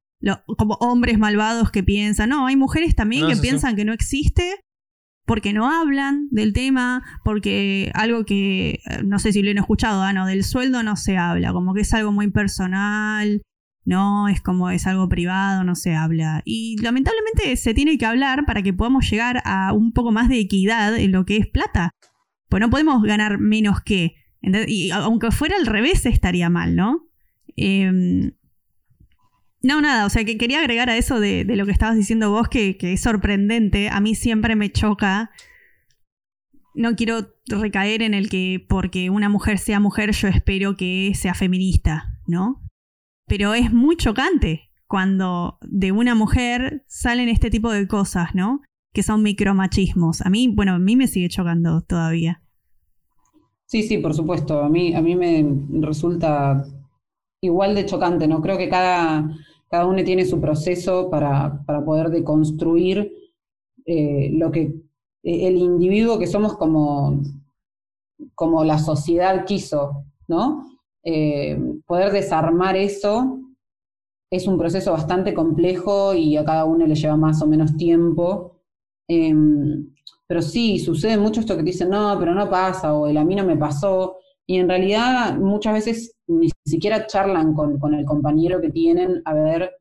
como 0.58 0.74
hombres 0.80 1.18
malvados 1.18 1.70
que 1.70 1.84
piensan, 1.84 2.30
no, 2.30 2.46
hay 2.46 2.56
mujeres 2.56 2.96
también 2.96 3.28
que 3.28 3.36
piensan 3.36 3.76
que 3.76 3.84
no 3.84 3.92
existe 3.92 4.60
porque 5.24 5.52
no 5.52 5.70
hablan 5.70 6.26
del 6.30 6.54
tema, 6.54 7.04
porque 7.22 7.92
algo 7.94 8.24
que, 8.24 8.80
eh, 8.86 9.02
no 9.04 9.18
sé 9.18 9.32
si 9.32 9.42
lo 9.42 9.50
han 9.50 9.58
escuchado, 9.58 10.10
¿no? 10.12 10.26
del 10.26 10.42
sueldo 10.42 10.82
no 10.82 10.96
se 10.96 11.18
habla, 11.18 11.52
como 11.52 11.74
que 11.74 11.82
es 11.82 11.92
algo 11.92 12.12
muy 12.12 12.30
personal, 12.30 13.42
no, 13.88 14.28
es 14.28 14.42
como 14.42 14.68
es 14.68 14.86
algo 14.86 15.08
privado, 15.08 15.64
no 15.64 15.74
se 15.74 15.94
habla. 15.94 16.42
Y 16.44 16.76
lamentablemente 16.82 17.56
se 17.56 17.72
tiene 17.72 17.96
que 17.96 18.04
hablar 18.04 18.44
para 18.44 18.62
que 18.62 18.74
podamos 18.74 19.08
llegar 19.10 19.40
a 19.46 19.72
un 19.72 19.92
poco 19.92 20.12
más 20.12 20.28
de 20.28 20.38
equidad 20.38 20.94
en 20.98 21.10
lo 21.10 21.24
que 21.24 21.38
es 21.38 21.46
plata. 21.46 21.92
Pues 22.50 22.60
no 22.60 22.68
podemos 22.68 23.02
ganar 23.02 23.38
menos 23.38 23.80
que. 23.80 24.16
Y 24.42 24.90
aunque 24.90 25.30
fuera 25.30 25.56
al 25.56 25.64
revés 25.64 26.04
estaría 26.04 26.50
mal, 26.50 26.76
¿no? 26.76 27.06
Eh, 27.56 28.30
no, 29.62 29.80
nada, 29.80 30.04
o 30.04 30.10
sea 30.10 30.22
que 30.26 30.36
quería 30.36 30.60
agregar 30.60 30.90
a 30.90 30.98
eso 30.98 31.18
de, 31.18 31.44
lo 31.44 31.64
que 31.64 31.72
estabas 31.72 31.96
diciendo 31.96 32.30
vos, 32.30 32.48
que, 32.48 32.76
es 32.78 33.00
sorprendente. 33.00 33.88
A 33.88 34.00
mí 34.00 34.14
siempre 34.14 34.54
me 34.54 34.70
choca. 34.70 35.30
No 36.74 36.94
quiero 36.94 37.34
recaer 37.46 38.02
en 38.02 38.12
el 38.12 38.28
que 38.28 38.62
porque 38.68 39.08
una 39.08 39.30
mujer 39.30 39.58
sea 39.58 39.80
mujer 39.80 40.12
yo 40.12 40.28
espero 40.28 40.76
que 40.76 41.12
sea 41.14 41.32
feminista, 41.32 42.18
¿no? 42.26 42.67
Pero 43.28 43.54
es 43.54 43.72
muy 43.72 43.96
chocante 43.96 44.70
cuando 44.86 45.58
de 45.62 45.92
una 45.92 46.14
mujer 46.14 46.84
salen 46.86 47.28
este 47.28 47.50
tipo 47.50 47.70
de 47.70 47.86
cosas, 47.86 48.34
¿no? 48.34 48.62
Que 48.92 49.02
son 49.02 49.22
micromachismos. 49.22 50.22
A 50.22 50.30
mí, 50.30 50.48
bueno, 50.48 50.72
a 50.72 50.78
mí 50.78 50.96
me 50.96 51.06
sigue 51.06 51.28
chocando 51.28 51.82
todavía. 51.82 52.42
Sí, 53.66 53.82
sí, 53.82 53.98
por 53.98 54.14
supuesto. 54.14 54.62
A 54.62 54.68
mí, 54.70 54.94
a 54.94 55.02
mí 55.02 55.14
me 55.14 55.46
resulta 55.80 56.64
igual 57.42 57.74
de 57.74 57.86
chocante, 57.86 58.26
¿no? 58.26 58.40
Creo 58.40 58.56
que 58.56 58.70
cada, 58.70 59.30
cada 59.68 59.86
uno 59.86 60.02
tiene 60.04 60.24
su 60.24 60.40
proceso 60.40 61.10
para, 61.10 61.62
poder 61.84 62.08
deconstruir 62.08 63.12
eh, 63.84 64.30
lo 64.32 64.50
que 64.50 64.74
el 65.22 65.56
individuo 65.58 66.18
que 66.18 66.26
somos 66.26 66.56
como, 66.56 67.20
como 68.34 68.64
la 68.64 68.78
sociedad 68.78 69.44
quiso, 69.44 70.04
¿no? 70.26 70.77
Eh, 71.10 71.58
poder 71.86 72.12
desarmar 72.12 72.76
eso 72.76 73.40
es 74.30 74.46
un 74.46 74.58
proceso 74.58 74.92
bastante 74.92 75.32
complejo 75.32 76.12
y 76.12 76.36
a 76.36 76.44
cada 76.44 76.66
uno 76.66 76.86
le 76.86 76.94
lleva 76.94 77.16
más 77.16 77.40
o 77.40 77.46
menos 77.46 77.78
tiempo. 77.78 78.60
Em, 79.08 79.94
pero 80.26 80.42
sí, 80.42 80.78
sucede 80.78 81.16
mucho 81.16 81.40
esto 81.40 81.56
que 81.56 81.62
dicen, 81.62 81.88
no, 81.88 82.14
pero 82.18 82.34
no 82.34 82.50
pasa, 82.50 82.92
o 82.92 83.06
el 83.06 83.16
a 83.16 83.24
mí 83.24 83.34
no 83.34 83.44
me 83.44 83.56
pasó. 83.56 84.18
Y 84.46 84.58
en 84.58 84.68
realidad 84.68 85.38
muchas 85.38 85.72
veces 85.72 86.14
ni 86.26 86.50
siquiera 86.66 87.06
charlan 87.06 87.54
con, 87.54 87.94
el 87.94 88.04
compañero 88.04 88.60
que 88.60 88.70
tienen 88.70 89.22
a 89.24 89.32
ver 89.32 89.72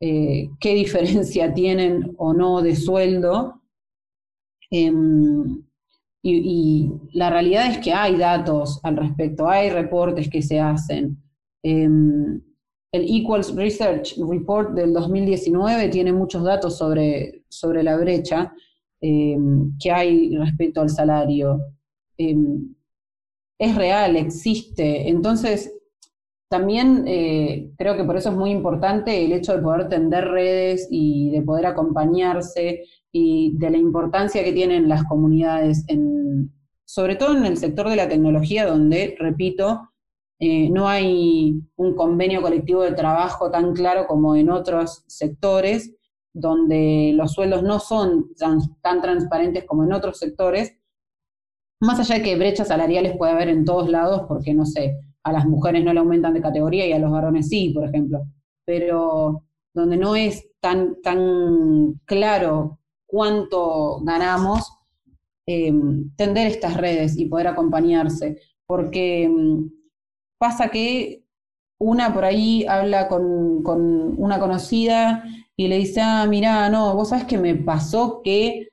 eh, 0.00 0.48
qué 0.60 0.74
diferencia 0.84 1.52
tienen 1.52 2.14
o 2.16 2.32
no 2.32 2.62
de 2.62 2.74
sueldo. 2.74 3.60
Em, 4.70 5.62
y, 6.22 6.90
la 7.12 7.30
realidad 7.30 7.70
es 7.70 7.78
que 7.78 7.92
hay 7.92 8.16
datos 8.16 8.80
al 8.82 8.96
respecto, 8.96 9.48
hay 9.48 9.70
reportes 9.70 10.28
que 10.28 10.42
se 10.42 10.60
hacen. 10.60 11.16
Em, 11.62 12.40
el 12.92 13.04
Equals 13.08 13.54
Research 13.54 14.16
Report 14.18 14.70
del 14.74 14.92
2019 14.92 15.88
tiene 15.88 16.12
muchos 16.12 16.44
datos 16.44 16.76
sobre, 16.76 17.44
sobre 17.48 17.82
la 17.82 17.96
brecha 17.96 18.52
em, 19.00 19.72
que 19.78 19.90
hay 19.90 20.36
respecto 20.36 20.80
al 20.80 20.90
salario 20.90 21.60
es 23.60 23.76
real, 23.76 24.16
existe. 24.16 25.08
Entonces, 25.08 25.72
también 26.48 27.04
eh, 27.06 27.70
creo 27.76 27.96
que 27.96 28.04
por 28.04 28.16
eso 28.16 28.30
es 28.30 28.34
muy 28.34 28.50
importante 28.50 29.24
el 29.24 29.32
hecho 29.32 29.54
de 29.54 29.62
poder 29.62 29.88
tender 29.88 30.28
redes 30.28 30.88
y 30.90 31.30
de 31.30 31.42
poder 31.42 31.66
acompañarse 31.66 32.84
y 33.12 33.56
de 33.58 33.70
la 33.70 33.78
importancia 33.78 34.44
que 34.44 34.52
tienen 34.52 34.88
las 34.88 35.04
comunidades, 35.04 35.84
en, 35.88 36.52
sobre 36.84 37.16
todo 37.16 37.36
en 37.36 37.44
el 37.44 37.56
sector 37.56 37.88
de 37.88 37.96
la 37.96 38.08
tecnología, 38.08 38.66
donde, 38.66 39.16
repito, 39.18 39.90
eh, 40.38 40.70
no 40.70 40.88
hay 40.88 41.60
un 41.76 41.94
convenio 41.94 42.40
colectivo 42.40 42.82
de 42.82 42.92
trabajo 42.92 43.50
tan 43.50 43.74
claro 43.74 44.06
como 44.06 44.36
en 44.36 44.50
otros 44.50 45.04
sectores, 45.06 45.94
donde 46.32 47.12
los 47.14 47.32
sueldos 47.32 47.62
no 47.62 47.80
son 47.80 48.30
tan 48.36 49.02
transparentes 49.02 49.64
como 49.64 49.84
en 49.84 49.92
otros 49.92 50.18
sectores, 50.18 50.76
más 51.80 51.98
allá 51.98 52.16
de 52.16 52.22
que 52.22 52.36
brechas 52.36 52.68
salariales 52.68 53.16
puede 53.16 53.32
haber 53.32 53.48
en 53.48 53.64
todos 53.64 53.88
lados, 53.88 54.22
porque 54.28 54.54
no 54.54 54.66
sé, 54.66 54.96
a 55.22 55.32
las 55.32 55.46
mujeres 55.46 55.84
no 55.84 55.92
le 55.92 56.00
aumentan 56.00 56.34
de 56.34 56.42
categoría 56.42 56.86
y 56.86 56.92
a 56.92 56.98
los 56.98 57.10
varones 57.10 57.48
sí, 57.48 57.70
por 57.70 57.84
ejemplo. 57.84 58.20
Pero 58.64 59.44
donde 59.74 59.96
no 59.96 60.16
es 60.16 60.48
tan, 60.60 61.00
tan 61.02 62.00
claro 62.04 62.79
cuánto 63.10 64.00
ganamos, 64.02 64.72
em, 65.46 66.10
tender 66.16 66.46
estas 66.46 66.76
redes 66.76 67.18
y 67.18 67.26
poder 67.26 67.48
acompañarse. 67.48 68.40
Porque 68.66 69.24
em, 69.24 69.70
pasa 70.38 70.68
que 70.68 71.24
una 71.78 72.12
por 72.12 72.24
ahí 72.24 72.64
habla 72.66 73.08
con, 73.08 73.62
con, 73.62 74.14
una 74.18 74.38
conocida 74.38 75.24
y 75.56 75.68
le 75.68 75.78
dice, 75.78 76.00
ah, 76.02 76.26
mira, 76.28 76.68
no, 76.70 76.94
vos 76.94 77.10
sabes 77.10 77.24
que 77.24 77.38
me 77.38 77.54
pasó 77.54 78.22
que 78.22 78.70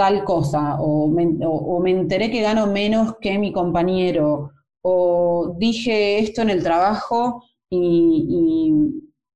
tal 0.00 0.24
cosa, 0.24 0.80
o 0.80 1.08
me, 1.08 1.90
enteré 1.90 2.30
que 2.30 2.40
gano 2.40 2.66
menos 2.66 3.16
que 3.20 3.38
mi 3.38 3.52
compañero, 3.52 4.50
o 4.82 5.54
dije 5.58 6.20
esto 6.20 6.40
en 6.40 6.48
el 6.48 6.62
trabajo 6.62 7.44
y, 7.68 8.72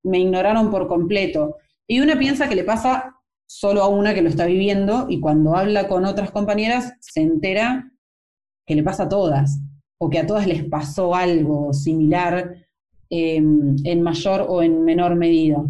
me 0.04 0.18
ignoraron 0.20 0.70
por 0.70 0.88
completo. 0.88 1.56
Y 1.86 2.00
una 2.00 2.18
piensa 2.18 2.48
que 2.48 2.54
le 2.54 2.64
pasa 2.64 3.14
solo 3.46 3.82
a 3.82 3.88
una 3.88 4.14
que 4.14 4.22
lo 4.22 4.28
está 4.28 4.46
viviendo 4.46 5.06
y 5.08 5.20
cuando 5.20 5.56
habla 5.56 5.88
con 5.88 6.04
otras 6.04 6.30
compañeras 6.30 6.94
se 7.00 7.20
entera 7.20 7.90
que 8.66 8.74
le 8.74 8.82
pasa 8.82 9.04
a 9.04 9.08
todas 9.08 9.60
o 9.98 10.10
que 10.10 10.18
a 10.18 10.26
todas 10.26 10.46
les 10.46 10.64
pasó 10.64 11.14
algo 11.14 11.72
similar 11.72 12.54
em, 13.10 13.76
en 13.84 14.02
mayor 14.02 14.46
o 14.48 14.62
en 14.62 14.84
menor 14.84 15.16
medida. 15.16 15.64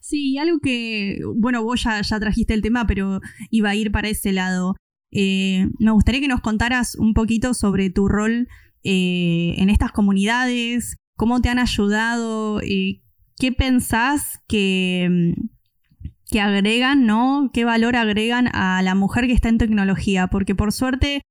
Sí, 0.00 0.36
algo 0.38 0.58
que, 0.58 1.18
bueno, 1.36 1.64
vos 1.64 1.82
ya, 1.82 2.02
trajiste 2.20 2.52
el 2.52 2.62
tema, 2.62 2.86
pero 2.86 3.20
iba 3.50 3.70
a 3.70 3.74
ir 3.74 3.90
para 3.90 4.08
ese 4.08 4.32
lado. 4.32 4.76
Eh, 5.10 5.66
me 5.78 5.92
gustaría 5.92 6.20
que 6.20 6.28
nos 6.28 6.40
contaras 6.40 6.94
un 6.96 7.14
poquito 7.14 7.54
sobre 7.54 7.88
tu 7.88 8.08
rol 8.08 8.48
eh, 8.82 9.54
en 9.56 9.70
estas 9.70 9.92
comunidades, 9.92 10.96
cómo 11.16 11.40
te 11.40 11.48
han 11.48 11.58
ayudado, 11.58 12.60
eh, 12.60 13.00
qué 13.38 13.52
pensás 13.52 14.40
que, 14.46 15.34
que 16.30 16.40
agregan, 16.40 17.06
¿no? 17.06 17.50
¿Qué 17.52 17.64
valor 17.64 17.96
agregan 17.96 18.48
a 18.54 18.82
la 18.82 18.94
mujer 18.94 19.26
que 19.26 19.32
está 19.32 19.48
en 19.48 19.58
tecnología? 19.58 20.26
Porque 20.28 20.54
por 20.54 20.72
suerte, 20.72 21.22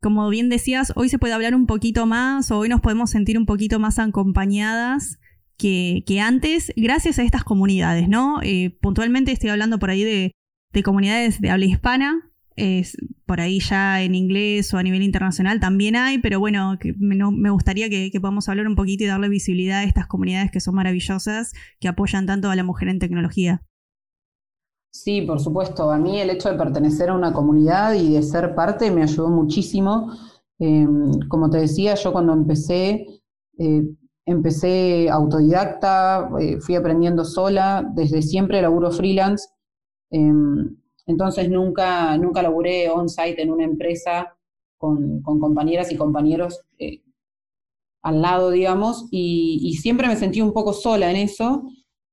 como 0.00 0.28
bien 0.28 0.48
decías, 0.48 0.92
hoy 0.96 1.08
se 1.08 1.18
puede 1.18 1.34
hablar 1.34 1.54
un 1.54 1.66
poquito 1.66 2.06
más, 2.06 2.50
o 2.50 2.58
hoy 2.58 2.68
nos 2.68 2.80
podemos 2.80 3.10
sentir 3.10 3.38
un 3.38 3.46
poquito 3.46 3.78
más 3.78 3.98
acompañadas 3.98 5.18
que, 5.56 6.20
antes, 6.20 6.72
gracias 6.76 7.18
a 7.18 7.22
estas 7.22 7.44
comunidades, 7.44 8.08
¿no? 8.08 8.40
Eh, 8.42 8.76
puntualmente 8.80 9.32
estoy 9.32 9.50
hablando 9.50 9.78
por 9.78 9.90
ahí 9.90 10.02
de, 10.02 10.34
comunidades 10.82 11.40
de 11.40 11.50
habla 11.50 11.66
hispana, 11.66 12.32
es, 12.56 12.96
por 13.26 13.40
ahí 13.40 13.60
ya 13.60 14.02
en 14.02 14.14
inglés 14.14 14.74
o 14.74 14.78
a 14.78 14.82
nivel 14.82 15.02
internacional 15.02 15.60
también 15.60 15.96
hay, 15.96 16.18
pero 16.18 16.40
bueno, 16.40 16.76
me, 16.98 17.50
gustaría 17.50 17.88
que, 17.88 18.10
podamos 18.20 18.48
hablar 18.48 18.66
un 18.66 18.74
poquito 18.74 19.04
y 19.04 19.06
darle 19.06 19.28
visibilidad 19.28 19.78
a 19.80 19.84
estas 19.84 20.06
comunidades 20.06 20.50
que 20.50 20.60
son 20.60 20.74
maravillosas, 20.74 21.52
que 21.78 21.88
apoyan 21.88 22.26
tanto 22.26 22.50
a 22.50 22.56
la 22.56 22.64
mujer 22.64 22.88
en 22.88 22.98
tecnología. 22.98 23.62
Sí, 24.92 25.22
por 25.22 25.40
supuesto. 25.40 25.90
A 25.90 25.98
mí 25.98 26.20
el 26.20 26.30
hecho 26.30 26.50
de 26.50 26.58
pertenecer 26.58 27.10
a 27.10 27.14
una 27.14 27.32
comunidad 27.32 27.94
y 27.94 28.12
de 28.14 28.22
ser 28.22 28.54
parte 28.54 28.90
me 28.90 29.02
ayudó 29.02 29.28
muchísimo. 29.28 30.12
Eh, 30.60 30.86
como 31.28 31.50
te 31.50 31.58
decía, 31.58 31.94
yo 31.96 32.12
cuando 32.12 32.32
empecé 32.32 33.06
eh, 33.58 33.82
Empecé 34.24 35.10
autodidacta, 35.10 36.30
eh, 36.40 36.60
fui 36.60 36.76
aprendiendo 36.76 37.24
sola, 37.24 37.84
desde 37.94 38.22
siempre 38.22 38.62
laburo 38.62 38.92
freelance, 38.92 39.48
em, 40.10 40.76
entonces 41.06 41.50
nunca, 41.50 42.16
nunca 42.18 42.40
laburé 42.40 42.88
on-site 42.88 43.42
en 43.42 43.50
una 43.50 43.64
empresa 43.64 44.36
con, 44.78 45.22
compañeras 45.22 45.90
y 45.90 45.96
compañeros 45.96 46.60
eh, 46.78 47.02
al 48.02 48.22
lado, 48.22 48.50
digamos, 48.50 49.08
y, 49.10 49.76
siempre 49.82 50.06
me 50.06 50.16
sentí 50.16 50.40
un 50.40 50.52
poco 50.52 50.72
sola 50.72 51.10
en 51.10 51.16
eso, 51.16 51.64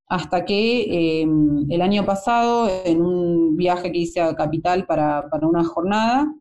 hasta 0.09 0.43
que 0.43 1.21
em, 1.21 1.65
el 1.69 1.81
año 1.81 2.05
pasado, 2.05 2.69
en 2.83 3.01
un 3.01 3.55
viaje 3.55 3.91
que 3.91 3.99
hice 3.99 4.19
a 4.19 4.35
Capital 4.35 4.85
para, 4.85 5.29
una 5.43 5.63
jornada, 5.63 6.33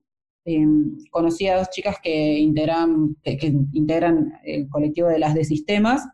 em, 0.44 0.96
conocí 1.10 1.46
a 1.48 1.58
dos 1.58 1.70
chicas 1.70 1.96
que 2.02 2.38
integran, 2.38 3.16
que, 3.22 3.54
integran 3.72 4.32
el 4.44 4.68
colectivo 4.68 5.08
de 5.08 5.18
las 5.18 5.34
de 5.34 5.44
sistemas, 5.44 6.08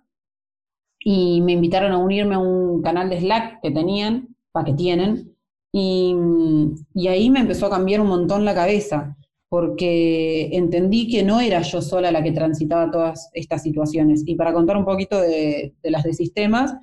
y 0.98 1.40
me 1.42 1.52
invitaron 1.52 1.92
a 1.92 1.98
unirme 1.98 2.34
a 2.34 2.38
un 2.38 2.82
canal 2.82 3.08
de 3.10 3.20
Slack 3.20 3.60
que 3.62 3.70
tenían, 3.70 4.36
para 4.52 4.66
que 4.66 4.74
tienen, 4.74 5.36
y, 5.72 6.14
y 6.94 7.08
ahí 7.08 7.30
me 7.30 7.40
empezó 7.40 7.66
a 7.66 7.70
cambiar 7.70 8.00
un 8.00 8.08
montón 8.08 8.44
la 8.44 8.54
cabeza 8.54 9.16
porque 9.54 10.48
entendí 10.50 11.06
que 11.08 11.22
no 11.22 11.40
era 11.40 11.62
yo 11.62 11.80
sola 11.80 12.10
la 12.10 12.24
que 12.24 12.32
transitaba 12.32 12.90
todas 12.90 13.30
estas 13.34 13.62
situaciones. 13.62 14.24
Y 14.26 14.34
para 14.34 14.52
contar 14.52 14.76
un 14.76 14.84
poquito 14.84 15.20
de, 15.20 15.74
las 15.84 16.02
de 16.02 16.12
sistemas, 16.12 16.74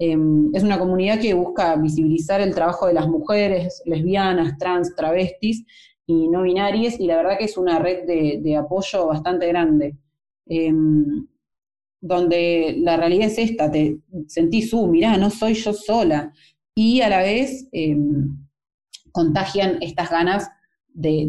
em, 0.00 0.50
es 0.54 0.62
una 0.62 0.78
comunidad 0.78 1.20
que 1.20 1.34
busca 1.34 1.76
visibilizar 1.76 2.40
el 2.40 2.54
trabajo 2.54 2.86
de 2.86 2.94
las 2.94 3.06
mujeres, 3.06 3.82
lesbianas, 3.84 4.56
trans, 4.56 4.96
travestis 4.96 5.66
y 6.06 6.26
no 6.28 6.42
binarias, 6.42 6.98
y 6.98 7.06
la 7.06 7.16
verdad 7.16 7.36
que 7.38 7.44
es 7.44 7.58
una 7.58 7.78
red 7.78 8.06
de, 8.06 8.56
apoyo 8.56 9.06
bastante 9.06 9.46
grande. 9.48 9.96
Em, 10.46 11.26
donde 12.00 12.76
la 12.78 12.96
realidad 12.96 13.26
es 13.26 13.38
esta, 13.38 13.70
te 13.70 13.98
sentís, 14.26 14.72
uh, 14.72 14.86
mirá, 14.86 15.18
no 15.18 15.28
soy 15.28 15.52
yo 15.52 15.74
sola, 15.74 16.32
y 16.74 17.02
a 17.02 17.10
la 17.10 17.18
vez 17.18 17.68
em, 17.72 18.38
contagian 19.12 19.76
estas 19.82 20.10
ganas 20.10 20.48
de, 20.94 21.28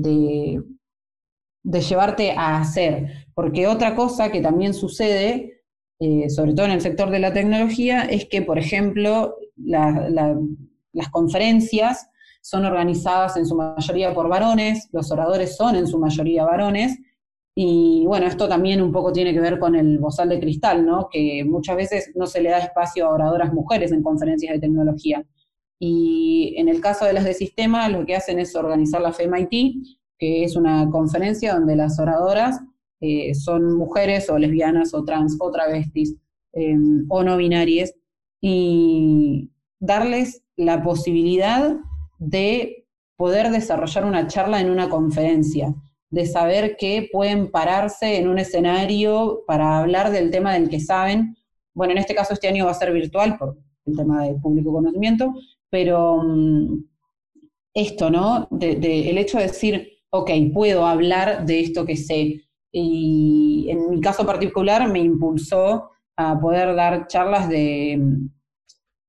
de 1.64 1.82
llevarte 1.82 2.32
a 2.32 2.62
hacer. 2.62 3.28
Porque 3.34 3.68
otra 3.68 3.96
cosa 3.96 4.32
que 4.32 4.40
también 4.40 4.74
sucede, 4.74 5.61
eh, 6.04 6.32
sobre 6.32 6.54
todo 6.54 6.66
en 6.66 6.72
el 6.72 6.82
sector 6.82 7.12
de 7.12 7.20
la 7.20 7.32
tecnología, 7.32 8.02
es 8.02 8.26
que, 8.26 8.42
por 8.42 8.58
ejemplo, 8.58 9.36
las 9.56 11.10
conferencias 11.12 12.10
son 12.42 12.66
organizadas 12.66 13.38
en 13.38 13.46
su 13.46 13.56
mayoría 13.56 14.12
por 14.12 14.28
varones, 14.28 14.90
los 14.92 15.12
oradores 15.12 15.56
son 15.56 15.76
en 15.76 15.86
su 15.86 16.00
mayoría 16.00 16.44
varones, 16.44 16.98
y 17.54 18.04
bueno, 18.08 18.26
esto 18.26 18.50
también 18.50 18.82
un 18.82 18.92
poco 18.92 19.12
tiene 19.12 19.32
que 19.32 19.42
ver 19.42 19.60
con 19.60 19.76
el 19.76 20.00
bozal 20.00 20.30
de 20.30 20.40
cristal, 20.40 20.84
¿no? 20.84 21.08
Que 21.08 21.44
muchas 21.46 21.76
veces 21.76 22.12
no 22.16 22.26
se 22.26 22.42
le 22.42 22.50
da 22.50 22.58
espacio 22.58 23.06
a 23.06 23.14
oradoras 23.14 23.54
mujeres 23.54 23.92
en 23.92 24.02
conferencias 24.02 24.54
de 24.54 24.60
tecnología. 24.60 25.24
Y 25.78 26.56
en 26.58 26.68
el 26.68 26.82
caso 26.82 27.06
de 27.06 27.14
las 27.14 27.26
de 27.26 27.36
sistema, 27.36 27.88
lo 27.90 28.08
que 28.08 28.16
hacen 28.16 28.40
es 28.40 28.56
organizar 28.56 29.02
la 29.02 29.14
FEMIT, 29.14 29.86
que 30.18 30.46
es 30.46 30.56
una 30.56 30.90
conferencia 30.90 31.54
donde 31.54 31.76
las 31.76 32.00
oradoras 32.00 32.60
eh, 33.02 33.34
son 33.36 33.74
mujeres 33.78 34.30
o 34.30 34.38
lesbianas 34.38 34.94
o 34.94 35.04
trans 35.04 35.36
o 35.40 35.52
travestis 35.52 36.16
em, 36.54 37.06
o 37.10 37.24
no 37.24 37.38
binarias 37.38 37.94
y 38.40 39.52
darles 39.80 40.44
la 40.56 40.84
posibilidad 40.84 41.78
de 42.20 42.86
poder 43.18 43.50
desarrollar 43.50 44.06
una 44.06 44.28
charla 44.28 44.62
en 44.62 44.70
una 44.70 44.90
conferencia, 44.90 45.74
de 46.10 46.26
saber 46.26 46.76
que 46.78 47.10
pueden 47.12 47.52
pararse 47.52 48.18
en 48.18 48.28
un 48.28 48.40
escenario 48.40 49.44
para 49.48 49.80
hablar 49.80 50.12
del 50.12 50.30
tema 50.30 50.54
del 50.54 50.70
que 50.70 50.80
saben. 50.80 51.36
Bueno, 51.74 51.94
en 51.94 52.00
este 52.00 52.16
caso 52.16 52.34
este 52.34 52.48
año 52.48 52.66
va 52.66 52.72
a 52.72 52.76
ser 52.76 52.92
virtual 52.94 53.38
por 53.38 53.58
el 53.86 53.96
tema 53.96 54.26
de 54.26 54.36
público 54.36 54.72
conocimiento, 54.72 55.34
pero 55.70 56.22
mm, 56.24 56.84
esto, 57.74 58.10
¿no? 58.10 58.48
el 58.60 59.18
hecho 59.18 59.38
de 59.38 59.48
decir, 59.48 59.88
ok, 60.10 60.30
puedo 60.54 60.86
hablar 60.86 61.46
de 61.46 61.62
esto 61.62 61.86
que 61.86 61.98
sé. 61.98 62.42
Y 62.72 63.68
en 63.70 63.90
mi 63.90 64.00
caso 64.00 64.26
particular 64.26 64.90
me 64.90 65.00
impulsó 65.00 65.92
a 66.16 66.40
poder 66.40 66.76
dar 66.76 67.08
charlas 67.08 67.50
de, 67.50 68.00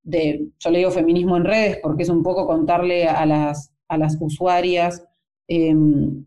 de 0.03 0.49
yo 0.59 0.71
le 0.71 0.79
digo 0.79 0.91
feminismo 0.91 1.37
en 1.37 1.45
redes, 1.45 1.79
porque 1.83 2.03
es 2.03 2.09
un 2.09 2.23
poco 2.23 2.47
contarle 2.47 3.07
a 3.07 3.25
las, 3.27 3.73
a 3.89 3.99
las 3.99 4.17
usuarias 4.21 5.05
em, 5.49 6.25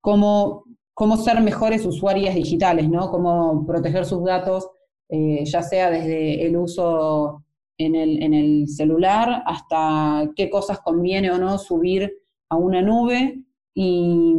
cómo, 0.00 0.64
cómo, 0.94 1.16
ser 1.16 1.40
mejores 1.40 1.84
usuarias 1.86 2.34
digitales, 2.34 2.88
¿no? 2.88 3.10
Cómo 3.10 3.64
proteger 3.66 4.04
sus 4.04 4.24
datos, 4.24 4.68
eh, 5.08 5.44
ya 5.44 5.62
sea 5.62 5.90
desde 5.90 6.44
el 6.46 6.56
uso 6.56 7.44
en 7.78 7.94
el, 7.94 8.22
en 8.22 8.34
el 8.34 8.68
celular 8.68 9.42
hasta 9.46 10.30
qué 10.34 10.50
cosas 10.50 10.80
conviene 10.80 11.30
o 11.30 11.38
no 11.38 11.58
subir 11.58 12.12
a 12.50 12.56
una 12.56 12.82
nube 12.82 13.42
y, 13.74 14.34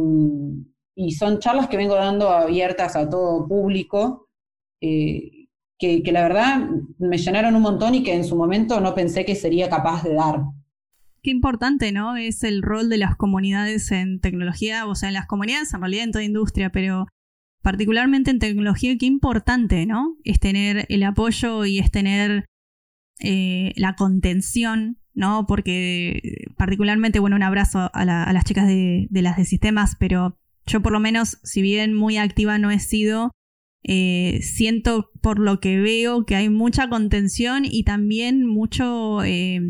son 1.10 1.38
charlas 1.38 1.68
que 1.68 1.76
vengo 1.76 1.94
dando 1.94 2.28
abiertas 2.28 2.96
a 2.96 3.08
todo 3.08 3.46
público, 3.48 4.28
eh, 4.80 5.48
que, 5.78 6.02
la 6.12 6.22
verdad 6.22 6.68
me 6.98 7.16
llenaron 7.16 7.56
un 7.56 7.62
montón 7.62 7.94
y 7.94 8.02
que 8.02 8.14
en 8.14 8.24
su 8.24 8.36
momento 8.36 8.80
no 8.80 8.94
pensé 8.94 9.24
que 9.24 9.34
sería 9.34 9.70
capaz 9.70 10.02
de 10.02 10.14
dar. 10.14 10.42
Qué 11.22 11.30
importante, 11.30 11.92
¿no? 11.92 12.16
Es 12.16 12.44
el 12.44 12.62
rol 12.62 12.88
de 12.88 12.98
las 12.98 13.16
comunidades 13.16 13.90
en 13.92 14.20
tecnología, 14.20 14.86
o 14.86 14.94
sea, 14.94 15.08
en 15.08 15.14
las 15.14 15.26
comunidades 15.26 15.72
en 15.72 15.80
realidad 15.80 16.04
en 16.04 16.12
toda 16.12 16.24
industria, 16.24 16.70
pero 16.70 17.06
particularmente 17.62 18.30
en 18.30 18.38
tecnología, 18.38 18.96
qué 18.98 19.06
importante, 19.06 19.86
¿no? 19.86 20.16
Es 20.24 20.40
tener 20.40 20.86
el 20.88 21.02
apoyo 21.02 21.64
y 21.64 21.78
es 21.78 21.90
tener 21.90 22.46
eh, 23.20 23.72
la 23.76 23.96
contención 23.96 25.00
¿no? 25.14 25.46
Porque 25.46 26.46
particularmente, 26.56 27.18
bueno, 27.18 27.36
un 27.36 27.42
abrazo 27.42 27.90
a, 27.92 28.04
las 28.04 28.44
chicas 28.44 28.66
de, 28.66 29.08
las 29.10 29.36
de 29.36 29.44
sistemas, 29.44 29.96
pero 29.98 30.38
yo 30.70 30.80
por 30.80 30.92
lo 30.92 31.00
menos, 31.00 31.38
si 31.42 31.62
bien 31.62 31.94
muy 31.94 32.16
activa 32.16 32.58
no 32.58 32.70
he 32.70 32.78
sido, 32.78 33.32
eh, 33.82 34.40
siento 34.42 35.10
por 35.20 35.38
lo 35.38 35.60
que 35.60 35.78
veo 35.80 36.24
que 36.24 36.36
hay 36.36 36.48
mucha 36.48 36.88
contención 36.88 37.64
y 37.64 37.84
también 37.84 38.46
mucho... 38.46 39.22
Eh, 39.24 39.60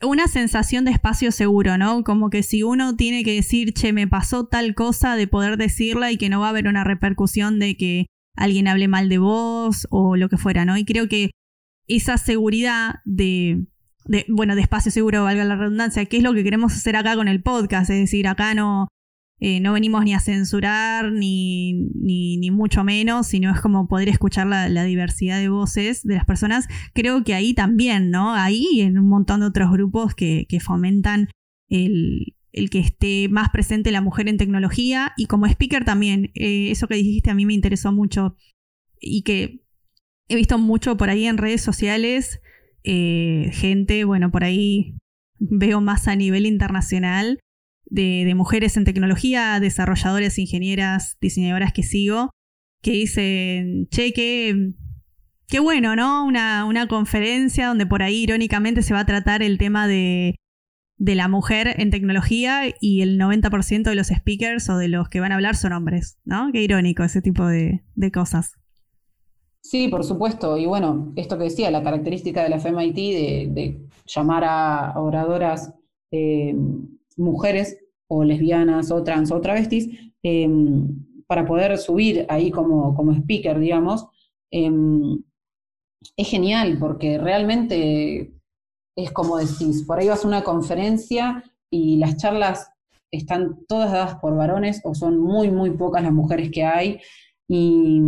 una 0.00 0.28
sensación 0.28 0.84
de 0.84 0.92
espacio 0.92 1.32
seguro, 1.32 1.76
¿no? 1.76 2.02
Como 2.04 2.30
que 2.30 2.42
si 2.42 2.62
uno 2.62 2.96
tiene 2.96 3.24
que 3.24 3.34
decir, 3.34 3.74
che, 3.74 3.92
me 3.92 4.08
pasó 4.08 4.46
tal 4.46 4.74
cosa, 4.74 5.16
de 5.16 5.26
poder 5.26 5.56
decirla 5.56 6.10
y 6.12 6.16
que 6.16 6.28
no 6.28 6.40
va 6.40 6.46
a 6.46 6.50
haber 6.50 6.68
una 6.68 6.84
repercusión 6.84 7.58
de 7.58 7.76
que 7.76 8.06
alguien 8.34 8.68
hable 8.68 8.88
mal 8.88 9.08
de 9.08 9.18
vos 9.18 9.86
o 9.90 10.16
lo 10.16 10.28
que 10.28 10.38
fuera, 10.38 10.64
¿no? 10.64 10.76
Y 10.76 10.84
creo 10.84 11.08
que 11.08 11.30
esa 11.88 12.16
seguridad 12.16 12.96
de, 13.04 13.66
de, 14.06 14.24
bueno, 14.28 14.54
de 14.54 14.62
espacio 14.62 14.90
seguro, 14.90 15.24
valga 15.24 15.44
la 15.44 15.56
redundancia, 15.56 16.04
que 16.06 16.18
es 16.18 16.22
lo 16.22 16.32
que 16.32 16.44
queremos 16.44 16.72
hacer 16.72 16.96
acá 16.96 17.16
con 17.16 17.28
el 17.28 17.42
podcast, 17.42 17.90
es 17.90 17.98
decir, 17.98 18.28
acá 18.28 18.54
no, 18.54 18.88
eh, 19.44 19.58
no 19.58 19.72
venimos 19.72 20.04
ni 20.04 20.14
a 20.14 20.20
censurar, 20.20 21.10
ni, 21.10 21.72
ni, 21.72 22.50
mucho 22.52 22.84
menos, 22.84 23.26
sino 23.26 23.52
es 23.52 23.60
como 23.60 23.88
poder 23.88 24.08
escuchar 24.08 24.46
la, 24.46 24.84
diversidad 24.84 25.40
de 25.40 25.48
voces 25.48 26.04
de 26.04 26.14
las 26.14 26.24
personas. 26.24 26.68
Creo 26.94 27.24
que 27.24 27.34
ahí 27.34 27.52
también, 27.52 28.10
¿no? 28.10 28.34
Ahí 28.34 28.80
en 28.82 29.00
un 29.00 29.08
montón 29.08 29.40
de 29.40 29.46
otros 29.46 29.72
grupos 29.72 30.14
que, 30.14 30.46
fomentan 30.64 31.28
el, 31.68 32.36
que 32.70 32.78
esté 32.78 33.28
más 33.30 33.50
presente 33.50 33.90
la 33.90 34.00
mujer 34.00 34.28
en 34.28 34.36
tecnología 34.36 35.12
y 35.16 35.26
como 35.26 35.46
speaker 35.46 35.84
también, 35.84 36.30
eh, 36.36 36.70
eso 36.70 36.86
que 36.86 36.94
dijiste 36.94 37.30
a 37.30 37.34
mí 37.34 37.44
me 37.44 37.54
interesó 37.54 37.90
mucho 37.90 38.36
y 39.00 39.22
que 39.22 39.64
he 40.28 40.36
visto 40.36 40.56
mucho 40.56 40.96
por 40.96 41.10
ahí 41.10 41.26
en 41.26 41.36
redes 41.36 41.62
sociales 41.62 42.40
eh, 42.84 43.50
gente, 43.54 44.04
bueno, 44.04 44.30
por 44.30 44.44
ahí 44.44 44.94
veo 45.40 45.80
más 45.80 46.06
a 46.06 46.14
nivel 46.14 46.46
internacional 46.46 47.40
de, 47.92 48.34
mujeres 48.34 48.76
en 48.76 48.84
tecnología, 48.84 49.60
desarrolladores, 49.60 50.38
ingenieras, 50.38 51.18
diseñadoras 51.20 51.72
que 51.72 51.82
sigo, 51.82 52.30
que 52.82 52.92
dicen, 52.92 53.86
che, 53.90 54.12
qué, 54.12 54.72
qué 55.46 55.60
bueno, 55.60 55.94
¿no? 55.94 56.24
Una, 56.24 56.64
una, 56.64 56.88
conferencia 56.88 57.68
donde 57.68 57.86
por 57.86 58.02
ahí 58.02 58.22
irónicamente 58.22 58.82
se 58.82 58.94
va 58.94 59.00
a 59.00 59.06
tratar 59.06 59.42
el 59.42 59.58
tema 59.58 59.86
de, 59.86 60.36
de 60.96 61.14
la 61.14 61.28
mujer 61.28 61.74
en 61.78 61.90
tecnología 61.90 62.62
y 62.80 63.02
el 63.02 63.20
90% 63.20 63.82
de 63.82 63.94
los 63.94 64.08
speakers 64.08 64.68
o 64.70 64.78
de 64.78 64.88
los 64.88 65.08
que 65.08 65.20
van 65.20 65.32
a 65.32 65.34
hablar 65.34 65.54
son 65.54 65.74
hombres, 65.74 66.18
¿no? 66.24 66.50
Qué 66.52 66.62
irónico 66.62 67.04
ese 67.04 67.20
tipo 67.20 67.46
de, 67.46 67.84
de 67.94 68.10
cosas. 68.10 68.52
Sí, 69.60 69.88
por 69.88 70.02
supuesto. 70.02 70.56
Y 70.56 70.66
bueno, 70.66 71.12
esto 71.14 71.36
que 71.38 71.44
decía, 71.44 71.70
la 71.70 71.84
característica 71.84 72.42
de 72.42 72.48
la 72.48 72.58
FEMIT 72.58 72.96
de, 72.96 73.48
de 73.52 73.86
llamar 74.06 74.44
a 74.44 74.98
oradoras 74.98 75.72
eh, 76.10 76.56
mujeres 77.16 77.81
o 78.12 78.24
lesbianas 78.24 78.90
o 78.90 79.02
trans 79.02 79.32
o 79.32 79.40
travestis 79.40 79.88
eh, 80.22 80.48
para 81.26 81.46
poder 81.46 81.78
subir 81.78 82.26
ahí 82.28 82.50
como, 82.50 82.94
como 82.94 83.12
speaker, 83.12 83.58
digamos, 83.58 84.06
eh, 84.50 84.70
es 86.16 86.28
genial 86.28 86.76
porque 86.78 87.18
realmente 87.18 88.34
es 88.96 89.10
como 89.12 89.38
decís, 89.38 89.84
por 89.86 89.98
ahí 89.98 90.08
vas 90.08 90.24
a 90.24 90.28
una 90.28 90.42
conferencia 90.42 91.42
y 91.70 91.96
las 91.96 92.16
charlas 92.16 92.70
están 93.10 93.64
todas 93.66 93.92
dadas 93.92 94.16
por 94.16 94.36
varones 94.36 94.80
o 94.84 94.94
son 94.94 95.18
muy, 95.18 95.50
muy 95.50 95.70
pocas 95.70 96.02
las 96.02 96.12
mujeres 96.12 96.50
que 96.50 96.64
hay 96.64 97.00
y, 97.48 98.00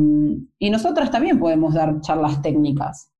nosotras 0.70 1.10
también 1.10 1.38
podemos 1.38 1.74
dar 1.74 2.00
charlas 2.00 2.42
técnicas 2.42 3.12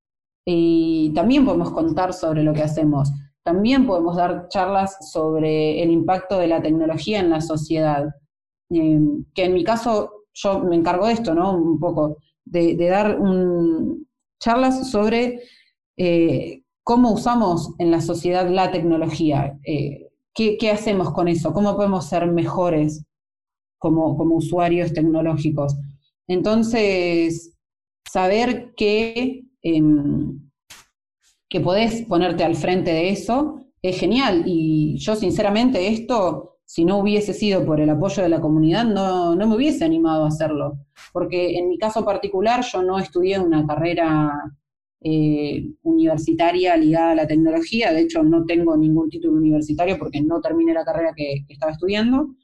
y 0.44 1.12
también 1.14 1.44
podemos 1.44 1.70
contar 1.70 2.12
sobre 2.12 2.42
lo 2.42 2.52
que 2.52 2.62
hacemos. 2.62 3.12
También 3.44 3.86
podemos 3.86 4.16
dar 4.16 4.48
charlas 4.48 5.10
sobre 5.12 5.82
el 5.82 5.90
impacto 5.90 6.38
de 6.38 6.48
la 6.48 6.62
tecnología 6.62 7.20
en 7.20 7.30
la 7.30 7.40
sociedad. 7.40 8.06
Eh, 8.70 9.00
que 9.34 9.44
en 9.44 9.54
mi 9.54 9.62
caso 9.62 10.24
yo 10.32 10.60
me 10.60 10.76
encargo 10.76 11.06
de 11.06 11.12
esto, 11.12 11.34
¿no? 11.34 11.56
Un 11.56 11.78
poco. 11.78 12.16
de, 12.44 12.76
dar 12.76 13.18
charlas 14.40 14.90
sobre 14.90 15.42
eh, 15.96 16.62
cómo 16.82 17.12
usamos 17.12 17.74
en 17.78 17.90
la 17.90 18.00
sociedad 18.00 18.48
la 18.48 18.70
tecnología, 18.70 19.58
eh, 19.64 20.10
¿qué, 20.34 20.70
hacemos 20.70 21.12
con 21.12 21.28
eso, 21.28 21.52
cómo 21.52 21.76
podemos 21.76 22.06
ser 22.06 22.26
mejores 22.26 23.04
como, 23.78 24.16
como 24.16 24.36
usuarios 24.36 24.92
tecnológicos. 24.92 25.76
Entonces, 26.28 27.56
saber 28.10 28.74
que, 28.76 29.44
em, 29.62 30.50
que 31.54 31.60
podés 31.60 32.02
ponerte 32.02 32.42
al 32.42 32.56
frente 32.56 32.90
de 32.90 33.10
eso 33.10 33.60
es 33.80 33.96
genial. 33.96 34.42
Y 34.44 34.96
yo 34.98 35.14
sinceramente 35.14 35.86
esto, 35.86 36.56
si 36.64 36.84
no 36.84 36.98
hubiese 36.98 37.32
sido 37.32 37.64
por 37.64 37.80
el 37.80 37.90
apoyo 37.90 38.24
de 38.24 38.28
la 38.28 38.40
comunidad, 38.40 38.84
no, 38.84 39.36
no 39.36 39.46
me 39.46 39.54
hubiese 39.54 39.84
animado 39.84 40.24
a 40.24 40.28
hacerlo. 40.28 40.80
Porque 41.12 41.56
en 41.56 41.68
mi 41.68 41.78
caso 41.78 42.04
particular 42.04 42.64
yo 42.64 42.82
no 42.82 42.98
estudié 42.98 43.38
una 43.38 43.64
carrera 43.68 44.32
eh, 45.00 45.70
universitaria 45.84 46.76
ligada 46.76 47.12
a 47.12 47.14
la 47.14 47.28
tecnología, 47.28 47.92
de 47.92 48.00
hecho 48.00 48.24
no 48.24 48.44
tengo 48.46 48.76
ningún 48.76 49.08
título 49.08 49.34
universitario 49.34 49.96
porque 49.96 50.20
no 50.20 50.40
terminé 50.40 50.74
la 50.74 50.84
carrera 50.84 51.12
que, 51.14 51.44
estaba 51.48 51.70
estudiando, 51.70 52.34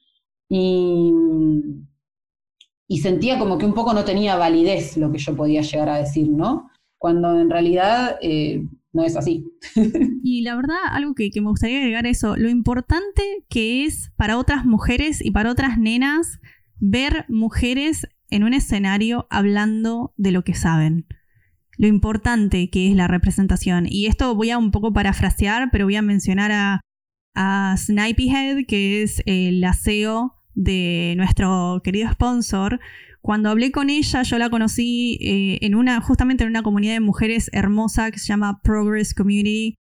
y, 0.48 1.12
sentía 3.02 3.40
como 3.40 3.58
que 3.58 3.66
un 3.66 3.74
poco 3.74 3.92
no 3.92 4.04
tenía 4.04 4.36
validez 4.36 4.96
lo 4.98 5.10
que 5.10 5.18
yo 5.18 5.34
podía 5.34 5.62
llegar 5.62 5.88
a 5.88 5.98
decir, 5.98 6.28
¿no? 6.28 6.70
Cuando 6.96 7.40
en 7.40 7.50
realidad 7.50 8.18
eh, 8.20 8.62
no 8.92 9.04
es 9.04 9.16
así. 9.16 9.44
y 10.22 10.42
la 10.42 10.56
verdad, 10.56 10.78
algo 10.90 11.14
que, 11.14 11.30
que 11.30 11.40
me 11.40 11.48
gustaría 11.48 11.78
agregar 11.78 12.06
eso, 12.06 12.36
lo 12.36 12.48
importante 12.48 13.22
que 13.48 13.84
es 13.84 14.12
para 14.16 14.38
otras 14.38 14.64
mujeres 14.64 15.24
y 15.24 15.30
para 15.30 15.50
otras 15.50 15.78
nenas 15.78 16.40
ver 16.78 17.26
mujeres 17.28 18.06
en 18.30 18.44
un 18.44 18.54
escenario 18.54 19.26
hablando 19.30 20.14
de 20.16 20.32
lo 20.32 20.44
que 20.44 20.54
saben 20.54 21.06
lo 21.80 21.86
importante 21.86 22.68
que 22.68 22.90
es 22.90 22.94
la 22.94 23.08
representación. 23.08 23.86
Y 23.88 24.04
esto 24.04 24.34
voy 24.34 24.50
a 24.50 24.58
un 24.58 24.70
poco 24.70 24.92
parafrasear, 24.92 25.70
pero 25.72 25.86
voy 25.86 25.96
a 25.96 26.02
mencionar 26.02 26.52
a, 26.52 26.82
a 27.34 27.74
Snipeyhead, 27.78 28.66
que 28.68 29.02
es 29.02 29.22
el 29.24 29.64
aseo 29.64 30.34
de 30.52 31.14
nuestro 31.16 31.80
querido 31.82 32.12
sponsor. 32.12 32.80
Cuando 33.20 33.50
hablé 33.50 33.70
con 33.70 33.90
ella, 33.90 34.22
yo 34.22 34.38
la 34.38 34.48
conocí 34.48 35.18
eh, 35.20 35.58
en 35.60 35.74
una, 35.74 36.00
justamente 36.00 36.44
en 36.44 36.50
una 36.50 36.62
comunidad 36.62 36.94
de 36.94 37.00
mujeres 37.00 37.50
hermosa 37.52 38.10
que 38.10 38.18
se 38.18 38.26
llama 38.26 38.60
Progress 38.62 39.14
Community. 39.14 39.74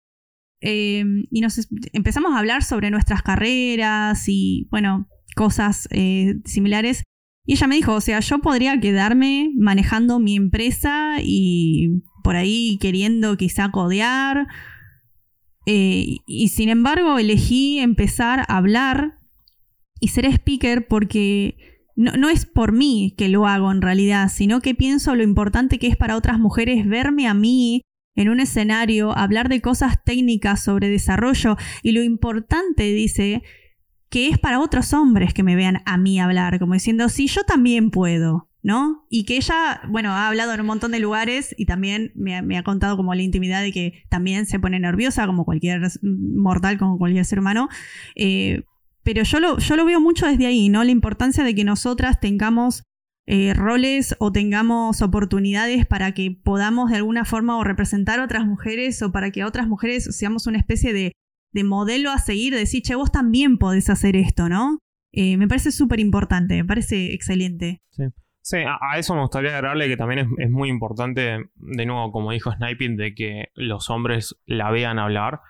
Em, 0.61 1.25
y 1.31 1.43
nos 1.43 1.69
empezamos 1.93 2.33
a 2.35 2.39
hablar 2.39 2.65
sobre 2.65 2.91
nuestras 2.91 3.23
carreras 3.23 4.25
y, 4.27 4.69
bueno, 4.71 5.07
cosas 5.35 5.87
eh, 5.91 6.37
similares. 6.47 7.03
Y 7.45 7.53
ella 7.53 7.67
me 7.67 7.77
dijo, 7.77 7.93
o 7.95 8.01
sea, 8.01 8.21
yo 8.21 8.39
podría 8.41 8.81
quedarme 8.81 9.51
manejando 9.57 10.19
mi 10.19 10.35
empresa 10.35 11.17
y 11.23 12.03
por 12.25 12.37
ahí 12.37 12.79
queriendo 12.81 13.37
quizá 13.37 13.71
codear. 13.71 14.47
Eh, 15.67 16.17
y 16.27 16.49
sin 16.49 16.71
embargo, 16.71 17.19
elegí 17.19 17.79
empezar 17.81 18.41
a 18.49 18.57
hablar 18.57 19.19
y 20.01 20.09
ser 20.09 20.25
speaker 20.25 20.89
porque 20.89 21.76
no, 21.97 22.29
es 22.29 22.45
por 22.45 22.73
mí 22.73 23.15
que 23.17 23.29
lo 23.29 23.47
hago 23.47 23.73
en 23.73 23.81
realidad, 23.81 24.31
sino 24.33 24.61
que 24.61 24.75
pienso 24.75 25.15
lo 25.15 25.23
importante 25.23 25.79
que 25.79 25.87
es 25.87 25.97
para 25.97 26.17
otras 26.17 26.39
mujeres 26.39 26.87
verme 26.87 27.27
a 27.27 27.35
mí 27.35 27.83
en 28.15 28.29
un 28.29 28.41
escenario, 28.41 29.17
hablar 29.17 29.49
de 29.49 29.61
cosas 29.61 30.05
técnicas 30.05 30.63
sobre 30.63 30.89
desarrollo 30.89 31.57
y 31.83 31.93
lo 31.93 32.03
importante, 32.03 32.85
dice, 32.85 33.43
que 34.11 34.29
es 34.29 34.39
para 34.39 34.61
otros 34.61 34.93
hombres 34.93 35.35
que 35.35 35.43
me 35.43 35.57
vean 35.57 35.83
a 35.85 35.97
mí 35.97 36.21
hablar, 36.21 36.59
como 36.59 36.75
diciendo, 36.75 37.09
sí, 37.09 37.29
yo 37.29 37.45
también 37.45 37.91
puedo, 37.91 38.49
¿no? 38.63 39.07
Y 39.11 39.25
que 39.25 39.37
ella, 39.37 39.81
bueno, 39.89 40.11
ha 40.13 40.29
hablado 40.29 40.53
en 40.53 40.61
un 40.61 40.67
montón 40.67 40.93
de 40.93 41.01
lugares 41.01 41.55
y 41.59 41.67
también 41.67 42.13
me, 42.15 42.57
ha 42.57 42.63
contado 42.63 42.97
como 42.97 43.15
la 43.15 43.23
intimidad 43.23 43.63
de 43.63 43.73
que 43.73 44.05
también 44.09 44.47
se 44.47 44.59
pone 44.59 44.79
nerviosa, 44.81 45.27
como 45.27 45.45
cualquier 45.45 45.83
mortal, 46.03 46.79
como 46.79 46.99
cualquier 46.99 47.25
ser 47.25 47.39
humano. 47.39 47.69
Eh, 48.15 48.65
pero 49.07 49.23
yo 49.23 49.41
lo, 49.41 49.59
yo 49.59 49.77
lo 49.77 49.87
veo 49.87 50.01
mucho 50.01 50.27
desde 50.27 50.47
ahí, 50.47 50.69
¿no? 50.69 50.85
La 50.85 50.91
importancia 50.91 51.45
de 51.45 51.55
que 51.55 51.65
nosotras 51.65 52.21
tengamos 52.21 52.83
eh, 53.27 53.55
roles 53.55 54.15
o 54.19 54.33
tengamos 54.33 55.01
oportunidades 55.01 55.87
para 55.87 56.13
que 56.13 56.31
podamos 56.31 56.91
de 56.91 56.99
alguna 56.99 57.25
forma 57.25 57.57
o 57.57 57.65
representar 57.65 58.21
a 58.21 58.25
otras 58.25 58.45
mujeres 58.45 59.01
o 59.01 59.11
para 59.11 59.31
que 59.31 59.45
otras 59.45 59.67
mujeres 59.67 60.15
seamos 60.15 60.47
una 60.47 60.59
especie 60.59 60.93
de 60.93 61.13
de 61.57 61.65
modelo 61.65 62.11
a 62.11 62.19
seguir, 62.19 62.53
de 62.53 62.61
decir, 62.61 62.83
che, 62.83 62.95
vos 62.95 63.11
también 63.11 63.57
podés 63.57 63.89
hacer 63.89 64.15
esto, 64.15 64.51
¿no? 64.51 64.79
Eh, 65.13 65.39
me 65.39 65.49
parece 65.49 65.73
súper 65.73 66.01
importante, 66.01 66.55
me 66.55 66.65
parece 66.67 67.15
excelente. 67.15 67.81
Sí. 68.43 68.59
a, 68.59 68.99
eso 68.99 69.15
me 69.15 69.23
gustaría 69.23 69.57
agregarle 69.57 69.89
que 69.89 69.97
también 69.97 70.29
es, 70.39 70.51
muy 70.51 70.69
importante, 70.69 71.49
de 71.55 71.87
nuevo, 71.87 72.13
como 72.13 72.33
dijo 72.33 72.53
Sniping, 72.53 72.97
de 72.97 73.15
que 73.15 73.47
los 73.55 73.89
hombres 73.89 74.37
la 74.45 74.71
vean 74.71 74.99
hablar. 74.99 75.41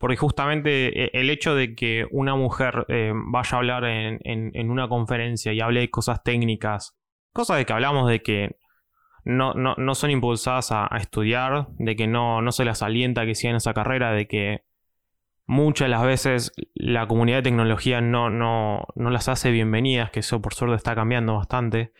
Porque 0.00 0.16
justamente 0.16 1.04
eh, 1.04 1.10
el 1.12 1.28
hecho 1.28 1.54
de 1.54 1.74
que 1.74 2.06
una 2.10 2.34
mujer 2.34 2.86
eh, 2.88 3.12
vaya 3.14 3.50
a 3.52 3.58
hablar 3.58 3.84
en, 3.84 4.70
una 4.70 4.88
conferencia 4.88 5.52
y 5.52 5.60
hable 5.60 5.80
de 5.80 5.90
cosas 5.90 6.22
técnicas, 6.24 6.98
cosas 7.34 7.58
de 7.58 7.66
que 7.66 7.74
hablamos 7.74 8.08
de 8.08 8.22
que 8.22 8.56
no, 9.24 9.52
no, 9.52 9.94
son 9.94 10.10
impulsadas 10.10 10.72
a, 10.72 10.88
estudiar, 10.96 11.66
de 11.72 11.96
que 11.96 12.06
no, 12.06 12.40
no 12.40 12.50
se 12.50 12.64
las 12.64 12.80
alienta 12.80 13.26
que 13.26 13.34
sigan 13.34 13.56
esa 13.56 13.74
carrera, 13.74 14.12
de 14.12 14.26
que 14.26 14.64
muchas 15.44 15.84
de 15.84 15.90
las 15.90 16.02
veces 16.02 16.52
la 16.72 17.06
comunidad 17.06 17.36
de 17.36 17.50
tecnología 17.50 18.00
no, 18.00 18.30
no, 18.30 18.86
no, 18.94 19.10
las 19.10 19.28
hace 19.28 19.50
bienvenidas, 19.50 20.10
que 20.10 20.20
eso 20.20 20.40
por 20.40 20.54
suerte 20.54 20.76
está 20.76 20.94
cambiando 20.94 21.36
bastante. 21.36 21.92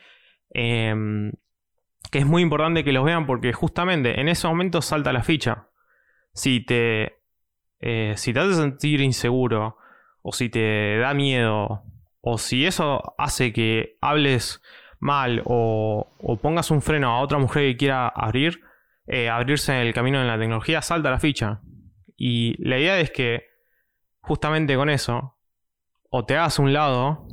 Em, 0.49 1.33
que 2.09 2.17
es 2.17 2.25
muy 2.25 2.41
importante 2.41 2.83
que 2.83 2.93
los 2.93 3.05
vean 3.05 3.27
porque 3.27 3.53
justamente 3.53 4.19
en 4.19 4.27
ese 4.27 4.47
momento 4.47 4.81
salta 4.81 5.13
la 5.13 5.21
ficha. 5.21 5.67
Si 6.33 6.65
te, 6.65 7.20
eh, 7.81 8.13
si 8.17 8.33
te 8.33 8.39
hace 8.39 8.53
sentir 8.53 9.01
inseguro, 9.01 9.77
o 10.21 10.31
si 10.31 10.49
te 10.49 10.97
da 10.97 11.13
miedo, 11.13 11.83
o 12.21 12.37
si 12.37 12.65
eso 12.65 13.15
hace 13.17 13.51
que 13.51 13.97
hables 14.01 14.61
mal 14.99 15.41
o, 15.45 16.13
pongas 16.41 16.71
un 16.71 16.81
freno 16.81 17.09
a 17.09 17.21
otra 17.21 17.39
mujer 17.39 17.71
que 17.71 17.77
quiera 17.77 18.07
abrir, 18.07 18.61
eh, 19.07 19.29
abrirse 19.29 19.73
en 19.73 19.79
el 19.87 19.93
camino 19.93 20.19
de 20.19 20.27
la 20.27 20.37
tecnología, 20.37 20.81
salta 20.81 21.09
la 21.09 21.19
ficha. 21.19 21.61
Y 22.15 22.55
la 22.63 22.77
idea 22.77 22.99
es 22.99 23.11
que 23.11 23.47
justamente 24.21 24.75
con 24.75 24.89
eso, 24.89 25.37
o 26.09 26.23
te 26.23 26.37
hagas 26.37 26.59
un 26.59 26.71
lado, 26.71 27.27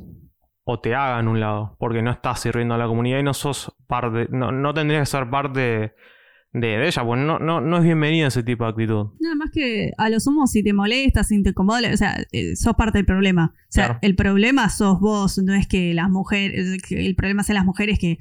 o 0.63 0.79
te 0.79 0.95
hagan 0.95 1.27
un 1.27 1.39
lado, 1.39 1.75
porque 1.79 2.01
no 2.01 2.11
estás 2.11 2.39
sirviendo 2.41 2.73
a 2.73 2.77
la 2.77 2.87
comunidad 2.87 3.19
y 3.19 3.23
no 3.23 3.33
sos 3.33 3.75
parte, 3.87 4.27
no, 4.31 4.73
tendrías 4.73 5.01
que 5.01 5.17
ser 5.17 5.29
parte 5.29 5.93
ella, 6.53 7.03
pues 7.03 7.19
no, 7.21 7.39
no, 7.39 7.61
no 7.61 7.77
es 7.77 7.83
bienvenido 7.83 8.27
ese 8.27 8.43
tipo 8.43 8.63
de 8.63 8.71
actitud. 8.71 9.07
Nada 9.19 9.35
más 9.35 9.51
que 9.51 9.91
a 9.97 10.09
lo 10.09 10.19
sumo 10.19 10.47
si 10.47 10.63
te 10.63 10.73
molestas, 10.73 11.27
si 11.27 11.41
te 11.43 11.49
incomoda, 11.49 11.93
o 11.93 11.97
sea, 11.97 12.25
eh, 12.31 12.55
sos 12.55 12.75
parte 12.75 12.97
del 12.97 13.05
problema. 13.05 13.53
O 13.55 13.71
sea, 13.71 13.99
el 14.01 14.15
problema 14.15 14.69
sos 14.69 14.99
vos, 14.99 15.37
no 15.37 15.53
es 15.53 15.67
que 15.67 15.93
las 15.93 16.09
mujeres, 16.09 16.81
el 16.89 17.15
problema 17.15 17.43
son 17.43 17.55
las 17.55 17.65
mujeres 17.65 17.99
que, 17.99 18.17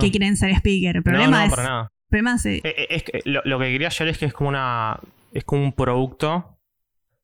que 0.00 0.10
quieren 0.10 0.36
ser 0.36 0.50
speaker. 0.56 0.96
El 0.96 1.02
problema 1.02 1.44
es... 1.44 1.50
Para 1.50 1.62
nada. 1.62 1.92
Eh, 2.10 2.60
eh, 2.64 2.86
es, 2.88 3.02
que 3.02 3.20
lo, 3.26 3.58
que 3.58 3.66
quería 3.66 3.88
ayer 3.88 4.08
es 4.08 4.18
que 4.18 4.26
es 4.26 4.32
como 4.32 4.48
una 4.48 4.98
es 5.32 5.44
como 5.44 5.62
un 5.62 5.72
producto 5.72 6.58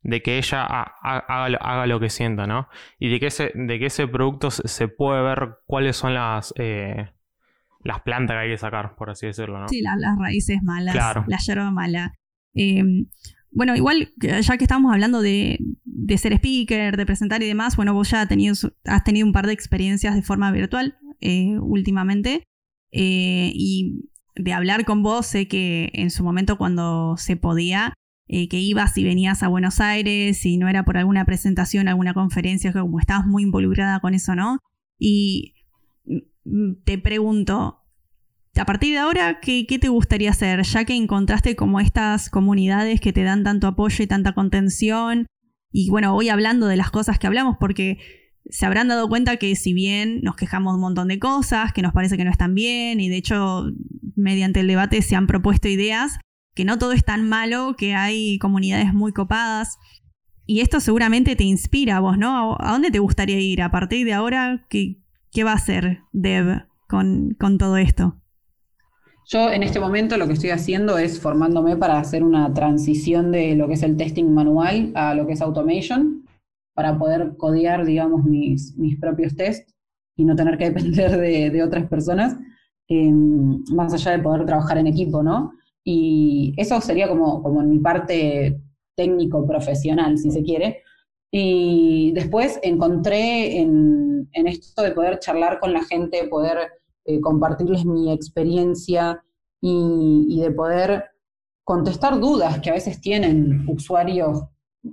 de 0.02 0.20
que 0.20 0.36
ella 0.36 0.62
haga, 0.62 1.86
lo 1.86 1.98
que 1.98 2.10
sienta, 2.10 2.47
¿no? 2.47 2.68
Y 2.98 3.10
de 3.10 3.18
que 3.18 3.28
ese, 3.28 3.51
de 3.55 3.78
que 3.78 3.86
ese 3.86 4.06
producto 4.06 4.51
se 4.51 4.89
puede 4.89 5.22
ver 5.22 5.56
cuáles 5.64 5.97
son 5.97 6.12
las, 6.12 6.52
eh, 6.59 7.14
las 7.85 8.01
plantas 8.01 8.35
que 8.35 8.40
hay 8.40 8.51
que 8.51 8.59
sacar, 8.59 8.97
por 8.97 9.11
así 9.11 9.27
decirlo, 9.27 9.61
¿no? 9.61 9.69
Sí, 9.69 9.82
las 9.82 10.19
raíces 10.19 10.62
malas, 10.62 10.94
la 10.94 11.39
hierba 11.39 11.70
mala. 11.70 12.15
Em, 12.55 13.06
bueno, 13.51 13.77
igual, 13.77 14.11
ya 14.19 14.56
que 14.56 14.65
estamos 14.65 14.93
hablando 14.93 15.20
de, 15.20 15.59
ser 16.16 16.32
speaker, 16.32 16.97
de 16.97 17.06
presentar 17.06 17.43
y 17.43 17.47
demás, 17.47 17.77
bueno, 17.77 17.94
vos 17.94 18.11
ya 18.11 18.23
has 18.23 18.28
tenido, 18.28 18.55
has 18.85 19.05
tenido 19.05 19.27
un 19.27 19.32
par 19.32 19.47
de 19.47 19.52
experiencias 19.52 20.15
de 20.15 20.23
forma 20.23 20.51
virtual 20.51 20.97
eh, 21.20 21.56
últimamente. 21.61 22.48
Eh, 22.90 23.52
y 23.55 24.09
de 24.36 24.52
hablar 24.52 24.85
con 24.85 25.02
vos, 25.02 25.27
sé 25.27 25.47
que 25.47 25.90
en 25.94 26.11
su 26.11 26.24
momento 26.24 26.56
cuando 26.59 27.16
se 27.16 27.36
podía, 27.36 27.94
eh, 28.27 28.48
que 28.48 28.59
ibas 28.59 28.97
y 28.97 29.05
venías 29.05 29.43
a 29.43 29.48
Buenos 29.48 29.81
Aires 29.81 30.44
y 30.47 30.56
no 30.56 30.69
era 30.69 30.85
por 30.85 30.97
alguna 30.97 31.24
presentación, 31.24 31.89
alguna 31.89 32.15
conferencia, 32.15 32.73
que 32.73 32.81
como 32.81 32.98
estabas 32.98 33.27
muy 33.27 33.43
involucrada 33.43 34.01
con 34.01 34.15
eso, 34.15 34.35
¿no? 34.35 34.59
Y 34.98 35.53
te 36.85 36.99
pregunto, 36.99 37.85
a 38.57 38.65
partir 38.65 38.93
de 38.93 38.99
ahora, 38.99 39.41
¿qué, 39.41 39.66
¿qué, 39.66 39.79
te 39.79 39.89
gustaría 39.89 40.31
hacer? 40.31 40.62
Ya 40.62 40.85
que 40.85 40.95
encontraste 40.95 41.57
como 41.57 41.81
estas 41.81 42.31
comunidades 42.31 43.01
que 43.01 43.12
te 43.12 43.23
dan 43.23 43.43
tanto 43.43 43.66
apoyo 43.66 44.05
y 44.05 44.07
tanta 44.07 44.33
contención. 44.33 45.27
Y 45.73 45.91
bueno, 45.91 46.12
voy 46.12 46.29
hablando 46.29 46.66
de 46.66 46.77
las 46.77 46.91
cosas 46.91 47.19
que 47.19 47.27
hablamos 47.27 47.57
porque 47.59 47.99
se 48.49 48.66
habrán 48.66 48.89
dado 48.89 49.09
cuenta 49.09 49.39
que 49.39 49.57
si 49.57 49.73
bien 49.73 50.21
nos 50.23 50.37
quejamos 50.37 50.75
un 50.75 50.81
montón 50.81 51.09
de 51.09 51.19
cosas, 51.19 51.73
que 51.73 51.83
nos 51.83 51.93
parece 51.93 52.16
que 52.16 52.25
no 52.25 52.31
están 52.31 52.55
bien, 52.55 53.01
y 53.01 53.09
de 53.09 53.16
hecho 53.16 53.66
mediante 54.15 54.61
el 54.61 54.69
debate 54.69 55.03
se 55.03 55.16
han 55.16 55.27
propuesto 55.27 55.69
ideas, 55.69 56.19
que 56.55 56.65
no 56.65 56.79
todo 56.79 56.93
es 56.93 57.05
tan 57.05 57.29
malo, 57.29 57.75
que 57.77 57.95
hay 57.95 58.39
comunidades 58.39 58.95
muy 58.95 59.12
copadas. 59.12 59.79
Y 60.47 60.61
esto 60.61 60.79
seguramente 60.79 61.37
te 61.37 61.45
inspira 61.45 61.97
a 61.97 62.01
vos, 62.01 62.19
¿no? 62.19 62.57
¿A 62.61 62.73
dónde 62.73 62.91
te 62.91 62.99
gustaría 62.99 63.41
ir? 63.41 63.62
A 63.62 63.71
partir 63.71 64.05
de 64.05 64.12
ahora, 64.12 64.66
¿qué, 64.69 65.03
qué 65.35 65.44
va 65.44 65.51
a 65.51 65.56
hacer 65.56 65.98
Deb 66.12 66.65
con, 66.89 67.36
con 67.39 67.59
todo 67.59 67.77
esto? 67.77 68.16
Yo 69.27 69.51
en 69.51 69.62
este 69.62 69.81
momento 69.81 70.16
lo 70.16 70.27
que 70.27 70.35
estoy 70.35 70.51
haciendo 70.51 70.97
es 70.97 71.20
formándome 71.20 71.77
para 71.77 71.98
hacer 71.98 72.23
una 72.23 72.52
transición 72.55 73.32
de 73.32 73.56
lo 73.56 73.66
que 73.66 73.74
es 73.74 73.82
el 73.82 73.97
testing 73.97 74.32
manual 74.32 74.93
a 74.94 75.15
lo 75.15 75.27
que 75.27 75.32
es 75.32 75.43
automation, 75.43 76.24
para 76.74 76.98
poder 76.98 77.36
codear, 77.36 77.85
digamos, 77.85 78.24
mis, 78.24 78.77
mis 78.77 78.98
propios 78.98 79.35
tests 79.35 79.74
y 80.16 80.24
no 80.24 80.36
tener 80.36 80.59
que 80.59 80.65
depender 80.70 81.19
de, 81.19 81.62
otras 81.62 81.89
personas, 81.89 82.36
em, 82.89 83.62
más 83.73 83.93
allá 83.94 84.12
de 84.12 84.23
poder 84.23 84.44
trabajar 84.44 84.78
en 84.78 84.89
equipo, 84.89 85.23
¿no? 85.23 85.52
Y 85.85 86.55
eso 86.56 86.81
sería 86.81 87.09
como, 87.09 87.43
como 87.43 87.62
mi 87.62 87.78
parte 87.78 88.61
técnico-profesional, 88.97 90.19
si 90.19 90.31
se 90.31 90.43
quiere. 90.43 90.82
Y 91.36 92.12
después 92.12 92.61
encontré 92.62 93.59
en, 93.59 94.28
esto 94.32 94.82
de 94.85 94.93
poder 94.93 95.19
charlar 95.19 95.59
con 95.59 95.73
la 95.73 95.82
gente, 95.82 96.28
poder 96.28 96.59
eh, 97.05 97.20
compartirles 97.20 97.85
mi 97.85 98.12
experiencia 98.12 99.20
y, 99.61 100.40
de 100.40 100.52
poder 100.52 101.06
contestar 101.65 102.20
dudas 102.20 102.61
que 102.61 102.70
a 102.70 102.74
veces 102.74 103.01
tienen 103.01 103.66
usuarios 103.69 104.44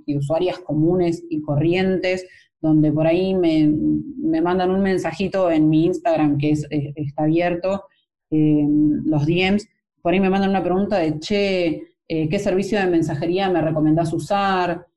y 0.04 0.18
usuarias 0.18 0.58
comunes 0.58 1.22
y 1.30 1.40
corrientes, 1.42 2.26
donde 2.60 2.90
por 2.90 3.06
ahí 3.06 3.36
me, 3.36 4.40
mandan 4.40 4.72
un 4.72 4.82
mensajito 4.82 5.48
en 5.48 5.68
mi 5.68 5.84
Instagram 5.84 6.38
que 6.38 6.50
es, 6.50 6.66
está 6.70 7.22
abierto, 7.22 7.84
eh, 8.32 8.66
los 9.04 9.26
DMs, 9.26 9.68
por 10.02 10.12
ahí 10.12 10.18
me 10.18 10.30
mandan 10.30 10.50
una 10.50 10.64
pregunta 10.64 10.98
de, 10.98 11.20
che, 11.20 11.94
eh, 12.08 12.28
¿qué 12.28 12.38
servicio 12.40 12.80
de 12.80 12.88
mensajería 12.88 13.48
me 13.48 13.60
recomendás 13.62 14.12
usar? 14.12 14.88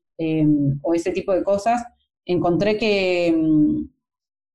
O 0.82 0.94
ese 0.94 1.10
tipo 1.12 1.32
de 1.32 1.42
cosas. 1.42 1.84
Encontré 2.24 2.76
que, 2.76 3.34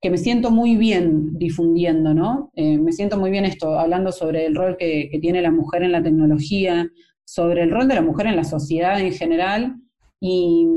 que 0.01 0.09
me 0.09 0.17
siento 0.17 0.49
muy 0.49 0.75
bien 0.75 1.37
difundiendo, 1.37 2.13
¿no? 2.13 2.51
Eh, 2.55 2.77
me 2.79 2.91
siento 2.91 3.17
muy 3.17 3.29
bien 3.29 3.45
esto, 3.45 3.79
hablando 3.79 4.11
sobre 4.11 4.45
el 4.45 4.55
rol 4.55 4.75
que, 4.77 5.09
tiene 5.21 5.41
la 5.41 5.51
mujer 5.51 5.83
en 5.83 5.91
la 5.91 6.01
tecnología, 6.01 6.89
sobre 7.23 7.61
el 7.61 7.69
rol 7.69 7.87
de 7.87 7.95
la 7.95 8.01
mujer 8.01 8.27
en 8.27 8.35
la 8.35 8.43
sociedad 8.43 8.99
en 8.99 9.13
general 9.13 9.75
y, 10.19 10.67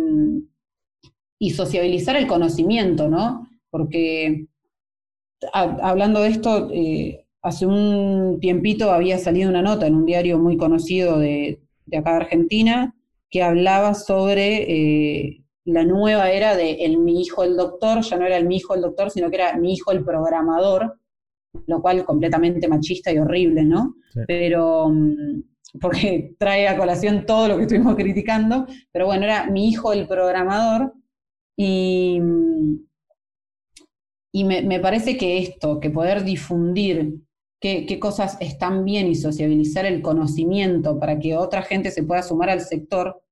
y 1.38 1.50
sociabilizar 1.50 2.16
el 2.16 2.26
conocimiento, 2.26 3.08
¿no? 3.08 3.48
Porque 3.70 4.46
hablando 5.52 6.20
de 6.20 6.28
esto, 6.28 6.70
eh, 6.72 7.26
hace 7.42 7.66
un 7.66 8.38
tiempito 8.40 8.92
había 8.92 9.18
salido 9.18 9.48
una 9.48 9.62
nota 9.62 9.86
en 9.86 9.94
un 9.94 10.06
diario 10.06 10.38
muy 10.38 10.56
conocido 10.56 11.18
de, 11.18 11.60
acá 11.96 12.10
de 12.10 12.16
Argentina 12.16 12.94
que 13.34 13.42
hablaba 13.42 13.94
sobre 13.94 14.62
eh, 14.62 15.44
la 15.64 15.84
nueva 15.84 16.30
era 16.30 16.54
de 16.54 16.84
el 16.84 16.98
mi 16.98 17.20
hijo 17.20 17.42
el 17.42 17.56
doctor, 17.56 18.00
ya 18.00 18.16
no 18.16 18.26
era 18.26 18.36
el 18.36 18.46
mi 18.46 18.58
hijo 18.58 18.76
el 18.76 18.80
doctor, 18.80 19.10
sino 19.10 19.28
que 19.28 19.34
era 19.34 19.56
mi 19.56 19.72
hijo 19.72 19.90
el 19.90 20.04
programador, 20.04 21.00
lo 21.66 21.82
cual 21.82 22.04
completamente 22.04 22.68
machista 22.68 23.10
y 23.12 23.18
horrible, 23.18 23.64
¿no? 23.64 23.96
Pero, 24.28 24.88
mm, 24.88 25.42
porque 25.80 26.36
trae 26.38 26.68
a 26.68 26.76
colación 26.76 27.26
todo 27.26 27.48
lo 27.48 27.56
que 27.56 27.62
estuvimos 27.62 27.96
criticando, 27.96 28.66
pero 28.92 29.06
bueno, 29.06 29.24
era 29.24 29.50
mi 29.50 29.68
hijo 29.68 29.92
el 29.92 30.06
programador 30.06 30.92
y, 31.56 32.20
mm, 32.20 32.86
y 34.30 34.44
me, 34.44 34.78
parece 34.78 35.16
que 35.16 35.38
esto, 35.38 35.80
que 35.80 35.90
poder 35.90 36.22
difundir 36.22 37.16
qué, 37.60 37.84
qué 37.84 37.98
cosas 37.98 38.36
están 38.38 38.84
bien 38.84 39.08
y 39.08 39.16
sociabilizar 39.16 39.86
el 39.86 40.02
conocimiento 40.02 41.00
para 41.00 41.18
que 41.18 41.36
otra 41.36 41.62
gente 41.62 41.90
se 41.90 42.04
pueda 42.04 42.22
sumar 42.22 42.50
al 42.50 42.60
sector, 42.60 43.23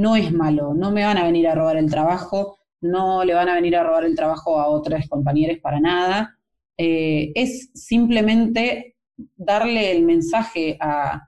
no 0.00 0.16
es 0.16 0.32
malo, 0.32 0.72
no 0.72 0.90
me 0.90 1.04
van 1.04 1.18
a 1.18 1.24
venir 1.24 1.46
a 1.46 1.54
robar 1.54 1.76
el 1.76 1.90
trabajo, 1.90 2.58
no 2.80 3.22
le 3.22 3.34
van 3.34 3.50
a 3.50 3.54
venir 3.54 3.76
a 3.76 3.82
robar 3.82 4.04
el 4.04 4.16
trabajo 4.16 4.58
a 4.58 4.68
otros 4.68 5.06
compañeros 5.08 5.58
para 5.58 5.78
nada. 5.78 6.38
Eh, 6.78 7.32
es 7.34 7.70
simplemente 7.74 8.96
darle 9.36 9.92
el 9.92 10.04
mensaje 10.04 10.78
a, 10.80 11.26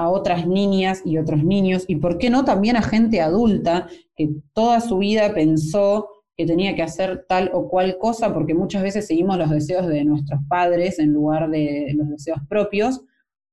otras 0.00 0.46
niñas 0.46 1.02
y 1.04 1.18
otros 1.18 1.42
niños, 1.42 1.84
y 1.88 1.96
por 1.96 2.18
qué 2.18 2.30
no 2.30 2.44
también 2.44 2.76
a 2.76 2.82
gente 2.82 3.20
adulta 3.20 3.88
que 4.14 4.30
toda 4.52 4.80
su 4.80 4.98
vida 4.98 5.34
pensó 5.34 6.08
que 6.36 6.46
tenía 6.46 6.76
que 6.76 6.84
hacer 6.84 7.26
tal 7.28 7.50
o 7.52 7.68
cual 7.68 7.98
cosa, 7.98 8.32
porque 8.32 8.54
muchas 8.54 8.84
veces 8.84 9.08
seguimos 9.08 9.38
los 9.38 9.50
deseos 9.50 9.88
de 9.88 10.04
nuestros 10.04 10.38
padres 10.48 11.00
en 11.00 11.12
lugar 11.12 11.50
de 11.50 11.92
los 11.96 12.08
deseos 12.10 12.38
propios, 12.48 13.00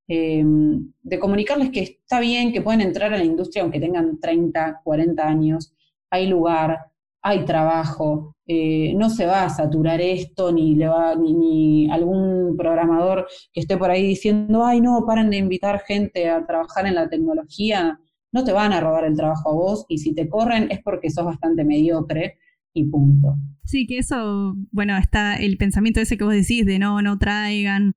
Em, 0.08 0.92
de 1.02 1.20
comunicarles 1.20 1.72
que 1.72 1.80
está 1.80 2.20
bien, 2.20 2.54
que 2.54 2.62
pueden 2.62 2.82
entrar 2.82 3.12
a 3.12 3.18
la 3.18 3.24
industria 3.24 3.64
aunque 3.64 3.80
tengan 3.80 4.20
30, 4.20 4.82
40 4.84 5.28
años, 5.28 5.74
hay 6.12 6.28
lugar, 6.28 6.78
hay 7.24 7.44
trabajo, 7.44 8.36
eh, 8.46 8.94
no 8.96 9.10
se 9.10 9.26
va 9.26 9.46
a 9.46 9.50
saturar 9.50 10.00
esto, 10.02 10.52
ni 10.52 10.76
le 10.76 10.88
va, 10.88 11.16
ni, 11.16 11.90
algún 11.90 12.56
programador 12.56 13.28
que 13.52 13.62
esté 13.62 13.78
por 13.78 13.90
ahí 13.90 14.06
diciendo, 14.06 14.64
ay 14.64 14.80
no, 14.80 15.04
paren 15.08 15.32
de 15.32 15.38
invitar 15.38 15.82
gente 15.88 16.30
a 16.30 16.46
trabajar 16.46 16.86
en 16.86 16.94
la 16.94 17.10
tecnología, 17.10 18.00
no 18.32 18.44
te 18.44 18.52
van 18.52 18.74
a 18.74 18.82
robar 18.82 19.06
el 19.06 19.16
trabajo 19.16 19.50
a 19.50 19.54
vos, 19.54 19.86
y 19.90 19.98
si 19.98 20.14
te 20.14 20.30
corren 20.30 20.68
es 20.70 20.84
porque 20.84 21.10
sos 21.10 21.26
bastante 21.26 21.64
mediocre 21.64 22.38
y 22.76 22.84
punto. 22.84 23.38
Sí, 23.64 23.88
que 23.88 23.98
eso, 23.98 24.56
bueno, 24.72 24.96
está 24.98 25.36
el 25.38 25.58
pensamiento 25.58 26.00
ese 26.00 26.16
que 26.16 26.26
vos 26.26 26.34
decís 26.34 26.64
de 26.68 26.78
no, 26.78 27.02
no 27.02 27.18
traigan 27.18 27.96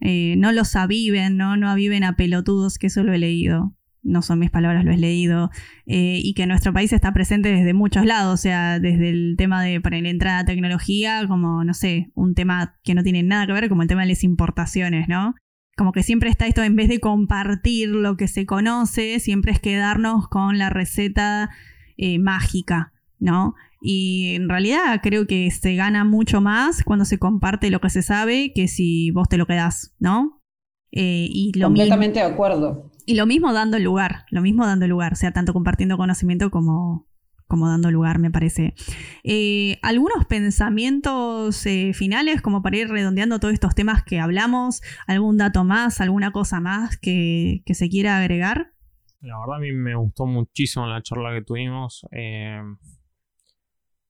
eh, 0.00 0.34
no 0.36 0.52
los 0.52 0.76
aviven, 0.76 1.36
¿no? 1.36 1.56
No 1.56 1.68
aviven 1.68 2.04
a 2.04 2.16
pelotudos, 2.16 2.78
que 2.78 2.88
eso 2.88 3.02
lo 3.02 3.12
he 3.12 3.18
leído. 3.18 3.74
No 4.02 4.22
son 4.22 4.38
mis 4.38 4.50
palabras, 4.50 4.84
lo 4.84 4.92
he 4.92 4.96
leído. 4.96 5.50
Eh, 5.86 6.20
y 6.22 6.34
que 6.34 6.46
nuestro 6.46 6.72
país 6.72 6.92
está 6.92 7.12
presente 7.12 7.50
desde 7.50 7.74
muchos 7.74 8.06
lados, 8.06 8.34
o 8.34 8.36
sea, 8.42 8.78
desde 8.78 9.10
el 9.10 9.34
tema 9.36 9.62
de 9.62 9.80
para 9.80 10.00
la 10.00 10.08
entrada 10.08 10.40
a 10.40 10.44
tecnología, 10.44 11.26
como, 11.26 11.64
no 11.64 11.74
sé, 11.74 12.10
un 12.14 12.34
tema 12.34 12.78
que 12.84 12.94
no 12.94 13.02
tiene 13.02 13.22
nada 13.22 13.46
que 13.46 13.52
ver, 13.52 13.68
como 13.68 13.82
el 13.82 13.88
tema 13.88 14.02
de 14.02 14.08
las 14.08 14.24
importaciones, 14.24 15.08
¿no? 15.08 15.34
Como 15.76 15.92
que 15.92 16.02
siempre 16.02 16.30
está 16.30 16.46
esto, 16.46 16.62
en 16.62 16.76
vez 16.76 16.88
de 16.88 17.00
compartir 17.00 17.90
lo 17.90 18.16
que 18.16 18.28
se 18.28 18.46
conoce, 18.46 19.20
siempre 19.20 19.52
es 19.52 19.60
quedarnos 19.60 20.28
con 20.28 20.58
la 20.58 20.70
receta 20.70 21.50
eh, 21.96 22.18
mágica, 22.18 22.92
¿no? 23.20 23.54
Y 23.80 24.34
en 24.34 24.48
realidad 24.48 25.00
creo 25.02 25.26
que 25.26 25.50
se 25.50 25.74
gana 25.76 26.04
mucho 26.04 26.40
más 26.40 26.82
cuando 26.82 27.04
se 27.04 27.18
comparte 27.18 27.70
lo 27.70 27.80
que 27.80 27.90
se 27.90 28.02
sabe 28.02 28.52
que 28.52 28.68
si 28.68 29.10
vos 29.12 29.28
te 29.28 29.38
lo 29.38 29.46
quedás, 29.46 29.94
¿no? 29.98 30.42
Eh, 30.90 31.28
y 31.30 31.52
lo 31.58 31.66
Completamente 31.66 32.20
de 32.20 32.26
acuerdo. 32.26 32.90
Y 33.06 33.14
lo 33.14 33.26
mismo 33.26 33.52
dando 33.52 33.78
lugar, 33.78 34.24
lo 34.30 34.42
mismo 34.42 34.66
dando 34.66 34.86
lugar, 34.86 35.12
o 35.12 35.16
sea, 35.16 35.32
tanto 35.32 35.52
compartiendo 35.52 35.96
conocimiento 35.96 36.50
como, 36.50 37.06
como 37.46 37.68
dando 37.68 37.90
lugar, 37.90 38.18
me 38.18 38.30
parece. 38.30 38.74
Eh, 39.22 39.78
¿Algunos 39.82 40.26
pensamientos 40.26 41.64
eh, 41.66 41.92
finales 41.94 42.42
como 42.42 42.62
para 42.62 42.78
ir 42.78 42.88
redondeando 42.88 43.38
todos 43.38 43.54
estos 43.54 43.74
temas 43.74 44.02
que 44.02 44.18
hablamos? 44.18 44.82
¿Algún 45.06 45.36
dato 45.36 45.64
más, 45.64 46.00
alguna 46.00 46.32
cosa 46.32 46.60
más 46.60 46.98
que, 46.98 47.62
que 47.64 47.74
se 47.74 47.88
quiera 47.88 48.18
agregar? 48.18 48.72
La 49.20 49.38
verdad 49.40 49.56
a 49.56 49.60
mí 49.60 49.72
me 49.72 49.94
gustó 49.94 50.26
muchísimo 50.26 50.86
la 50.86 51.02
charla 51.02 51.34
que 51.34 51.42
tuvimos. 51.42 52.06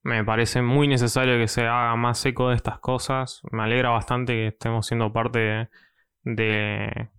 Me 0.09 0.23
parece 0.23 0.63
muy 0.63 0.87
necesario 0.87 1.37
que 1.37 1.47
se 1.47 1.61
haga 1.61 1.95
más 1.95 2.25
eco 2.25 2.49
de 2.49 2.55
estas 2.55 2.79
cosas. 2.79 3.43
Me 3.51 3.61
alegra 3.61 3.91
bastante 3.91 4.33
que 4.33 4.47
estemos 4.47 4.87
siendo 4.87 5.13
parte 5.13 5.69
de, 6.23 7.09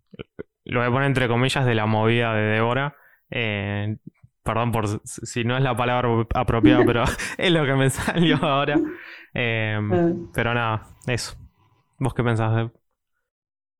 lo 0.65 0.81
voy 0.81 0.89
a 0.89 0.91
poner 0.91 1.07
entre 1.07 1.29
comillas, 1.29 1.65
de 1.65 1.77
la 1.77 1.87
movida 1.87 2.35
de 2.35 2.43
Débora. 2.43 2.97
Eh, 3.31 3.97
perdón 4.43 4.73
por 4.73 4.89
si 5.05 5.45
no 5.45 5.57
es 5.57 5.63
la 5.63 5.77
palabra 5.77 6.27
apropiada, 6.35 6.85
pero 6.85 7.05
es 7.39 7.53
lo 7.53 7.65
que 7.65 7.75
me 7.75 7.91
salió 7.91 8.39
ahora. 8.43 8.81
Em, 9.35 9.93
ah. 9.93 10.13
pero 10.35 10.53
nada, 10.53 10.89
eso. 11.07 11.37
¿Vos 11.97 12.13
qué 12.13 12.25
pensás, 12.25 12.57
Deb? 12.57 12.73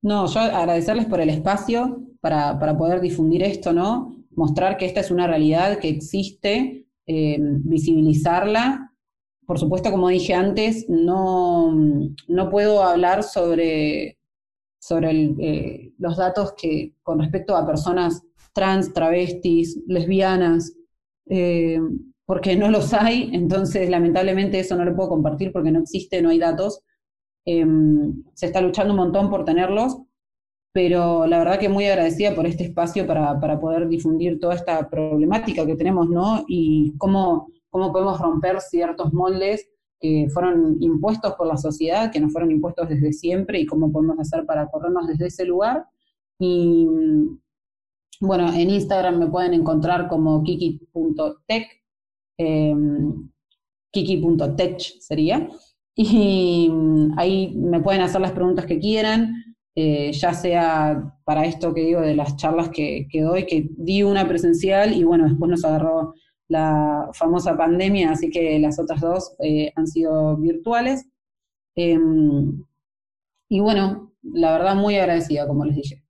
No, 0.03 0.25
yo 0.27 0.39
agradecerles 0.39 1.05
por 1.05 1.19
el 1.19 1.29
espacio 1.31 1.99
para, 2.21 2.57
poder 2.77 3.01
difundir 3.01 3.43
esto, 3.43 3.73
¿no? 3.73 4.15
Mostrar 4.37 4.77
que 4.77 4.85
esta 4.85 5.01
es 5.01 5.11
una 5.11 5.27
realidad 5.27 5.79
que 5.79 5.89
existe, 5.89 6.85
em, 7.05 7.61
visibilizarla 7.65 8.90
por 9.45 9.59
supuesto, 9.59 9.91
como 9.91 10.09
dije 10.09 10.33
antes, 10.33 10.85
no, 10.87 11.73
no 12.27 12.49
puedo 12.49 12.83
hablar 12.83 13.23
sobre, 13.23 14.17
sobre 14.79 15.11
eh, 15.39 15.93
los 15.97 16.17
datos 16.17 16.53
que 16.55 16.93
con 17.03 17.19
respecto 17.19 17.55
a 17.55 17.65
personas 17.65 18.21
trans, 18.53 18.93
travestis, 18.93 19.79
lesbianas, 19.87 20.73
eh, 21.27 21.79
porque 22.25 22.55
no 22.55 22.69
los 22.69 22.93
hay, 22.93 23.29
entonces 23.33 23.89
lamentablemente 23.89 24.59
eso 24.59 24.75
no 24.75 24.85
lo 24.85 24.95
puedo 24.95 25.09
compartir 25.09 25.51
porque 25.51 25.71
no 25.71 25.79
existe, 25.79 26.21
no 26.21 26.29
hay 26.29 26.39
datos. 26.39 26.81
Em, 27.45 28.23
se 28.33 28.45
está 28.45 28.61
luchando 28.61 28.93
un 28.93 28.99
montón 28.99 29.29
por 29.29 29.43
tenerlos, 29.43 29.97
pero 30.73 31.27
la 31.27 31.39
verdad 31.39 31.59
que 31.59 31.69
muy 31.69 31.85
agradecida 31.85 32.33
por 32.33 32.45
este 32.45 32.63
espacio 32.63 33.05
para, 33.05 33.39
para 33.39 33.59
poder 33.59 33.87
difundir 33.87 34.39
toda 34.39 34.55
esta 34.55 34.89
problemática 34.89 35.65
que 35.65 35.75
tenemos, 35.75 36.09
¿no? 36.09 36.45
Y 36.47 36.93
cómo 36.97 37.47
cómo 37.71 37.91
podemos 37.91 38.19
romper 38.19 38.61
ciertos 38.61 39.11
moldes 39.13 39.67
que 39.99 40.27
fueron 40.33 40.77
impuestos 40.81 41.33
por 41.35 41.47
la 41.47 41.57
sociedad, 41.57 42.11
que 42.11 42.19
nos 42.19 42.31
fueron 42.31 42.51
impuestos 42.51 42.89
desde 42.89 43.13
siempre 43.13 43.59
y 43.59 43.65
cómo 43.65 43.91
podemos 43.91 44.19
hacer 44.19 44.45
para 44.45 44.67
corrernos 44.67 45.07
desde 45.07 45.27
ese 45.27 45.45
lugar. 45.45 45.85
Y 46.39 46.87
bueno, 48.19 48.51
en 48.53 48.69
Instagram 48.69 49.19
me 49.19 49.27
pueden 49.27 49.53
encontrar 49.53 50.07
como 50.07 50.43
kiki.tech, 50.43 51.67
eh, 52.37 52.75
kiki.tech 53.91 54.79
sería, 54.99 55.49
y 55.95 56.71
ahí 57.17 57.53
me 57.55 57.79
pueden 57.81 58.01
hacer 58.01 58.21
las 58.21 58.31
preguntas 58.31 58.65
que 58.65 58.79
quieran. 58.79 59.35
eh, 59.75 60.11
ya 60.11 60.33
sea 60.33 61.15
para 61.23 61.45
esto 61.45 61.73
que 61.73 61.81
digo 61.81 62.01
de 62.01 62.15
las 62.15 62.35
charlas 62.35 62.69
que, 62.69 63.07
que, 63.09 63.21
doy, 63.21 63.45
que 63.45 63.69
di 63.77 64.03
una 64.03 64.27
presencial 64.27 64.93
y 64.93 65.03
bueno, 65.05 65.25
después 65.25 65.49
nos 65.49 65.63
agarró 65.63 66.13
la 66.51 67.09
famosa 67.13 67.55
pandemia, 67.55 68.11
así 68.11 68.29
que 68.29 68.59
las 68.59 68.77
otras 68.77 68.99
dos 68.99 69.35
eh, 69.39 69.71
han 69.73 69.87
sido 69.87 70.35
virtuales. 70.35 71.07
Em, 71.75 72.65
y 73.47 73.61
bueno, 73.61 74.13
la 74.21 74.51
verdad 74.51 74.75
muy 74.75 74.97
agradecida, 74.97 75.47
como 75.47 75.63
les 75.63 75.77
dije. 75.77 76.03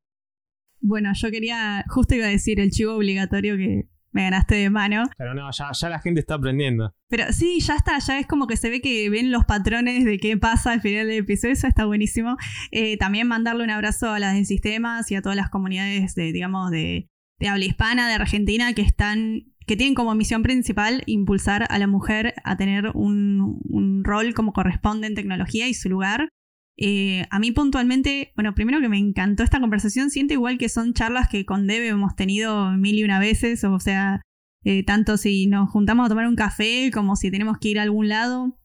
Bueno, 0.80 1.12
yo 1.14 1.30
quería, 1.30 1.86
justo 1.90 2.16
iba 2.16 2.26
a 2.26 2.30
decir 2.30 2.60
el 2.60 2.72
chivo 2.72 2.96
obligatorio 2.96 3.56
que 3.56 3.88
me 4.14 4.24
ganaste 4.24 4.56
de 4.56 4.72
mano. 4.72 5.04
Pero 5.16 5.36
no, 5.36 5.48
ya, 5.52 5.70
ya, 5.74 5.90
la 5.90 6.00
gente 6.00 6.20
está 6.20 6.34
aprendiendo. 6.34 6.92
Pero 7.08 7.32
sí, 7.32 7.60
ya 7.60 7.76
está, 7.76 8.00
ya 8.00 8.18
es 8.18 8.26
como 8.26 8.48
que 8.48 8.58
se 8.58 8.72
ve 8.72 8.82
que 8.82 9.12
ven 9.12 9.32
los 9.32 9.46
patrones 9.46 10.06
de 10.06 10.18
qué 10.18 10.38
pasa 10.38 10.72
al 10.72 10.82
final 10.82 11.06
del 11.06 11.20
episodio, 11.20 11.54
eso 11.54 11.68
está 11.68 11.86
buenísimo. 11.86 12.36
Eh, 12.72 12.98
también 12.98 13.28
mandarle 13.28 13.64
un 13.64 13.70
abrazo 13.70 14.10
a 14.10 14.18
las 14.18 14.34
de 14.34 14.44
sistemas 14.46 15.12
y 15.12 15.16
a 15.16 15.22
todas 15.22 15.36
las 15.36 15.52
comunidades 15.52 16.16
de, 16.16 16.32
digamos, 16.34 16.72
de, 16.72 17.10
de 17.38 17.48
habla 17.48 17.66
hispana, 17.66 18.08
de 18.08 18.16
Argentina, 18.16 18.74
que 18.74 18.82
están 18.82 19.51
que 19.72 19.78
tienen 19.78 19.96
como 19.96 20.14
misión 20.16 20.44
principal 20.44 21.02
impulsar 21.06 21.66
a 21.70 21.80
la 21.80 21.88
mujer 21.88 22.34
a 22.44 22.58
tener 22.58 22.92
un, 22.94 23.62
un 23.70 24.04
rol 24.04 24.34
como 24.34 24.52
corresponde 24.52 25.08
en 25.08 25.16
tecnología 25.16 25.70
y 25.70 25.74
su 25.74 25.88
lugar. 25.88 26.28
Eh, 26.76 27.26
a 27.30 27.40
mí 27.40 27.54
puntualmente, 27.54 28.34
bueno, 28.36 28.54
primero 28.54 28.82
que 28.82 28.90
me 28.90 28.98
encantó 28.98 29.44
esta 29.44 29.62
conversación, 29.62 30.10
siento 30.10 30.34
igual 30.34 30.58
que 30.58 30.68
son 30.68 30.94
charlas 30.94 31.30
que 31.30 31.46
con 31.46 31.68
Debe 31.68 31.88
hemos 31.88 32.18
tenido 32.18 32.72
mil 32.72 33.00
y 33.00 33.06
una 33.06 33.18
veces, 33.18 33.64
o 33.64 33.80
sea, 33.80 34.20
eh, 34.66 34.84
tanto 34.84 35.16
si 35.16 35.48
nos 35.48 35.70
juntamos 35.70 36.06
a 36.06 36.10
tomar 36.10 36.28
un 36.28 36.36
café 36.36 36.92
como 36.94 37.16
si 37.16 37.32
tenemos 37.32 37.58
que 37.58 37.70
ir 37.70 37.80
a 37.80 37.84
algún 37.84 38.10
lado, 38.10 38.60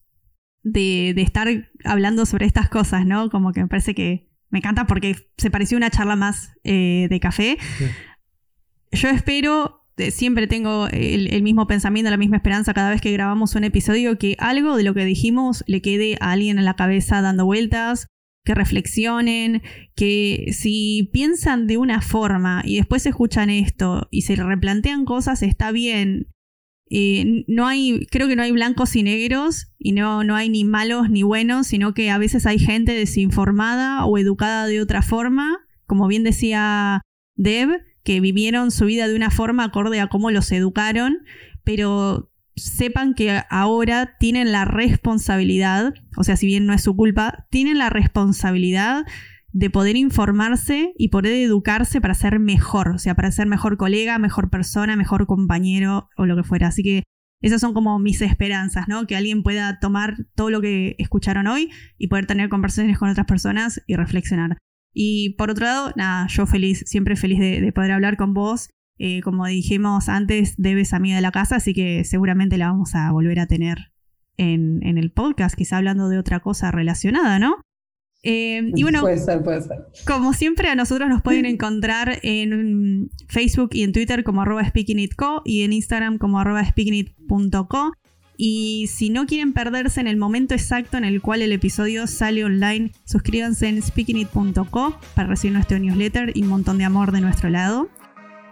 de, 0.64 1.12
de, 1.14 1.22
estar 1.22 1.46
hablando 1.84 2.26
sobre 2.26 2.46
estas 2.46 2.68
cosas, 2.68 3.06
¿no? 3.06 3.30
Como 3.30 3.52
que 3.52 3.60
me 3.60 3.68
parece 3.68 3.94
que 3.94 4.28
me 4.50 4.58
encanta 4.58 4.88
porque 4.88 5.14
se 5.36 5.52
pareció 5.52 5.76
una 5.76 5.90
charla 5.90 6.16
más 6.16 6.50
eh, 6.64 7.06
de 7.08 7.20
café. 7.20 7.58
Yo 8.90 9.08
espero 9.08 9.85
siempre 10.10 10.46
tengo 10.46 10.88
el, 10.88 11.42
mismo 11.42 11.66
pensamiento, 11.66 12.10
la 12.10 12.16
misma 12.16 12.36
esperanza 12.36 12.74
cada 12.74 12.90
vez 12.90 13.00
que 13.00 13.12
grabamos 13.12 13.54
un 13.54 13.64
episodio, 13.64 14.18
que 14.18 14.36
algo 14.38 14.76
de 14.76 14.82
lo 14.82 14.94
que 14.94 15.04
dijimos 15.04 15.64
le 15.66 15.80
quede 15.80 16.16
a 16.20 16.32
alguien 16.32 16.58
en 16.58 16.64
la 16.64 16.76
cabeza 16.76 17.22
dando 17.22 17.46
vueltas, 17.46 18.08
que 18.44 18.54
reflexionen, 18.54 19.62
que 19.96 20.46
si 20.52 21.10
piensan 21.12 21.66
de 21.66 21.78
una 21.78 22.00
forma 22.00 22.62
y 22.64 22.76
después 22.76 23.04
escuchan 23.06 23.50
esto 23.50 24.06
y 24.10 24.22
se 24.22 24.36
replantean 24.36 25.04
cosas, 25.04 25.42
está 25.42 25.72
bien. 25.72 26.28
Eh, 26.88 27.44
no 27.48 27.66
hay, 27.66 28.06
creo 28.12 28.28
que 28.28 28.36
no 28.36 28.44
hay 28.44 28.52
blancos 28.52 28.94
y 28.94 29.02
negros 29.02 29.72
y 29.78 29.90
no, 29.90 30.22
no 30.22 30.36
hay 30.36 30.48
ni 30.48 30.62
malos 30.62 31.10
ni 31.10 31.24
buenos, 31.24 31.66
sino 31.66 31.94
que 31.94 32.10
a 32.10 32.18
veces 32.18 32.46
hay 32.46 32.60
gente 32.60 32.92
desinformada 32.92 34.04
o 34.04 34.16
educada 34.18 34.66
de 34.66 34.80
otra 34.80 35.02
forma, 35.02 35.58
como 35.86 36.06
bien 36.06 36.22
decía 36.22 37.02
Deb, 37.34 37.70
que 38.06 38.20
vivieron 38.20 38.70
su 38.70 38.84
vida 38.84 39.08
de 39.08 39.16
una 39.16 39.30
forma 39.30 39.64
acorde 39.64 40.00
a 40.00 40.06
cómo 40.06 40.30
los 40.30 40.52
educaron, 40.52 41.18
pero 41.64 42.30
sepan 42.54 43.14
que 43.14 43.42
ahora 43.50 44.16
tienen 44.20 44.52
la 44.52 44.64
responsabilidad, 44.64 45.92
o 46.16 46.22
sea, 46.22 46.36
si 46.36 46.46
bien 46.46 46.66
no 46.66 46.72
es 46.72 46.82
su 46.82 46.94
culpa, 46.94 47.48
tienen 47.50 47.78
la 47.78 47.90
responsabilidad 47.90 49.04
de 49.50 49.70
poder 49.70 49.96
informarse 49.96 50.92
y 50.96 51.08
poder 51.08 51.32
educarse 51.32 52.00
para 52.00 52.14
ser 52.14 52.38
mejor, 52.38 52.90
o 52.90 52.98
sea, 52.98 53.16
para 53.16 53.32
ser 53.32 53.48
mejor 53.48 53.76
colega, 53.76 54.18
mejor 54.18 54.50
persona, 54.50 54.94
mejor 54.94 55.26
compañero 55.26 56.08
o 56.16 56.26
lo 56.26 56.36
que 56.36 56.44
fuera. 56.44 56.68
Así 56.68 56.84
que 56.84 57.02
esas 57.42 57.60
son 57.60 57.74
como 57.74 57.98
mis 57.98 58.22
esperanzas, 58.22 58.86
¿no? 58.86 59.08
Que 59.08 59.16
alguien 59.16 59.42
pueda 59.42 59.80
tomar 59.80 60.14
todo 60.36 60.50
lo 60.50 60.60
que 60.60 60.94
escucharon 60.98 61.48
hoy 61.48 61.72
y 61.98 62.06
poder 62.06 62.26
tener 62.26 62.48
conversaciones 62.50 62.98
con 62.98 63.08
otras 63.08 63.26
personas 63.26 63.82
y 63.88 63.96
reflexionar. 63.96 64.58
Y 64.98 65.34
por 65.36 65.50
otro 65.50 65.66
lado, 65.66 65.92
nada, 65.94 66.26
yo 66.28 66.46
feliz, 66.46 66.82
siempre 66.86 67.16
feliz 67.16 67.38
de, 67.38 67.70
poder 67.74 67.92
hablar 67.92 68.16
con 68.16 68.32
vos. 68.32 68.70
Eh, 68.98 69.20
como 69.20 69.44
dijimos 69.44 70.08
antes, 70.08 70.54
debes 70.56 70.94
amiga 70.94 71.16
de 71.16 71.20
la 71.20 71.32
casa, 71.32 71.56
así 71.56 71.74
que 71.74 72.02
seguramente 72.04 72.56
la 72.56 72.68
vamos 72.68 72.94
a 72.94 73.12
volver 73.12 73.38
a 73.40 73.46
tener 73.46 73.92
en, 74.38 74.80
el 74.82 75.12
podcast, 75.12 75.54
quizá 75.54 75.76
hablando 75.76 76.08
de 76.08 76.16
otra 76.16 76.40
cosa 76.40 76.70
relacionada, 76.70 77.38
¿no? 77.38 77.56
Eh, 78.22 78.72
y 78.74 78.82
bueno, 78.84 79.02
puede 79.02 79.18
ser, 79.18 79.44
puede 79.44 79.60
ser. 79.60 79.84
Como 80.06 80.32
siempre, 80.32 80.70
a 80.70 80.74
nosotros 80.74 81.10
nos 81.10 81.20
pueden 81.20 81.44
encontrar 81.44 82.18
en 82.22 83.10
Facebook 83.28 83.68
y 83.74 83.82
en 83.82 83.92
Twitter 83.92 84.24
como 84.24 84.40
arroba 84.40 84.64
speakingitco 84.66 85.42
y 85.44 85.64
en 85.64 85.74
Instagram 85.74 86.16
como 86.16 86.40
arroba 86.40 86.64
speakingit.co. 86.64 87.92
Y 88.36 88.88
si 88.88 89.08
no 89.10 89.26
quieren 89.26 89.52
perderse 89.52 90.00
en 90.00 90.06
el 90.06 90.16
momento 90.16 90.54
exacto 90.54 90.96
en 90.98 91.04
el 91.04 91.20
cual 91.22 91.42
el 91.42 91.52
episodio 91.52 92.06
sale 92.06 92.44
online, 92.44 92.92
suscríbanse 93.04 93.68
en 93.68 93.82
speakingit.co 93.82 94.98
para 95.14 95.28
recibir 95.28 95.54
nuestro 95.54 95.78
newsletter 95.78 96.32
y 96.34 96.42
un 96.42 96.48
montón 96.48 96.78
de 96.78 96.84
amor 96.84 97.12
de 97.12 97.20
nuestro 97.20 97.48
lado. 97.48 97.88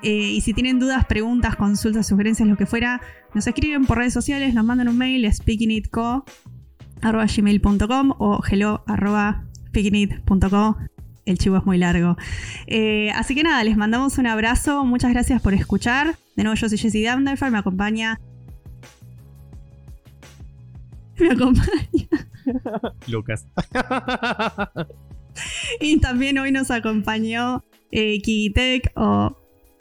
Eh, 0.03 0.33
y 0.33 0.43
si 0.43 0.53
tienen 0.53 0.79
dudas, 0.79 1.07
preguntas, 1.07 1.57
consultas, 1.57 2.07
sugerencias, 2.07 2.47
lo 2.49 2.57
que 2.57 2.67
fuera, 2.67 3.01
nos 3.35 3.47
escriben 3.47 3.87
por 3.87 3.97
redes 3.99 4.13
sociales, 4.13 4.53
nos 4.55 4.65
mandan 4.65 4.89
un 4.89 4.99
mail 4.99 5.25
a 5.25 5.33
speakingitco.gmail.com 5.33 8.13
o 8.19 8.41
hello.speakingit.co. 8.47 10.77
El 11.25 11.39
chivo 11.39 11.57
es 11.57 11.65
muy 11.65 11.79
largo. 11.79 12.19
Eh, 12.67 13.11
así 13.13 13.35
que 13.35 13.43
nada, 13.43 13.65
les 13.65 13.79
mandamos 13.79 14.19
un 14.19 14.27
abrazo. 14.27 14.85
Muchas 14.85 15.11
gracias 15.11 15.41
por 15.41 15.55
escuchar. 15.55 16.17
De 16.37 16.43
nuevo, 16.43 16.55
yo 16.55 16.69
soy 16.69 16.77
Jessie 16.77 17.03
Danderfer. 17.03 17.51
Me 17.51 17.57
acompaña 17.57 18.21
me 21.19 21.31
acompaña. 21.31 22.09
Lucas. 23.07 23.47
y 25.81 26.01
también 26.01 26.39
hoy 26.39 26.53
nos 26.53 26.71
acompañó 26.71 27.65
eh, 27.91 28.21
Kigitek, 28.21 28.93
o 28.97 29.37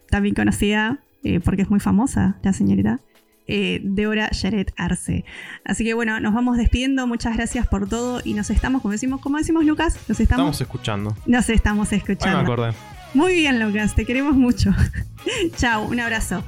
también 0.10 0.36
conocida, 0.36 1.00
eh, 1.24 1.40
porque 1.40 1.64
es 1.64 1.70
muy 1.70 1.80
famosa 1.80 2.38
la 2.44 2.54
señorita, 2.54 3.00
eh, 3.48 3.82
Deora 3.84 4.30
Jared 4.32 4.68
Arce. 4.78 5.26
Así 5.66 5.84
que 5.84 5.94
bueno, 5.94 6.20
nos 6.20 6.34
vamos 6.34 6.58
despidiendo. 6.58 7.08
Muchas 7.08 7.36
gracias 7.36 7.68
por 7.68 7.90
todo 7.90 8.22
y 8.24 8.34
nos 8.34 8.50
estamos, 8.50 8.82
como 8.82 8.92
decimos, 8.92 9.22
como 9.22 9.38
decimos 9.38 9.66
Lucas, 9.66 9.96
nos 10.08 10.20
estamos, 10.20 10.30
estamos 10.30 10.62
escuchando. 10.62 11.18
Nos 11.26 11.50
estamos 11.50 11.92
escuchando. 11.92 12.38
me 12.38 12.44
acordé. 12.44 12.74
Muy 13.14 13.36
bien, 13.36 13.60
Lucas, 13.60 13.96
te 13.96 14.06
queremos 14.06 14.36
mucho. 14.36 14.72
Chao, 15.58 15.86
un 15.86 16.00
abrazo. 16.00 16.44